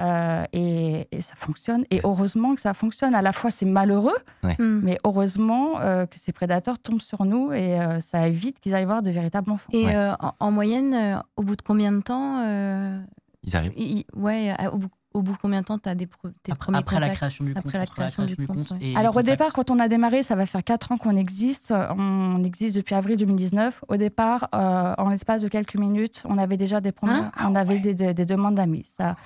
Euh, 0.00 0.44
et, 0.52 1.06
et 1.12 1.20
ça 1.22 1.34
fonctionne. 1.36 1.84
Et 1.90 2.00
heureusement 2.04 2.54
que 2.54 2.60
ça 2.60 2.74
fonctionne. 2.74 3.14
À 3.14 3.22
la 3.22 3.32
fois, 3.32 3.50
c'est 3.50 3.66
malheureux, 3.66 4.16
Mm. 4.42 4.80
mais 4.82 4.98
heureusement 5.04 5.78
euh, 5.80 6.04
que 6.06 6.18
ces 6.18 6.32
prédateurs 6.32 6.78
tombent 6.78 7.00
sur 7.00 7.24
nous 7.24 7.52
et 7.52 7.78
euh, 7.80 8.00
ça 8.00 8.26
évite 8.26 8.58
qu'ils 8.60 8.74
aillent 8.74 8.84
voir 8.84 9.02
de 9.02 9.10
véritables 9.10 9.50
enfants. 9.50 9.70
Et 9.72 9.86
Ouais. 9.86 9.94
euh, 9.94 10.12
en, 10.20 10.32
en 10.40 10.50
moyenne, 10.50 10.92
euh, 10.94 11.16
au 11.36 11.42
bout 11.42 11.56
de 11.56 11.62
combien 11.62 11.92
de 11.92 12.00
temps 12.00 12.40
euh, 12.40 13.00
Ils 13.44 13.56
arrivent. 13.56 13.72
i- 13.78 14.06
ouais, 14.14 14.54
au, 14.72 14.78
bout, 14.78 14.88
au 15.14 15.22
bout 15.22 15.32
de 15.32 15.38
combien 15.38 15.60
de 15.60 15.66
temps 15.66 15.78
tu 15.78 15.88
as 15.88 15.94
des 15.94 16.06
tes 16.06 16.52
après, 16.52 16.66
premiers 16.66 16.78
après 16.78 17.00
la 17.00 17.08
création 17.10 17.44
du 17.44 17.52
Après 17.52 17.62
compte 17.62 17.72
la 17.74 17.80
entre 17.82 17.92
création 17.92 18.24
du 18.24 18.36
compte, 18.46 18.70
ouais. 18.70 18.76
et 18.80 18.90
les 18.90 18.96
Alors 18.96 19.16
au 19.16 19.22
départ, 19.22 19.52
quand 19.52 19.70
on 19.70 19.78
a 19.78 19.88
démarré, 19.88 20.22
ça 20.22 20.34
va 20.36 20.46
faire 20.46 20.62
4 20.64 20.92
ans 20.92 20.96
qu'on 20.96 21.16
existe. 21.16 21.72
On 21.98 22.42
existe 22.44 22.76
depuis 22.76 22.94
avril 22.94 23.16
2019. 23.16 23.84
Au 23.88 23.96
départ, 23.96 24.48
euh, 24.54 24.94
en 24.98 25.10
l'espace 25.10 25.42
de 25.42 25.48
quelques 25.48 25.76
minutes, 25.76 26.22
on 26.28 26.38
avait 26.38 26.56
déjà 26.56 26.80
des, 26.80 26.92
premières- 26.92 27.30
Hein 27.36 27.48
on 27.50 27.54
avait 27.54 27.78
des, 27.78 27.94
des- 27.94 28.14
des 28.14 28.24
demandes 28.24 28.54
d'amis. 28.54 28.86
Ça, 28.98 29.16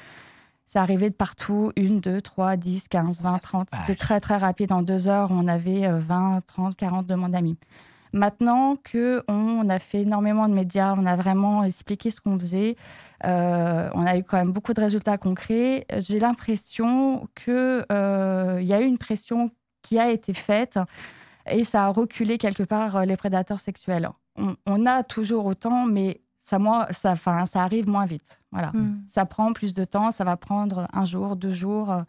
ça 0.67 0.83
arrivait 0.83 1.11
de 1.11 1.15
partout. 1.15 1.71
Une, 1.77 2.01
deux, 2.01 2.21
trois, 2.21 2.57
10, 2.57 2.89
15, 2.89 3.23
20, 3.23 3.39
30. 3.39 3.69
C'était 3.73 3.95
très 3.95 4.19
très 4.21 4.37
rapide. 4.37 4.73
En 4.73 4.83
deux 4.83 5.07
heures, 5.09 5.29
on 5.31 5.47
avait 5.49 5.87
euh, 5.87 5.99
20, 5.99 6.41
30, 6.47 6.77
40 6.77 7.07
demandes 7.07 7.33
d'amis. 7.33 7.57
Maintenant 8.17 8.77
que 8.77 9.23
on 9.29 9.69
a 9.69 9.79
fait 9.79 10.03
énormément 10.03 10.49
de 10.49 10.55
médias, 10.55 10.95
on 10.97 11.05
a 11.05 11.17
vraiment 11.17 11.63
expliqué 11.65 12.11
ce 12.11 12.21
qu'on 12.21 12.39
faisait, 12.39 12.77
euh, 13.25 13.91
on 13.93 14.07
a 14.07 14.17
eu 14.17 14.25
quand 14.25 14.39
même 14.39 14.53
beaucoup 14.53 14.73
de 14.73 14.81
résultats 14.81 15.19
concrets. 15.19 15.87
J'ai 15.99 16.19
l'impression 16.19 17.29
qu'il 17.35 17.85
y 17.91 18.73
a 18.73 18.81
eu 18.81 18.87
une 18.87 18.99
pression 18.99 19.51
qui 19.83 19.99
a 19.99 20.11
été 20.11 20.33
faite 20.33 20.79
et 21.51 21.63
ça 21.63 21.85
a 21.85 21.89
reculé 21.89 22.39
quelque 22.39 22.63
part 22.63 22.97
euh, 22.97 23.05
les 23.05 23.17
prédateurs 23.17 23.61
sexuels. 23.61 24.09
On, 24.37 24.57
on 24.67 24.87
a 24.87 25.03
toujours 25.03 25.47
autant, 25.47 25.85
mais 25.87 26.21
ça, 26.41 26.59
moi, 26.59 26.89
ça, 26.93 27.17
arrive 27.55 27.89
moins 27.89 28.07
vite. 28.07 28.41
Voilà. 28.53 28.71
Mm. 28.73 29.03
Ça 29.09 29.27
prend 29.27 29.53
plus 29.53 29.75
de 29.75 29.85
temps, 29.85 30.11
ça 30.11 30.25
va 30.25 30.37
prendre 30.37 30.89
un 30.93 31.05
jour, 31.05 31.37
deux 31.37 31.51
jours. 31.51 31.91
euh, 31.91 32.03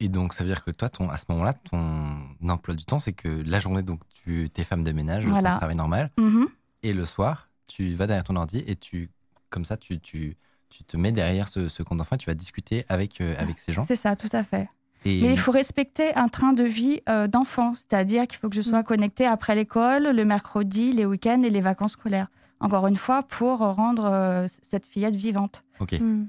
Et 0.00 0.08
donc, 0.08 0.34
ça 0.34 0.42
veut 0.44 0.50
dire 0.50 0.64
que 0.64 0.70
toi, 0.70 0.88
ton, 0.88 1.08
à 1.08 1.16
ce 1.16 1.24
moment-là, 1.28 1.52
ton 1.52 2.18
emploi 2.48 2.74
du 2.74 2.84
temps, 2.84 2.98
c'est 2.98 3.12
que 3.12 3.28
la 3.46 3.60
journée, 3.60 3.82
donc, 3.82 4.00
tu 4.24 4.48
es 4.56 4.64
femme 4.64 4.82
de 4.84 4.92
ménage, 4.92 5.26
Voilà. 5.26 5.52
ton 5.52 5.58
travail 5.58 5.76
normal, 5.76 6.10
Mhm. 6.18 6.46
et 6.82 6.92
le 6.92 7.04
soir, 7.04 7.48
tu 7.68 7.94
vas 7.94 8.06
derrière 8.06 8.24
ton 8.24 8.36
ordi 8.36 8.62
et 8.66 8.76
tu, 8.76 9.10
comme 9.50 9.64
ça, 9.64 9.76
tu, 9.76 10.00
tu, 10.00 10.36
tu 10.68 10.82
te 10.84 10.96
mets 10.96 11.12
derrière 11.12 11.46
ce, 11.48 11.68
ce 11.68 11.82
compte 11.82 11.98
d'enfant 11.98 12.16
et 12.16 12.18
tu 12.18 12.26
vas 12.26 12.34
discuter 12.34 12.84
avec, 12.88 13.20
euh, 13.20 13.34
avec 13.38 13.58
ces 13.58 13.72
gens. 13.72 13.82
C'est 13.84 13.96
ça, 13.96 14.16
tout 14.16 14.28
à 14.32 14.42
fait. 14.42 14.68
Et 15.06 15.20
Mais 15.22 15.30
il 15.30 15.38
faut 15.38 15.52
respecter 15.52 16.14
un 16.16 16.28
train 16.28 16.54
de 16.54 16.64
vie 16.64 17.00
euh, 17.08 17.28
d'enfant, 17.28 17.74
c'est-à-dire 17.74 18.26
qu'il 18.26 18.38
faut 18.38 18.48
que 18.48 18.56
je 18.56 18.62
sois 18.62 18.82
connectée 18.82 19.26
après 19.26 19.54
l'école, 19.54 20.04
le 20.08 20.24
mercredi, 20.24 20.90
les 20.92 21.04
week-ends 21.06 21.42
et 21.42 21.50
les 21.50 21.60
vacances 21.60 21.92
scolaires. 21.92 22.28
Encore 22.60 22.86
une 22.86 22.96
fois, 22.96 23.22
pour 23.22 23.58
rendre 23.58 24.06
euh, 24.06 24.46
cette 24.62 24.86
fillette 24.86 25.14
vivante. 25.14 25.62
Ok. 25.80 25.92
Mm. 26.00 26.24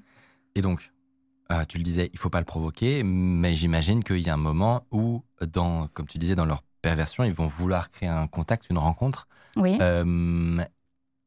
Et 0.55 0.61
donc, 0.61 0.91
euh, 1.51 1.63
tu 1.65 1.77
le 1.77 1.83
disais, 1.83 2.09
il 2.13 2.19
faut 2.19 2.29
pas 2.29 2.39
le 2.39 2.45
provoquer, 2.45 3.03
mais 3.03 3.55
j'imagine 3.55 4.03
qu'il 4.03 4.19
y 4.19 4.29
a 4.29 4.33
un 4.33 4.37
moment 4.37 4.83
où, 4.91 5.23
dans, 5.53 5.87
comme 5.87 6.07
tu 6.07 6.17
disais, 6.17 6.35
dans 6.35 6.45
leur 6.45 6.63
perversion, 6.81 7.23
ils 7.23 7.33
vont 7.33 7.47
vouloir 7.47 7.91
créer 7.91 8.09
un 8.09 8.27
contact, 8.27 8.69
une 8.69 8.77
rencontre. 8.77 9.27
Oui. 9.55 9.77
Euh, 9.81 10.63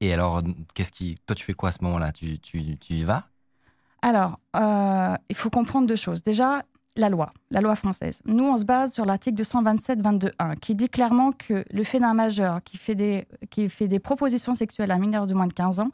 et 0.00 0.12
alors, 0.12 0.42
qu'est-ce 0.74 0.92
qui, 0.92 1.18
toi, 1.26 1.34
tu 1.34 1.44
fais 1.44 1.54
quoi 1.54 1.70
à 1.70 1.72
ce 1.72 1.82
moment-là? 1.82 2.12
Tu, 2.12 2.38
tu, 2.38 2.78
tu 2.78 2.94
y 2.94 3.04
vas? 3.04 3.26
Alors, 4.02 4.38
euh, 4.56 5.14
il 5.28 5.36
faut 5.36 5.50
comprendre 5.50 5.86
deux 5.86 5.96
choses. 5.96 6.22
Déjà, 6.22 6.62
la 6.96 7.08
loi, 7.08 7.32
la 7.50 7.60
loi 7.60 7.76
française. 7.76 8.20
Nous, 8.24 8.44
on 8.44 8.56
se 8.56 8.64
base 8.64 8.92
sur 8.92 9.04
l'article 9.04 9.42
227-22.1 9.42 10.56
qui 10.56 10.74
dit 10.74 10.88
clairement 10.88 11.32
que 11.32 11.64
le 11.72 11.84
fait 11.84 12.00
d'un 12.00 12.14
majeur 12.14 12.62
qui 12.62 12.76
fait, 12.76 12.94
des, 12.94 13.26
qui 13.50 13.68
fait 13.68 13.86
des 13.86 14.00
propositions 14.00 14.54
sexuelles 14.54 14.90
à 14.90 14.94
un 14.94 14.98
mineur 14.98 15.26
de 15.26 15.34
moins 15.34 15.46
de 15.46 15.52
15 15.52 15.80
ans, 15.80 15.90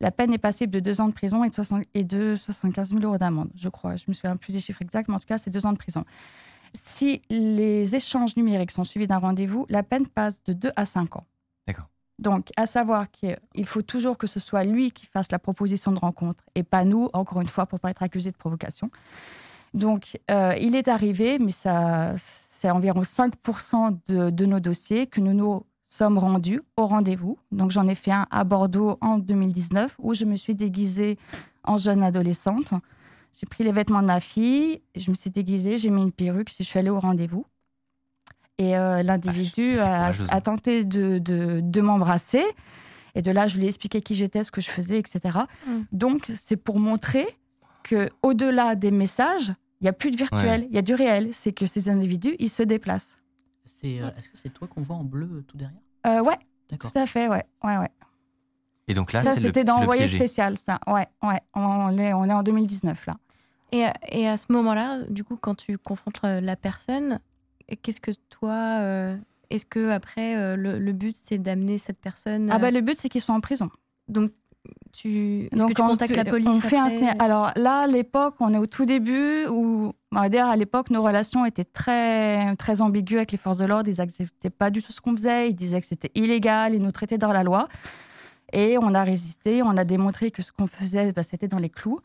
la 0.00 0.10
peine 0.10 0.32
est 0.32 0.38
passible 0.38 0.72
de 0.72 0.80
deux 0.80 1.00
ans 1.00 1.08
de 1.08 1.14
prison 1.14 1.44
et 1.44 1.48
de, 1.48 1.54
60 1.54 1.82
et 1.94 2.04
de 2.04 2.36
75 2.36 2.90
000 2.90 3.02
euros 3.02 3.18
d'amende, 3.18 3.50
je 3.56 3.68
crois. 3.68 3.96
Je 3.96 4.04
me 4.08 4.12
souviens 4.12 4.36
plus 4.36 4.52
des 4.52 4.60
chiffres 4.60 4.82
exacts, 4.82 5.08
mais 5.08 5.14
en 5.14 5.20
tout 5.20 5.26
cas, 5.26 5.38
c'est 5.38 5.50
deux 5.50 5.66
ans 5.66 5.72
de 5.72 5.78
prison. 5.78 6.04
Si 6.74 7.22
les 7.30 7.94
échanges 7.94 8.36
numériques 8.36 8.70
sont 8.70 8.84
suivis 8.84 9.06
d'un 9.06 9.18
rendez-vous, 9.18 9.66
la 9.68 9.82
peine 9.82 10.06
passe 10.06 10.42
de 10.44 10.52
2 10.52 10.72
à 10.76 10.84
5 10.84 11.16
ans. 11.16 11.24
D'accord. 11.66 11.88
Donc, 12.18 12.50
à 12.56 12.66
savoir 12.66 13.10
qu'il 13.10 13.66
faut 13.66 13.82
toujours 13.82 14.18
que 14.18 14.26
ce 14.26 14.40
soit 14.40 14.64
lui 14.64 14.90
qui 14.90 15.06
fasse 15.06 15.30
la 15.30 15.38
proposition 15.38 15.92
de 15.92 15.98
rencontre 15.98 16.44
et 16.54 16.62
pas 16.62 16.84
nous, 16.84 17.08
encore 17.12 17.40
une 17.40 17.46
fois, 17.46 17.66
pour 17.66 17.80
pas 17.80 17.90
être 17.90 18.02
accusé 18.02 18.30
de 18.30 18.36
provocation. 18.36 18.90
Donc, 19.74 20.18
euh, 20.30 20.54
il 20.58 20.74
est 20.76 20.88
arrivé, 20.88 21.38
mais 21.38 21.50
ça, 21.50 22.14
c'est 22.16 22.70
environ 22.70 23.02
5% 23.02 23.98
de, 24.08 24.30
de, 24.30 24.46
nos 24.46 24.60
dossiers 24.60 25.06
que 25.06 25.20
nous 25.20 25.34
nous 25.34 25.66
sommes 25.86 26.18
rendus 26.18 26.60
au 26.76 26.86
rendez-vous. 26.86 27.38
Donc, 27.52 27.70
j'en 27.70 27.88
ai 27.88 27.94
fait 27.94 28.12
un 28.12 28.26
à 28.30 28.44
Bordeaux 28.44 28.98
en 29.00 29.18
2019 29.18 29.96
où 29.98 30.14
je 30.14 30.24
me 30.24 30.36
suis 30.36 30.54
déguisée 30.54 31.18
en 31.64 31.78
jeune 31.78 32.02
adolescente. 32.02 32.74
J'ai 33.38 33.46
pris 33.46 33.64
les 33.64 33.72
vêtements 33.72 34.02
de 34.02 34.06
ma 34.06 34.20
fille, 34.20 34.80
je 34.94 35.10
me 35.10 35.14
suis 35.14 35.30
déguisée, 35.30 35.76
j'ai 35.76 35.90
mis 35.90 36.02
une 36.02 36.12
perruque, 36.12 36.50
je 36.56 36.62
suis 36.62 36.78
allée 36.78 36.90
au 36.90 37.00
rendez-vous. 37.00 37.44
Et 38.58 38.76
euh, 38.76 39.02
l'individu 39.02 39.78
a, 39.78 40.12
a, 40.30 40.40
tenté 40.40 40.84
de, 40.84 41.18
de, 41.18 41.60
de 41.62 41.80
m'embrasser. 41.82 42.42
Et 43.14 43.22
de 43.22 43.30
là, 43.30 43.46
je 43.46 43.58
lui 43.58 43.66
ai 43.66 43.68
expliqué 43.68 44.00
qui 44.00 44.14
j'étais, 44.14 44.44
ce 44.44 44.50
que 44.50 44.60
je 44.60 44.70
faisais, 44.70 44.98
etc. 44.98 45.38
Mm. 45.66 45.80
Donc, 45.92 46.30
c'est 46.34 46.56
pour 46.56 46.78
montrer 46.78 47.26
que 47.82 48.08
au-delà 48.22 48.74
des 48.74 48.90
messages, 48.90 49.52
il 49.80 49.84
n'y 49.84 49.88
a 49.88 49.92
plus 49.92 50.10
de 50.10 50.16
virtuel, 50.16 50.62
il 50.62 50.68
ouais. 50.68 50.74
y 50.74 50.78
a 50.78 50.82
du 50.82 50.94
réel. 50.94 51.30
C'est 51.32 51.52
que 51.52 51.66
ces 51.66 51.90
individus, 51.90 52.36
ils 52.38 52.48
se 52.48 52.62
déplacent. 52.62 53.18
C'est, 53.66 54.00
euh, 54.00 54.10
est-ce 54.16 54.28
que 54.28 54.36
c'est 54.36 54.50
toi 54.52 54.68
qu'on 54.68 54.82
voit 54.82 54.96
en 54.96 55.04
bleu 55.04 55.28
euh, 55.30 55.42
tout 55.46 55.56
derrière? 55.56 55.78
Euh, 56.06 56.20
Ouais, 56.22 56.38
tout 56.78 56.88
à 56.94 57.06
fait, 57.06 57.28
ouais, 57.28 57.44
ouais, 57.64 57.78
ouais. 57.78 57.90
Et 58.88 58.94
donc 58.94 59.12
là, 59.12 59.24
ça, 59.24 59.34
c'est 59.34 59.40
c'était 59.40 59.60
le, 59.60 59.66
dans 59.66 59.76
le 59.78 59.82
Envoyé 59.82 60.02
piégé. 60.02 60.18
spécial, 60.18 60.56
ça. 60.56 60.78
Ouais, 60.86 61.06
ouais. 61.22 61.40
On 61.54 61.96
est, 61.98 62.12
on 62.12 62.24
est 62.24 62.32
en 62.32 62.42
2019 62.42 63.06
là. 63.06 63.16
Et, 63.72 63.84
et 64.12 64.28
à 64.28 64.36
ce 64.36 64.46
moment-là, 64.50 65.00
du 65.08 65.24
coup, 65.24 65.36
quand 65.36 65.56
tu 65.56 65.76
confrontes 65.76 66.20
la 66.22 66.54
personne, 66.54 67.18
qu'est-ce 67.82 68.00
que 68.00 68.12
toi, 68.30 68.78
euh, 68.80 69.16
est-ce 69.50 69.66
que 69.66 69.90
après 69.90 70.36
euh, 70.36 70.56
le, 70.56 70.78
le, 70.78 70.92
but 70.92 71.16
c'est 71.16 71.38
d'amener 71.38 71.78
cette 71.78 71.98
personne 71.98 72.48
Ah 72.50 72.58
bah 72.58 72.70
le 72.70 72.80
but 72.80 72.98
c'est 72.98 73.08
qu'ils 73.08 73.20
soient 73.20 73.34
en 73.34 73.40
prison. 73.40 73.70
Donc 74.08 74.32
tu, 74.96 75.48
est-ce 75.52 75.66
que 75.66 75.72
tu 75.72 75.82
contactes 75.82 76.12
tu, 76.12 76.16
la 76.16 76.24
police 76.24 76.48
on 76.48 76.60
fait 76.60 76.78
après 76.78 77.08
un, 77.08 77.18
Alors 77.18 77.50
là, 77.56 77.80
à 77.80 77.86
l'époque, 77.86 78.34
on 78.40 78.54
est 78.54 78.58
au 78.58 78.66
tout 78.66 78.86
début 78.86 79.46
où, 79.46 79.92
on 80.12 80.20
va 80.20 80.28
dire, 80.28 80.46
à 80.46 80.56
l'époque, 80.56 80.90
nos 80.90 81.02
relations 81.02 81.44
étaient 81.44 81.64
très, 81.64 82.56
très 82.56 82.80
ambiguës 82.80 83.18
avec 83.18 83.32
les 83.32 83.38
forces 83.38 83.58
de 83.58 83.66
l'ordre. 83.66 83.88
Ils 83.88 83.98
n'acceptaient 83.98 84.50
pas 84.50 84.70
du 84.70 84.82
tout 84.82 84.92
ce 84.92 85.00
qu'on 85.00 85.14
faisait. 85.14 85.50
Ils 85.50 85.54
disaient 85.54 85.80
que 85.80 85.86
c'était 85.86 86.12
illégal. 86.14 86.74
Ils 86.74 86.82
nous 86.82 86.92
traitaient 86.92 87.18
dans 87.18 87.32
la 87.32 87.42
loi. 87.42 87.68
Et 88.52 88.78
on 88.78 88.94
a 88.94 89.04
résisté. 89.04 89.62
On 89.62 89.76
a 89.76 89.84
démontré 89.84 90.30
que 90.30 90.42
ce 90.42 90.52
qu'on 90.52 90.66
faisait, 90.66 91.12
bah, 91.12 91.22
c'était 91.22 91.48
dans 91.48 91.58
les 91.58 91.70
clous. 91.70 92.00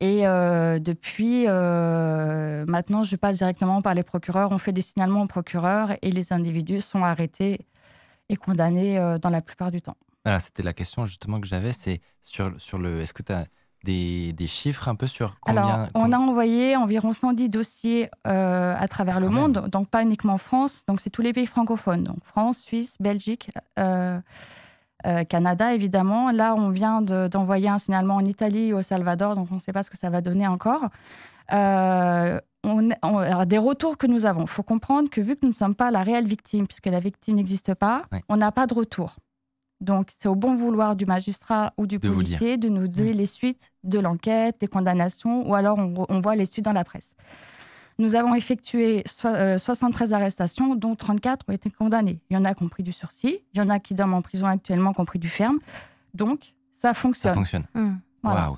Et 0.00 0.26
euh, 0.26 0.78
depuis, 0.78 1.44
euh, 1.46 2.64
maintenant, 2.66 3.02
je 3.02 3.16
passe 3.16 3.38
directement 3.38 3.80
par 3.80 3.94
les 3.94 4.02
procureurs. 4.02 4.52
On 4.52 4.58
fait 4.58 4.72
des 4.72 4.82
signalements 4.82 5.22
aux 5.22 5.26
procureurs 5.26 5.92
et 6.02 6.10
les 6.10 6.32
individus 6.32 6.82
sont 6.82 7.02
arrêtés 7.02 7.60
et 8.28 8.36
condamnés 8.36 8.98
euh, 8.98 9.18
dans 9.18 9.30
la 9.30 9.40
plupart 9.40 9.70
du 9.70 9.80
temps. 9.80 9.96
Voilà, 10.26 10.40
c'était 10.40 10.64
la 10.64 10.72
question 10.72 11.06
justement 11.06 11.40
que 11.40 11.46
j'avais, 11.46 11.70
c'est 11.70 12.00
sur, 12.20 12.50
sur 12.58 12.78
le. 12.78 13.00
Est-ce 13.00 13.14
que 13.14 13.22
tu 13.22 13.32
as 13.32 13.44
des, 13.84 14.32
des, 14.32 14.48
chiffres 14.48 14.88
un 14.88 14.96
peu 14.96 15.06
sur 15.06 15.38
combien 15.38 15.62
Alors, 15.62 15.86
on 15.94 16.10
a 16.10 16.18
envoyé 16.18 16.74
environ 16.74 17.12
110 17.12 17.48
dossiers 17.48 18.10
euh, 18.26 18.74
à 18.76 18.88
travers 18.88 19.20
le 19.20 19.28
Quand 19.28 19.34
monde, 19.34 19.58
même. 19.60 19.70
donc 19.70 19.88
pas 19.88 20.02
uniquement 20.02 20.32
en 20.32 20.38
France, 20.38 20.82
donc 20.88 21.00
c'est 21.00 21.10
tous 21.10 21.22
les 21.22 21.32
pays 21.32 21.46
francophones, 21.46 22.02
donc 22.02 22.16
France, 22.24 22.58
Suisse, 22.58 22.96
Belgique, 22.98 23.52
euh, 23.78 24.20
euh, 25.06 25.22
Canada 25.22 25.74
évidemment. 25.74 26.32
Là, 26.32 26.56
on 26.56 26.70
vient 26.70 27.02
d'envoyer 27.02 27.68
de, 27.68 27.74
un 27.74 27.78
signalement 27.78 28.16
en 28.16 28.24
Italie 28.24 28.70
et 28.70 28.72
au 28.72 28.82
Salvador, 28.82 29.36
donc 29.36 29.46
on 29.52 29.54
ne 29.54 29.60
sait 29.60 29.72
pas 29.72 29.84
ce 29.84 29.90
que 29.90 29.96
ça 29.96 30.10
va 30.10 30.22
donner 30.22 30.48
encore. 30.48 30.88
On, 31.52 32.40
on, 32.64 32.90
alors, 33.20 33.46
des 33.46 33.58
retours 33.58 33.96
que 33.96 34.08
nous 34.08 34.26
avons, 34.26 34.42
il 34.42 34.48
faut 34.48 34.64
comprendre 34.64 35.08
que 35.08 35.20
vu 35.20 35.36
que 35.36 35.42
nous 35.42 35.50
ne 35.50 35.54
sommes 35.54 35.76
pas 35.76 35.92
la 35.92 36.02
réelle 36.02 36.26
victime, 36.26 36.66
puisque 36.66 36.86
la 36.86 36.98
victime 36.98 37.36
n'existe 37.36 37.74
pas, 37.74 38.02
on 38.28 38.36
n'a 38.36 38.50
pas 38.50 38.66
de 38.66 38.74
retour. 38.74 39.14
Donc, 39.80 40.08
c'est 40.16 40.28
au 40.28 40.34
bon 40.34 40.56
vouloir 40.56 40.96
du 40.96 41.04
magistrat 41.06 41.74
ou 41.76 41.86
du 41.86 41.98
De 41.98 42.08
policier 42.08 42.56
de 42.56 42.68
nous 42.68 42.88
donner 42.88 43.12
Mmh. 43.12 43.16
les 43.16 43.26
suites 43.26 43.72
de 43.84 43.98
l'enquête, 43.98 44.56
des 44.60 44.68
condamnations, 44.68 45.46
ou 45.48 45.54
alors 45.54 45.78
on, 45.78 46.06
on, 46.08 46.20
voit 46.20 46.34
les 46.34 46.46
suites 46.46 46.64
dans 46.64 46.72
la 46.72 46.84
presse. 46.84 47.14
Nous 47.98 48.14
avons 48.14 48.34
effectué 48.34 49.02
so 49.06 49.28
euh, 49.28 49.58
73 49.58 50.12
arrestations, 50.12 50.74
dont 50.76 50.94
34 50.96 51.44
ont 51.48 51.52
été 51.52 51.70
condamnés. 51.70 52.20
Il 52.30 52.34
y 52.34 52.36
en 52.36 52.44
a 52.44 52.54
qui 52.54 52.62
ont 52.62 52.68
pris 52.68 52.82
du 52.82 52.92
sursis, 52.92 53.38
il 53.54 53.58
y 53.58 53.60
en 53.60 53.68
a 53.68 53.78
qui 53.78 53.94
dorment 53.94 54.14
en 54.14 54.22
prison 54.22 54.46
actuellement, 54.46 54.92
qui 54.94 55.00
ont 55.00 55.04
pris 55.06 55.18
du 55.18 55.28
ferme. 55.28 55.58
Donc, 56.14 56.54
ça 56.72 56.94
fonctionne. 56.94 57.32
Ça 57.32 57.34
fonctionne. 57.34 57.64
Mmh. 57.74 57.94
Voilà. 58.22 58.50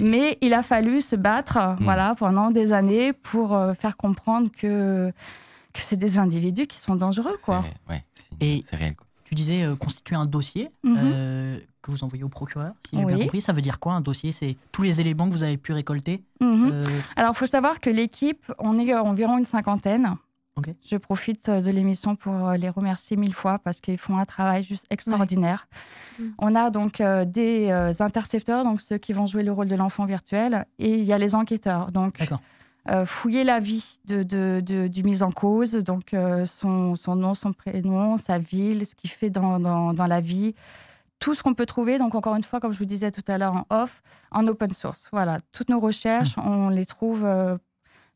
Mais 0.00 0.36
il 0.40 0.52
a 0.52 0.62
fallu 0.62 1.00
se 1.00 1.16
battre 1.16 1.58
Mmh. 1.58 1.84
voilà, 1.84 2.14
pendant 2.16 2.50
des 2.50 2.72
années 2.72 3.12
pour 3.12 3.54
euh, 3.54 3.72
faire 3.74 3.96
comprendre 3.96 4.50
que, 4.50 5.12
que 5.72 5.80
c'est 5.80 5.96
des 5.96 6.18
individus 6.18 6.66
qui 6.66 6.78
sont 6.78 6.96
dangereux. 6.96 7.36
Quoi. 7.44 7.62
C'est 7.84 7.92
ouais, 7.92 8.04
Et- 8.40 8.64
réel. 8.72 8.96
Quoi. 8.96 9.06
Tu 9.32 9.36
disais 9.36 9.62
euh, 9.62 9.76
constituer 9.76 10.14
un 10.14 10.26
dossier 10.26 10.68
Mhm. 10.84 10.96
euh, 10.98 11.58
que 11.80 11.90
vous 11.90 12.04
envoyez 12.04 12.22
au 12.22 12.28
procureur, 12.28 12.74
si 12.86 12.98
j'ai 12.98 13.02
Oui. 13.06 13.14
bien 13.14 13.22
compris. 13.24 13.40
Ça 13.40 13.54
veut 13.54 13.62
dire 13.62 13.80
quoi 13.80 13.94
un 13.94 14.02
dossier? 14.02 14.30
C'est 14.30 14.58
tous 14.72 14.82
les 14.82 15.00
éléments 15.00 15.26
que 15.26 15.32
vous 15.32 15.42
avez 15.42 15.56
pu 15.56 15.72
récolter 15.72 16.22
Mhm. 16.42 16.68
euh, 16.70 16.84
Alors, 17.16 17.32
il 17.34 17.38
faut 17.38 17.46
savoir 17.46 17.80
que 17.80 17.88
l'équipe, 17.88 18.44
on 18.58 18.78
est 18.78 18.92
environ 18.94 19.38
une 19.38 19.46
cinquantaine. 19.46 20.16
Je 20.84 20.98
profite 20.98 21.48
de 21.48 21.70
l'émission 21.70 22.14
pour 22.14 22.50
les 22.50 22.68
remercier 22.68 23.16
mille 23.16 23.32
fois 23.32 23.58
parce 23.58 23.80
qu'ils 23.80 23.96
font 23.96 24.18
un 24.18 24.26
travail 24.26 24.62
juste 24.62 24.84
extraordinaire. 24.90 25.66
Ouais. 26.20 26.26
On 26.38 26.54
a 26.54 26.68
donc 26.68 27.02
des 27.26 27.70
intercepteurs, 28.00 28.62
donc 28.64 28.82
ceux 28.82 28.98
qui 28.98 29.14
vont 29.14 29.26
jouer 29.26 29.44
le 29.44 29.50
rôle 29.52 29.68
de 29.68 29.74
l'enfant 29.76 30.04
virtuel, 30.04 30.66
et 30.78 30.98
il 30.98 31.04
y 31.04 31.12
a 31.14 31.18
les 31.18 31.34
enquêteurs. 31.34 31.90
Donc, 31.90 32.18
D'accord. 32.18 32.42
Euh, 32.90 33.06
fouiller 33.06 33.44
la 33.44 33.60
vie 33.60 33.98
de, 34.06 34.22
de, 34.22 34.62
de, 34.64 34.88
du 34.88 35.02
mise 35.02 35.22
en 35.22 35.30
cause, 35.30 35.72
donc 35.72 36.14
euh, 36.14 36.46
son, 36.46 36.96
son, 36.96 37.14
nom, 37.14 37.34
son 37.34 37.52
prénom, 37.52 38.16
sa 38.16 38.38
ville, 38.38 38.84
ce 38.84 38.94
qu'il 38.94 39.10
fait 39.10 39.30
dans, 39.30 39.60
dans, 39.60 39.92
dans, 39.92 40.06
la 40.06 40.20
vie, 40.20 40.54
tout 41.18 41.34
ce 41.34 41.42
qu'on 41.42 41.54
peut 41.54 41.66
trouver. 41.66 41.98
Donc, 41.98 42.14
encore 42.14 42.34
une 42.34 42.42
fois, 42.42 42.58
comme 42.58 42.72
je 42.72 42.78
vous 42.78 42.84
disais 42.84 43.12
tout 43.12 43.24
à 43.28 43.38
l'heure 43.38 43.54
en 43.54 43.66
off, 43.70 44.02
en 44.32 44.46
open 44.46 44.72
source. 44.72 45.08
Voilà, 45.12 45.40
toutes 45.52 45.68
nos 45.68 45.80
recherches, 45.80 46.36
mmh. 46.36 46.46
on 46.46 46.68
les 46.70 46.86
trouve 46.86 47.24
euh, 47.24 47.56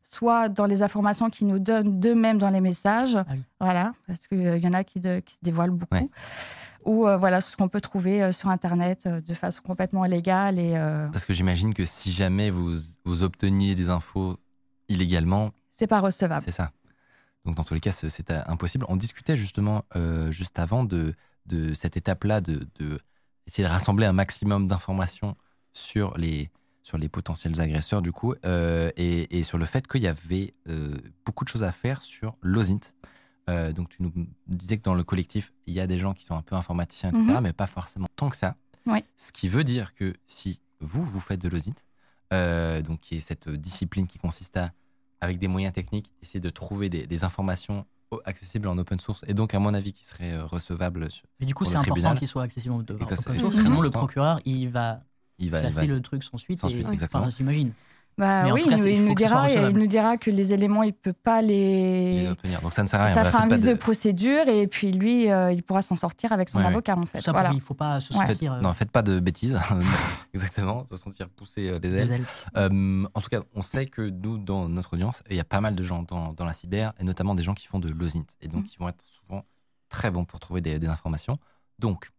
soit 0.03 0.49
dans 0.49 0.65
les 0.65 0.81
informations 0.81 1.29
qu'ils 1.29 1.47
nous 1.47 1.59
donnent 1.59 1.99
d'eux-mêmes 1.99 2.37
dans 2.37 2.49
les 2.49 2.61
messages, 2.61 3.15
ah 3.15 3.25
oui. 3.29 3.41
voilà, 3.59 3.93
parce 4.07 4.27
qu'il 4.27 4.57
y 4.57 4.67
en 4.67 4.73
a 4.73 4.83
qui, 4.83 4.99
de, 4.99 5.19
qui, 5.19 5.35
se 5.35 5.39
dévoilent 5.41 5.71
beaucoup. 5.71 5.95
Ouais. 5.95 6.09
Ou 6.85 7.05
euh, 7.05 7.17
voilà 7.17 7.41
ce 7.41 7.57
qu'on 7.57 7.67
peut 7.67 7.81
trouver 7.81 8.23
euh, 8.23 8.31
sur 8.31 8.49
Internet 8.49 9.03
euh, 9.05 9.19
de 9.19 9.33
façon 9.33 9.61
complètement 9.61 10.05
légale. 10.05 10.57
Et, 10.57 10.73
Parce 11.11 11.25
que 11.25 11.33
j'imagine 11.33 11.73
que 11.73 11.83
si 11.83 12.11
jamais 12.11 12.49
vous, 12.49 12.73
vous 13.03 13.23
obteniez 13.23 13.75
des 13.75 13.89
infos 13.89 14.37
illégalement, 14.89 15.51
c'est 15.69 15.87
pas 15.87 15.99
recevable. 15.99 16.43
C'est 16.43 16.51
ça. 16.51 16.71
Donc 17.45 17.55
dans 17.55 17.63
tous 17.63 17.73
les 17.73 17.79
cas, 17.79 17.91
c'est 17.91 18.31
impossible. 18.31 18.85
On 18.89 18.97
discutait 18.97 19.37
justement 19.37 19.85
euh, 19.95 20.31
juste 20.31 20.59
avant 20.59 20.83
de, 20.83 21.13
de 21.45 21.73
cette 21.73 21.95
étape-là, 21.97 22.41
de, 22.41 22.67
de, 22.79 22.99
essayer 23.45 23.67
de 23.67 23.71
rassembler 23.71 24.05
un 24.05 24.13
maximum 24.13 24.67
d'informations 24.67 25.35
sur 25.73 26.17
les, 26.17 26.49
sur 26.83 26.97
les 26.97 27.07
potentiels 27.09 27.59
agresseurs 27.61 28.01
du 28.01 28.11
coup, 28.11 28.33
euh, 28.45 28.91
et, 28.97 29.37
et, 29.37 29.43
sur 29.43 29.57
le 29.57 29.65
fait 29.65 29.87
qu'il 29.87 30.01
y 30.01 30.07
avait 30.07 30.53
euh, 30.67 30.95
beaucoup 31.25 31.43
de 31.45 31.49
choses 31.49 31.63
à 31.63 31.71
faire 31.71 32.01
sur 32.01 32.35
l'OSINT. 32.41 32.93
Euh, 33.49 33.71
donc 33.71 33.87
tu 33.89 34.03
nous 34.03 34.11
disais 34.47 34.77
que 34.77 34.83
dans 34.83 34.95
le 34.95 35.03
collectif, 35.05 35.53
il 35.67 35.73
y 35.73 35.79
a 35.79 35.87
des 35.87 35.99
gens 35.99 36.13
qui 36.13 36.25
sont 36.25 36.35
un 36.35 36.41
peu 36.41 36.55
informaticiens, 36.55 37.09
etc., 37.09 37.21
Mhm. 37.23 37.31
mm 37.31 37.37
-hmm. 37.37 37.41
mais 37.43 37.53
pas 37.53 37.67
forcément 37.67 38.07
tant 38.17 38.29
que 38.29 38.35
ça. 38.35 38.55
Oui. 38.85 38.99
Ce 39.15 39.31
qui 39.31 39.47
veut 39.47 39.63
dire 39.63 39.93
que 39.95 40.13
si 40.25 40.59
vous, 40.81 41.03
vous 41.05 41.19
faites 41.21 41.41
de 41.41 41.47
l'OSINT, 41.49 41.79
euh, 42.33 42.81
donc 42.81 42.99
qui 43.01 43.15
est 43.15 43.19
cette 43.19 43.49
discipline 43.49 44.07
qui 44.07 44.17
consiste 44.17 44.57
à 44.57 44.71
avec 45.21 45.39
des 45.39 45.47
moyens 45.47 45.73
techniques, 45.73 46.11
essayer 46.21 46.39
de 46.39 46.49
trouver 46.49 46.89
des, 46.89 47.07
des, 47.07 47.23
informations 47.23 47.85
accessibles 48.25 48.67
en 48.67 48.77
open 48.77 48.99
source 48.99 49.25
et 49.27 49.33
donc, 49.33 49.53
à 49.53 49.59
mon 49.59 49.73
avis, 49.73 49.91
qui 49.91 50.05
seraient 50.05 50.33
euh, 50.33 50.45
recevables. 50.45 51.07
Mais 51.39 51.45
du 51.45 51.53
coup, 51.53 51.65
c'est 51.65 51.75
important 51.75 52.15
qu'ils 52.15 52.27
soient 52.27 52.43
accessibles 52.43 52.73
en 52.75 52.79
open 52.79 53.07
source. 53.07 53.51
Sinon, 53.51 53.81
le 53.81 53.89
procureur, 53.89 54.39
il 54.45 54.69
va, 54.69 55.01
il 55.39 55.49
va 55.49 55.61
classer 55.61 55.83
il 55.83 55.89
va... 55.89 55.95
le 55.95 56.01
truc 56.01 56.23
sans 56.23 56.37
suite. 56.37 56.59
Sans 56.59 56.69
suite, 56.69 56.89
exactement. 56.89 57.29
J'imagine. 57.29 57.73
Bah 58.17 58.45
oui, 58.51 58.65
cas, 58.67 58.77
il, 58.77 58.87
il, 58.87 59.05
nous 59.05 59.13
dira, 59.13 59.51
il 59.51 59.77
nous 59.77 59.85
dira 59.85 60.17
que 60.17 60.31
les 60.31 60.51
éléments, 60.51 60.81
il 60.81 60.87
ne 60.87 60.91
peut 60.91 61.13
pas 61.13 61.43
les... 61.43 62.21
les... 62.21 62.27
obtenir. 62.27 62.61
Donc 62.61 62.73
ça 62.73 62.81
ne 62.81 62.87
sert 62.87 62.99
à 62.99 63.05
rien. 63.05 63.13
Ça 63.13 63.21
voilà, 63.21 63.31
fera 63.31 63.43
un 63.43 63.47
vice 63.47 63.61
de... 63.61 63.69
de... 63.69 63.75
procédure 63.75 64.47
et 64.47 64.65
puis 64.65 64.91
lui, 64.91 65.31
euh, 65.31 65.51
il 65.51 65.61
pourra 65.61 65.83
s'en 65.83 65.95
sortir 65.95 66.31
avec 66.31 66.49
son 66.49 66.57
ouais, 66.57 66.65
avocat 66.65 66.97
en 66.97 67.05
fait. 67.05 67.21
Ça, 67.21 67.31
voilà. 67.31 67.51
Il 67.51 67.57
ne 67.57 67.61
faut 67.61 67.75
pas 67.75 67.99
se 67.99 68.13
sentir. 68.13 68.53
Ouais. 68.53 68.61
Non, 68.61 68.73
faites 68.73 68.89
pas 68.89 69.03
de 69.03 69.19
bêtises. 69.19 69.59
Exactement, 70.33 70.83
se 70.87 70.95
sentir 70.95 71.29
pousser 71.29 71.69
euh, 71.69 71.79
les 71.81 71.89
ailes. 71.89 72.07
Les 72.07 72.11
ailes. 72.13 72.25
Euh, 72.57 73.05
en 73.13 73.21
tout 73.21 73.29
cas, 73.29 73.41
on 73.53 73.61
sait 73.61 73.85
que 73.85 74.01
nous, 74.01 74.39
dans 74.39 74.67
notre 74.67 74.93
audience, 74.93 75.21
il 75.29 75.35
y 75.35 75.39
a 75.39 75.45
pas 75.45 75.61
mal 75.61 75.75
de 75.75 75.83
gens 75.83 76.01
dans, 76.01 76.33
dans 76.33 76.45
la 76.45 76.53
cyber 76.53 76.93
et 76.99 77.03
notamment 77.03 77.35
des 77.35 77.43
gens 77.43 77.53
qui 77.53 77.67
font 77.67 77.79
de 77.79 77.89
l'OSINT 77.89 78.25
et 78.41 78.47
donc 78.47 78.63
mmh. 78.63 78.67
qui 78.67 78.77
vont 78.77 78.89
être 78.89 79.03
souvent 79.03 79.45
très 79.89 80.09
bons 80.09 80.25
pour 80.25 80.39
trouver 80.39 80.61
des, 80.61 80.79
des 80.79 80.87
informations. 80.87 81.35
Donc, 81.77 82.11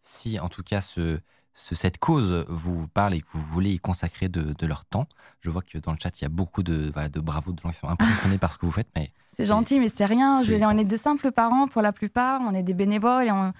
si 0.00 0.40
en 0.40 0.48
tout 0.48 0.64
cas 0.64 0.80
ce 0.80 1.20
ce, 1.54 1.74
cette 1.74 1.98
cause 1.98 2.44
vous 2.48 2.88
parle 2.88 3.14
et 3.14 3.20
que 3.20 3.28
vous 3.32 3.42
voulez 3.44 3.70
y 3.70 3.78
consacrer 3.78 4.28
de, 4.28 4.52
de, 4.52 4.66
leur 4.66 4.84
temps, 4.84 5.06
je 5.40 5.50
vois 5.50 5.62
que 5.62 5.78
dans 5.78 5.92
le 5.92 5.98
chat, 6.02 6.20
il 6.20 6.24
y 6.24 6.26
a 6.26 6.28
beaucoup 6.28 6.62
de, 6.62 6.90
voilà, 6.92 7.08
de 7.08 7.20
bravo, 7.20 7.52
de 7.52 7.60
gens 7.60 7.70
qui 7.70 7.78
sont 7.78 7.88
impressionnés 7.88 8.38
par 8.38 8.52
ce 8.52 8.58
que 8.58 8.66
vous 8.66 8.72
faites. 8.72 8.88
Mais 8.96 9.12
c'est 9.32 9.44
gentil, 9.44 9.78
mais 9.78 9.88
c'est 9.88 10.04
rien. 10.04 10.42
Je, 10.42 10.54
on 10.54 10.78
est 10.78 10.84
des 10.84 10.96
simples 10.96 11.30
parents 11.30 11.68
pour 11.68 11.80
la 11.80 11.92
plupart, 11.92 12.40
on 12.42 12.54
est 12.54 12.64
des 12.64 12.74
bénévoles 12.74 13.26
et 13.26 13.30
on, 13.30 13.52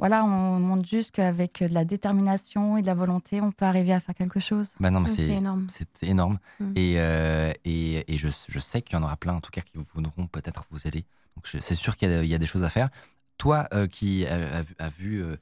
voilà, 0.00 0.24
on 0.24 0.58
montre 0.58 0.88
juste 0.88 1.12
qu'avec 1.12 1.62
de 1.62 1.72
la 1.72 1.84
détermination 1.84 2.76
et 2.76 2.82
de 2.82 2.86
la 2.86 2.94
volonté, 2.94 3.40
on 3.40 3.52
peut 3.52 3.64
arriver 3.64 3.92
à 3.92 4.00
faire 4.00 4.14
quelque 4.16 4.40
chose. 4.40 4.74
Bah 4.80 4.90
non, 4.90 5.00
mais 5.00 5.08
c'est 5.08 5.28
énorme. 5.28 5.66
C'est 5.68 6.08
énorme. 6.08 6.38
Mmh. 6.58 6.72
Et, 6.74 6.94
euh, 6.98 7.52
et, 7.64 8.12
et 8.12 8.18
je, 8.18 8.28
je, 8.48 8.58
sais 8.58 8.82
qu'il 8.82 8.96
y 8.96 9.00
en 9.00 9.04
aura 9.04 9.16
plein, 9.16 9.34
en 9.34 9.40
tout 9.40 9.50
cas, 9.50 9.60
qui 9.60 9.76
voudront 9.76 10.26
peut-être 10.26 10.66
vous 10.70 10.86
aider. 10.86 11.04
Donc 11.36 11.46
c'est 11.46 11.74
sûr 11.74 11.96
qu'il 11.96 12.10
y, 12.10 12.28
y, 12.28 12.34
a 12.34 12.38
des 12.38 12.46
choses 12.46 12.64
à 12.64 12.68
faire. 12.68 12.90
Toi, 13.38 13.68
euh, 13.72 13.86
qui 13.86 14.26
as 14.26 14.88
vu... 14.88 15.22
Euh, 15.22 15.36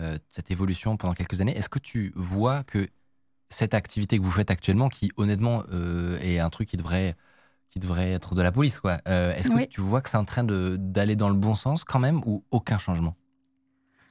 euh, 0.00 0.18
cette 0.28 0.50
évolution 0.50 0.96
pendant 0.96 1.14
quelques 1.14 1.40
années. 1.40 1.56
Est-ce 1.56 1.68
que 1.68 1.78
tu 1.78 2.12
vois 2.16 2.62
que 2.64 2.88
cette 3.48 3.74
activité 3.74 4.18
que 4.18 4.22
vous 4.24 4.30
faites 4.30 4.50
actuellement, 4.50 4.88
qui 4.88 5.10
honnêtement 5.16 5.62
euh, 5.72 6.18
est 6.20 6.38
un 6.38 6.48
truc 6.50 6.68
qui 6.68 6.76
devrait, 6.76 7.14
qui 7.70 7.78
devrait 7.78 8.10
être 8.12 8.34
de 8.34 8.42
la 8.42 8.52
police, 8.52 8.80
quoi, 8.80 8.98
euh, 9.08 9.34
est-ce 9.34 9.50
que 9.50 9.66
tu 9.66 9.80
vois 9.80 10.00
que 10.00 10.08
c'est 10.08 10.16
en 10.16 10.24
train 10.24 10.44
de- 10.44 10.76
d'aller 10.78 11.16
dans 11.16 11.28
le 11.28 11.34
bon 11.34 11.54
sens 11.54 11.84
quand 11.84 11.98
même 11.98 12.22
ou 12.24 12.44
aucun 12.50 12.78
changement? 12.78 13.14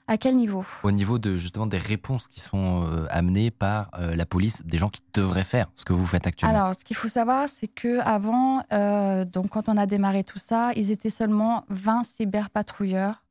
À 0.08 0.18
quel 0.18 0.36
niveau? 0.36 0.66
Au 0.84 0.91
niveau 0.91 1.20
de 1.20 1.38
justement 1.38 1.68
des 1.68 1.78
réponses 1.78 2.28
qui 2.28 2.41
sont 2.41 2.84
euh, 2.86 3.06
amenées 3.10 3.49
par 3.49 3.90
euh, 3.98 4.14
la 4.16 4.26
police, 4.26 4.62
des 4.66 4.78
gens 4.78 4.90
qui 4.90 5.03
devraient 5.14 5.44
faire 5.45 5.72
ce 5.76 5.86
que 5.86 5.94
vous 5.94 6.06
faites 6.06 6.28
actuellement? 6.28 6.56
Alors, 6.64 6.76
ce 6.76 6.84
qu'il 6.84 6.98
faut 6.98 7.08
savoir, 7.08 7.48
c'est 7.48 7.68
que 7.68 7.99
avant, 7.99 8.64
euh, 8.74 9.24
donc 9.26 9.49
quand 9.49 9.70
on 9.70 9.78
a 9.78 9.86
démarré 9.86 10.24
tout 10.24 10.40
ça, 10.40 10.72
ils 10.76 10.91
étaient 10.91 11.10
seulement 11.10 11.66
20 11.70 12.03
cyberpatrouilleurs 12.03 13.24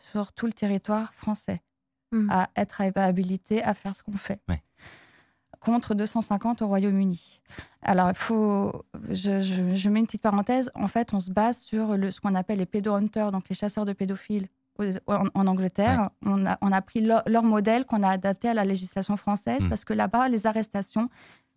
sur 0.00 0.32
tout 0.32 0.46
le 0.46 0.52
territoire 0.52 1.12
français 1.14 1.60
Mm. 2.12 2.30
à 2.30 2.50
être 2.56 2.80
habilités 2.96 3.62
à 3.64 3.74
faire 3.74 3.96
ce 3.96 4.02
qu'on 4.02 4.12
fait. 4.18 4.40
Ouais. 4.48 4.62
Contre 5.60 5.94
250 5.94 6.60
au 6.62 6.66
Royaume-Uni. 6.66 7.40
Alors, 7.82 8.08
il 8.10 8.16
faut. 8.16 8.84
Je, 9.10 9.40
je- 9.40 9.74
je 9.74 9.88
mets 9.88 10.00
une 10.00 10.06
petite 10.06 10.22
parenthèse. 10.22 10.70
En 10.74 10.88
fait, 10.88 11.14
on 11.14 11.20
se 11.20 11.30
base 11.30 11.58
sur 11.60 11.96
le, 11.96 12.10
ce 12.10 12.20
qu'on 12.20 12.34
appelle 12.34 12.58
les 12.58 12.66
pédohunters, 12.66 13.30
donc 13.30 13.48
les 13.48 13.54
chasseurs 13.54 13.84
de 13.86 13.92
pédophiles 13.92 14.48
aux- 14.78 14.84
en, 15.06 15.24
en 15.34 15.46
Angleterre. 15.46 16.10
On, 16.26 16.46
a, 16.46 16.58
on 16.62 16.72
a 16.72 16.82
pris 16.82 17.00
leur, 17.00 17.22
leur 17.28 17.44
modèle 17.44 17.84
qu'on 17.84 18.02
a 18.02 18.08
adapté 18.08 18.48
à 18.48 18.54
la 18.54 18.64
législation 18.64 19.16
française 19.16 19.64
Mm. 19.66 19.68
parce 19.68 19.84
que 19.84 19.92
là-bas, 19.92 20.28
les 20.28 20.48
arrestations 20.48 21.08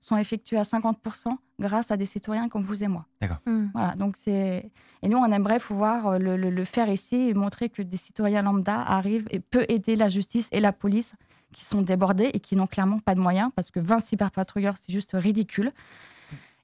sont 0.06 0.18
effectuées 0.18 0.58
à 0.58 0.64
50% 0.64 1.36
grâce 1.60 1.90
à 1.92 1.98
des 1.98 2.06
citoyens 2.06 2.48
comme 2.50 2.64
vous 2.64 2.84
et 2.84 2.88
moi. 2.88 3.06
Mm. 3.46 3.66
Voilà, 3.74 3.96
donc 3.96 4.16
c'est 4.18 4.70
et 5.02 5.08
nous 5.10 5.18
on 5.18 5.32
aimerait 5.32 5.60
pouvoir 5.60 6.08
euh, 6.08 6.18
le, 6.20 6.38
le- 6.38 6.50
le 6.50 6.66
faire 6.66 6.90
ici 6.90 7.16
et 7.30 7.34
montrer 7.34 7.70
que 7.70 7.82
des 7.82 7.98
citoyens 7.98 8.42
lambda 8.44 8.82
arrivent 8.82 9.28
et 9.32 9.40
peuvent 9.40 9.66
aider 9.70 9.96
la 9.96 10.10
justice 10.10 10.48
et 10.52 10.60
la 10.60 10.72
police 10.74 11.14
qui 11.54 11.64
sont 11.66 11.82
débordés 11.82 12.30
et 12.34 12.40
qui 12.40 12.56
n'ont 12.56 12.68
clairement 12.68 13.00
pas 13.00 13.16
de 13.16 13.20
moyens 13.22 13.50
parce 13.56 13.72
que 13.72 13.80
20 13.80 14.00
cyberpatrouilleurs 14.02 14.76
c'est 14.78 14.92
juste 14.94 15.12
ridicule. 15.14 15.72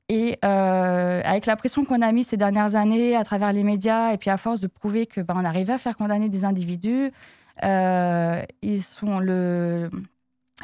Et 0.09 0.38
euh, 0.43 1.22
avec 1.23 1.45
la 1.45 1.55
pression 1.55 1.85
qu'on 1.85 2.01
a 2.01 2.11
mise 2.11 2.27
ces 2.27 2.38
dernières 2.38 2.76
années 2.76 3.15
à 3.15 3.23
travers 3.23 3.53
les 3.53 3.63
médias 3.63 4.11
et 4.11 4.18
puis 4.18 4.30
à 4.30 4.38
force 4.38 4.59
de 4.59 4.68
prouver 4.68 5.05
que 5.05 5.22
ben, 5.22 5.35
on 5.38 5.45
arrivait 5.45 5.72
à 5.73 5.77
faire 5.77 5.95
condamner 5.95 6.27
des 6.27 6.43
individus, 6.43 7.11
euh, 7.63 8.41
ils 8.61 8.84
sont 8.84 9.19
le 9.19 9.89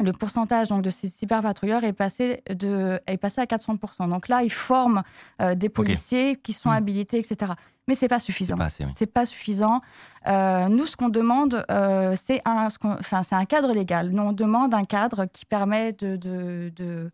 le 0.02 0.12
pourcentage 0.12 0.68
donc, 0.68 0.82
de 0.84 0.90
ces 0.90 1.08
cyberpatrouilleurs 1.08 1.84
est 1.84 1.94
passé, 1.94 2.44
de, 2.50 3.00
est 3.08 3.18
passé 3.18 3.42
à 3.42 3.46
400%. 3.46 4.10
Donc 4.10 4.28
là, 4.28 4.44
ils 4.44 4.52
forment 4.52 5.04
euh, 5.42 5.56
des 5.56 5.70
policiers 5.70 6.36
qui 6.36 6.54
sont 6.54 6.70
Mm. 6.70 6.74
habilités, 6.74 7.18
etc. 7.20 7.54
Mais 7.88 7.96
c'est 7.96 8.08
pas 8.10 8.20
C'est 8.20 8.26
suffisant. 8.26 8.58
pas 8.58 8.66
assez, 8.66 8.84
oui. 8.86 8.92
C'est 8.96 9.06
pas 9.12 9.26
suffisant. 9.26 9.82
Euh, 10.28 10.68
nous, 10.68 10.86
ce 10.88 10.98
qu'on 10.98 11.08
demande, 11.10 11.66
euh, 11.72 12.16
c'est 12.22 12.42
un, 12.46 12.70
ce 12.70 12.78
qu'on- 12.78 12.98
enfin, 13.00 13.24
c'est 13.24 13.36
un 13.36 13.46
cadre 13.46 13.72
légal. 13.74 14.10
Nous, 14.12 14.22
on 14.24 14.34
demande 14.34 14.74
un 14.74 14.84
cadre 14.84 15.26
qui 15.32 15.46
permet 15.46 15.94
de, 15.94 16.18
de, 16.18 16.72
de, 16.76 17.10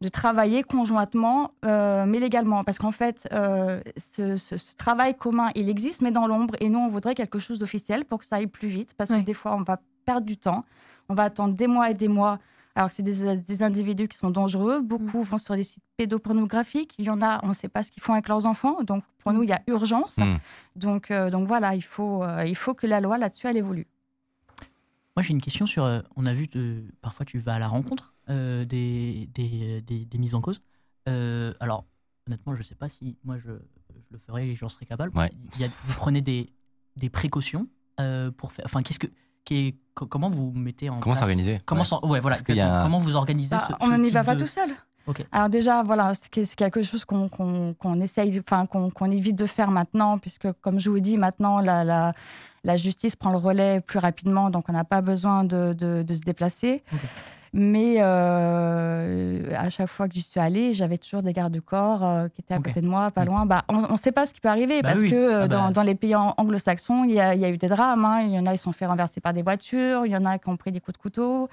de 0.00 0.08
travailler 0.08 0.64
conjointement, 0.64 1.52
euh, 1.64 2.06
mais 2.06 2.18
légalement. 2.18 2.64
Parce 2.64 2.78
qu'en 2.78 2.90
fait, 2.90 3.28
euh, 3.32 3.80
ce, 3.96 4.36
ce- 4.36 4.56
ce 4.56 4.74
travail 4.74 5.14
commun, 5.16 5.50
il 5.54 5.68
existe, 5.68 6.02
mais 6.02 6.10
dans 6.10 6.26
l'ombre. 6.26 6.54
Et 6.60 6.68
nous, 6.68 6.80
on 6.80 6.88
voudrait 6.88 7.14
quelque 7.14 7.38
chose 7.38 7.60
d'officiel 7.60 8.04
pour 8.04 8.18
que 8.18 8.26
ça 8.26 8.36
aille 8.36 8.48
plus 8.48 8.68
vite. 8.68 8.94
Parce 8.98 9.10
que 9.10 9.20
des 9.22 9.34
fois, 9.34 9.54
on 9.54 9.62
va 9.62 9.78
perdre 10.04 10.26
du 10.26 10.36
temps. 10.36 10.64
On 11.08 11.14
va 11.14 11.24
attendre 11.24 11.54
des 11.54 11.66
mois 11.66 11.90
et 11.90 11.94
des 11.94 12.08
mois. 12.08 12.38
Alors 12.74 12.90
que 12.90 12.94
c'est 12.94 13.02
des, 13.02 13.38
des 13.38 13.62
individus 13.62 14.06
qui 14.06 14.18
sont 14.18 14.30
dangereux. 14.30 14.82
Beaucoup 14.82 15.22
vont 15.22 15.38
sur 15.38 15.54
des 15.56 15.62
sites 15.62 15.82
pédopornographiques. 15.96 16.94
Il 16.98 17.06
y 17.06 17.10
en 17.10 17.22
a, 17.22 17.40
on 17.42 17.48
ne 17.48 17.52
sait 17.54 17.68
pas 17.68 17.82
ce 17.82 17.90
qu'ils 17.90 18.02
font 18.02 18.12
avec 18.12 18.28
leurs 18.28 18.44
enfants. 18.44 18.82
Donc, 18.82 19.02
pour 19.18 19.32
nous, 19.32 19.42
il 19.42 19.48
y 19.48 19.52
a 19.52 19.62
urgence. 19.66 20.18
Mm. 20.18 20.36
Donc, 20.76 21.10
euh, 21.10 21.30
donc 21.30 21.48
voilà, 21.48 21.74
il 21.74 21.80
faut, 21.82 22.22
euh, 22.22 22.44
il 22.46 22.54
faut 22.54 22.74
que 22.74 22.86
la 22.86 23.00
loi 23.00 23.16
là-dessus, 23.16 23.46
elle 23.46 23.56
évolue. 23.56 23.86
Moi, 25.16 25.22
j'ai 25.22 25.32
une 25.32 25.40
question 25.40 25.64
sur. 25.64 25.84
euh, 25.84 26.00
on 26.16 26.26
a 26.26 26.34
vu, 26.34 26.46
parfois, 27.00 27.24
tu 27.24 27.38
vas 27.38 27.54
à 27.54 27.58
la 27.58 27.68
rencontre 27.68 28.12
euh, 28.28 28.66
des, 28.66 29.28
des, 29.32 29.80
des- 29.80 30.04
des 30.04 30.18
mises 30.18 30.34
en 30.34 30.42
cause. 30.42 30.60
Euh, 31.08 31.54
alors, 31.60 31.86
honnêtement, 32.26 32.52
je 32.54 32.58
ne 32.60 32.64
sais 32.64 32.74
pas 32.74 32.88
si 32.90 33.16
moi 33.24 33.38
je, 33.38 33.52
je 33.52 33.94
le 34.10 34.18
ferais 34.18 34.48
et 34.48 34.54
j'en 34.54 34.68
serais 34.68 34.84
capable. 34.84 35.16
Ouais. 35.16 35.30
Il 35.54 35.60
y 35.62 35.64
a- 35.64 35.68
vous 35.84 35.94
prenez 35.94 36.20
des, 36.20 36.52
des 36.96 37.08
précautions 37.08 37.66
euh, 38.00 38.30
pour 38.30 38.52
faire. 38.52 38.66
Enfin, 38.66 38.82
qu'est-ce 38.82 38.98
que. 38.98 39.06
Comment 39.94 40.28
vous 40.30 40.52
mettez 40.54 40.88
en 40.90 41.00
Comment 41.00 41.14
place- 41.14 41.18
s'organiser 41.20 41.58
Comment 41.64 41.80
Ouais. 41.82 41.86
s'en- 41.86 42.00
ouais, 42.06 42.20
voilà. 42.20 42.36
A-. 42.36 42.82
Comment 42.82 42.98
vous 42.98 43.16
organisez 43.16 43.50
Bah, 43.56 43.68
ce, 43.68 43.74
on 43.84 43.96
n'y 43.98 44.10
va 44.10 44.24
pas 44.24 44.34
de- 44.34 44.40
tout 44.40 44.46
seul. 44.46 44.70
Alors 45.30 45.48
déjà, 45.48 45.84
voilà, 45.84 46.14
c'est 46.14 46.28
que- 46.28 46.42
c'est 46.44 46.56
quelque 46.56 46.82
chose 46.82 47.04
qu'on 47.04 47.28
qu'on- 47.28 47.74
qu'on 47.74 48.00
essaye, 48.00 48.40
enfin 48.40 48.66
qu'on 48.66 48.90
qu'on 48.90 49.10
évite 49.12 49.38
de 49.38 49.46
faire 49.46 49.70
maintenant, 49.70 50.18
puisque 50.18 50.50
comme 50.60 50.80
je 50.80 50.90
vous 50.90 50.98
dis, 50.98 51.16
maintenant 51.16 51.60
la, 51.60 51.84
la, 51.84 52.12
la 52.64 52.76
justice 52.76 53.14
prend 53.14 53.30
le 53.30 53.38
relais 53.38 53.80
plus 53.80 54.00
rapidement, 54.00 54.50
donc 54.50 54.64
on 54.68 54.72
n'a 54.72 54.82
pas 54.82 55.02
besoin 55.02 55.44
de, 55.44 55.74
de- 55.74 56.02
de 56.02 56.14
se 56.14 56.22
déplacer. 56.22 56.82
Mais 57.52 57.96
euh, 58.00 59.50
à 59.56 59.70
chaque 59.70 59.88
fois 59.88 60.08
que 60.08 60.14
j'y 60.14 60.22
suis 60.22 60.40
allée, 60.40 60.72
j'avais 60.72 60.98
toujours 60.98 61.22
des 61.22 61.32
gardes-corps 61.32 62.04
euh, 62.04 62.28
qui 62.28 62.40
étaient 62.42 62.54
à 62.54 62.58
côté 62.58 62.80
de 62.80 62.86
moi, 62.86 63.10
pas 63.10 63.24
loin. 63.24 63.46
Bah, 63.46 63.62
on 63.68 63.92
ne 63.92 63.96
sait 63.96 64.12
pas 64.12 64.26
ce 64.26 64.34
qui 64.34 64.40
peut 64.40 64.48
arriver 64.48 64.82
Bah 64.82 64.90
parce 64.90 65.02
oui. 65.02 65.10
que 65.10 65.14
euh, 65.16 65.42
Ah 65.44 65.48
bah. 65.48 65.56
dans, 65.56 65.70
dans 65.70 65.82
les 65.82 65.94
pays 65.94 66.14
an- 66.14 66.34
anglo-saxons, 66.36 67.04
il 67.04 67.10
y, 67.12 67.14
y 67.14 67.20
a 67.20 67.48
eu 67.50 67.56
des 67.58 67.68
drames. 67.68 68.04
hein. 68.04 68.20
Il 68.22 68.32
y 68.32 68.38
en 68.38 68.46
a, 68.46 68.52
ils 68.54 68.58
sont 68.58 68.72
fait 68.72 68.86
renverser 68.86 69.20
par 69.20 69.32
des 69.32 69.42
voitures. 69.42 70.06
Il 70.06 70.12
y 70.12 70.16
en 70.16 70.24
a 70.24 70.38
qui 70.38 70.48
ont 70.48 70.56
pris 70.56 70.72
des 70.72 70.80
coups 70.80 70.96
de 70.98 71.02
couteau. 71.02 71.48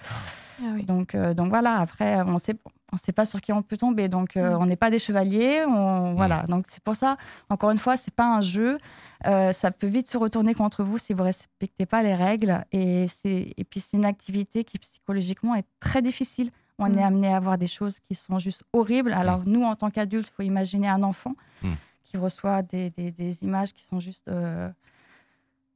Ah 0.62 0.66
oui. 0.76 0.84
Donc, 0.84 1.16
euh, 1.16 1.34
donc 1.34 1.50
voilà, 1.50 1.80
après, 1.80 2.22
on 2.22 2.38
sait, 2.38 2.56
on 2.92 2.98
sait 2.98 3.12
pas 3.12 3.26
sur 3.26 3.42
qui 3.42 3.52
on 3.54 3.62
peut 3.64 3.78
tomber. 3.78 4.08
Donc, 4.10 4.38
euh, 4.38 4.56
Mm. 4.58 4.62
on 4.62 4.66
n'est 4.68 4.76
pas 4.76 4.90
des 4.90 5.00
chevaliers. 5.00 5.64
On, 5.68 6.14
Voilà. 6.16 6.44
Donc, 6.48 6.66
c'est 6.70 6.84
pour 6.84 6.96
ça, 6.96 7.18
encore 7.50 7.72
une 7.72 7.78
fois, 7.80 7.98
c'est 7.98 8.14
pas 8.14 8.36
un 8.38 8.42
jeu. 8.42 8.78
Euh, 9.26 9.52
ça 9.54 9.72
peut 9.72 9.88
vite 9.88 10.10
se 10.10 10.18
retourner 10.18 10.54
contre 10.54 10.84
vous 10.84 10.98
si 10.98 11.14
vous 11.14 11.24
respectez 11.24 11.86
pas 11.86 12.04
les 12.04 12.14
règles. 12.16 12.64
Et, 12.72 13.08
c'est- 13.08 13.54
et 13.58 13.64
puis, 13.64 13.80
c'est 13.80 13.98
une 13.98 14.06
activité 14.06 14.64
qui, 14.64 14.78
psychologiquement, 14.80 15.56
est 15.56 15.66
très 15.80 16.02
difficile. 16.02 16.52
On 16.78 16.90
Mm. 16.90 16.98
est 17.00 17.04
amené 17.04 17.34
à 17.34 17.40
voir 17.40 17.58
des 17.58 17.68
choses 17.68 18.00
qui 18.00 18.16
sont 18.16 18.38
juste 18.40 18.64
horribles. 18.74 19.14
Alors, 19.14 19.44
nous, 19.46 19.64
en 19.64 19.76
tant 19.76 19.90
qu'adultes, 19.90 20.28
il 20.32 20.36
faut 20.36 20.44
imaginer 20.44 20.88
un 20.90 21.02
enfant 21.04 21.36
Mm. 21.64 21.74
qui 22.04 22.18
reçoit 22.18 22.62
des, 22.62 22.90
des- 22.92 23.12
des 23.12 23.44
images 23.44 23.74
qui 23.74 23.84
sont 23.84 24.00
juste 24.00 24.28
euh, 24.28 24.70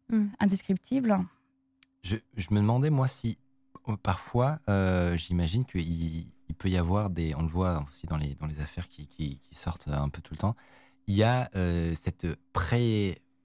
Mm. 0.10 0.28
indescriptibles. 0.40 1.18
Je, 2.04 2.16
je 2.36 2.48
me 2.52 2.60
demandais, 2.62 2.90
moi, 2.90 3.08
si 3.08 3.38
parfois, 3.96 4.60
euh, 4.70 5.16
j'imagine 5.18 5.66
qu'il 5.66 6.28
il 6.50 6.56
peut 6.56 6.70
y 6.70 6.78
avoir 6.78 7.10
des. 7.10 7.36
On 7.36 7.42
le 7.42 7.48
voit 7.48 7.84
aussi 7.90 8.08
dans 8.08 8.18
les, 8.18 8.36
affaires 8.60 8.88
qui, 8.90 9.40
sortent 9.52 9.88
un 9.88 10.10
peu 10.10 10.22
tout 10.22 10.34
le 10.34 10.40
temps. 10.40 10.56
Il 11.08 11.16
y 11.16 11.24
a 11.24 11.50
euh, 11.56 11.94
cette 11.96 12.28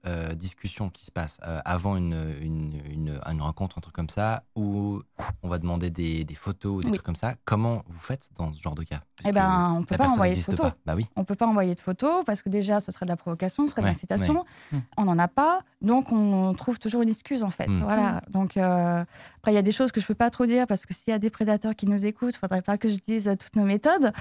pré-discussion 0.03 0.89
qui 0.89 1.05
se 1.05 1.11
passe 1.11 1.39
euh, 1.47 1.59
avant 1.65 1.95
une, 1.95 2.35
une, 2.41 2.81
une- 2.91 3.19
une 3.31 3.41
rencontre, 3.41 3.77
un 3.77 3.81
truc 3.81 3.95
comme 3.95 4.09
ça, 4.09 4.43
où 4.55 5.01
on 5.41 5.49
va 5.49 5.59
demander 5.59 5.89
des, 5.89 6.23
des 6.23 6.35
photos, 6.35 6.81
des 6.81 6.87
Oui. 6.87 6.91
trucs 6.93 7.05
comme 7.05 7.15
ça. 7.15 7.35
Comment 7.45 7.83
vous 7.87 7.99
faites 7.99 8.29
dans 8.37 8.53
ce 8.53 8.61
genre 8.61 8.75
de 8.75 8.83
cas? 8.83 9.01
Eh 9.25 9.31
ben, 9.31 9.75
on 9.79 9.83
peut 9.83 9.95
pas 9.97 10.09
envoyer 10.09 10.35
de 10.35 10.39
photos. 10.39 10.59
pas. 10.71 10.75
Bah 10.85 10.93
oui. 10.95 11.07
On 11.15 11.23
peut 11.23 11.35
pas 11.35 11.47
envoyer 11.47 11.75
de 11.75 11.79
photos 11.79 12.23
parce 12.25 12.41
que 12.41 12.49
déjà, 12.49 12.79
ce 12.79 12.91
serait 12.91 13.05
de 13.05 13.11
la 13.11 13.15
provocation, 13.17 13.63
ce 13.65 13.71
serait 13.71 13.81
de 13.81 13.85
Ouais, 13.87 13.91
l'incitation. 13.91 14.43
ouais. 14.73 14.79
On 14.97 15.05
n'en 15.05 15.17
a 15.19 15.27
pas, 15.27 15.61
donc 15.81 16.11
on 16.11 16.53
trouve 16.53 16.79
toujours 16.79 17.01
une 17.01 17.09
excuse 17.09 17.43
en 17.43 17.49
fait. 17.49 17.67
Mm. 17.67 17.79
Voilà. 17.83 18.21
Donc 18.29 18.57
euh, 18.57 19.03
après, 19.37 19.51
il 19.51 19.55
y 19.55 19.57
a 19.57 19.61
des 19.61 19.71
choses 19.71 19.91
que 19.91 20.01
je 20.01 20.05
peux 20.07 20.15
pas 20.15 20.29
trop 20.29 20.45
dire 20.45 20.67
parce 20.67 20.85
que 20.85 20.93
s'il 20.93 21.11
y 21.11 21.15
a 21.15 21.19
des 21.19 21.29
prédateurs 21.29 21.75
qui 21.75 21.85
nous 21.87 22.05
écoutent, 22.05 22.35
faudrait 22.37 22.61
pas 22.61 22.77
que 22.77 22.89
je 22.89 22.97
dise 22.97 23.27
euh, 23.27 23.35
toutes 23.35 23.55
nos 23.55 23.65
méthodes. 23.65 24.11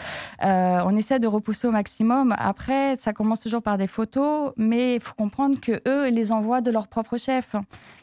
Euh, 0.45 0.83
on 0.85 0.97
essaie 0.97 1.19
de 1.19 1.27
repousser 1.27 1.67
au 1.67 1.71
maximum. 1.73 2.35
Après, 2.39 2.97
ça 2.97 3.13
commence 3.13 3.41
toujours 3.41 3.63
par 3.63 3.79
des 3.79 3.87
photos, 3.87 4.53
mais 4.57 4.97
il 4.97 5.01
faut 5.01 5.15
comprendre 5.15 5.61
que 5.61 5.72
eux, 5.87 6.09
ils 6.09 6.15
les 6.15 6.33
envoient 6.33 6.61
de 6.61 6.71
leur 6.71 6.89
propre 6.89 7.17
chef. 7.17 7.57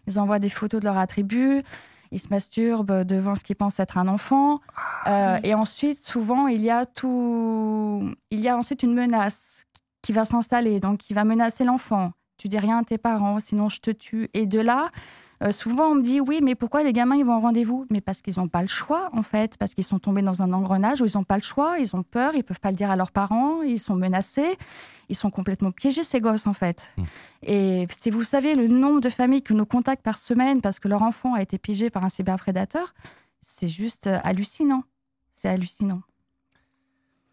Ils 0.07 0.19
envoient 0.19 0.39
des 0.39 0.49
photos 0.49 0.79
de 0.79 0.85
leur 0.85 0.97
attribut. 0.97 1.63
Ils 2.11 2.19
se 2.19 2.29
masturbent 2.29 3.03
devant 3.03 3.35
ce 3.35 3.43
qu'ils 3.43 3.55
pensent 3.55 3.79
être 3.79 3.97
un 3.97 4.07
enfant. 4.07 4.61
Euh, 5.07 5.37
Et 5.43 5.53
ensuite, 5.53 5.99
souvent, 5.99 6.47
il 6.47 6.61
y 6.61 6.71
a 6.71 6.85
tout. 6.85 8.11
Il 8.31 8.39
y 8.39 8.49
a 8.49 8.57
ensuite 8.57 8.83
une 8.83 8.93
menace 8.93 9.65
qui 10.01 10.11
va 10.11 10.25
s'installer, 10.25 10.79
donc 10.79 10.97
qui 10.97 11.13
va 11.13 11.23
menacer 11.23 11.63
l'enfant. 11.63 12.11
Tu 12.37 12.47
dis 12.47 12.57
rien 12.57 12.79
à 12.79 12.83
tes 12.83 12.97
parents, 12.97 13.39
sinon 13.39 13.69
je 13.69 13.79
te 13.79 13.91
tue. 13.91 14.29
Et 14.33 14.45
de 14.45 14.59
là, 14.59 14.87
euh, 15.41 15.51
souvent 15.51 15.85
on 15.85 15.95
me 15.95 16.01
dit 16.01 16.19
oui, 16.19 16.39
mais 16.41 16.55
pourquoi 16.55 16.83
les 16.83 16.91
gamins 16.91 17.15
ils 17.15 17.25
vont 17.25 17.37
au 17.37 17.39
rendez-vous? 17.39 17.85
Mais 17.89 18.01
parce 18.01 18.21
qu'ils 18.21 18.35
n'ont 18.37 18.47
pas 18.47 18.61
le 18.61 18.67
choix 18.67 19.07
en 19.13 19.23
fait, 19.23 19.57
parce 19.57 19.73
qu'ils 19.73 19.83
sont 19.83 19.99
tombés 19.99 20.21
dans 20.21 20.41
un 20.41 20.51
engrenage 20.51 21.01
où 21.01 21.05
ils 21.05 21.15
n'ont 21.15 21.23
pas 21.23 21.37
le 21.37 21.43
choix, 21.43 21.79
ils 21.79 21.95
ont 21.95 22.03
peur, 22.03 22.35
ils 22.35 22.43
peuvent 22.43 22.59
pas 22.59 22.71
le 22.71 22.77
dire 22.77 22.91
à 22.91 22.95
leurs 22.95 23.11
parents, 23.11 23.61
ils 23.61 23.79
sont 23.79 23.95
menacés, 23.95 24.57
ils 25.07 25.15
sont 25.15 25.29
complètement 25.29 25.71
piégés 25.71 26.03
ces 26.03 26.19
gosses 26.19 26.47
en 26.47 26.53
fait. 26.53 26.93
Mm. 26.97 27.03
Et 27.43 27.87
si 27.97 28.09
vous 28.09 28.23
savez 28.23 28.55
le 28.55 28.67
nombre 28.67 28.99
de 28.99 29.09
familles 29.09 29.41
que 29.41 29.53
nous 29.53 29.65
contactent 29.65 30.03
par 30.03 30.17
semaine 30.17 30.61
parce 30.61 30.79
que 30.79 30.87
leur 30.87 31.03
enfant 31.03 31.33
a 31.35 31.41
été 31.41 31.57
piégé 31.57 31.89
par 31.89 32.03
un 32.03 32.09
cyberprédateur, 32.09 32.93
c'est 33.41 33.69
juste 33.69 34.07
euh, 34.07 34.19
hallucinant. 34.23 34.83
C'est 35.31 35.47
hallucinant. 35.47 36.01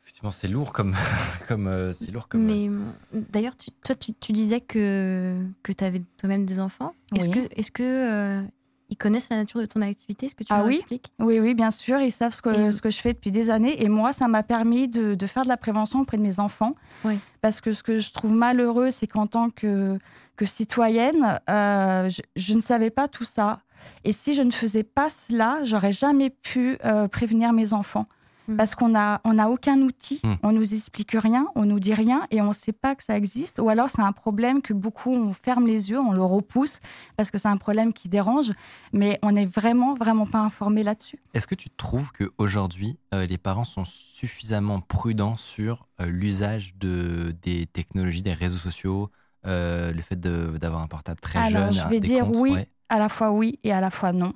Effectivement, 0.06 0.30
c'est 0.30 0.46
lourd 0.48 0.72
comme. 0.72 0.94
comme 1.48 1.66
euh, 1.66 1.90
c'est 1.90 2.12
lourd 2.12 2.28
comme. 2.28 2.44
Mais 2.44 2.68
euh, 2.68 3.20
d'ailleurs, 3.30 3.56
tu- 3.56 3.70
toi, 3.84 3.96
tu, 3.96 4.14
tu 4.14 4.30
disais 4.32 4.60
que, 4.60 5.44
que 5.64 5.72
tu 5.72 5.82
avais 5.82 6.00
toi-même 6.16 6.46
des 6.46 6.60
enfants. 6.60 6.94
Est-ce 7.14 7.28
Oui. 7.28 7.32
que, 7.48 7.60
est-ce 7.60 7.72
que 7.72 7.82
euh, 7.82 8.42
ils 8.88 8.96
connaissent 8.96 9.30
la 9.30 9.36
nature 9.38 9.58
de 9.60 9.66
ton 9.66 9.80
activité? 9.82 10.26
Est-ce 10.26 10.36
que 10.36 10.44
tu 10.44 10.52
Ah 10.52 10.58
leur 10.58 10.66
oui. 10.68 10.76
expliques? 10.76 11.10
Oui, 11.18 11.40
oui, 11.40 11.54
bien 11.54 11.72
sûr, 11.72 11.98
ils 11.98 12.12
savent 12.12 12.32
ce 12.32 12.40
que, 12.40 12.68
Et- 12.68 12.70
ce 12.70 12.80
que 12.80 12.88
je 12.88 12.98
fais 13.00 13.14
depuis 13.14 13.32
des 13.32 13.50
années. 13.50 13.82
Et 13.82 13.88
moi, 13.88 14.12
ça 14.12 14.28
m'a 14.28 14.44
permis 14.44 14.86
de, 14.86 15.16
de 15.16 15.26
faire 15.26 15.42
de 15.42 15.48
la 15.48 15.56
prévention 15.56 16.00
auprès 16.02 16.18
de 16.18 16.22
mes 16.22 16.38
enfants. 16.38 16.76
Oui. 17.04 17.18
Parce 17.40 17.60
que 17.60 17.72
ce 17.72 17.82
que 17.82 17.98
je 17.98 18.12
trouve 18.12 18.30
malheureux, 18.30 18.90
c'est 18.92 19.08
qu'en 19.08 19.26
tant 19.26 19.50
que, 19.50 19.98
que 20.36 20.46
citoyenne, 20.46 21.40
euh, 21.50 22.08
je, 22.08 22.22
je 22.36 22.54
ne 22.54 22.60
savais 22.60 22.90
pas 22.90 23.08
tout 23.08 23.24
ça. 23.24 23.58
Et 24.04 24.12
si 24.12 24.34
je 24.34 24.42
ne 24.42 24.52
faisais 24.52 24.84
pas 24.84 25.08
cela, 25.10 25.58
j'aurais 25.64 25.92
jamais 25.92 26.30
pu 26.30 26.78
euh, 26.84 27.08
prévenir 27.08 27.52
mes 27.52 27.72
enfants. 27.72 28.06
Mm. 28.48 28.56
Parce 28.56 28.74
qu'on 28.74 28.90
n'a 28.90 29.20
on 29.24 29.38
a 29.38 29.48
aucun 29.48 29.78
outil, 29.80 30.20
Mm. 30.22 30.34
on 30.42 30.52
nous 30.52 30.74
explique 30.74 31.12
rien, 31.12 31.46
on 31.54 31.64
nous 31.64 31.80
dit 31.80 31.94
rien 31.94 32.26
et 32.30 32.40
on 32.40 32.48
ne 32.48 32.52
sait 32.54 32.72
pas 32.72 32.94
que 32.94 33.02
ça 33.02 33.16
existe. 33.16 33.58
Ou 33.58 33.68
alors 33.68 33.90
c'est 33.90 34.02
un 34.02 34.12
problème 34.12 34.62
que 34.62 34.72
beaucoup 34.72 35.10
on 35.12 35.32
ferme 35.32 35.66
les 35.66 35.90
yeux, 35.90 35.98
on 36.00 36.12
le 36.12 36.22
repousse 36.22 36.80
parce 37.16 37.30
que 37.30 37.38
c'est 37.38 37.48
un 37.48 37.56
problème 37.56 37.92
qui 37.92 38.08
dérange, 38.08 38.52
mais 38.92 39.18
on 39.22 39.32
n'est 39.32 39.46
vraiment 39.46 39.94
vraiment 39.94 40.26
pas 40.26 40.38
informé 40.40 40.82
là-dessus. 40.82 41.18
Est-ce 41.34 41.46
que 41.46 41.54
tu 41.54 41.70
trouves 41.70 42.12
qu'aujourd'hui, 42.12 42.98
euh, 43.14 43.26
les 43.26 43.38
parents 43.38 43.64
sont 43.64 43.84
suffisamment 43.84 44.80
prudents 44.80 45.36
sur 45.36 45.86
euh, 46.00 46.06
l'usage 46.06 46.74
de, 46.78 47.34
des 47.42 47.66
technologies, 47.66 48.22
des 48.22 48.32
réseaux 48.34 48.58
sociaux, 48.58 49.10
euh, 49.46 49.92
le 49.92 50.02
fait 50.02 50.18
d'avoir 50.18 50.82
un 50.82 50.86
portable 50.88 51.20
très 51.20 51.38
Alors, 51.38 51.70
jeune 51.70 51.84
je 51.84 51.88
vais 51.88 52.00
des 52.00 52.08
dire 52.08 52.24
comptes, 52.24 52.36
oui, 52.36 52.52
ouais. 52.52 52.68
à 52.88 52.98
la 52.98 53.08
fois 53.08 53.30
oui 53.30 53.58
et 53.64 53.72
à 53.72 53.80
la 53.80 53.90
fois 53.90 54.12
non. 54.12 54.32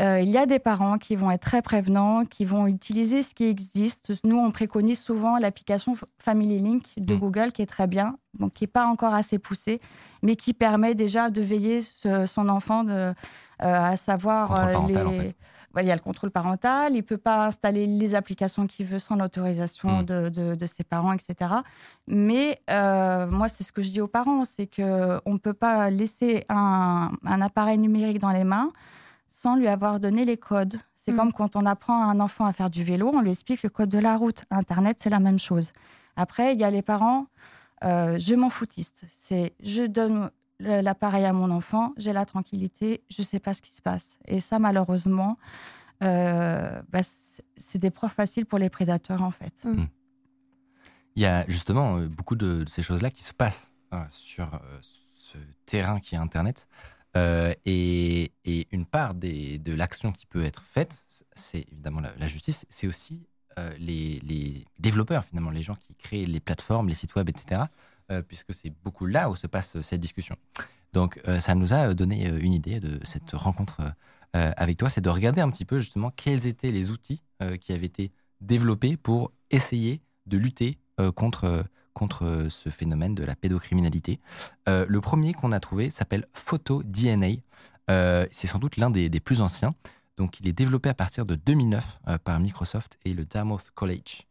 Euh, 0.00 0.20
il 0.20 0.30
y 0.30 0.38
a 0.38 0.46
des 0.46 0.58
parents 0.58 0.96
qui 0.96 1.14
vont 1.14 1.30
être 1.30 1.42
très 1.42 1.60
prévenants, 1.62 2.24
qui 2.24 2.44
vont 2.46 2.66
utiliser 2.66 3.22
ce 3.22 3.34
qui 3.34 3.44
existe. 3.44 4.12
Nous, 4.24 4.38
on 4.38 4.50
préconise 4.50 4.98
souvent 4.98 5.36
l'application 5.38 5.94
Family 6.18 6.58
Link 6.58 6.84
de 6.96 7.14
Mm. 7.14 7.18
Google, 7.18 7.52
qui 7.52 7.60
est 7.62 7.66
très 7.66 7.86
bien, 7.86 8.16
donc 8.38 8.54
qui 8.54 8.64
n'est 8.64 8.68
pas 8.68 8.86
encore 8.86 9.12
assez 9.12 9.38
poussée, 9.38 9.78
mais 10.22 10.36
qui 10.36 10.54
permet 10.54 10.94
déjà 10.94 11.28
de 11.28 11.42
veiller 11.42 11.82
ce- 11.82 12.24
son 12.24 12.48
enfant, 12.48 12.84
de, 12.84 12.90
euh, 12.92 13.12
à 13.60 13.96
savoir 13.96 14.54
euh, 14.56 14.72
parental, 14.72 15.06
en 15.06 15.10
les- 15.10 15.18
fait. 15.20 15.36
Ouais, 15.74 15.84
il 15.84 15.86
y 15.86 15.92
a 15.92 15.94
le 15.94 16.00
contrôle 16.00 16.32
parental, 16.32 16.94
il 16.94 16.96
ne 16.96 17.02
peut 17.02 17.16
pas 17.18 17.46
installer 17.46 17.86
les 17.86 18.16
applications 18.16 18.66
qu'il 18.66 18.86
veut 18.86 18.98
sans 18.98 19.14
l'autorisation 19.16 20.00
Mm. 20.00 20.04
de, 20.04 20.28
de- 20.28 20.54
de 20.56 20.66
ses 20.66 20.82
parents, 20.82 21.12
etc. 21.12 21.52
Mais 22.08 22.60
euh, 22.70 23.26
moi, 23.30 23.48
c'est 23.48 23.62
ce 23.64 23.70
que 23.70 23.80
je 23.82 23.90
dis 23.90 24.00
aux 24.00 24.08
parents, 24.08 24.44
c'est 24.44 24.66
qu'on 24.66 25.20
ne 25.32 25.38
peut 25.38 25.52
pas 25.52 25.90
laisser 25.90 26.44
un, 26.48 27.12
un 27.24 27.40
appareil 27.40 27.78
numérique 27.78 28.18
dans 28.18 28.30
les 28.32 28.42
mains 28.44 28.70
sans 29.42 29.56
lui 29.56 29.68
avoir 29.68 30.00
donné 30.00 30.24
les 30.24 30.36
codes. 30.36 30.78
C'est 30.96 31.12
Mm. 31.12 31.16
comme 31.16 31.32
quand 31.32 31.56
on 31.56 31.64
apprend 31.64 32.02
à 32.02 32.06
un 32.06 32.20
enfant 32.20 32.44
à 32.44 32.52
faire 32.52 32.68
du 32.70 32.84
vélo, 32.84 33.10
on 33.14 33.20
lui 33.22 33.30
explique 33.30 33.62
le 33.62 33.70
code 33.70 33.88
de 33.88 33.98
la 33.98 34.16
route. 34.18 34.42
Internet, 34.50 34.98
c'est 35.00 35.08
la 35.10 35.20
même 35.20 35.38
chose. 35.38 35.72
Après, 36.16 36.52
il 36.54 36.60
y 36.60 36.64
a 36.64 36.70
les 36.70 36.82
parents, 36.82 37.26
euh, 37.84 38.18
je 38.18 38.34
m'en 38.34 38.50
foutiste. 38.50 39.04
C'est 39.08 39.54
je 39.62 39.82
donne 39.86 40.30
l'appareil 40.58 41.24
à 41.24 41.32
mon 41.32 41.50
enfant, 41.50 41.94
j'ai 41.96 42.12
la 42.12 42.26
tranquillité, 42.26 43.02
je 43.08 43.22
ne 43.22 43.24
sais 43.24 43.40
pas 43.40 43.54
ce 43.54 43.62
qui 43.62 43.72
se 43.72 43.80
passe. 43.80 44.18
Et 44.26 44.40
ça, 44.40 44.58
malheureusement, 44.58 45.38
euh, 46.02 46.82
bah, 46.90 47.00
c'est- 47.02 47.78
des 47.78 47.90
profs 47.90 48.12
faciles 48.14 48.44
pour 48.44 48.58
les 48.58 48.68
prédateurs, 48.68 49.22
en 49.22 49.30
fait. 49.30 49.54
Il 51.16 51.22
y 51.22 51.26
a 51.26 51.44
justement 51.48 51.96
euh, 51.96 52.08
beaucoup 52.08 52.36
de, 52.36 52.64
de 52.64 52.68
ces 52.68 52.82
choses-là 52.82 53.10
qui 53.10 53.22
se 53.22 53.32
passent 53.32 53.72
euh, 53.94 54.04
sur 54.10 54.52
euh, 54.54 54.58
ce 54.82 55.38
terrain 55.64 55.98
qui 55.98 56.14
est 56.14 56.18
Internet. 56.18 56.68
Euh, 57.16 57.54
et, 57.64 58.32
une 58.72 58.86
part 58.86 59.14
de 59.14 59.72
l'action 59.74 60.12
qui 60.12 60.26
peut 60.26 60.44
être 60.44 60.62
faite, 60.62 61.24
c'est 61.34 61.64
évidemment 61.72 62.00
la, 62.00 62.28
justice, 62.28 62.66
c'est 62.68 62.86
aussi 62.86 63.26
euh, 63.58 63.72
les, 63.78 64.64
développeurs, 64.78 65.24
finalement, 65.24 65.50
les 65.50 65.62
gens 65.62 65.76
qui 65.76 65.94
créent 65.94 66.24
les 66.24 66.40
plateformes, 66.40 66.88
les 66.88 66.94
sites 66.94 67.14
web, 67.14 67.28
etc., 67.28 67.62
euh, 68.10 68.22
puisque 68.22 68.52
c'est 68.52 68.70
beaucoup 68.82 69.06
là 69.06 69.30
où 69.30 69.36
se 69.36 69.46
passe 69.46 69.80
cette 69.82 70.00
discussion. 70.00 70.36
Donc, 70.92 71.20
ça 71.38 71.54
nous 71.54 71.72
a 71.72 71.94
donné 71.94 72.26
une 72.26 72.52
idée 72.52 72.80
de 72.80 72.98
cette 73.04 73.30
rencontre 73.30 73.80
avec 74.32 74.76
toi, 74.76 74.88
c'est 74.88 75.00
de 75.00 75.08
regarder 75.08 75.40
un 75.40 75.48
petit 75.48 75.64
peu 75.64 75.78
justement 75.78 76.10
quels 76.10 76.48
étaient 76.48 76.72
les 76.72 76.90
outils 76.90 77.22
qui 77.60 77.72
avaient 77.72 77.86
été 77.86 78.10
développés 78.40 78.96
pour 78.96 79.30
essayer 79.52 80.02
de 80.26 80.36
lutter 80.36 80.80
contre, 81.14 81.64
contre 81.94 82.24
euh, 82.24 82.50
ce 82.50 82.70
phénomène 82.70 83.14
de 83.14 83.24
la 83.24 83.34
pédocriminalité. 83.34 84.20
Euh, 84.68 84.86
le 84.88 85.00
premier 85.00 85.32
qu'on 85.34 85.52
a 85.52 85.60
trouvé 85.60 85.90
s'appelle 85.90 86.26
PhotoDNA. 86.32 87.40
Euh, 87.90 88.26
c'est 88.30 88.46
sans 88.46 88.58
doute 88.58 88.76
l'un 88.76 88.90
des, 88.90 89.08
plus 89.20 89.40
anciens. 89.40 89.74
Donc, 90.16 90.40
il 90.40 90.48
est 90.48 90.52
développé 90.52 90.88
à 90.88 90.94
partir 90.94 91.26
de 91.26 91.34
2009 91.34 92.00
euh, 92.08 92.18
par 92.18 92.38
Microsoft 92.40 92.98
et 93.04 93.14
le 93.14 93.24
Dartmouth 93.24 93.70
College 93.74 94.26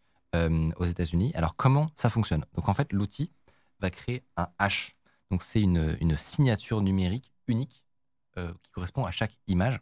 aux 0.78 0.86
États-Unis. 0.86 1.32
Alors, 1.34 1.56
comment 1.56 1.88
ça 1.96 2.08
fonctionne? 2.08 2.46
En 2.56 2.74
fait, 2.76 2.94
l'outil 2.94 3.32
va 3.80 3.90
créer 3.90 4.22
un 4.38 4.48
hash. 4.60 4.94
C'est 5.40 5.60
une, 5.60 5.98
signature 6.18 6.84
numérique 6.84 7.32
unique 7.48 7.84
qui 8.36 8.72
correspond 8.72 9.04
à 9.06 9.10
chaque 9.10 9.34
image. 9.48 9.80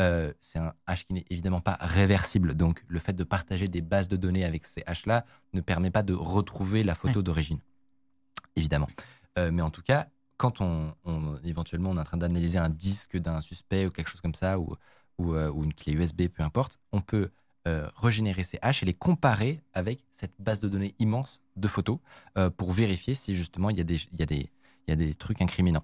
Euh, 0.00 0.32
c'est 0.40 0.58
un 0.58 0.74
hash 0.86 1.04
qui 1.06 1.14
n'est 1.14 1.24
évidemment 1.30 1.60
pas 1.62 1.78
réversible. 1.80 2.54
Donc, 2.54 2.84
le 2.86 2.98
fait 2.98 3.14
de 3.14 3.24
partager 3.24 3.66
des 3.68 3.80
bases 3.80 4.08
de 4.08 4.16
données 4.16 4.44
avec 4.44 4.64
ces 4.66 4.82
hashes-là 4.86 5.24
ne 5.54 5.60
permet 5.62 5.90
pas 5.90 6.02
de 6.02 6.12
retrouver 6.12 6.84
la 6.84 6.94
photo 6.94 7.20
Ouais. 7.20 7.22
d'origine, 7.22 7.60
évidemment. 8.56 8.88
Euh, 9.38 9.50
mais 9.50 9.62
en 9.62 9.70
tout 9.70 9.82
cas, 9.82 10.08
quand 10.36 10.60
on, 10.60 10.94
on- 11.04 11.36
éventuellement 11.44 11.90
on 11.90 11.96
est 11.96 12.00
en 12.00 12.04
train 12.04 12.18
d'analyser 12.18 12.58
un 12.58 12.68
disque 12.68 13.16
d'un 13.16 13.40
suspect 13.40 13.86
ou 13.86 13.90
quelque 13.90 14.08
chose 14.10 14.20
comme 14.20 14.34
ça, 14.34 14.58
ou, 14.58 14.74
ou, 15.18 15.32
euh, 15.34 15.50
ou 15.50 15.64
une 15.64 15.72
clé 15.72 15.94
USB, 15.94 16.28
peu 16.28 16.42
importe, 16.42 16.78
on 16.92 17.00
peut 17.00 17.30
régénérer 17.96 18.44
ces 18.44 18.60
hashes 18.62 18.84
et 18.84 18.86
les 18.86 18.94
comparer 18.94 19.60
avec 19.74 20.04
cette 20.12 20.34
base 20.38 20.60
de 20.60 20.68
données 20.68 20.94
immense 21.00 21.40
de 21.56 21.66
photos 21.66 21.98
pour 22.56 22.70
vérifier 22.70 23.14
si 23.16 23.34
justement 23.34 23.70
il 23.70 23.76
y 23.76 23.80
a 23.80 23.84
des, 23.84 23.96
il 24.12 24.20
y 24.30 24.48
y 24.86 24.92
a 24.92 24.94
des 24.94 25.14
trucs 25.16 25.42
incriminants. 25.42 25.82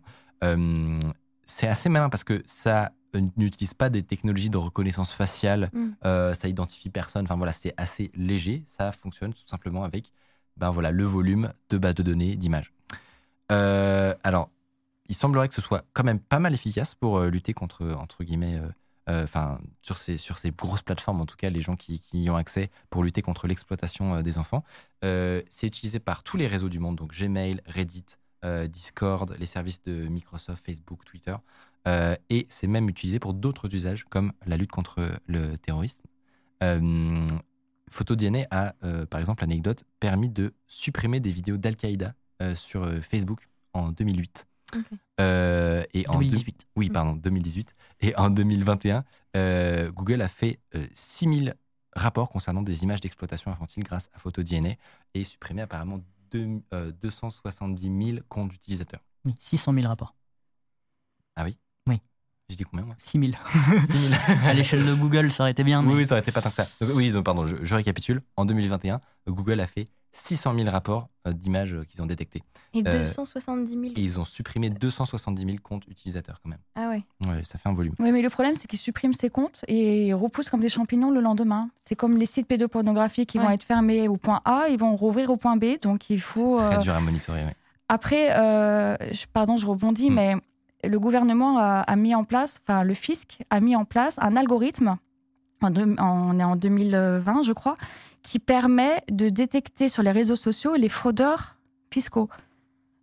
C'est 1.44 1.66
assez 1.66 1.88
malin 1.88 2.08
parce 2.08 2.22
que 2.22 2.40
ça 2.46 2.92
n'utilise 3.18 3.74
pas 3.74 3.90
des 3.90 4.02
technologies 4.02 4.50
de 4.50 4.56
reconnaissance 4.56 5.12
faciale, 5.12 5.70
Mm. 5.72 5.88
euh, 6.04 6.34
ça 6.34 6.48
identifie 6.48 6.90
personne. 6.90 7.24
Enfin 7.24 7.36
voilà, 7.36 7.52
c'est 7.52 7.74
assez 7.76 8.10
léger. 8.14 8.64
Ça 8.66 8.92
fonctionne 8.92 9.32
tout 9.32 9.46
simplement 9.46 9.84
avec 9.84 10.12
ben 10.56 10.70
voilà 10.70 10.90
le 10.90 11.04
volume 11.04 11.52
de 11.70 11.78
base 11.78 11.94
de 11.94 12.02
données 12.02 12.36
d'images. 12.36 12.72
Euh, 13.50 14.14
alors, 14.22 14.50
il 15.08 15.14
semblerait 15.14 15.48
que 15.48 15.54
ce 15.54 15.60
soit 15.60 15.84
quand 15.92 16.04
même 16.04 16.18
pas 16.20 16.38
mal 16.38 16.54
efficace 16.54 16.94
pour 16.94 17.18
euh, 17.18 17.28
lutter 17.28 17.52
contre 17.54 17.94
entre 17.98 18.24
guillemets, 18.24 18.60
enfin 19.08 19.60
sur 19.82 19.98
ces 19.98 20.16
sur 20.16 20.38
ces 20.38 20.50
grosses 20.50 20.82
plateformes 20.82 21.20
en 21.20 21.26
tout 21.26 21.36
cas, 21.36 21.50
les 21.50 21.60
gens 21.60 21.76
qui, 21.76 21.98
qui 21.98 22.22
y 22.24 22.30
ont 22.30 22.36
accès 22.36 22.70
pour 22.88 23.02
lutter 23.02 23.20
contre 23.20 23.46
l'exploitation 23.46 24.22
des 24.22 24.38
enfants. 24.38 24.64
C'est 25.02 25.66
utilisé 25.66 26.00
par 26.00 26.22
tous 26.22 26.36
les 26.36 26.46
réseaux 26.46 26.68
du 26.68 26.78
monde, 26.78 26.96
donc 26.96 27.12
Gmail, 27.14 27.60
Reddit, 27.66 28.06
Discord, 28.68 29.36
les 29.38 29.46
services 29.46 29.82
de 29.82 30.06
Microsoft, 30.08 30.64
Facebook, 30.64 31.04
Twitter. 31.04 31.36
Euh, 31.88 32.14
et 32.30 32.46
c'est 32.48 32.66
même 32.68 32.88
utilisé 32.88 33.18
pour 33.18 33.34
d'autres 33.34 33.74
usages 33.74 34.04
comme 34.04 34.32
la 34.46 34.56
lutte 34.56 34.70
contre 34.70 35.18
le 35.26 35.56
terrorisme. 35.58 36.04
Euh, 36.62 37.26
PhotoDNA 37.90 38.46
a, 38.50 38.74
euh, 38.84 39.04
par 39.06 39.20
exemple, 39.20 39.42
anecdote, 39.44 39.84
permis 40.00 40.28
de 40.28 40.54
supprimer 40.66 41.20
des 41.20 41.30
vidéos 41.32 41.56
d'Al-Qaïda 41.56 42.14
euh, 42.40 42.54
sur 42.54 42.86
Facebook 43.02 43.48
en 43.72 43.90
2008. 43.90 44.46
Ok. 44.76 44.84
Euh, 45.20 45.82
et 45.92 46.08
en 46.08 46.14
deux- 46.14 46.20
2018. 46.20 46.66
oui, 46.76 46.88
pardon, 46.88 47.12
2018. 47.14 47.72
Et 48.00 48.16
en 48.16 48.30
2021, 48.30 49.04
euh, 49.36 49.90
Google 49.90 50.22
a 50.22 50.28
fait 50.28 50.58
euh, 50.74 50.86
6000 50.94 51.54
rapports 51.94 52.30
concernant 52.30 52.62
des 52.62 52.82
images 52.84 53.00
d'exploitation 53.00 53.50
infantile 53.50 53.84
grâce 53.84 54.08
à 54.14 54.18
PhotoDNA 54.18 54.70
et 55.14 55.24
supprimé 55.24 55.60
apparemment 55.62 56.00
deux- 56.30 56.62
euh, 56.72 56.90
270 56.92 58.04
000 58.14 58.18
comptes 58.28 58.50
d'utilisateurs. 58.52 59.02
Oui, 59.26 59.34
600 59.40 59.74
000 59.74 59.86
rapports. 59.88 60.14
Ah 61.36 61.44
Oui. 61.44 61.58
J'ai 62.48 62.56
dit 62.56 62.64
combien 62.64 62.84
moi? 62.84 62.94
6 62.98 63.18
000. 63.18 63.32
6 63.84 64.08
000 64.08 64.14
à 64.44 64.52
l'échelle 64.52 64.84
de 64.84 64.94
Google, 64.94 65.30
ça 65.30 65.44
aurait 65.44 65.52
été 65.52 65.64
bien. 65.64 65.80
Mais... 65.82 65.88
Oui, 65.90 65.94
oui, 65.98 66.06
ça 66.06 66.14
aurait 66.14 66.20
été 66.22 66.32
pas 66.32 66.42
tant 66.42 66.50
que 66.50 66.56
ça. 66.56 66.66
Donc, 66.80 66.90
oui, 66.94 67.10
donc, 67.10 67.24
pardon, 67.24 67.46
je, 67.46 67.56
je 67.62 67.74
récapitule. 67.74 68.20
En 68.36 68.44
2021, 68.44 69.00
Google 69.28 69.60
a 69.60 69.66
fait 69.66 69.86
600 70.14 70.54
000 70.58 70.68
rapports 70.68 71.08
euh, 71.26 71.32
d'images 71.32 71.72
euh, 71.72 71.84
qu'ils 71.84 72.02
ont 72.02 72.06
détectés. 72.06 72.42
Et 72.74 72.80
Euh, 72.86 72.98
270 72.98 73.70
000. 73.72 73.82
Et 73.84 74.00
ils 74.02 74.18
ont 74.18 74.24
supprimé 74.26 74.68
270 74.68 75.42
000 75.46 75.56
comptes 75.62 75.86
utilisateurs 75.88 76.40
quand 76.42 76.50
même. 76.50 76.58
Ah 76.74 76.90
ouais. 76.90 77.02
Ouais, 77.26 77.42
ça 77.44 77.58
fait 77.58 77.70
un 77.70 77.72
volume. 77.72 77.94
Oui, 77.98 78.12
mais 78.12 78.20
le 78.20 78.28
problème, 78.28 78.54
c'est 78.54 78.68
qu'ils 78.68 78.78
suppriment 78.78 79.14
ces 79.14 79.30
comptes 79.30 79.64
et 79.68 80.08
ils 80.08 80.14
repoussent 80.14 80.50
comme 80.50 80.60
des 80.60 80.68
champignons 80.68 81.10
le 81.10 81.20
lendemain. 81.20 81.70
C'est 81.82 81.94
comme 81.96 82.18
les 82.18 82.26
sites 82.26 82.46
pédopornographiques 82.46 83.30
qui 83.30 83.38
vont 83.38 83.48
être 83.48 83.64
fermés 83.64 84.08
au 84.08 84.18
point 84.18 84.42
A, 84.44 84.66
ils 84.68 84.78
vont 84.78 84.94
rouvrir 84.96 85.30
au 85.30 85.36
point 85.38 85.56
B. 85.56 85.80
Donc, 85.80 86.10
il 86.10 86.20
faut. 86.20 86.58
C'est 86.60 86.66
très 86.66 86.74
euh, 86.76 86.78
dur 86.80 86.94
à 86.94 87.00
monitorer. 87.00 87.44
ouais. 87.44 87.56
Après, 87.88 88.32
euh, 88.38 88.96
je- 89.12 89.26
pardon, 89.32 89.56
je 89.56 89.64
rebondis, 89.66 90.10
Mm. 90.10 90.14
mais 90.14 90.36
le 90.84 90.98
gouvernement 90.98 91.58
a, 91.58 91.80
a 91.80 91.96
mis 91.96 92.14
en 92.14 92.24
place, 92.24 92.60
enfin, 92.66 92.84
le 92.84 92.94
fisc 92.94 93.40
a 93.50 93.60
mis 93.60 93.76
en 93.76 93.84
place 93.84 94.18
un 94.20 94.36
algorithme, 94.36 94.96
en 95.62 95.72
on 95.76 96.38
est 96.40 96.44
en 96.44 96.56
2020, 96.56 97.42
je 97.42 97.52
crois, 97.52 97.76
qui 98.22 98.38
permet 98.38 99.02
de 99.10 99.28
détecter 99.28 99.88
sur 99.88 100.02
les 100.02 100.12
réseaux 100.12 100.36
sociaux 100.36 100.74
les 100.76 100.88
fraudeurs 100.88 101.56
fiscaux. 101.92 102.28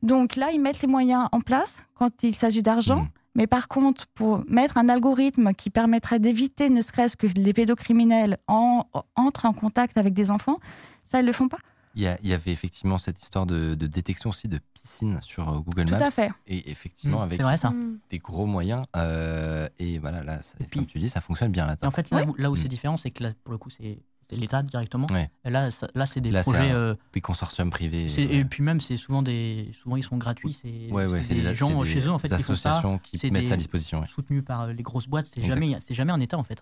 Donc 0.01 0.35
là, 0.35 0.51
ils 0.51 0.61
mettent 0.61 0.81
les 0.81 0.87
moyens 0.87 1.27
en 1.31 1.41
place 1.41 1.83
quand 1.93 2.23
il 2.23 2.33
s'agit 2.33 2.63
d'argent. 2.63 3.01
Mm. 3.01 3.07
Mais 3.35 3.47
par 3.47 3.67
contre, 3.67 4.07
pour 4.07 4.43
mettre 4.47 4.77
un 4.77 4.89
algorithme 4.89 5.53
qui 5.53 5.69
permettrait 5.69 6.19
d'éviter 6.19 6.69
ne 6.69 6.81
serait-ce 6.81 7.15
que 7.15 7.27
les 7.27 7.53
pédocriminels 7.53 8.37
en- 8.47 8.85
entrent 9.15 9.45
en 9.45 9.53
contact 9.53 9.97
avec 9.97 10.13
des 10.13 10.31
enfants, 10.31 10.57
ça, 11.05 11.19
ils 11.19 11.25
le 11.25 11.31
font 11.31 11.47
pas. 11.47 11.59
Il 11.99 12.03
y, 12.03 12.07
a- 12.07 12.17
il 12.23 12.29
y 12.29 12.33
avait 12.33 12.51
effectivement 12.53 12.97
cette 12.97 13.21
histoire 13.21 13.45
de, 13.45 13.75
de 13.75 13.85
détection 13.87 14.29
aussi 14.29 14.47
de 14.47 14.57
piscines 14.73 15.19
sur 15.21 15.49
euh, 15.49 15.59
Google 15.59 15.85
Tout 15.85 15.91
Maps. 15.95 16.05
à 16.05 16.11
fait. 16.11 16.31
Et 16.47 16.71
effectivement, 16.71 17.19
Mm, 17.19 17.23
avec 17.23 17.37
C'est 17.37 17.43
vrai 17.43 17.57
ça. 17.57 17.71
Mm. 17.71 17.99
des 18.09 18.19
gros 18.19 18.45
moyens. 18.45 18.83
euh, 18.95 19.67
et 19.79 19.99
voilà, 19.99 20.23
là, 20.23 20.41
ça- 20.41 20.55
Et 20.61 20.63
puis- 20.63 20.79
comme 20.79 20.85
tu 20.87 20.97
dis, 20.99 21.09
ça 21.09 21.19
fonctionne 21.19 21.51
bien 21.51 21.65
là. 21.65 21.75
En 21.83 21.91
fait, 21.91 22.09
là, 22.09 22.17
Ouais. 22.19 22.27
où, 22.27 22.35
là 22.37 22.49
où 22.49 22.55
c'est 22.55 22.67
différent, 22.69 22.95
c'est 22.95 23.11
que 23.11 23.23
là, 23.23 23.33
pour 23.43 23.51
le 23.51 23.57
coup, 23.57 23.69
c'est 23.69 23.99
l'État 24.31 24.61
directement. 24.63 25.07
Et 25.43 25.49
là, 25.49 25.71
ça- 25.71 25.89
là 25.95 26.05
c'est 26.05 26.21
des 26.21 26.31
Là, 26.31 26.41
projets. 26.43 26.69
un- 26.71 26.75
euh, 26.75 26.95
Des 27.13 27.19
consortiums 27.21 27.69
privés. 27.71 28.05
ouais. 28.15 28.23
Et 28.35 28.45
puis 28.45 28.63
même, 28.63 28.79
c'est 28.79 28.95
souvent 28.95 29.21
des, 29.23 29.71
souvent 29.73 29.97
ils 29.97 30.03
sont 30.03 30.17
gratuits. 30.17 30.53
C'est 30.53 30.87
Ouais, 30.91 31.05
des, 31.07 31.53
gens 31.55 31.81
des 31.81 31.89
chez 31.89 32.01
eux 32.05 32.11
en 32.11 32.17
fait 32.19 32.27
qui 32.29 32.35
font 32.35 32.55
ça, 32.55 32.69
associations 32.69 32.99
qui 32.99 33.31
mettent 33.31 33.47
ça 33.47 33.53
à 33.53 33.57
des- 33.57 33.63
disposition. 33.63 33.99
ouais. 34.01 34.07
soutenus 34.07 34.45
par 34.45 34.67
les 34.67 34.83
grosses 34.83 35.07
boîtes. 35.07 35.25
C'est 35.25 35.41
jamais, 35.43 35.75
c'est 35.79 35.95
jamais 35.95 36.11
en 36.13 36.19
État 36.21 36.37
en 36.37 36.43
fait. 36.43 36.61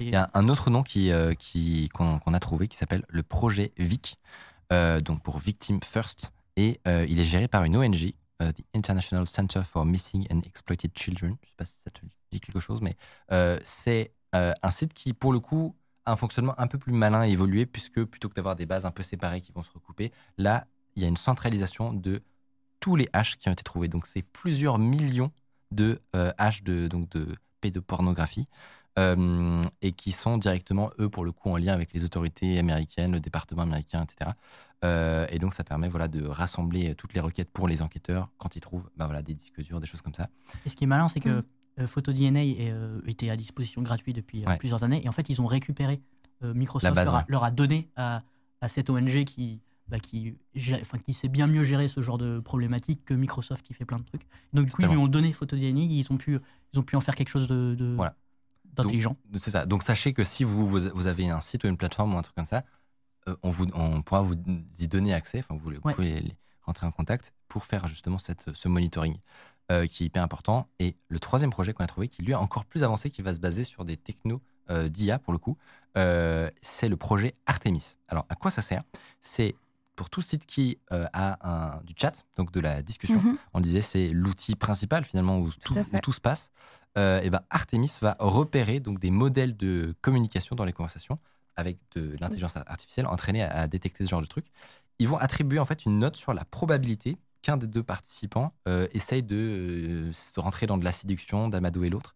Il 0.00 0.10
y 0.10 0.14
a 0.16 0.28
un 0.34 0.48
autre 0.50 0.68
nom 0.70 0.82
qui, 0.82 1.10
qui, 1.38 1.88
qu'on, 1.94 2.18
a 2.18 2.38
trouvé 2.40 2.68
qui 2.68 2.76
s'appelle 2.76 3.04
le 3.08 3.22
projet 3.22 3.72
VIC, 3.78 4.16
donc 4.70 5.22
pour 5.22 5.38
Victim 5.38 5.80
First, 5.82 6.32
et 6.58 6.80
euh, 6.88 7.06
il 7.08 7.20
est 7.20 7.24
géré 7.24 7.46
par 7.46 7.62
une 7.64 7.76
ONG, 7.76 8.12
euh, 8.42 8.52
the 8.52 8.64
International 8.74 9.26
Center 9.26 9.62
for 9.62 9.84
Missing 9.84 10.26
and 10.30 10.40
Exploited 10.44 10.90
Children. 10.98 11.36
Je 11.40 11.48
sais 11.48 11.54
pas 11.56 11.64
si 11.64 11.76
ça 11.80 11.90
te 11.90 12.00
dit 12.32 12.40
quelque 12.40 12.58
chose, 12.58 12.82
mais 12.82 12.96
euh, 13.30 13.58
c'est 13.62 14.12
euh, 14.34 14.52
un 14.62 14.70
site 14.72 14.92
qui, 14.92 15.12
pour 15.12 15.32
le 15.32 15.38
coup, 15.38 15.76
a 16.04 16.12
un 16.12 16.16
fonctionnement 16.16 16.54
un 16.58 16.66
peu 16.66 16.76
plus 16.76 16.92
malin 16.92 17.24
et 17.24 17.30
évolué, 17.30 17.64
puisque 17.64 18.02
plutôt 18.04 18.28
que 18.28 18.34
d'avoir 18.34 18.56
des 18.56 18.66
bases 18.66 18.86
un 18.86 18.90
peu 18.90 19.04
séparées 19.04 19.40
qui 19.40 19.52
vont 19.52 19.62
se 19.62 19.70
recouper, 19.70 20.10
là, 20.36 20.66
il 20.96 21.02
y 21.02 21.04
a 21.04 21.08
une 21.08 21.16
centralisation 21.16 21.92
de 21.92 22.22
tous 22.80 22.96
les 22.96 23.08
hash 23.12 23.36
qui 23.36 23.48
ont 23.48 23.52
été 23.52 23.62
trouvés. 23.62 23.86
Donc, 23.86 24.04
c'est 24.04 24.22
plusieurs 24.22 24.78
millions 24.78 25.30
de 25.70 26.00
euh, 26.16 26.32
de, 26.64 26.88
donc 26.88 27.08
de 27.10 27.36
pédopornographie 27.60 28.48
euh, 28.98 29.60
et 29.80 29.92
qui 29.92 30.12
sont 30.12 30.38
directement, 30.38 30.90
eux, 30.98 31.08
pour 31.08 31.24
le 31.24 31.32
coup, 31.32 31.50
en 31.50 31.56
lien 31.56 31.72
avec 31.72 31.92
les 31.92 32.04
autorités 32.04 32.58
américaines, 32.58 33.12
le 33.12 33.20
département 33.20 33.62
américain, 33.62 34.02
etc. 34.02 34.32
Euh, 34.84 35.26
et 35.30 35.38
donc, 35.38 35.54
ça 35.54 35.64
permet 35.64 35.88
voilà, 35.88 36.08
de 36.08 36.24
rassembler 36.26 36.94
toutes 36.94 37.14
les 37.14 37.20
requêtes 37.20 37.50
pour 37.50 37.68
les 37.68 37.80
enquêteurs 37.82 38.28
quand 38.38 38.56
ils 38.56 38.60
trouvent 38.60 38.88
bah, 38.96 39.06
voilà, 39.06 39.22
des 39.22 39.34
disques 39.34 39.60
durs, 39.62 39.80
des 39.80 39.86
choses 39.86 40.02
comme 40.02 40.14
ça. 40.14 40.28
Et 40.66 40.68
ce 40.68 40.76
qui 40.76 40.84
est 40.84 40.88
malin, 40.88 41.08
c'est 41.08 41.20
que 41.20 41.28
Mm. 41.40 41.42
euh, 41.80 41.86
PhotoDNA 41.86 42.44
est, 42.44 42.56
euh, 42.72 43.00
était 43.06 43.30
à 43.30 43.36
disposition 43.36 43.82
gratuit 43.82 44.12
depuis 44.12 44.42
euh, 44.44 44.48
Ouais. 44.48 44.56
plusieurs 44.58 44.82
années. 44.82 45.00
Et 45.04 45.08
en 45.08 45.12
fait, 45.12 45.28
ils 45.28 45.40
ont 45.40 45.46
récupéré, 45.46 46.00
euh, 46.42 46.52
Microsoft 46.54 46.84
La 46.84 46.90
base, 46.92 47.06
leur, 47.06 47.14
a, 47.14 47.18
ouais. 47.18 47.24
leur 47.28 47.44
a 47.44 47.50
donné 47.50 47.88
à, 47.96 48.22
à 48.60 48.68
cette 48.68 48.90
ONG 48.90 49.24
qui, 49.24 49.60
bah, 49.88 49.98
qui, 50.00 50.36
gère- 50.56 50.80
enfin, 50.80 50.98
qui 50.98 51.14
sait 51.14 51.28
bien 51.28 51.46
mieux 51.46 51.62
gérer 51.64 51.86
ce 51.88 52.00
genre 52.02 52.18
de 52.18 52.40
problématique 52.40 53.04
que 53.04 53.14
Microsoft 53.14 53.64
qui 53.64 53.74
fait 53.74 53.84
plein 53.84 53.96
de 53.98 54.02
trucs. 54.04 54.26
Donc, 54.52 54.66
du 54.66 54.72
coup, 54.72 54.82
ils 54.82 54.88
lui 54.88 54.96
ont 54.96 55.08
donné 55.08 55.32
PhotoDNA, 55.32 55.80
ils 55.80 56.06
ont 56.12 56.16
pu, 56.16 56.38
ils 56.72 56.78
ont 56.78 56.82
pu 56.82 56.96
en 56.96 57.00
faire 57.00 57.14
quelque 57.14 57.28
chose 57.30 57.46
de, 57.48 57.74
de- 57.74 57.94
Voilà. 57.96 58.14
D'intelligent. 58.82 59.16
C'est 59.36 59.50
ça. 59.50 59.66
Donc, 59.66 59.82
sachez 59.82 60.12
que 60.12 60.24
si 60.24 60.44
vous, 60.44 60.66
vous, 60.66 61.06
avez 61.06 61.28
un 61.28 61.40
site 61.40 61.64
ou 61.64 61.68
une 61.68 61.76
plateforme 61.76 62.14
ou 62.14 62.18
un 62.18 62.22
truc 62.22 62.34
comme 62.34 62.44
ça, 62.46 62.64
euh, 63.28 63.36
on, 63.42 63.50
vous, 63.50 63.66
on 63.74 64.02
pourra 64.02 64.22
vous 64.22 64.34
y 64.78 64.88
donner 64.88 65.14
accès. 65.14 65.40
Enfin, 65.40 65.54
vous, 65.56 65.70
vous 65.70 65.80
Ouais. 65.84 65.94
pouvez 65.94 66.20
les- 66.20 66.36
rentrer 66.62 66.86
en 66.86 66.90
contact 66.90 67.32
pour 67.48 67.64
faire 67.64 67.88
justement 67.88 68.18
cette, 68.18 68.54
ce 68.54 68.68
monitoring 68.68 69.16
euh, 69.72 69.86
qui 69.86 70.02
est 70.02 70.06
hyper 70.06 70.22
important. 70.22 70.68
Et 70.78 70.96
le 71.08 71.18
troisième 71.18 71.50
projet 71.50 71.72
qu'on 71.72 71.84
a 71.84 71.86
trouvé, 71.86 72.08
qui 72.08 72.22
lui 72.22 72.32
est 72.32 72.36
encore 72.36 72.66
plus 72.66 72.84
avancé, 72.84 73.10
qui 73.10 73.22
va 73.22 73.32
se 73.32 73.40
baser 73.40 73.64
sur 73.64 73.86
des 73.86 73.96
technos 73.96 74.42
euh, 74.68 74.90
d'IA 74.90 75.18
pour 75.18 75.32
le 75.32 75.38
coup, 75.38 75.56
c'est 76.60 76.88
le 76.88 76.96
projet 76.96 77.34
Artemis. 77.46 77.96
Alors, 78.06 78.26
à 78.28 78.34
quoi 78.34 78.50
ça 78.50 78.60
sert? 78.62 78.82
C'est 79.22 79.56
pour 79.98 80.10
tout 80.10 80.22
site 80.22 80.46
qui 80.46 80.78
euh, 80.92 81.06
a 81.12 81.36
un, 81.42 81.82
du 81.82 81.92
chat, 81.96 82.24
donc 82.36 82.52
de 82.52 82.60
la 82.60 82.82
discussion. 82.82 83.20
Mhm. 83.20 83.36
On 83.52 83.60
disait 83.60 83.80
c'est 83.80 84.10
l'outil 84.10 84.54
principal 84.54 85.04
finalement 85.04 85.40
où 85.40 85.50
tout, 85.64 85.74
où 86.06 86.12
se 86.12 86.20
passe. 86.20 86.52
Euh, 86.96 87.20
et 87.20 87.30
ben 87.30 87.40
Artemis 87.50 87.90
va 88.00 88.16
repérer 88.20 88.78
donc 88.78 89.00
des 89.00 89.10
modèles 89.10 89.56
de 89.56 89.96
communication 90.00 90.54
dans 90.54 90.64
les 90.64 90.72
conversations 90.72 91.18
avec 91.56 91.78
de 91.96 92.16
l'intelligence 92.20 92.56
artificielle 92.56 93.06
entraînée 93.06 93.42
à, 93.42 93.62
à 93.62 93.66
détecter 93.66 94.04
ce 94.04 94.10
genre 94.10 94.22
de 94.22 94.26
trucs. 94.26 94.46
Ils 95.00 95.08
vont 95.08 95.18
attribuer 95.18 95.58
en 95.58 95.64
fait 95.64 95.84
une 95.84 95.98
note 95.98 96.14
sur 96.14 96.32
la 96.32 96.44
probabilité 96.44 97.18
qu'un 97.42 97.56
des 97.56 97.66
deux 97.66 97.82
participants 97.82 98.52
euh, 98.68 98.86
essaye 98.92 99.24
de 99.24 100.10
se 100.12 100.38
rentrer 100.38 100.66
dans 100.66 100.78
de 100.78 100.84
la 100.84 100.92
séduction, 100.92 101.48
d'amadouer 101.48 101.90
l'autre. 101.90 102.14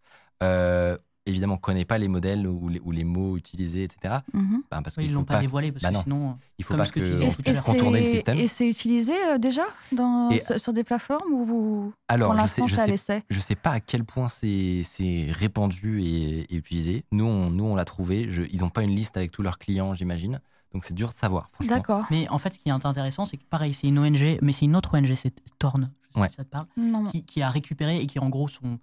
Évidemment, 1.24 1.54
on 1.54 1.56
ne 1.56 1.60
connaît 1.60 1.84
pas 1.84 1.98
les 1.98 2.08
modèles 2.08 2.48
ou 2.48 2.68
les, 2.68 2.80
ou 2.80 2.90
les 2.90 3.04
mots 3.04 3.36
utilisés, 3.36 3.84
etc. 3.84 4.16
Mhm. 4.32 4.62
Ben, 4.70 4.82
parce 4.82 4.96
Oui, 4.96 5.04
ils 5.04 5.12
l'ont 5.12 5.22
pas, 5.24 5.38
dévoilé 5.38 5.70
parce 5.70 5.82
bah 5.84 5.90
que 5.90 5.94
non. 5.94 6.02
sinon. 6.02 6.38
il 6.58 6.64
faut 6.64 6.74
pas 6.74 6.86
que 6.86 7.00
on 7.22 7.62
contourner 7.62 8.00
le 8.00 8.06
système. 8.06 8.36
et 8.38 8.48
c'est 8.48 8.68
utilisé 8.68 9.14
euh, 9.26 9.38
déjà 9.38 9.62
dans, 9.92 10.30
Et- 10.30 10.58
sur, 10.58 10.72
des 10.72 10.82
plateformes 10.82 11.32
ou 11.32 11.92
Alors, 12.08 12.32
pour 12.34 12.40
je 12.40 12.46
sais, 12.48 12.62
je 12.66 12.96
sais 12.96 13.22
Je 13.30 13.38
sais 13.38 13.54
pas 13.54 13.70
à 13.70 13.80
quel 13.80 14.02
point 14.04 14.28
c'est 14.28 14.82
c'est 14.84 15.28
répandu 15.30 16.02
et, 16.02 16.40
et 16.52 16.56
utilisé. 16.56 17.04
Nous, 17.12 17.24
on, 17.24 17.50
nous, 17.50 17.64
on 17.64 17.76
l'a 17.76 17.84
trouvé. 17.84 18.26
Je- 18.28 18.42
ils 18.50 18.60
n'ont 18.62 18.70
pas 18.70 18.82
une 18.82 18.94
liste 18.94 19.16
avec 19.16 19.30
tous 19.30 19.42
leurs 19.42 19.58
clients, 19.58 19.94
j'imagine. 19.94 20.40
Donc, 20.74 20.84
c'est 20.84 20.94
dur 20.94 21.08
de 21.10 21.14
savoir, 21.14 21.50
franchement. 21.52 21.76
D'accord. 21.76 22.04
Mais 22.10 22.28
en 22.30 22.38
fait, 22.38 22.54
ce 22.54 22.58
qui 22.58 22.68
est 22.70 22.72
intéressant, 22.72 23.26
c'est 23.26 23.36
que 23.36 23.44
pareil, 23.48 23.74
c'est 23.74 23.86
une 23.86 23.98
ONG, 23.98 24.38
mais 24.40 24.52
c'est 24.52 24.64
une 24.64 24.74
autre 24.74 24.96
ONG, 24.98 25.14
c'est 25.14 25.32
Torn. 25.58 25.90
Je 26.14 26.14
sais 26.14 26.20
Ouais. 26.20 26.26
pas 26.26 26.28
si 26.30 26.34
ça 26.36 26.44
te 26.44 26.48
parle. 26.50 26.66
Non. 26.76 27.04
qui, 27.04 27.22
qui 27.24 27.42
a 27.42 27.48
récupéré 27.50 27.98
et 27.98 28.06
qui 28.06 28.18
en 28.18 28.28
gros 28.28 28.48
sont 28.48 28.78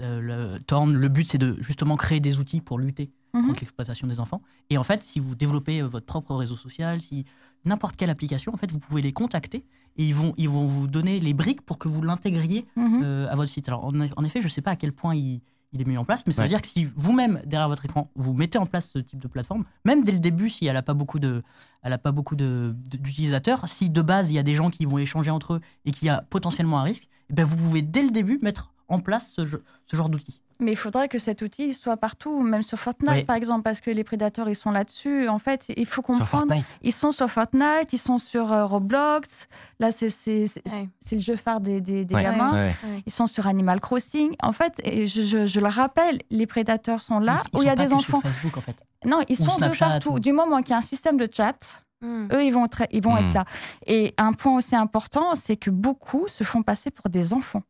le 0.00 0.58
Torn 0.66 0.92
le 0.92 1.08
but 1.08 1.26
c'est 1.26 1.38
de 1.38 1.56
justement 1.60 1.96
créer 1.96 2.20
des 2.20 2.38
outils 2.38 2.60
pour 2.60 2.78
lutter 2.78 3.10
Mhm. 3.34 3.46
contre 3.46 3.60
l'exploitation 3.60 4.06
des 4.06 4.20
enfants 4.20 4.42
et 4.68 4.76
en 4.76 4.82
fait 4.84 5.02
si 5.02 5.18
vous 5.18 5.34
développez 5.34 5.80
euh, 5.80 5.86
votre 5.86 6.04
propre 6.04 6.34
réseau 6.34 6.54
social 6.56 7.00
si 7.00 7.24
n'importe 7.64 7.96
quelle 7.96 8.10
application 8.10 8.52
en 8.52 8.58
fait 8.58 8.70
vous 8.70 8.78
pouvez 8.78 9.00
les 9.00 9.12
contacter 9.14 9.64
et 9.96 10.04
ils 10.06 10.14
vont 10.14 10.34
ils 10.36 10.50
vont 10.50 10.66
vous 10.66 10.86
donner 10.86 11.18
les 11.18 11.32
briques 11.32 11.62
pour 11.62 11.78
que 11.78 11.88
vous 11.88 12.02
l'intégriez 12.02 12.66
Mhm. 12.76 13.00
euh, 13.02 13.28
à 13.30 13.34
votre 13.34 13.48
site 13.50 13.68
alors 13.68 13.86
en, 13.86 13.92
en 13.98 14.24
effet 14.24 14.42
je 14.42 14.48
sais 14.48 14.60
pas 14.60 14.72
à 14.72 14.76
quel 14.76 14.92
point 14.92 15.14
il, 15.14 15.40
il 15.72 15.80
est 15.80 15.86
mis 15.86 15.96
en 15.96 16.04
place 16.04 16.24
mais 16.26 16.32
ça 16.34 16.42
Ouais. 16.42 16.48
veut 16.48 16.50
dire 16.50 16.60
que 16.60 16.68
si 16.68 16.84
vous-même 16.94 17.40
derrière 17.46 17.70
votre 17.70 17.86
écran 17.86 18.10
vous 18.16 18.34
mettez 18.34 18.58
en 18.58 18.66
place 18.66 18.90
ce 18.92 18.98
type 18.98 19.18
de 19.18 19.28
plateforme 19.28 19.64
même 19.86 20.02
dès 20.02 20.12
le 20.12 20.18
début 20.20 20.50
si 20.50 20.66
elle 20.66 20.76
a 20.76 20.82
pas 20.82 20.92
beaucoup 20.92 21.18
de 21.18 21.42
elle 21.82 21.94
a 21.94 21.98
pas 21.98 22.12
beaucoup 22.12 22.36
de- 22.36 22.76
de- 22.90 22.98
d'utilisateurs 22.98 23.66
si 23.66 23.88
de 23.88 24.02
base 24.02 24.30
il 24.30 24.34
y 24.34 24.38
a 24.38 24.42
des 24.42 24.54
gens 24.54 24.68
qui 24.68 24.84
vont 24.84 24.98
échanger 24.98 25.30
entre 25.30 25.54
eux 25.54 25.60
et 25.86 25.92
qu'il 25.92 26.04
y 26.04 26.10
a 26.10 26.20
potentiellement 26.28 26.80
un 26.80 26.82
risque 26.84 27.08
eh 27.30 27.32
ben 27.32 27.44
vous 27.46 27.56
pouvez 27.56 27.80
dès 27.80 28.02
le 28.02 28.10
début 28.10 28.38
mettre 28.42 28.74
en 28.92 29.00
place 29.00 29.32
ce, 29.34 29.44
genre 29.92 30.08
d'outils 30.08 30.40
Mais 30.60 30.72
il 30.72 30.76
faudrait 30.76 31.08
que 31.08 31.18
cet 31.18 31.42
outil 31.42 31.74
soit 31.74 31.96
partout, 31.96 32.40
même 32.42 32.62
sur 32.62 32.78
Fortnite 32.78 33.10
Oui. 33.12 33.24
par 33.24 33.36
exemple, 33.36 33.62
parce 33.62 33.80
que 33.80 33.90
les 33.90 34.04
prédateurs 34.04 34.48
ils 34.48 34.54
sont 34.54 34.70
là-dessus. 34.70 35.28
En 35.28 35.38
fait, 35.38 35.64
il 35.76 35.86
faut 35.86 36.02
Sur 36.02 36.18
comprendre. 36.18 36.26
Fortnite. 36.46 36.78
Ils 36.82 36.92
sont 36.92 37.10
sur 37.10 37.28
Fortnite, 37.30 37.92
ils 37.92 37.98
sont 37.98 38.18
sur 38.18 38.52
euh, 38.52 38.64
Roblox. 38.66 39.48
Là, 39.80 39.90
c'est 39.92 40.08
Ouais. 40.26 40.88
le 41.12 41.18
jeu 41.18 41.36
phare 41.36 41.60
des, 41.60 41.80
des, 41.80 42.04
des 42.04 42.14
Ouais, 42.14 42.22
gamins. 42.22 42.52
ouais. 42.52 42.72
Ils 43.06 43.12
sont 43.12 43.26
sur 43.26 43.46
Animal 43.46 43.80
Crossing. 43.80 44.36
En 44.42 44.52
fait, 44.52 44.74
et 44.84 45.06
je, 45.06 45.22
je- 45.22 45.46
je 45.46 45.60
le 45.60 45.68
rappelle, 45.68 46.20
les 46.30 46.46
prédateurs 46.46 47.02
sont 47.02 47.18
là 47.18 47.36
Ils- 47.52 47.58
où 47.58 47.62
il 47.62 47.66
y 47.66 47.68
a 47.68 47.74
pas 47.74 47.82
des 47.84 47.88
que 47.90 47.94
enfants. 47.94 48.20
sur 48.20 48.30
Facebook 48.30 48.56
en 48.56 48.60
fait 48.60 48.76
Non, 49.04 49.20
ils 49.28 49.32
Ou 49.40 49.44
sont 49.44 49.52
de 49.56 49.64
Snapchat, 49.64 49.88
partout. 49.88 50.10
ou- 50.12 50.20
Du 50.20 50.32
moment 50.32 50.60
qu'il 50.60 50.70
y 50.70 50.74
a 50.74 50.78
un 50.78 50.82
système 50.82 51.16
de 51.16 51.28
chat, 51.32 51.82
Hmm. 52.04 52.26
eux, 52.32 52.44
ils 52.44 52.50
vont, 52.52 52.64
être, 52.66 52.82
ils 52.90 53.00
vont 53.02 53.14
Hmm. 53.14 53.26
être 53.28 53.34
là. 53.34 53.44
Et 53.86 54.12
un 54.18 54.32
point 54.32 54.56
aussi 54.56 54.74
important, 54.74 55.34
c'est 55.36 55.56
que 55.56 55.70
beaucoup 55.70 56.26
se 56.28 56.42
font 56.44 56.62
passer 56.62 56.90
pour 56.90 57.08
des 57.10 57.32
enfants. 57.32 57.62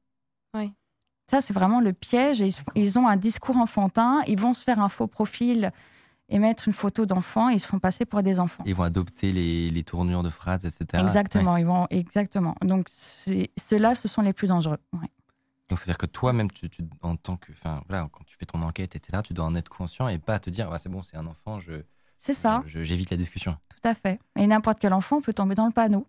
Oui. 0.54 0.72
Ça, 1.32 1.40
c'est 1.40 1.54
vraiment 1.54 1.80
le 1.80 1.94
piège. 1.94 2.40
Ils, 2.40 2.54
ils 2.74 2.98
ont 2.98 3.08
un 3.08 3.16
discours 3.16 3.56
enfantin, 3.56 4.20
ils 4.26 4.38
vont 4.38 4.52
se 4.52 4.62
faire 4.62 4.80
un 4.82 4.90
faux 4.90 5.06
profil 5.06 5.72
et 6.28 6.38
mettre 6.38 6.68
une 6.68 6.74
photo 6.74 7.06
d'enfant, 7.06 7.48
et 7.48 7.54
ils 7.54 7.60
se 7.60 7.66
font 7.66 7.78
passer 7.78 8.04
pour 8.04 8.22
des 8.22 8.38
enfants. 8.38 8.62
Ils 8.66 8.74
vont 8.74 8.82
adopter 8.82 9.32
les, 9.32 9.70
les 9.70 9.82
tournures 9.82 10.22
de 10.22 10.28
phrases, 10.28 10.66
etc. 10.66 10.84
Ouais. 10.94 11.00
Exactement, 11.00 11.56
ils 11.56 11.64
vont 11.64 11.86
exactement. 11.88 12.54
Donc 12.60 12.88
ceux-là, 12.90 13.94
ce 13.94 14.08
sont 14.08 14.20
les 14.20 14.34
plus 14.34 14.48
dangereux. 14.48 14.76
Ouais. 14.92 15.08
Donc, 15.70 15.78
c'est-à-dire 15.78 15.96
que 15.96 16.04
toi-même, 16.04 16.50
tu, 16.50 16.68
tu- 16.68 16.82
en 17.00 17.16
tant 17.16 17.36
que, 17.38 17.50
enfin, 17.52 17.82
voilà, 17.88 18.06
quand 18.12 18.24
tu 18.26 18.36
fais 18.36 18.44
ton 18.44 18.60
enquête, 18.62 18.94
etc., 18.94 19.22
tu 19.24 19.32
dois 19.32 19.46
en 19.46 19.54
être 19.54 19.70
conscient 19.70 20.08
et 20.08 20.18
pas 20.18 20.38
te 20.38 20.50
dire, 20.50 20.70
Ouais, 20.70 20.76
c'est 20.76 20.90
bon, 20.90 21.00
c'est 21.00 21.16
un 21.16 21.26
enfant, 21.26 21.60
je, 21.60 21.82
C'est 22.18 22.34
ça, 22.34 22.60
j'évite 22.66 23.10
la 23.10 23.16
discussion. 23.16 23.56
tout 23.70 23.88
à 23.88 23.94
fait. 23.94 24.20
Et 24.36 24.46
n'importe 24.46 24.80
quel 24.80 24.92
enfant 24.92 25.22
peut 25.22 25.32
tomber 25.32 25.54
dans 25.54 25.64
le 25.66 25.72
panneau. 25.72 26.06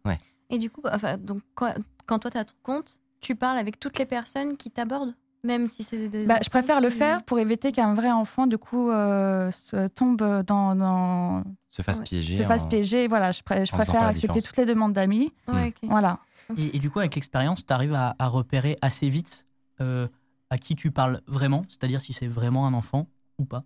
Et 0.50 0.58
du 0.58 0.70
coup, 0.70 0.82
enfin, 0.92 1.18
donc, 1.18 1.40
quand, 1.56 1.74
quand 2.06 2.20
toi, 2.20 2.30
tu 2.32 2.38
as 2.38 2.44
ton 2.44 2.56
compte, 2.62 3.00
tu 3.24 3.36
parles 3.36 3.58
avec 3.58 3.80
toutes 3.80 3.98
les 3.98 4.06
personnes 4.06 4.58
qui 4.58 4.70
t'abordent 4.70 5.16
Même 5.44 5.68
si 5.68 5.84
c'est 5.84 6.08
des. 6.10 6.26
Bah, 6.26 6.40
je 6.44 6.50
préfère 6.50 6.80
le 6.82 6.90
faire 6.90 7.24
pour 7.24 7.40
éviter 7.40 7.72
qu'un 7.72 7.94
vrai 7.96 8.12
enfant, 8.12 8.46
du 8.48 8.58
coup, 8.58 8.90
euh, 8.92 9.50
se 9.52 9.88
tombe 9.88 10.22
dans, 10.46 10.76
dans 10.76 11.44
Se 11.70 11.82
fasse 11.82 12.00
piéger. 12.02 12.38
se 12.38 12.44
fasse 12.44 12.64
en- 12.64 12.68
piéger. 12.70 13.08
Voilà, 13.08 13.32
je, 13.32 13.42
préfère 13.42 14.04
accepter 14.04 14.42
toutes 14.42 14.58
les 14.58 14.66
demandes 14.66 14.94
d'amis. 14.94 15.32
Ouais, 15.48 15.68
ok. 15.70 15.90
Voilà. 15.90 16.20
Et, 16.58 16.76
et 16.76 16.80
du 16.80 16.90
coup, 16.92 17.00
avec 17.00 17.16
l'expérience, 17.16 17.66
tu 17.66 17.74
arrives 17.74 17.94
à, 17.96 18.16
à 18.20 18.28
repérer 18.28 18.78
assez 18.82 19.10
vite 19.10 19.46
euh, 19.82 20.08
à 20.50 20.58
qui 20.58 20.76
tu 20.76 20.92
parles 20.92 21.22
vraiment, 21.28 21.64
c'est-à-dire 21.70 22.00
si 22.02 22.14
c'est 22.14 22.28
vraiment 22.28 22.68
un 22.68 22.74
enfant 22.74 23.08
ou 23.40 23.46
pas? 23.46 23.64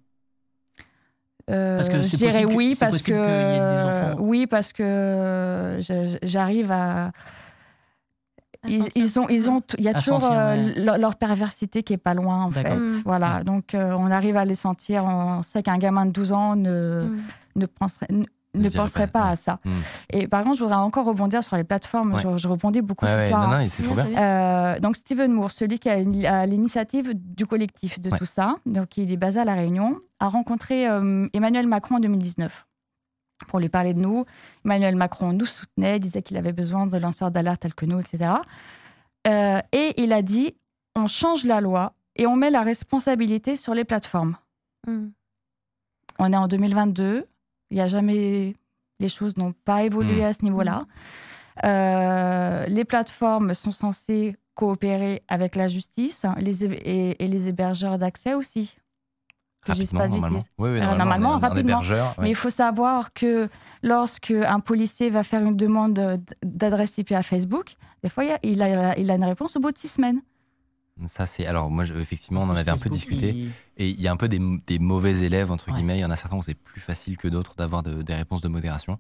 Euh, 1.49 1.77
Parce 1.77 1.87
que 1.89 2.01
je 2.01 2.15
dirais 2.17 2.31
possible 2.43 2.49
que- 2.51 2.55
oui 2.57 2.75
parce 2.77 2.97
que 2.97 3.03
qu'il 3.03 3.13
y 3.53 3.55
ait 3.55 3.67
des 3.69 3.85
enfants. 3.85 4.15
oui 4.19 4.47
parce 4.47 4.73
que 4.73 5.79
j'arrive 6.23 6.71
À 6.71 7.11
ils, 8.67 9.19
ont 9.19 9.27
ils 9.29 9.49
ont 9.49 9.61
il 9.77 9.83
y 9.85 9.87
a 9.87 9.91
À 9.91 9.99
toujours 9.99 10.21
sentir, 10.21 10.37
euh, 10.39 10.55
ouais. 10.55 10.73
leur, 10.83 10.97
leur 10.97 11.15
perversité 11.15 11.83
qui 11.83 11.93
est 11.93 11.97
pas 11.97 12.13
loin 12.13 12.43
en 12.43 12.51
fait. 12.51 12.75
Mm. 12.75 13.01
voilà 13.05 13.43
donc 13.43 13.73
euh, 13.73 13.95
on 13.97 14.11
arrive 14.11 14.37
à 14.37 14.45
les 14.45 14.55
sentir 14.55 15.05
on 15.05 15.41
sait 15.43 15.63
qu'un 15.63 15.77
gamin 15.77 16.05
de 16.05 16.11
12 16.11 16.31
ans 16.33 16.55
ne 16.55 17.07
Hmm. 17.07 17.17
ne 17.55 17.65
penserait 17.65 18.07
ne, 18.11 18.23
ne 18.55 18.69
dirait 18.69 18.77
penserait 18.83 19.07
pas, 19.07 19.19
pas, 19.21 19.25
ouais. 19.27 19.31
à 19.33 19.35
ça 19.35 19.59
Mm. 19.65 19.71
et 20.11 20.27
par 20.27 20.43
contre 20.43 20.57
je 20.57 20.63
voudrais 20.63 20.77
encore 20.77 21.05
rebondir 21.05 21.43
sur 21.43 21.55
les 21.57 21.63
plateformes 21.63 22.13
Ouais. 22.13 22.21
je, 22.23 22.37
je 22.37 22.47
rebondis 22.47 22.81
beaucoup 22.81 23.05
Ouais, 23.05 23.11
ce 23.11 23.17
ouais, 23.17 23.29
soir 23.29 23.47
non, 23.49 23.57
non, 23.59 23.65
c'est 23.69 23.83
trop 23.83 23.95
bien. 23.95 24.07
Euh, 24.17 24.79
donc 24.79 24.95
Steven 24.95 25.31
Moore, 25.31 25.51
celui 25.51 25.77
qui 25.79 25.89
a 25.89 26.45
l'initiative 26.45 27.13
du 27.13 27.45
collectif 27.45 27.99
de 27.99 28.09
Ouais. 28.09 28.17
tout 28.17 28.25
ça, 28.25 28.55
donc 28.65 28.97
il 28.97 29.11
est 29.11 29.17
basé 29.17 29.39
à 29.39 29.45
La 29.45 29.53
Réunion, 29.53 29.99
a 30.19 30.27
rencontré 30.27 30.87
euh, 30.89 31.27
Emmanuel 31.33 31.67
Macron 31.67 31.95
en 31.95 31.99
2019 31.99 32.65
pour 33.47 33.59
lui 33.59 33.69
parler 33.69 33.93
de 33.93 33.99
nous. 33.99 34.25
Emmanuel 34.65 34.95
Macron 34.95 35.33
nous 35.33 35.45
soutenait, 35.45 35.99
disait 35.99 36.21
qu'il 36.21 36.37
avait 36.37 36.53
besoin 36.53 36.87
de 36.87 36.97
lanceurs 36.97 37.31
d'alerte 37.31 37.61
tels 37.61 37.75
que 37.75 37.85
nous, 37.85 37.99
etc. 37.99 38.31
Euh, 39.27 39.59
et 39.71 39.93
il 40.01 40.13
a 40.13 40.21
dit, 40.21 40.55
on 40.95 41.07
change 41.07 41.43
la 41.45 41.61
loi 41.61 41.93
et 42.15 42.25
on 42.27 42.35
met 42.35 42.49
la 42.49 42.63
responsabilité 42.63 43.55
sur 43.55 43.73
les 43.75 43.83
plateformes. 43.85 44.35
Hmm. 44.87 45.09
On 46.19 46.33
est 46.33 46.37
en 46.37 46.47
2022. 46.47 47.27
Il 47.69 47.75
n'y 47.75 47.81
a 47.81 47.87
jamais. 47.87 48.55
Les 48.99 49.09
choses 49.09 49.37
n'ont 49.37 49.53
pas 49.53 49.83
évolué 49.83 50.21
Mm. 50.21 50.25
à 50.25 50.33
ce 50.33 50.43
niveau-là. 50.43 50.81
Euh, 51.65 52.65
les 52.67 52.85
plateformes 52.85 53.53
sont 53.53 53.71
censées 53.71 54.35
coopérer 54.55 55.23
avec 55.27 55.55
la 55.55 55.67
justice 55.67 56.25
les, 56.37 56.65
hé- 56.65 56.81
et, 56.83 57.23
et 57.23 57.27
les 57.27 57.49
hébergeurs 57.49 57.97
d'accès 57.99 58.33
aussi. 58.33 58.77
Que 59.67 59.73
je 59.73 59.77
dise 59.79 59.93
Rapidement, 59.93 59.99
pas 59.99 60.07
de 60.07 60.11
normalement. 60.11 60.39
Oui, 60.57 60.69
oui, 60.69 60.75
Euh, 60.77 60.79
normalement, 60.79 60.97
normalement, 60.97 61.33
un- 61.33 61.37
un 61.37 61.39
rapidement. 61.49 61.81
Mais 62.19 62.29
il 62.29 62.35
faut 62.35 62.49
savoir 62.49 63.13
que 63.13 63.49
lorsque 63.83 64.31
un 64.31 64.59
policier 64.59 65.09
va 65.09 65.23
faire 65.23 65.41
une 65.45 65.55
demande 65.57 66.21
d'adresse 66.43 66.97
IP 66.97 67.11
à 67.11 67.23
Facebook, 67.23 67.75
des 68.03 68.09
fois, 68.09 68.23
il 68.25 68.31
a, 68.31 68.39
il 68.43 68.61
a, 68.61 68.97
il 68.97 69.11
a 69.11 69.15
une 69.15 69.23
réponse 69.25 69.55
au 69.55 69.59
bout 69.59 69.71
de 69.71 69.77
six 69.77 69.87
semaines. 69.89 70.21
Ça, 71.05 71.27
c'est. 71.27 71.45
Alors, 71.45 71.69
moi, 71.69 71.83
je- 71.83 71.93
effectivement, 71.93 72.41
on 72.41 72.49
en 72.49 72.55
avait 72.55 72.71
un 72.71 72.77
peu 72.77 72.89
discuté. 72.89 73.29
il- 73.29 73.51
Et 73.77 73.89
il 73.89 74.01
y 74.01 74.07
a 74.07 74.11
un 74.11 74.17
peu 74.17 74.27
des, 74.27 74.39
des 74.65 74.79
mauvais 74.79 75.19
élèves, 75.19 75.51
entre 75.51 75.67
Ouais. 75.67 75.75
guillemets. 75.75 75.97
Il 75.97 76.01
y 76.01 76.05
en 76.05 76.09
a 76.09 76.15
certains 76.15 76.37
où 76.37 76.41
c'est 76.41 76.55
plus 76.55 76.81
facile 76.81 77.17
que 77.17 77.27
d'autres 77.27 77.55
d'avoir 77.55 77.83
de- 77.83 78.01
des 78.01 78.15
réponses 78.15 78.41
de 78.41 78.47
modération. 78.47 78.97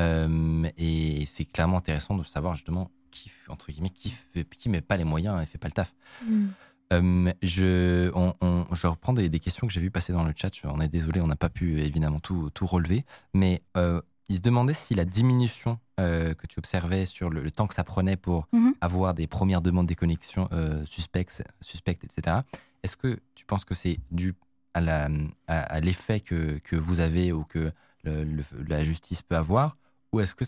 Euh, 0.00 0.68
et 0.78 1.24
c'est 1.26 1.44
clairement 1.44 1.76
intéressant 1.78 2.16
de 2.16 2.24
savoir 2.24 2.54
justement 2.54 2.90
qui, 3.10 3.30
entre 3.48 3.70
guillemets, 3.70 3.90
qui, 3.90 4.08
fait, 4.10 4.44
qui 4.56 4.68
met 4.68 4.80
pas 4.80 4.96
les 4.96 5.04
moyens 5.04 5.40
et 5.42 5.46
fait 5.46 5.58
pas 5.58 5.68
le 5.68 5.72
taf. 5.72 5.92
Mm. 6.26 6.46
Euh, 6.92 7.32
je, 7.42 8.10
on, 8.14 8.32
on- 8.40 8.66
je 8.74 8.86
reprends 8.86 9.12
des, 9.14 9.28
des 9.28 9.40
questions 9.40 9.66
que 9.66 9.72
j'ai 9.72 9.80
vues 9.80 9.90
passer 9.90 10.12
dans 10.12 10.24
le 10.24 10.32
chat. 10.36 10.50
On 10.64 10.80
est 10.80 10.88
désolé, 10.88 11.20
on 11.20 11.26
n'a 11.26 11.36
pas 11.36 11.48
pu 11.48 11.78
évidemment 11.80 12.20
tout, 12.20 12.50
tout 12.50 12.66
relever. 12.66 13.04
Mais 13.32 13.62
euh, 13.76 14.00
il 14.28 14.36
se 14.36 14.40
demandait 14.42 14.74
si 14.74 14.94
la 14.94 15.04
diminution 15.04 15.78
euh, 16.00 16.34
que 16.34 16.46
tu 16.46 16.58
observais 16.58 17.06
sur 17.06 17.30
le, 17.30 17.42
le 17.42 17.50
temps 17.50 17.66
que 17.66 17.74
ça 17.74 17.84
prenait 17.84 18.16
pour 18.16 18.46
Mhm. 18.52 18.74
avoir 18.80 19.14
des 19.14 19.26
premières 19.26 19.62
demandes 19.62 19.86
des 19.86 19.94
connexions 19.94 20.48
euh, 20.52 20.84
suspectes, 20.86 21.42
suspectes, 21.60 22.04
etc. 22.04 22.38
Est-ce 22.82 22.96
que 22.96 23.18
tu 23.34 23.44
penses 23.46 23.64
que 23.64 23.74
c'est 23.74 23.98
dû 24.10 24.34
à 24.74 25.80
l'effet 25.80 26.20
que, 26.20 26.58
que 26.58 26.76
vous 26.76 27.00
avez 27.00 27.32
ou 27.32 27.44
que 27.44 27.72
le- 28.02 28.24
le- 28.24 28.44
la 28.68 28.84
justice 28.84 29.22
peut 29.22 29.36
avoir? 29.36 29.76
Ou 30.12 30.20
est-ce 30.20 30.34
qu'il 30.34 30.46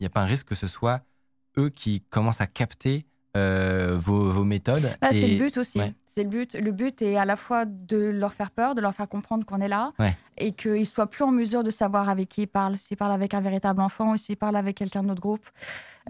n'y 0.00 0.06
a 0.06 0.10
pas 0.10 0.22
un 0.22 0.26
risque 0.26 0.48
que 0.48 0.54
ce 0.54 0.66
soit 0.66 1.02
eux 1.56 1.70
qui 1.70 2.02
commencent 2.10 2.40
à 2.40 2.46
capter 2.46 3.06
euh, 3.36 3.96
vos, 3.98 4.30
vos 4.30 4.44
méthodes 4.44 4.90
Bah, 5.00 5.08
et- 5.12 5.20
C'est 5.20 5.28
le 5.28 5.38
but 5.38 5.56
aussi. 5.58 5.78
ouais. 5.78 5.94
C'est 6.06 6.24
le 6.24 6.30
but. 6.30 6.54
Le 6.54 6.72
but 6.72 7.00
est 7.02 7.16
à 7.16 7.24
la 7.24 7.36
fois 7.36 7.64
de 7.64 7.98
leur 7.98 8.32
faire 8.32 8.50
peur, 8.50 8.74
de 8.74 8.80
leur 8.80 8.92
faire 8.94 9.08
comprendre 9.08 9.44
qu'on 9.46 9.60
est 9.60 9.68
là, 9.68 9.92
Ouais. 10.00 10.16
et 10.38 10.50
qu'ils 10.52 10.86
soient 10.86 11.06
plus 11.06 11.22
en 11.22 11.30
mesure 11.30 11.62
de 11.62 11.70
savoir 11.70 12.08
avec 12.08 12.28
qui 12.30 12.42
ils 12.42 12.46
parlent, 12.48 12.76
s'ils 12.76 12.96
parlent 12.96 13.12
avec 13.12 13.34
un 13.34 13.40
véritable 13.40 13.80
enfant 13.80 14.12
ou 14.12 14.16
s'ils 14.16 14.36
parlent 14.36 14.56
avec 14.56 14.76
quelqu'un 14.76 15.02
de 15.02 15.08
notre 15.08 15.20
groupe. 15.20 15.46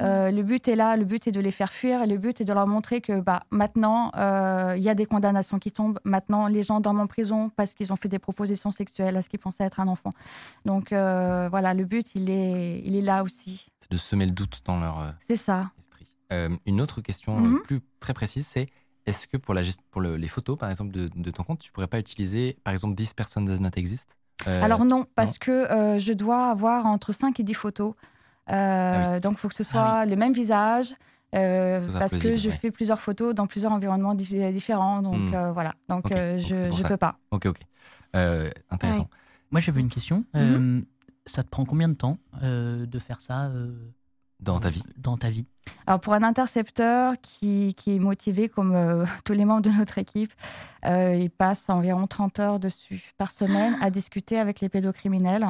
Euh, 0.00 0.30
le 0.30 0.42
but 0.44 0.66
est 0.68 0.76
là, 0.76 0.96
le 0.96 1.04
but 1.04 1.26
est 1.26 1.32
de 1.32 1.40
les 1.40 1.50
faire 1.50 1.72
fuir, 1.72 2.00
et 2.02 2.06
le 2.06 2.16
but 2.16 2.40
est 2.40 2.44
de 2.44 2.52
leur 2.52 2.66
montrer 2.68 3.00
que 3.02 3.20
bah, 3.20 3.42
maintenant, 3.50 4.12
euh, 4.16 4.74
il 4.78 4.82
y 4.82 4.88
a 4.88 4.94
des 4.94 5.04
condamnations 5.06 5.58
qui 5.58 5.72
tombent. 5.72 5.98
Maintenant, 6.04 6.46
les 6.46 6.62
gens 6.62 6.80
dorment 6.80 7.00
en 7.00 7.06
prison 7.08 7.50
parce 7.54 7.74
qu'ils 7.74 7.92
ont 7.92 7.96
fait 7.96 8.08
des 8.08 8.20
propositions 8.20 8.70
sexuelles 8.70 9.16
à 9.16 9.22
ce 9.22 9.28
qu'ils 9.28 9.40
pensaient 9.40 9.64
être 9.64 9.80
un 9.80 9.88
enfant. 9.88 10.10
Donc 10.64 10.92
euh, 10.92 11.48
voilà, 11.50 11.74
le 11.74 11.84
but, 11.84 12.06
il 12.14 12.30
est, 12.30 12.80
il 12.84 12.94
est 12.96 13.02
là 13.02 13.22
aussi. 13.24 13.66
c'est 13.80 13.90
de 13.90 13.96
semer 13.96 14.24
le 14.26 14.32
doute 14.32 14.60
dans 14.64 14.78
leur 14.80 15.14
C'est 15.28 15.36
ça. 15.36 15.62
Euh, 16.32 16.50
une 16.66 16.80
autre 16.80 17.00
question 17.00 17.38
euh, 17.38 17.48
Mhm. 17.48 17.60
plus 17.62 17.80
très 18.00 18.12
précise, 18.14 18.46
c'est 18.46 18.66
est-ce 19.06 19.26
que 19.26 19.36
pour, 19.38 19.54
la 19.54 19.62
gest- 19.62 19.80
pour 19.90 20.00
le- 20.02 20.16
les 20.16 20.28
photos, 20.28 20.58
par 20.58 20.68
exemple, 20.68 20.90
de, 20.92 21.08
de 21.14 21.30
ton 21.30 21.42
compte, 21.42 21.60
tu 21.60 21.72
pourrais 21.72 21.86
pas 21.86 21.98
utiliser, 21.98 22.56
par 22.64 22.72
exemple, 22.72 22.94
10 22.94 23.14
personnes 23.14 23.46
does 23.46 23.60
not 23.60 23.70
exist? 23.76 24.16
Euh, 24.46 24.62
Alors 24.62 24.84
non, 24.84 25.06
parce 25.14 25.38
que 25.38 25.50
euh, 25.50 25.98
je 25.98 26.12
dois 26.12 26.50
avoir 26.50 26.86
entre 26.86 27.12
5 27.12 27.40
et 27.40 27.42
10 27.42 27.54
photos. 27.54 27.94
Euh, 28.50 28.52
Ah 29.16 29.20
Donc 29.20 29.34
il 29.34 29.38
faut 29.38 29.48
que 29.48 29.54
ce 29.54 29.64
soit 29.64 30.04
le 30.06 30.16
même 30.16 30.32
visage. 30.32 30.94
euh, 31.34 31.80
parce 31.98 32.16
que 32.16 32.36
je 32.36 32.48
ouais. 32.48 32.54
fais 32.56 32.70
plusieurs 32.70 33.00
photos 33.00 33.34
dans 33.34 33.46
plusieurs 33.46 33.72
environnements 33.72 34.14
dif- 34.14 34.50
différents. 34.52 35.02
Donc 35.02 35.14
Hmm. 35.14 35.34
euh, 35.34 35.52
voilà. 35.52 35.74
Donc 35.88 36.10
euh, 36.12 36.38
je 36.38 36.54
ne 36.54 36.82
peux 36.88 36.96
pas. 36.96 37.18
Ok, 37.30 37.46
ok. 37.46 37.58
Euh, 38.16 38.50
intéressant. 38.70 39.08
Moi, 39.50 39.60
j'avais 39.60 39.80
une 39.80 39.88
question. 39.90 40.24
Mhm. 40.34 40.42
Euh, 40.80 40.80
ça 41.26 41.42
te 41.42 41.48
prend 41.48 41.64
combien 41.66 41.88
de 41.88 41.94
temps 41.94 42.16
euh, 42.42 42.86
de 42.86 42.98
faire 42.98 43.20
ça 43.20 43.46
euh, 43.46 43.74
Dans 44.40 44.60
ta 44.60 44.70
vie. 44.70 44.84
Dans 44.96 45.16
ta 45.16 45.30
vie 45.30 45.44
Alors 45.86 46.00
pour 46.00 46.12
un 46.12 46.22
intercepteur 46.22 47.14
qui, 47.20 47.74
qui 47.76 47.96
est 47.96 47.98
motivé 47.98 48.48
comme 48.48 48.74
euh, 48.74 49.04
tous 49.24 49.32
les 49.32 49.44
membres 49.44 49.62
de 49.62 49.70
notre 49.70 49.98
équipe, 49.98 50.32
euh, 50.84 51.16
il 51.16 51.30
passe 51.30 51.68
environ 51.68 52.06
30 52.06 52.38
heures 52.38 52.60
dessus 52.60 53.12
par 53.18 53.32
semaine 53.32 53.76
à 53.80 53.90
discuter 53.90 54.38
avec 54.38 54.60
les 54.60 54.68
pédocriminels. 54.68 55.46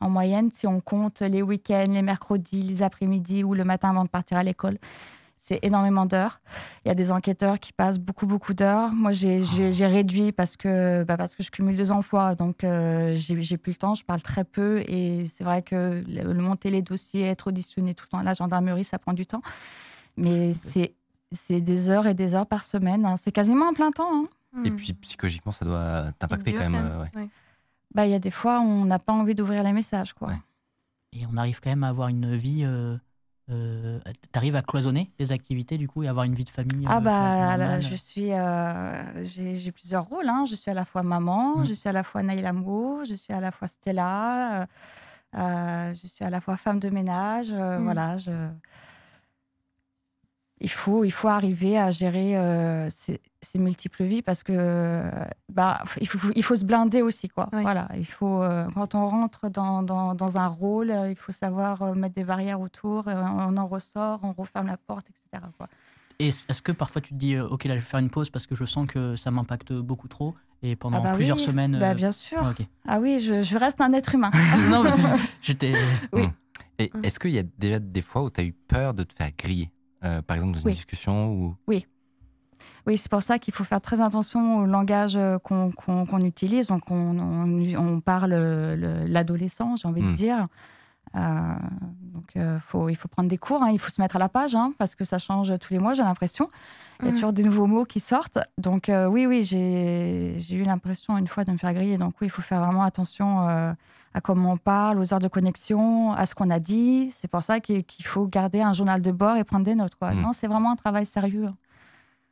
En 0.00 0.10
moyenne, 0.10 0.50
si 0.52 0.68
on 0.68 0.80
compte 0.80 1.22
les 1.22 1.42
week-ends, 1.42 1.86
les 1.88 2.02
mercredis, 2.02 2.62
les 2.62 2.82
après-midi 2.82 3.42
ou 3.42 3.54
le 3.54 3.64
matin 3.64 3.90
avant 3.90 4.04
de 4.04 4.08
partir 4.08 4.36
à 4.36 4.44
l'école, 4.44 4.78
c'est 5.48 5.58
énormément 5.62 6.04
d'heures. 6.06 6.40
Il 6.84 6.88
y 6.88 6.90
a 6.90 6.94
des 6.94 7.10
enquêteurs 7.10 7.58
qui 7.58 7.72
passent 7.72 7.98
beaucoup, 7.98 8.26
beaucoup 8.26 8.52
d'heures. 8.54 8.92
Moi, 8.92 9.12
j'ai 9.12 9.42
j'ai 9.44 9.86
réduit 9.86 10.30
parce 10.32 10.56
que, 10.56 11.04
bah, 11.04 11.16
parce 11.16 11.34
que 11.34 11.42
je 11.42 11.50
cumule 11.50 11.74
deux 11.76 11.90
emplois. 11.90 12.34
Donc, 12.34 12.64
euh, 12.64 13.14
j'ai 13.16 13.56
plus 13.56 13.72
le 13.72 13.76
temps, 13.76 13.94
je 13.94 14.04
parle 14.04 14.20
très 14.22 14.44
peu. 14.44 14.80
Et 14.88 15.24
c'est 15.26 15.44
vrai 15.44 15.62
que 15.62 16.04
le, 16.06 16.32
le 16.32 16.42
monter 16.42 16.70
les 16.70 16.82
dossiers, 16.82 17.26
être 17.26 17.46
auditionné 17.48 17.94
tout 17.94 18.04
le 18.06 18.10
temps 18.10 18.18
à 18.18 18.22
la 18.24 18.34
gendarmerie, 18.34 18.84
ça 18.84 18.98
prend 18.98 19.14
du 19.14 19.26
temps. 19.26 19.42
Mais 20.16 20.52
c'est 20.52 20.94
c'est 21.32 21.60
des 21.60 21.90
heures 21.90 22.06
et 22.06 22.14
des 22.14 22.34
heures 22.34 22.46
par 22.46 22.64
semaine. 22.64 23.04
hein. 23.04 23.16
C'est 23.16 23.32
quasiment 23.32 23.68
un 23.68 23.74
plein 23.74 23.90
temps. 23.90 24.08
hein. 24.12 24.26
Et 24.64 24.70
Mm. 24.70 24.76
puis, 24.76 24.92
psychologiquement, 24.94 25.52
ça 25.52 25.64
doit 25.64 26.10
t'impacter 26.18 26.52
quand 26.54 26.70
même. 26.70 26.74
euh, 26.74 27.02
ouais. 27.02 27.10
Ouais. 27.14 27.28
Bah, 27.94 28.06
Il 28.06 28.12
y 28.12 28.14
a 28.14 28.18
des 28.18 28.30
fois, 28.30 28.60
on 28.60 28.84
n'a 28.86 28.98
pas 28.98 29.12
envie 29.12 29.34
d'ouvrir 29.34 29.62
les 29.62 29.72
messages. 29.72 30.12
Quoi. 30.14 30.28
Ouais. 30.28 30.40
Et 31.12 31.26
on 31.30 31.36
arrive 31.36 31.60
quand 31.60 31.70
même 31.70 31.84
à 31.84 31.88
avoir 31.88 32.08
une 32.08 32.34
vie. 32.36 32.62
Euh, 32.64 32.96
euh, 33.50 33.98
T'arrives 34.32 34.56
à 34.56 34.62
cloisonner 34.62 35.10
les 35.18 35.32
activités 35.32 35.78
du 35.78 35.88
coup 35.88 36.02
et 36.02 36.08
avoir 36.08 36.24
une 36.24 36.34
vie 36.34 36.44
de 36.44 36.50
famille. 36.50 36.84
Ah 36.88 36.98
euh, 36.98 37.00
bah 37.00 37.56
là, 37.56 37.80
je 37.80 37.94
suis, 37.96 38.32
euh, 38.32 39.24
j'ai 39.24 39.72
plusieurs 39.72 40.04
rôles. 40.04 40.28
hein. 40.28 40.44
Je 40.48 40.54
suis 40.54 40.70
à 40.70 40.74
la 40.74 40.84
fois 40.84 41.02
maman, 41.02 41.58
Mm. 41.58 41.64
je 41.66 41.72
suis 41.74 41.88
à 41.88 41.92
la 41.92 42.02
fois 42.02 42.22
Naïla 42.22 42.52
Mo, 42.52 43.04
je 43.08 43.14
suis 43.14 43.32
à 43.32 43.40
la 43.40 43.50
fois 43.50 43.68
Stella, 43.68 44.66
euh, 45.36 45.94
je 45.94 46.06
suis 46.06 46.24
à 46.24 46.30
la 46.30 46.40
fois 46.40 46.56
femme 46.56 46.80
de 46.80 46.90
ménage. 46.90 47.48
euh, 47.52 47.78
Mm. 47.78 47.84
Voilà, 47.84 48.18
je... 48.18 48.30
il 50.60 50.70
faut, 50.70 51.04
il 51.04 51.10
faut 51.10 51.28
arriver 51.28 51.78
à 51.78 51.90
gérer 51.90 52.36
euh, 52.36 52.88
ces, 52.90 53.20
ces 53.42 53.58
multiples 53.58 54.04
vies 54.04 54.22
parce 54.22 54.42
que 54.42 55.02
bah 55.52 55.82
il 56.00 56.08
faut, 56.08 56.32
il 56.34 56.42
faut 56.42 56.54
se 56.56 56.64
blinder 56.64 57.02
aussi 57.02 57.28
quoi. 57.28 57.48
Voilà, 57.52 57.88
il 57.96 58.06
faut 58.06 58.42
euh, 58.42 58.66
quand 58.74 58.94
on 58.94 59.08
rentre 59.08 59.48
dans, 59.48 59.82
dans, 59.82 60.14
dans 60.14 60.36
un 60.38 60.46
rôle, 60.48 60.90
euh, 60.90 61.10
il 61.10 61.16
faut 61.16 61.32
savoir 61.32 61.82
euh, 61.82 61.94
mettre 61.94 62.14
des 62.14 62.24
barrières 62.24 62.60
autour. 62.60 63.04
on 63.06 63.56
en 63.56 63.66
ressort, 63.66 64.20
on 64.22 64.32
referme 64.32 64.66
la 64.66 64.76
porte, 64.76 65.06
etc. 65.10 65.44
Quoi. 65.56 65.68
Et 66.18 66.28
est-ce 66.28 66.62
que 66.62 66.72
parfois 66.72 67.00
tu 67.00 67.10
te 67.10 67.18
dis, 67.18 67.38
ok, 67.38 67.64
là 67.64 67.74
je 67.74 67.80
vais 67.80 67.86
faire 67.86 68.00
une 68.00 68.10
pause 68.10 68.28
parce 68.30 68.46
que 68.48 68.54
je 68.56 68.64
sens 68.64 68.86
que 68.88 69.14
ça 69.14 69.30
m'impacte 69.30 69.72
beaucoup 69.72 70.08
trop 70.08 70.34
et 70.62 70.74
pendant 70.74 70.98
Ah 70.98 71.00
bah 71.02 71.12
plusieurs 71.14 71.36
oui, 71.36 71.44
semaines. 71.44 71.78
bah 71.78 71.94
bien 71.94 72.10
sûr. 72.10 72.38
ah, 72.42 72.50
ok. 72.50 72.66
Ah 72.88 72.98
oui, 72.98 73.20
je, 73.20 73.42
je 73.42 73.56
reste 73.56 73.80
un 73.80 73.92
être 73.92 74.14
humain. 74.16 74.32
non, 74.70 74.82
j'étais. 75.40 75.74
Et 76.16 76.28
Mm. 76.94 77.04
est-ce 77.04 77.18
qu'il 77.18 77.32
y 77.32 77.38
a 77.40 77.42
déjà 77.58 77.80
des 77.80 78.02
fois 78.02 78.22
où 78.22 78.30
tu 78.30 78.40
as 78.40 78.44
eu 78.44 78.52
peur 78.52 78.94
de 78.94 79.02
te 79.02 79.12
faire 79.12 79.30
griller? 79.36 79.72
Euh, 80.04 80.22
Par 80.22 80.36
exemple, 80.36 80.52
dans 80.54 80.60
une 80.60 80.66
Oui. 80.66 80.72
discussion 80.72 81.26
ou. 81.32 81.56
Oui, 82.86 82.96
c'est 82.96 83.10
pour 83.10 83.22
ça 83.22 83.38
qu'il 83.38 83.52
faut 83.52 83.64
faire 83.64 83.82
très 83.82 84.00
attention 84.00 84.58
au 84.58 84.64
langage 84.66 85.14
euh, 85.16 85.38
qu'on 85.38 85.70
qu'on- 85.72 86.06
qu'on 86.06 86.20
utilise. 86.24 86.68
Donc, 86.68 86.90
on, 86.90 87.18
on- 87.18 87.76
on 87.76 88.00
parle 88.00 88.32
euh, 88.32 88.76
le- 88.76 89.06
l'adolescent, 89.06 89.76
j'ai 89.76 89.86
envie 89.86 90.00
de 90.00 90.06
Mm. 90.06 90.14
dire. 90.14 90.46
Euh, 91.14 91.20
donc, 92.14 92.30
euh, 92.36 92.58
faut, 92.66 92.88
il 92.88 92.94
faut 92.94 93.08
prendre 93.08 93.28
des 93.28 93.36
cours, 93.36 93.62
hein, 93.62 93.70
il 93.70 93.78
faut 93.78 93.90
se 93.90 94.00
mettre 94.00 94.16
à 94.16 94.18
la 94.18 94.28
page, 94.30 94.54
hein, 94.54 94.72
parce 94.78 94.94
que 94.94 95.04
ça 95.04 95.18
change 95.18 95.52
tous 95.58 95.72
les 95.72 95.78
mois, 95.78 95.92
j'ai 95.92 96.02
l'impression. 96.02 96.48
Il 97.00 97.04
y 97.04 97.08
a 97.08 97.10
Mhm. 97.10 97.14
toujours 97.16 97.32
des 97.34 97.44
nouveaux 97.44 97.66
mots 97.66 97.84
qui 97.84 98.00
sortent. 98.00 98.38
Donc, 98.56 98.88
euh, 98.88 99.06
oui, 99.06 99.26
oui, 99.26 99.42
j'ai 99.42 100.34
j'ai 100.38 100.56
eu 100.56 100.62
l'impression 100.62 101.16
une 101.18 101.28
fois 101.28 101.44
de 101.44 101.50
me 101.52 101.58
faire 101.58 101.74
griller. 101.74 101.98
Donc, 101.98 102.14
oui, 102.22 102.28
il 102.28 102.30
faut 102.30 102.42
faire 102.42 102.60
vraiment 102.64 102.82
attention 102.84 103.46
euh, 103.48 103.72
à 104.14 104.20
comment 104.20 104.52
on 104.52 104.56
parle, 104.56 104.98
aux 104.98 105.12
heures 105.12 105.20
de 105.20 105.28
connexion, 105.28 106.12
à 106.12 106.26
ce 106.26 106.34
qu'on 106.34 106.50
a 106.50 106.58
dit. 106.58 107.10
C'est 107.12 107.28
pour 107.28 107.42
ça 107.42 107.60
qu'il 107.60 107.84
faut 108.04 108.26
garder 108.26 108.60
un 108.60 108.72
journal 108.72 109.02
de 109.02 109.12
bord 109.12 109.36
et 109.36 109.44
prendre 109.44 109.64
des 109.64 109.74
notes. 109.74 109.94
Quoi. 109.96 110.12
Mhm. 110.12 110.22
Non, 110.22 110.30
c'est 110.32 110.46
vraiment 110.48 110.72
un 110.72 110.76
travail 110.76 111.06
sérieux. 111.06 111.46
hein. 111.46 111.56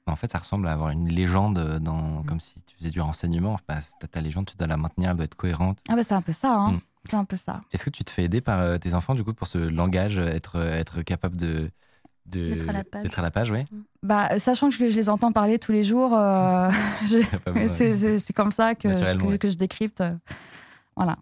En 0.08 0.14
fait, 0.14 0.30
ça 0.30 0.38
ressemble 0.38 0.68
à 0.68 0.72
avoir 0.72 0.90
une 0.90 1.08
légende, 1.08 1.78
dans... 1.80 2.20
Mm. 2.20 2.26
comme 2.26 2.38
si 2.38 2.62
tu 2.62 2.76
faisais 2.78 2.90
du 2.90 3.00
renseignement. 3.00 3.58
Bah, 3.66 3.74
t'as 3.98 4.06
ta 4.06 4.20
légende, 4.20 4.46
tu 4.46 4.56
dois 4.56 4.68
la 4.68 4.76
maintenir, 4.76 5.10
elle 5.10 5.16
doit 5.16 5.24
être 5.24 5.34
cohérente. 5.34 5.80
Ah 5.88 5.96
bah 5.96 6.04
c'est 6.04 6.14
un 6.14 6.22
peu 6.22 6.32
ça, 6.32 6.54
hein. 6.54 6.72
Mm. 6.74 6.80
C'est 7.10 7.16
un 7.16 7.24
peu 7.24 7.34
ça. 7.36 7.60
Est-ce 7.72 7.84
que 7.84 7.90
tu 7.90 8.04
te 8.04 8.10
fais 8.12 8.22
aider 8.24 8.40
par 8.40 8.60
euh, 8.60 8.78
tes 8.78 8.94
enfants, 8.94 9.16
du 9.16 9.24
coup, 9.24 9.34
pour 9.34 9.48
ce 9.48 9.58
langage, 9.58 10.18
être, 10.18 10.56
être 10.60 11.02
capable 11.02 11.36
de. 11.36 11.70
D'être 12.26 12.68
à 12.68 12.72
la 12.72 12.82
page. 12.84 13.02
D'être 13.02 13.18
à 13.18 13.22
la 13.22 13.30
page, 13.32 13.50
ouais. 13.52 13.64
Bah, 14.02 14.38
sachant 14.38 14.68
que 14.70 14.88
je 14.88 14.96
les 14.96 15.08
entends 15.10 15.30
parler 15.32 15.58
tous 15.60 15.70
les 15.72 15.82
jours, 15.84 16.12
euh, 16.16 16.70
je- 17.04 18.18
c'est 18.18 18.32
comme 18.32 18.50
ça 18.52 18.74
que, 18.76 18.88
ouais. 19.24 19.38
que 19.38 19.48
je 19.48 19.56
décrypte. 19.56 20.00
euh, 20.00 20.14
Voilà. 20.96 21.16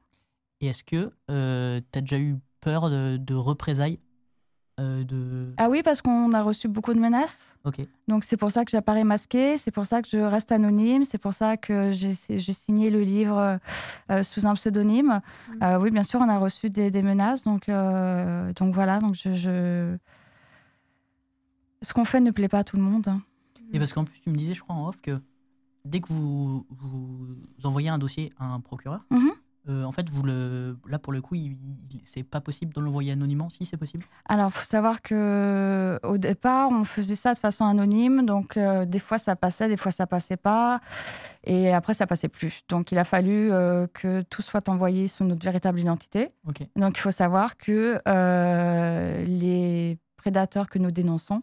Et 0.65 0.69
est-ce 0.69 0.83
que 0.83 1.13
euh, 1.31 1.81
t'as 1.93 2.01
déjà 2.01 2.19
eu 2.19 2.37
peur 2.63 2.89
de, 2.89 3.19
de 3.19 3.35
représailles 3.35 3.99
euh, 4.81 5.05
de... 5.05 5.53
Ah 5.59 5.69
oui, 5.69 5.83
parce 5.83 6.01
qu'on 6.01 6.33
a 6.33 6.43
reçu 6.43 6.69
beaucoup 6.69 6.95
de 6.95 6.99
menaces. 6.99 7.55
Ok. 7.65 7.83
Donc 8.09 8.25
c'est 8.25 8.39
pour 8.39 8.51
ça 8.51 8.65
que 8.65 8.71
j'apparais 8.71 9.05
masquée, 9.05 9.59
c'est 9.59 9.71
pour 9.71 9.85
ça 9.85 10.01
que 10.01 10.09
je 10.09 10.19
reste 10.19 10.53
anonyme, 10.53 11.05
c'est 11.05 11.19
pour 11.19 11.35
ça 11.35 11.59
que 11.59 11.91
j'ai 11.93 12.15
signé 12.15 12.89
le 12.89 13.03
livre 13.03 13.59
euh, 14.11 14.23
sous 14.23 14.47
un 14.47 14.55
pseudonyme. 14.55 15.21
Mm. 15.51 15.63
Euh, 15.63 15.79
oui, 15.79 15.91
bien 15.91 16.03
sûr, 16.03 16.21
on 16.23 16.29
a 16.31 16.39
reçu 16.39 16.71
des, 16.71 16.91
des 16.91 17.03
menaces, 17.03 17.45
donc, 17.45 17.69
euh, 17.69 18.51
donc 18.55 18.75
voilà. 18.75 19.01
Donc 19.01 19.15
je, 19.17 19.35
je- 19.35 19.97
Ce 21.83 21.93
qu'on 21.93 22.07
fait 22.07 22.21
ne 22.21 22.31
plaît 22.31 22.49
pas 22.49 22.61
à 22.61 22.65
tout 22.65 22.77
le 22.77 22.83
monde. 22.83 23.07
hein. 23.09 23.21
Et 23.75 23.79
parce 23.79 23.93
qu'en 23.93 24.05
plus, 24.05 24.19
tu 24.21 24.31
me 24.31 24.37
disais, 24.37 24.55
je 24.55 24.63
crois, 24.63 24.75
en 24.75 24.89
off, 24.89 24.99
que 25.03 25.21
dès 25.85 26.01
que 26.01 26.09
vous, 26.09 26.67
vous 26.71 27.37
envoyez 27.65 27.91
un 27.91 27.99
dossier 27.99 28.33
à 28.39 28.47
un 28.47 28.61
procureur, 28.61 29.05
Mhm. 29.11 29.31
Euh, 29.69 29.85
en 29.85 29.93
fait, 29.93 30.09
vous 30.11 30.23
le, 30.23 30.77
là 30.89 30.99
pour 30.99 31.13
le 31.13 31.21
coup, 31.23 31.35
il- 31.35 31.57
il- 31.91 32.01
c'est 32.05 32.23
pas 32.23 32.41
possible 32.41 32.75
de 32.75 32.81
l'envoyer 32.81 33.13
anonymement. 33.13 33.49
Si 33.49 33.65
c'est 33.65 33.77
possible? 33.79 34.05
Alors, 34.27 34.49
il 34.49 34.53
faut 34.53 34.65
savoir 34.65 35.01
que 35.03 35.99
au 36.03 36.19
départ, 36.19 36.69
on 36.71 36.85
faisait 36.85 37.15
ça 37.15 37.33
de 37.35 37.39
façon 37.39 37.65
anonyme. 37.65 38.27
Donc, 38.27 38.57
euh, 38.57 38.85
des 38.85 38.99
fois, 38.99 39.19
ça 39.19 39.37
passait, 39.37 39.69
des 39.69 39.77
fois, 39.77 39.91
ça 39.93 40.07
passait 40.07 40.37
pas. 40.37 40.81
Et 41.45 41.73
après, 41.73 41.95
ça 41.95 42.07
passait 42.07 42.29
plus. 42.29 42.63
Donc, 42.69 42.93
il 42.93 42.99
a 42.99 43.05
fallu 43.05 43.51
euh, 43.53 43.87
que 43.93 44.23
tout 44.23 44.43
soit 44.43 44.69
envoyé 44.69 45.09
sous 45.09 45.25
notre 45.25 45.45
véritable 45.45 45.81
identité. 45.81 46.33
Donc, 46.77 46.97
il 46.99 47.01
faut 47.01 47.11
savoir 47.11 47.57
que 47.57 48.01
les 49.27 49.99
prédateurs 50.17 50.69
que 50.69 50.79
nous 50.79 50.91
dénonçons 50.91 51.41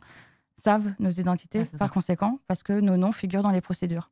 savent 0.57 0.91
nos 0.99 1.09
identités 1.09 1.63
Ah, 1.65 1.77
par 1.77 1.87
ça. 1.87 1.93
conséquent, 1.93 2.39
parce 2.47 2.63
que 2.63 2.73
nos 2.79 2.97
noms 2.97 3.11
figurent 3.11 3.43
dans 3.43 3.51
les 3.51 3.61
procédures. 3.61 4.11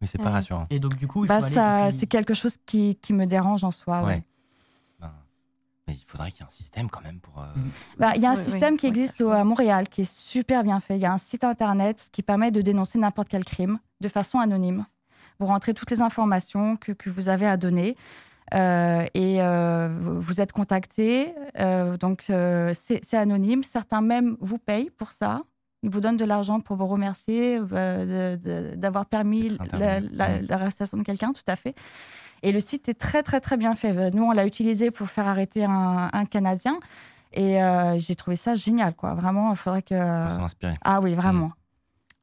Mais 0.00 0.06
c'est 0.06 0.18
pas 0.18 0.24
Ouais. 0.24 0.30
rassurant. 0.30 0.66
Et 0.70 0.78
donc 0.78 0.94
du 0.96 1.06
coup, 1.08 1.24
il 1.24 1.28
Bah, 1.28 1.38
faut 1.40 1.46
aller. 1.46 1.54
ça, 1.54 1.88
c'est 1.90 2.06
quelque 2.06 2.34
chose 2.34 2.56
qui, 2.66 2.94
qui 2.96 3.12
me 3.12 3.26
dérange 3.26 3.64
en 3.64 3.70
soi. 3.70 4.00
ouais. 4.02 4.06
Ouais. 4.06 4.22
Ben, 5.00 5.10
mais 5.88 5.94
il 5.94 6.04
faudrait 6.06 6.30
qu'il 6.30 6.40
y 6.40 6.42
ait 6.42 6.46
un 6.46 6.50
système 6.50 6.88
quand 6.88 7.00
même 7.02 7.18
pour. 7.20 7.40
euh, 7.40 7.46
Mhm. 7.56 7.70
Bah, 7.98 8.12
Il 8.14 8.22
y 8.22 8.26
a 8.26 8.30
un 8.30 8.34
Oui, 8.34 8.38
oui, 8.44 8.50
système 8.50 8.76
qui 8.76 8.86
oui, 8.86 8.90
existe 8.90 9.20
au- 9.20 9.30
à 9.30 9.42
Montréal 9.44 9.88
qui 9.88 10.02
est 10.02 10.10
super 10.12 10.62
bien 10.62 10.78
fait. 10.80 10.96
Il 10.96 11.00
y 11.02 11.06
a 11.06 11.12
un 11.12 11.18
site 11.18 11.42
internet 11.44 12.08
qui 12.12 12.22
permet 12.22 12.50
de 12.50 12.60
dénoncer 12.60 12.98
n'importe 12.98 13.28
quel 13.28 13.44
crime 13.44 13.78
de 14.00 14.08
façon 14.08 14.38
anonyme. 14.38 14.86
Vous 15.40 15.46
rentrez 15.46 15.74
toutes 15.74 15.90
les 15.90 16.00
informations 16.02 16.76
que, 16.76 16.92
que 16.92 17.10
vous 17.10 17.28
avez 17.28 17.46
à 17.46 17.56
donner 17.56 17.96
euh, 18.54 19.04
et 19.14 19.42
euh, 19.42 19.88
vous- 20.00 20.40
êtes 20.40 20.52
contacté. 20.52 21.34
Euh, 21.58 21.96
donc, 21.96 22.24
euh, 22.30 22.72
c'est 22.74 23.00
c'est 23.04 23.16
anonyme. 23.16 23.62
Certains 23.62 24.00
même 24.00 24.36
vous 24.40 24.58
payent 24.58 24.90
pour 24.90 25.10
ça. 25.12 25.42
Ils 25.82 25.90
vous 25.90 26.00
donnent 26.00 26.16
de 26.16 26.24
l'argent 26.24 26.58
pour 26.60 26.76
vous 26.76 26.86
remercier 26.88 27.60
euh, 27.72 28.74
d'avoir 28.74 29.06
permis 29.06 29.48
D'être 29.48 29.78
la- 29.78 30.00
la- 30.00 30.40
l'arrestation 30.42 30.98
de 30.98 31.02
quelqu'un, 31.04 31.32
tout 31.32 31.42
à 31.46 31.54
fait. 31.56 31.74
Et 32.42 32.50
le 32.52 32.60
site 32.60 32.88
est 32.88 32.94
très, 32.98 33.22
très, 33.22 33.40
très 33.40 33.56
bien 33.56 33.74
fait. 33.74 34.10
Nous, 34.12 34.22
on 34.24 34.32
l'a 34.32 34.46
utilisé 34.46 34.90
pour 34.90 35.08
faire 35.08 35.26
arrêter 35.28 35.64
un, 35.64 36.10
un 36.12 36.24
Canadien. 36.24 36.78
Et 37.32 37.62
euh, 37.62 37.98
j'ai 37.98 38.16
trouvé 38.16 38.36
ça 38.36 38.54
génial, 38.54 38.94
quoi. 38.94 39.14
Vraiment, 39.14 39.50
il 39.52 39.56
faudrait 39.56 39.82
que. 39.82 40.22
pour 40.24 40.30
s'en 40.32 40.44
inspirer. 40.44 40.74
Ah 40.84 41.00
oui, 41.00 41.14
vraiment. 41.14 41.52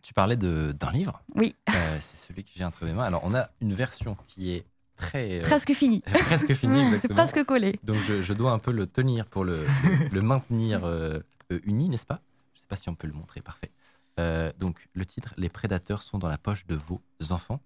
Tu 0.02 0.14
parlais 0.14 0.36
d'un 0.36 0.91
livre. 0.91 1.22
Oui. 1.36 1.56
Euh, 1.69 1.73
c'est 1.99 2.18
celui 2.18 2.44
que 2.44 2.49
j'ai 2.56 2.64
entre 2.65 2.86
mes 2.86 2.94
mains. 2.94 3.03
Alors, 3.06 3.22
on 3.23 3.34
a 3.36 3.49
une 3.61 3.73
version 3.73 4.18
qui 4.27 4.52
est 4.53 4.65
très. 4.98 5.41
euh, 5.41 5.44
Presque 5.45 5.73
fini. 5.73 6.02
presque 6.26 6.53
finie, 6.53 6.80
C'est 6.90 6.95
exactement. 6.95 7.15
presque 7.15 7.44
collé. 7.45 7.80
Donc, 7.84 7.98
je, 8.07 8.22
je 8.22 8.34
dois 8.34 8.52
un 8.52 8.60
peu 8.60 8.72
le 8.72 8.86
tenir 8.88 9.26
pour 9.26 9.44
le, 9.45 9.65
le, 9.84 10.10
le 10.11 10.22
maintenir 10.22 10.82
euh, 10.86 11.19
euh, 11.52 11.60
uni, 11.65 11.88
n'est-ce 11.90 12.06
pas? 12.06 12.19
Sais 12.66 12.70
pas 12.70 12.76
si 12.76 12.90
on 12.90 12.96
peut 12.96 13.08
le 13.08 13.14
montrer. 13.14 13.42
Parfait. 13.42 13.72
Euh, 14.20 14.52
donc, 14.60 14.88
le 14.94 15.06
titre 15.06 15.34
Les 15.38 15.50
prédateurs 15.50 16.02
sont 16.02 16.18
dans 16.18 16.30
la 16.30 16.38
poche 16.38 16.66
de 16.68 16.76
vos 16.76 17.02
enfants. 17.30 17.60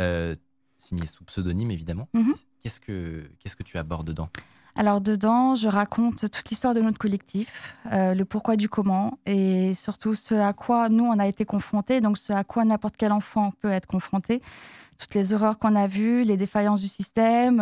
Euh, 0.00 0.36
signé 0.76 1.06
sous 1.06 1.24
pseudonyme, 1.24 1.70
évidemment. 1.70 2.08
Mhm. 2.14 2.34
Qu'est-ce 2.62 2.80
que 2.80 3.28
Qu'est-ce 3.38 3.56
que 3.56 3.62
tu 3.62 3.78
abordes 3.78 4.06
dedans? 4.06 4.28
Alors, 4.78 5.00
dedans, 5.00 5.54
je 5.54 5.68
raconte 5.68 6.30
toute 6.30 6.50
l'histoire 6.50 6.74
de 6.74 6.82
notre 6.82 6.98
collectif, 6.98 7.74
euh, 7.92 8.12
le 8.12 8.26
pourquoi 8.26 8.56
du 8.56 8.68
comment, 8.68 9.18
et 9.24 9.72
surtout 9.72 10.14
ce 10.14 10.34
à 10.34 10.52
quoi 10.52 10.90
nous, 10.90 11.04
on 11.04 11.18
a 11.18 11.26
été 11.26 11.46
confrontés, 11.46 12.02
donc 12.02 12.18
ce 12.18 12.34
à 12.34 12.44
quoi 12.44 12.66
n'importe 12.66 12.96
quel 12.98 13.10
enfant 13.10 13.52
peut 13.62 13.70
être 13.70 13.86
confronté. 13.86 14.42
Toutes 14.98 15.14
les 15.14 15.32
horreurs 15.32 15.58
qu'on 15.58 15.74
a 15.76 15.86
vues, 15.86 16.24
les 16.24 16.36
défaillances 16.36 16.82
du 16.82 16.88
système, 16.88 17.58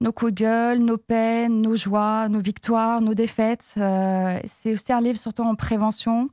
nos 0.00 0.12
coups 0.12 0.32
de 0.32 0.44
gueule, 0.44 0.78
nos 0.78 0.98
peines, 0.98 1.62
nos 1.62 1.76
joies, 1.76 2.28
nos 2.28 2.40
victoires, 2.40 3.00
nos 3.00 3.14
défaites. 3.14 3.74
Euh, 3.78 4.38
c'est 4.44 4.72
aussi 4.72 4.92
un 4.92 5.00
livre 5.00 5.18
surtout 5.18 5.42
en 5.42 5.54
prévention 5.54 6.28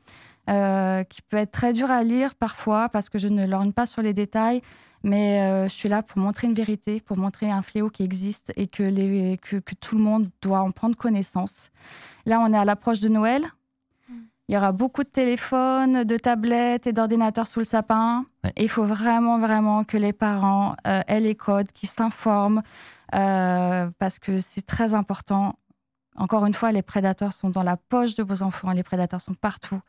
euh, 0.50 1.04
qui 1.04 1.22
peut 1.22 1.38
être 1.38 1.52
très 1.52 1.74
dur 1.74 1.90
à 1.90 2.04
lire 2.04 2.36
parfois 2.36 2.90
parce 2.90 3.10
que 3.10 3.18
je 3.18 3.28
ne 3.28 3.46
lorgne 3.46 3.72
pas 3.72 3.86
sur 3.86 4.02
les 4.02 4.14
détails. 4.14 4.62
Mais 5.06 5.42
euh, 5.42 5.68
je 5.68 5.74
suis 5.74 5.90
là 5.90 6.02
pour 6.02 6.18
montrer 6.20 6.48
une 6.48 6.54
vérité, 6.54 7.02
pour 7.02 7.18
montrer 7.18 7.52
un 7.52 7.62
fléau 7.62 7.90
qui 7.90 8.04
existe 8.04 8.54
et 8.56 8.68
que, 8.68 8.84
les, 8.84 9.38
que, 9.42 9.58
que 9.58 9.76
tout 9.76 9.98
le 9.98 10.02
monde 10.02 10.30
doit 10.42 10.60
en 10.60 10.72
prendre 10.72 10.96
connaissance. 10.96 11.72
Là, 12.26 12.40
on 12.40 12.54
est 12.54 12.58
à 12.58 12.64
l'approche 12.64 13.02
de 13.02 13.10
Noël. 13.10 13.46
Il 14.50 14.56
y 14.56 14.58
aura 14.58 14.74
beaucoup 14.74 15.04
de 15.04 15.10
téléphones, 15.10 16.04
de 16.04 16.18
tablettes 16.18 16.86
et 16.86 16.92
d'ordinateurs 16.94 17.48
sous 17.48 17.60
le 17.60 17.66
sapin. 17.66 18.26
Ouais. 18.44 18.52
Et 18.58 18.64
il 18.64 18.70
faut 18.70 18.84
vraiment, 18.84 19.40
vraiment 19.40 19.84
que 19.86 19.98
les 19.98 20.12
parents 20.12 20.76
euh, 20.86 21.02
aient 21.08 21.22
les 21.22 21.36
codes, 21.36 21.72
qu'ils 21.72 21.90
s'informent, 21.90 22.62
euh, 23.14 23.90
parce 24.00 24.20
que 24.20 24.40
c'est 24.40 24.66
très 24.66 24.94
important. 24.94 25.58
Encore 26.16 26.46
une 26.46 26.54
fois, 26.54 26.72
les 26.72 26.82
prédateurs 26.82 27.34
sont 27.34 27.50
dans 27.50 27.64
la 27.64 27.78
poche 27.78 28.16
de 28.16 28.24
vos 28.24 28.44
enfants, 28.44 28.72
les 28.72 28.84
prédateurs 28.84 29.22
sont 29.22 29.34
partout. 29.34 29.82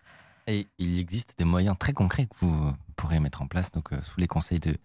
Et 0.47 0.67
il 0.79 0.99
existe 0.99 1.39
des 1.39 1.45
moyens 1.45 1.77
très 1.79 1.93
concrets 1.93 2.27
que 2.27 2.35
vous 2.41 2.73
pourrez 2.97 3.21
mettre 3.21 3.43
en 3.43 3.47
place, 3.47 3.71
donc 3.71 3.93
euh, 3.93 4.03
sous 4.03 4.21
les 4.21 4.27
conseils 4.27 4.61
de, 4.61 4.77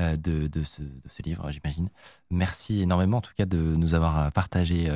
euh, 0.00 0.16
de, 0.16 0.46
de 0.46 0.62
ce, 0.62 0.82
de 0.82 1.08
ce 1.08 1.22
livre, 1.22 1.50
j'imagine. 1.50 1.88
Merci 2.30 2.82
énormément, 2.82 3.18
en 3.18 3.20
tout 3.20 3.34
cas, 3.36 3.46
de 3.46 3.58
nous 3.58 3.94
avoir 3.94 4.30
partagé 4.32 4.88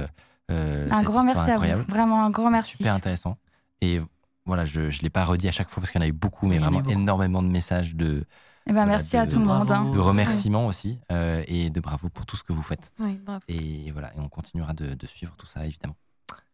euh, 0.50 0.88
Un 0.90 1.02
grand 1.02 1.24
merci 1.24 1.50
à 1.50 1.56
vous. 1.58 1.82
Vraiment 1.88 2.24
un 2.24 2.30
grand 2.30 2.50
merci. 2.50 2.76
Super 2.76 2.94
intéressant. 2.94 3.36
Et 3.80 4.00
voilà, 4.44 4.64
je 4.64 4.82
ne 4.82 5.02
l'ai 5.02 5.10
pas 5.10 5.24
redit 5.24 5.48
à 5.48 5.52
chaque 5.52 5.68
fois 5.70 5.80
parce 5.80 5.90
qu'il 5.90 6.00
y 6.00 6.04
en 6.04 6.06
a 6.06 6.08
eu 6.08 6.12
beaucoup, 6.12 6.46
mais 6.46 6.56
Oui, 6.56 6.62
vraiment 6.62 6.78
beaucoup. 6.78 6.90
énormément 6.90 7.42
de 7.42 7.48
messages 7.48 7.96
de, 7.96 8.24
Et 8.68 8.70
ben, 8.70 8.74
Voilà, 8.74 8.86
merci 8.86 9.16
à 9.16 9.26
tout 9.26 9.36
le 9.36 9.42
de 9.42 9.46
monde. 9.46 9.70
hein. 9.70 9.90
de 9.90 9.98
remerciements 9.98 10.66
aussi 10.66 10.98
euh, 11.12 11.42
et 11.46 11.70
de 11.70 11.80
bravo 11.80 12.08
pour 12.08 12.26
tout 12.26 12.36
ce 12.36 12.42
que 12.42 12.52
vous 12.52 12.62
faites. 12.62 12.92
Oui, 12.98 13.18
bravo. 13.24 13.40
Et 13.48 13.90
voilà, 13.92 14.08
et 14.14 14.18
on 14.20 14.28
continuera 14.28 14.72
de, 14.72 14.94
de 14.94 15.06
suivre 15.06 15.34
tout 15.36 15.46
ça, 15.46 15.64
évidemment. 15.66 15.94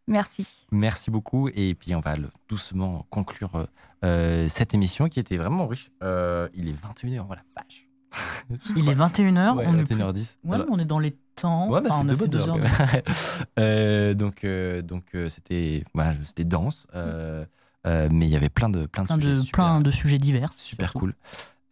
Merci. 0.07 0.47
Merci 0.73 1.11
beaucoup. 1.11 1.49
Et 1.55 1.75
puis, 1.75 1.95
on 1.95 2.01
va 2.01 2.17
le- 2.17 2.29
doucement 2.49 3.07
conclure 3.09 3.55
euh, 3.55 3.65
euh, 4.05 4.49
cette 4.49 4.75
émission 4.75 5.09
qui 5.09 5.21
était 5.21 5.37
vraiment 5.37 5.67
riche. 5.67 5.91
Euh, 6.03 6.49
il 6.55 6.69
est 6.69 6.73
21h, 6.73 7.25
voilà, 7.27 7.43
vache. 7.57 7.87
Il 8.77 8.89
est 8.91 8.95
21h. 8.95 9.55
Ouais, 9.57 9.65
on, 9.67 9.79
est 9.79 9.85
plus- 9.85 9.95
21h10. 9.97 10.37
Ouais, 10.45 10.57
Alors- 10.57 10.67
on 10.71 10.79
est 10.79 10.85
dans 10.85 10.99
les 10.99 11.13
temps. 11.37 11.71
Ouais, 11.71 11.81
on 11.81 11.85
a 11.87 11.89
Enfin, 11.89 12.15
fait 12.17 12.25
on 12.25 12.27
deux 12.27 12.39
fait 12.41 12.49
heures. 12.49 12.59
Euh, 13.59 14.13
donc, 14.15 14.45
euh, 14.45 14.83
donc 14.83 15.05
euh, 15.15 15.29
c'était, 15.31 15.85
voilà, 15.95 16.15
c'était 16.25 16.45
dense, 16.45 16.87
euh, 16.95 17.45
euh, 17.87 18.09
mais 18.13 18.27
il 18.27 18.31
y 18.31 18.37
avait 18.37 18.49
plein 18.51 18.69
de, 18.69 18.87
plein 18.87 19.05
de 19.05 19.09
Plein 19.09 19.17
sujets 19.17 19.31
de, 19.31 19.37
super, 19.37 19.53
plein 19.65 19.81
de 19.81 19.91
sujets 19.91 20.19
divers. 20.19 20.53
super 20.53 20.87
surtout. 20.91 20.99
cool. 21.07 21.15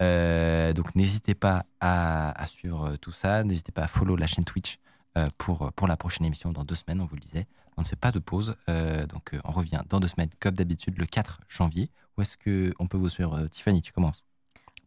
Euh, 0.02 0.72
donc, 0.72 0.94
n'hésitez 0.94 1.35
pas 1.35 1.64
à, 1.81 2.31
à 2.40 2.47
suivre 2.47 2.97
tout 2.97 3.12
ça. 3.12 3.44
N'hésitez 3.44 3.72
pas 3.72 3.82
à 3.82 3.86
follow 3.86 4.16
la 4.16 4.27
chaîne 4.27 4.44
Twitch 4.44 4.78
euh, 5.18 5.28
pour, 5.39 5.72
pour 5.72 5.86
la 5.89 5.97
prochaine 5.97 6.27
émission 6.27 6.52
dans 6.52 6.64
deux 6.64 6.74
semaines. 6.74 7.01
On 7.01 7.06
vous 7.06 7.16
le 7.16 7.20
disait, 7.20 7.47
on 7.77 7.82
ne 7.82 7.86
fait 7.86 7.97
pas 7.97 8.12
de 8.12 8.18
pause. 8.18 8.56
Euh, 8.68 9.06
donc, 9.06 9.35
euh, 9.35 9.40
on 9.44 9.52
revient 9.52 9.81
dans 9.89 10.01
deux 10.01 10.09
semaines, 10.09 10.31
comme 10.40 10.55
d'habitude, 10.55 10.98
le 10.98 11.06
4 11.06 11.40
janvier. 11.48 11.90
Où 12.16 12.22
est-ce 12.22 12.36
que 12.36 12.72
on 12.78 12.86
peut 12.86 12.97
vous 12.98 13.09
suivre, 13.09 13.35
euh, 13.39 13.47
Tiffany 13.48 13.82
Tu 13.82 13.93
commences? 13.93 14.24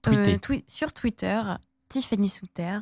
Euh, 0.07 0.38
twi- 0.38 0.64
sur 0.68 0.91
Twitter, 0.91 1.41
Tiffany 1.90 2.27
Souter, 2.27 2.80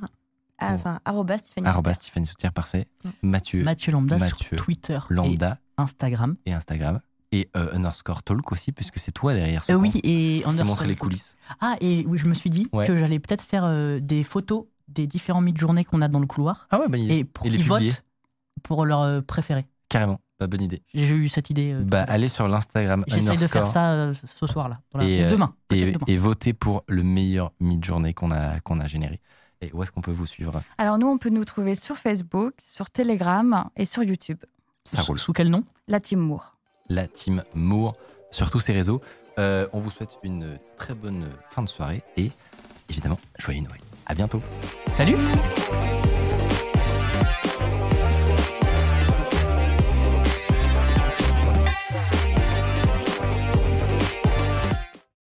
ah, 0.57 0.73
enfin, 0.73 0.99
arrobas 1.05 1.39
Tiffany 1.39 1.67
Arrobas 1.67 1.93
Souter. 1.93 2.05
Tiffany 2.05 2.25
Soutier, 2.25 2.49
parfait. 2.51 2.87
Mm. 3.03 3.09
Mathieu, 3.23 3.63
Mathieu 3.63 3.91
Lambda 3.91 4.17
Mathieu 4.17 4.57
sur 4.57 4.57
Twitter 4.65 4.99
Lambda 5.09 5.59
et 5.77 5.81
Instagram. 5.81 6.35
et 6.45 6.53
Instagram. 6.53 6.99
Et 7.33 7.49
euh, 7.55 7.73
underscore 7.73 8.23
talk 8.23 8.51
aussi, 8.51 8.71
puisque 8.73 8.99
c'est 8.99 9.11
toi 9.13 9.33
derrière 9.33 9.63
ce 9.63 9.71
Euh, 9.71 9.75
oui, 9.75 9.89
et 9.97 10.01
qui 10.01 10.43
underscore- 10.45 10.65
montre 10.65 10.85
les 10.85 10.95
coulisses. 10.97 11.37
Ah, 11.61 11.75
et 11.79 12.05
oui, 12.07 12.17
je 12.17 12.27
me 12.27 12.33
suis 12.33 12.49
dit 12.49 12.67
Ouais. 12.73 12.85
que 12.85 12.97
j'allais 12.97 13.19
peut-être 13.19 13.43
faire 13.43 13.63
euh, 13.65 13.99
des 14.01 14.23
photos 14.23 14.65
des 14.89 15.07
différents 15.07 15.39
mid-journées 15.41 15.85
qu'on 15.85 16.01
a 16.01 16.09
dans 16.09 16.19
le 16.19 16.27
couloir 16.27 16.67
Ah 16.71 16.79
ouais, 16.79 16.89
bonne 16.89 16.99
idée. 17.01 17.15
et 17.19 17.23
pour 17.23 17.43
qu'ils 17.47 17.63
votent 17.63 18.03
pour 18.63 18.85
leur 18.85 19.01
euh, 19.01 19.21
préféré. 19.21 19.65
Carrément, 19.87 20.19
bah, 20.39 20.47
bonne 20.47 20.61
idée. 20.61 20.81
J'ai 20.93 21.15
eu 21.15 21.29
cette 21.29 21.49
idée. 21.49 21.71
euh, 21.71 21.83
Bah, 21.83 22.03
allez 22.09 22.27
sur 22.27 22.47
l'Instagram 22.49 23.05
J'essaye 23.07 23.37
de 23.37 23.47
faire 23.47 23.65
ça 23.67 23.91
euh, 23.93 24.13
ce 24.25 24.47
soir-là. 24.47 24.81
Voilà. 24.93 25.07
Et, 25.09 25.21
Ou 25.21 25.25
euh, 25.25 25.29
demain. 25.29 25.49
et, 25.71 25.91
demain. 25.93 26.05
et 26.07 26.17
votez 26.17 26.51
pour 26.53 26.83
le 26.89 27.03
meilleur 27.03 27.53
mid-journée 27.61 28.13
qu'on 28.13 28.31
a, 28.31 28.59
qu'on 28.59 28.79
a 28.81 28.87
généré. 28.87 29.21
Et 29.61 29.69
où 29.73 29.81
est-ce 29.83 29.91
qu'on 29.93 30.01
peut 30.01 30.11
vous 30.11 30.25
suivre? 30.25 30.61
Alors, 30.77 30.97
nous, 30.97 31.07
on 31.07 31.17
peut 31.17 31.29
nous 31.29 31.45
trouver 31.45 31.75
sur 31.75 31.95
Facebook, 31.95 32.53
sur 32.61 32.89
Telegram 32.89 33.69
et 33.77 33.85
sur 33.85 34.03
YouTube. 34.03 34.39
Ça 34.83 35.01
Sous- 35.01 35.07
roule. 35.07 35.19
Sous 35.19 35.31
quel 35.33 35.49
nom? 35.49 35.63
La 35.87 35.99
Team 36.01 36.19
Moore. 36.19 36.57
La 36.89 37.07
team 37.07 37.43
Moore 37.53 37.95
sur 38.31 38.49
tous 38.49 38.59
ces 38.59 38.73
réseaux. 38.73 39.01
Euh, 39.39 39.67
on 39.73 39.79
vous 39.79 39.91
souhaite 39.91 40.17
une 40.23 40.59
très 40.75 40.93
bonne 40.93 41.29
fin 41.49 41.61
de 41.61 41.69
soirée 41.69 42.03
et 42.17 42.31
évidemment, 42.89 43.19
joyeux 43.39 43.61
Noël. 43.61 43.81
À 44.05 44.13
bientôt. 44.13 44.41
Salut 44.97 45.15